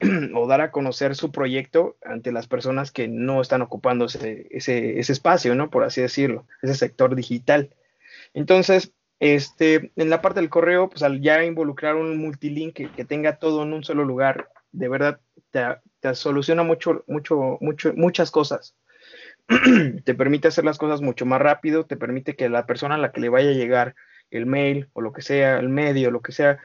o 0.34 0.46
dar 0.46 0.60
a 0.60 0.70
conocer 0.70 1.14
su 1.14 1.30
proyecto 1.30 1.96
ante 2.04 2.32
las 2.32 2.46
personas 2.46 2.90
que 2.90 3.08
no 3.08 3.40
están 3.40 3.62
ocupando 3.62 4.06
ese, 4.06 4.48
ese, 4.50 4.98
ese, 4.98 5.12
espacio, 5.12 5.54
¿no? 5.54 5.70
Por 5.70 5.84
así 5.84 6.00
decirlo, 6.00 6.46
ese 6.62 6.74
sector 6.74 7.14
digital. 7.14 7.70
Entonces, 8.34 8.92
este, 9.20 9.92
en 9.96 10.10
la 10.10 10.20
parte 10.20 10.40
del 10.40 10.50
correo, 10.50 10.90
pues 10.90 11.02
al 11.02 11.20
ya 11.20 11.44
involucrar 11.44 11.96
un 11.96 12.18
multilink 12.18 12.74
que, 12.74 12.90
que 12.90 13.04
tenga 13.04 13.38
todo 13.38 13.62
en 13.62 13.72
un 13.72 13.84
solo 13.84 14.04
lugar, 14.04 14.50
de 14.72 14.88
verdad 14.88 15.20
te, 15.50 15.62
te 16.00 16.14
soluciona 16.14 16.62
mucho, 16.62 17.04
mucho, 17.06 17.58
mucho, 17.60 17.92
muchas 17.94 18.30
cosas. 18.30 18.76
te 20.04 20.14
permite 20.14 20.48
hacer 20.48 20.64
las 20.64 20.78
cosas 20.78 21.00
mucho 21.00 21.26
más 21.26 21.40
rápido, 21.40 21.86
te 21.86 21.96
permite 21.96 22.34
que 22.34 22.48
la 22.48 22.66
persona 22.66 22.96
a 22.96 22.98
la 22.98 23.12
que 23.12 23.20
le 23.20 23.28
vaya 23.28 23.50
a 23.50 23.54
llegar 23.54 23.94
el 24.30 24.46
mail 24.46 24.88
o 24.94 25.00
lo 25.00 25.12
que 25.12 25.22
sea, 25.22 25.58
el 25.58 25.68
medio, 25.68 26.10
lo 26.10 26.22
que 26.22 26.32
sea, 26.32 26.58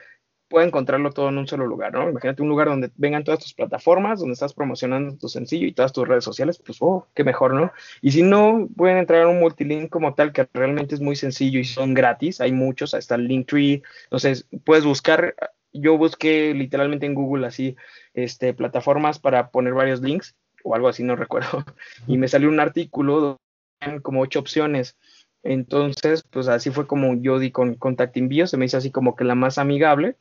puede 0.49 0.67
encontrarlo 0.67 1.11
todo 1.11 1.29
en 1.29 1.37
un 1.37 1.47
solo 1.47 1.65
lugar, 1.67 1.93
¿no? 1.93 2.09
Imagínate 2.09 2.41
un 2.41 2.49
lugar 2.49 2.67
donde 2.67 2.91
vengan 2.97 3.23
todas 3.23 3.39
tus 3.39 3.53
plataformas, 3.53 4.19
donde 4.19 4.33
estás 4.33 4.53
promocionando 4.53 5.15
tu 5.15 5.29
sencillo 5.29 5.67
y 5.67 5.73
todas 5.73 5.93
tus 5.93 6.07
redes 6.07 6.23
sociales, 6.23 6.61
pues, 6.65 6.79
oh, 6.81 7.07
qué 7.13 7.23
mejor, 7.23 7.53
¿no? 7.53 7.71
Y 8.01 8.11
si 8.11 8.23
no, 8.23 8.67
pueden 8.75 8.97
entrar 8.97 9.21
a 9.21 9.27
un 9.27 9.39
multilink 9.39 9.89
como 9.89 10.15
tal, 10.15 10.33
que 10.33 10.47
realmente 10.53 10.95
es 10.95 11.01
muy 11.01 11.15
sencillo 11.15 11.59
y 11.59 11.65
son 11.65 11.93
gratis, 11.93 12.41
hay 12.41 12.51
muchos, 12.51 12.93
está 12.95 13.15
el 13.15 13.27
Linktree, 13.27 13.83
entonces 14.05 14.47
puedes 14.65 14.83
buscar, 14.83 15.35
yo 15.71 15.97
busqué 15.97 16.53
literalmente 16.55 17.05
en 17.05 17.13
Google 17.13 17.45
así, 17.45 17.77
este, 18.15 18.53
plataformas 18.55 19.19
para 19.19 19.51
poner 19.51 19.75
varios 19.75 20.01
links, 20.01 20.35
o 20.63 20.73
algo 20.73 20.87
así, 20.87 21.03
no 21.03 21.15
recuerdo, 21.15 21.63
y 22.07 22.17
me 22.17 22.27
salió 22.27 22.49
un 22.49 22.59
artículo 22.59 23.39
donde 23.81 24.01
como 24.01 24.21
ocho 24.21 24.39
opciones, 24.39 24.97
entonces, 25.43 26.23
pues 26.29 26.47
así 26.47 26.69
fue 26.69 26.85
como 26.85 27.15
yo 27.21 27.39
di 27.39 27.51
con 27.51 27.75
Contact 27.75 28.17
Envío, 28.17 28.47
se 28.47 28.57
me 28.57 28.65
hizo 28.65 28.77
así 28.77 28.91
como 28.91 29.15
que 29.15 29.23
la 29.23 29.35
más 29.35 29.57
amigable, 29.57 30.17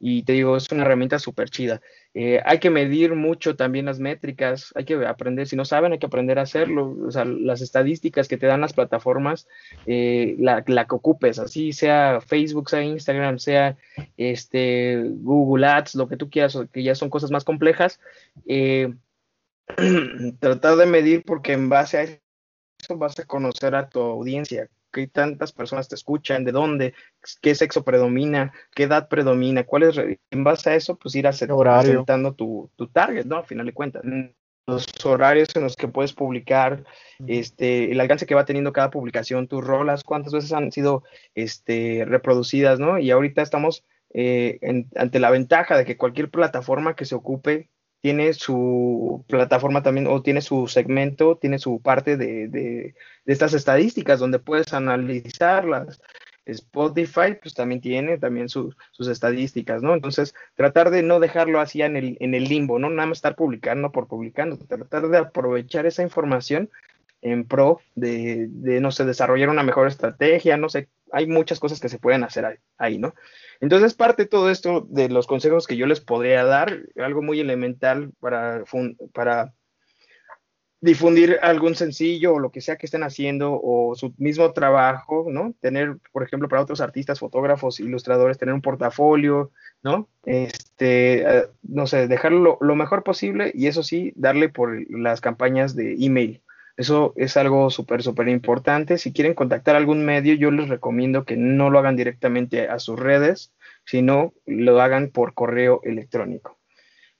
y 0.00 0.22
te 0.22 0.34
digo, 0.34 0.56
es 0.56 0.70
una 0.70 0.82
herramienta 0.82 1.18
súper 1.18 1.50
chida. 1.50 1.80
Eh, 2.14 2.40
hay 2.44 2.58
que 2.58 2.70
medir 2.70 3.14
mucho 3.14 3.56
también 3.56 3.86
las 3.86 3.98
métricas, 3.98 4.72
hay 4.76 4.84
que 4.84 4.94
aprender, 5.06 5.48
si 5.48 5.56
no 5.56 5.64
saben, 5.64 5.92
hay 5.92 5.98
que 5.98 6.06
aprender 6.06 6.38
a 6.38 6.42
hacerlo. 6.42 6.96
O 7.06 7.10
sea, 7.10 7.24
las 7.24 7.60
estadísticas 7.60 8.28
que 8.28 8.36
te 8.36 8.46
dan 8.46 8.60
las 8.60 8.72
plataformas, 8.72 9.48
eh, 9.86 10.36
la, 10.38 10.62
la, 10.66 10.86
que 10.86 10.94
ocupes, 10.94 11.38
así 11.38 11.72
sea 11.72 12.20
Facebook, 12.20 12.70
sea 12.70 12.82
Instagram, 12.82 13.38
sea 13.38 13.76
este, 14.16 15.02
Google 15.04 15.66
Ads, 15.66 15.96
lo 15.96 16.08
que 16.08 16.16
tú 16.16 16.30
quieras, 16.30 16.56
que 16.72 16.82
ya 16.82 16.94
son 16.94 17.10
cosas 17.10 17.30
más 17.30 17.44
complejas. 17.44 18.00
Eh, 18.46 18.94
tratar 20.40 20.76
de 20.76 20.86
medir 20.86 21.24
porque 21.24 21.52
en 21.52 21.68
base 21.68 21.98
a 21.98 22.02
eso 22.02 22.96
vas 22.96 23.18
a 23.18 23.24
conocer 23.24 23.74
a 23.74 23.88
tu 23.88 24.00
audiencia, 24.00 24.68
qué 24.92 25.06
tantas 25.06 25.52
personas 25.52 25.88
te 25.88 25.94
escuchan, 25.94 26.44
de 26.44 26.52
dónde, 26.52 26.94
qué 27.42 27.54
sexo 27.54 27.84
predomina, 27.84 28.52
qué 28.74 28.84
edad 28.84 29.08
predomina, 29.08 29.64
cuál 29.64 29.84
es, 29.84 29.98
en 29.98 30.44
base 30.44 30.70
a 30.70 30.74
eso, 30.74 30.96
pues 30.96 31.14
ir 31.14 31.26
acertando 31.26 32.34
tu, 32.34 32.70
tu 32.76 32.88
target, 32.88 33.24
¿no? 33.24 33.36
Al 33.38 33.46
final 33.46 33.66
de 33.66 33.72
cuentas 33.72 34.02
los 34.68 34.86
horarios 35.04 35.48
en 35.56 35.62
los 35.62 35.76
que 35.76 35.88
puedes 35.88 36.12
publicar, 36.12 36.84
este, 37.26 37.90
el 37.90 38.00
alcance 38.00 38.26
que 38.26 38.34
va 38.34 38.44
teniendo 38.44 38.72
cada 38.72 38.90
publicación, 38.90 39.48
tus 39.48 39.64
rolas, 39.64 40.04
cuántas 40.04 40.34
veces 40.34 40.52
han 40.52 40.70
sido 40.70 41.04
este, 41.34 42.04
reproducidas, 42.06 42.78
¿no? 42.78 42.98
Y 42.98 43.10
ahorita 43.10 43.40
estamos 43.40 43.84
eh, 44.12 44.58
en, 44.60 44.88
ante 44.94 45.20
la 45.20 45.30
ventaja 45.30 45.76
de 45.78 45.86
que 45.86 45.96
cualquier 45.96 46.30
plataforma 46.30 46.96
que 46.96 47.06
se 47.06 47.14
ocupe 47.14 47.70
tiene 48.00 48.32
su 48.32 49.24
plataforma 49.28 49.82
también 49.82 50.06
o 50.06 50.22
tiene 50.22 50.40
su 50.40 50.68
segmento, 50.68 51.36
tiene 51.36 51.58
su 51.58 51.80
parte 51.80 52.16
de, 52.16 52.48
de, 52.48 52.94
estas 53.26 53.54
estadísticas 53.54 54.20
donde 54.20 54.38
puedes 54.38 54.72
analizarlas. 54.72 56.00
Spotify 56.46 57.36
pues 57.40 57.52
también 57.54 57.80
tiene 57.82 58.16
también 58.16 58.48
su, 58.48 58.74
sus 58.92 59.08
estadísticas, 59.08 59.82
¿no? 59.82 59.92
Entonces, 59.92 60.34
tratar 60.54 60.90
de 60.90 61.02
no 61.02 61.20
dejarlo 61.20 61.60
así 61.60 61.82
en 61.82 61.96
el, 61.96 62.16
en 62.20 62.34
el 62.34 62.44
limbo, 62.44 62.78
¿no? 62.78 62.88
Nada 62.88 63.08
más 63.08 63.18
estar 63.18 63.36
publicando 63.36 63.92
por 63.92 64.06
publicando, 64.06 64.56
tratar 64.56 65.08
de 65.08 65.18
aprovechar 65.18 65.84
esa 65.84 66.02
información 66.02 66.70
en 67.22 67.46
pro 67.46 67.80
de, 67.94 68.46
de, 68.48 68.80
no 68.80 68.90
sé, 68.90 69.04
desarrollar 69.04 69.48
una 69.48 69.62
mejor 69.62 69.88
estrategia, 69.88 70.56
no 70.56 70.68
sé, 70.68 70.88
hay 71.12 71.26
muchas 71.26 71.60
cosas 71.60 71.80
que 71.80 71.88
se 71.88 71.98
pueden 71.98 72.24
hacer 72.24 72.60
ahí, 72.76 72.98
¿no? 72.98 73.14
Entonces, 73.60 73.94
parte 73.94 74.24
de 74.24 74.28
todo 74.28 74.50
esto 74.50 74.86
de 74.88 75.08
los 75.08 75.26
consejos 75.26 75.66
que 75.66 75.76
yo 75.76 75.86
les 75.86 76.00
podría 76.00 76.44
dar, 76.44 76.80
algo 76.96 77.22
muy 77.22 77.40
elemental 77.40 78.12
para, 78.20 78.62
para 79.12 79.52
difundir 80.80 81.38
algún 81.42 81.74
sencillo 81.74 82.34
o 82.34 82.38
lo 82.38 82.52
que 82.52 82.60
sea 82.60 82.76
que 82.76 82.86
estén 82.86 83.02
haciendo 83.02 83.58
o 83.60 83.96
su 83.96 84.14
mismo 84.16 84.52
trabajo, 84.52 85.26
¿no? 85.28 85.54
Tener, 85.60 85.96
por 86.12 86.22
ejemplo, 86.22 86.48
para 86.48 86.62
otros 86.62 86.80
artistas, 86.80 87.18
fotógrafos, 87.18 87.80
ilustradores, 87.80 88.38
tener 88.38 88.54
un 88.54 88.62
portafolio, 88.62 89.50
¿no? 89.82 90.08
Este, 90.24 91.24
uh, 91.26 91.50
no 91.62 91.88
sé, 91.88 92.06
dejarlo 92.06 92.38
lo, 92.38 92.58
lo, 92.60 92.76
mejor 92.76 93.02
posible 93.02 93.50
y 93.54 93.66
eso 93.66 93.82
sí, 93.82 94.12
darle 94.14 94.48
por 94.48 94.88
las 94.90 95.20
campañas 95.20 95.74
de 95.74 95.96
email. 95.98 96.42
Eso 96.78 97.12
es 97.16 97.36
algo 97.36 97.70
súper, 97.70 98.04
súper 98.04 98.28
importante. 98.28 98.98
Si 98.98 99.12
quieren 99.12 99.34
contactar 99.34 99.74
algún 99.74 100.04
medio, 100.04 100.34
yo 100.34 100.52
les 100.52 100.68
recomiendo 100.68 101.24
que 101.24 101.36
no 101.36 101.70
lo 101.70 101.80
hagan 101.80 101.96
directamente 101.96 102.68
a 102.68 102.78
sus 102.78 102.96
redes, 102.96 103.52
sino 103.84 104.32
lo 104.46 104.80
hagan 104.80 105.10
por 105.10 105.34
correo 105.34 105.80
electrónico. 105.82 106.56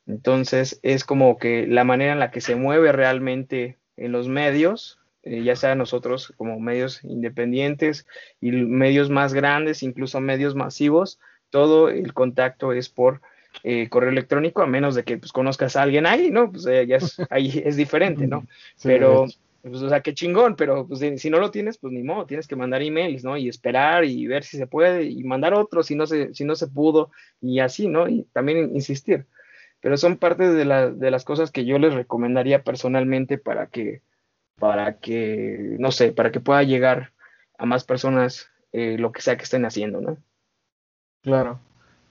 Entonces, 0.06 0.78
es 0.84 1.02
como 1.02 1.38
que 1.38 1.66
la 1.66 1.82
manera 1.82 2.12
en 2.12 2.20
la 2.20 2.30
que 2.30 2.40
se 2.40 2.54
mueve 2.54 2.92
realmente 2.92 3.78
en 3.96 4.12
los 4.12 4.28
medios, 4.28 5.00
eh, 5.24 5.42
ya 5.42 5.56
sea 5.56 5.74
nosotros 5.74 6.32
como 6.36 6.60
medios 6.60 7.02
independientes 7.02 8.06
y 8.40 8.52
medios 8.52 9.10
más 9.10 9.34
grandes, 9.34 9.82
incluso 9.82 10.20
medios 10.20 10.54
masivos, 10.54 11.18
todo 11.50 11.88
el 11.88 12.14
contacto 12.14 12.72
es 12.72 12.88
por 12.88 13.22
eh, 13.64 13.88
correo 13.88 14.10
electrónico, 14.10 14.62
a 14.62 14.68
menos 14.68 14.94
de 14.94 15.02
que 15.02 15.18
pues, 15.18 15.32
conozcas 15.32 15.74
a 15.74 15.82
alguien 15.82 16.06
ahí, 16.06 16.30
¿no? 16.30 16.52
Pues 16.52 16.64
eh, 16.66 16.86
ya 16.86 16.98
es, 16.98 17.16
ahí 17.28 17.60
es 17.64 17.74
diferente, 17.74 18.28
¿no? 18.28 18.46
Sí, 18.76 18.86
Pero 18.86 19.26
pues, 19.68 19.82
o 19.82 19.88
sea, 19.88 20.00
qué 20.00 20.14
chingón, 20.14 20.56
pero 20.56 20.86
pues, 20.86 21.00
si 21.20 21.30
no 21.30 21.38
lo 21.38 21.50
tienes, 21.50 21.78
pues 21.78 21.92
ni 21.92 22.02
modo, 22.02 22.26
tienes 22.26 22.46
que 22.46 22.56
mandar 22.56 22.82
emails, 22.82 23.24
¿no? 23.24 23.36
Y 23.36 23.48
esperar 23.48 24.04
y 24.04 24.26
ver 24.26 24.44
si 24.44 24.56
se 24.56 24.66
puede 24.66 25.04
y 25.04 25.22
mandar 25.24 25.54
otro 25.54 25.82
si 25.82 25.94
no 25.94 26.06
se, 26.06 26.34
si 26.34 26.44
no 26.44 26.54
se 26.56 26.68
pudo 26.68 27.10
y 27.40 27.60
así, 27.60 27.88
¿no? 27.88 28.08
Y 28.08 28.24
también 28.32 28.74
insistir. 28.74 29.26
Pero 29.80 29.96
son 29.96 30.16
parte 30.16 30.50
de, 30.52 30.64
la, 30.64 30.90
de 30.90 31.10
las 31.10 31.24
cosas 31.24 31.50
que 31.50 31.64
yo 31.64 31.78
les 31.78 31.94
recomendaría 31.94 32.64
personalmente 32.64 33.38
para 33.38 33.68
que, 33.68 34.02
para 34.58 34.98
que, 34.98 35.76
no 35.78 35.92
sé, 35.92 36.12
para 36.12 36.32
que 36.32 36.40
pueda 36.40 36.62
llegar 36.62 37.12
a 37.58 37.66
más 37.66 37.84
personas 37.84 38.50
eh, 38.72 38.96
lo 38.98 39.12
que 39.12 39.22
sea 39.22 39.36
que 39.36 39.44
estén 39.44 39.64
haciendo, 39.64 40.00
¿no? 40.00 40.18
Claro. 41.22 41.60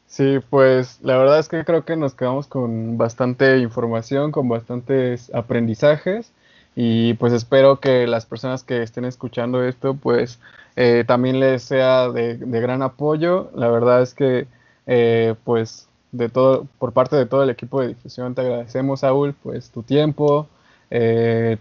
Sí, 0.07 0.39
pues 0.49 0.99
la 1.01 1.17
verdad 1.17 1.39
es 1.39 1.49
que 1.49 1.65
creo 1.65 1.83
que 1.83 1.97
nos 1.97 2.15
quedamos 2.15 2.47
con 2.47 2.97
bastante 2.97 3.57
información, 3.57 4.31
con 4.31 4.47
bastantes 4.47 5.33
aprendizajes 5.33 6.31
y 6.79 7.15
pues 7.15 7.33
espero 7.33 7.79
que 7.79 8.05
las 8.05 8.27
personas 8.27 8.63
que 8.63 8.83
estén 8.83 9.03
escuchando 9.03 9.63
esto 9.63 9.95
pues 9.95 10.39
eh, 10.75 11.05
también 11.07 11.39
les 11.39 11.63
sea 11.63 12.09
de, 12.09 12.37
gran 12.37 12.83
apoyo. 12.83 13.49
La 13.55 13.67
verdad 13.67 14.03
es 14.03 14.13
que 14.13 14.45
eh, 14.85 15.33
pues 15.43 15.87
de 16.11 16.29
todo, 16.29 16.67
por 16.77 16.93
parte 16.93 17.15
de 17.15 17.25
todo 17.25 17.41
el 17.41 17.49
equipo 17.49 17.81
de 17.81 17.87
difusión 17.87 18.35
te 18.35 18.41
agradecemos 18.41 18.99
Saúl 18.99 19.33
pues 19.41 19.71
tu 19.71 19.81
tiempo, 19.81 20.47
eh, 20.91 21.57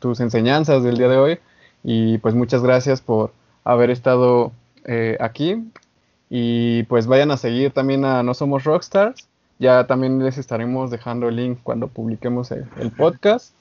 tus 0.00 0.20
enseñanzas 0.20 0.82
del 0.82 0.98
día 0.98 1.08
de 1.08 1.16
hoy 1.16 1.38
y 1.82 2.18
pues 2.18 2.34
muchas 2.34 2.62
gracias 2.62 3.00
por 3.00 3.32
haber 3.64 3.88
estado 3.88 4.52
aquí 5.18 5.64
y 6.28 6.82
pues 6.84 7.06
vayan 7.06 7.30
a 7.30 7.38
seguir 7.38 7.72
también 7.72 8.04
a 8.04 8.22
No 8.22 8.34
Somos 8.34 8.64
Rockstars. 8.64 9.28
Ya 9.58 9.86
también 9.86 10.22
les 10.22 10.36
estaremos 10.36 10.90
dejando 10.90 11.26
el 11.30 11.36
link 11.36 11.58
cuando 11.62 11.88
publiquemos 11.88 12.50
el 12.50 12.92
podcast. 12.94 13.57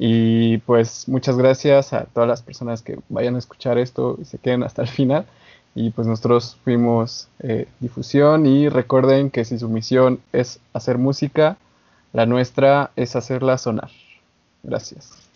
Y 0.00 0.58
pues 0.58 1.08
muchas 1.08 1.36
gracias 1.36 1.92
a 1.92 2.04
todas 2.04 2.28
las 2.28 2.42
personas 2.42 2.82
que 2.82 3.00
vayan 3.08 3.34
a 3.34 3.38
escuchar 3.38 3.78
esto 3.78 4.16
y 4.20 4.24
se 4.24 4.38
queden 4.38 4.62
hasta 4.62 4.82
el 4.82 4.88
final. 4.88 5.26
Y 5.74 5.90
pues 5.90 6.06
nosotros 6.06 6.56
fuimos 6.62 7.28
eh, 7.40 7.66
difusión 7.80 8.46
y 8.46 8.68
recuerden 8.68 9.30
que 9.30 9.44
si 9.44 9.58
su 9.58 9.68
misión 9.68 10.20
es 10.32 10.60
hacer 10.72 10.98
música, 10.98 11.56
la 12.12 12.26
nuestra 12.26 12.92
es 12.94 13.16
hacerla 13.16 13.58
sonar. 13.58 13.90
Gracias. 14.62 15.28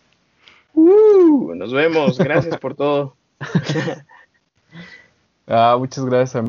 Uh, 0.75 1.55
nos 1.55 1.73
vemos. 1.73 2.19
Gracias 2.19 2.57
por 2.59 2.75
todo. 2.75 3.17
ah, 5.49 5.77
muchas 5.79 6.05
gracias. 6.05 6.37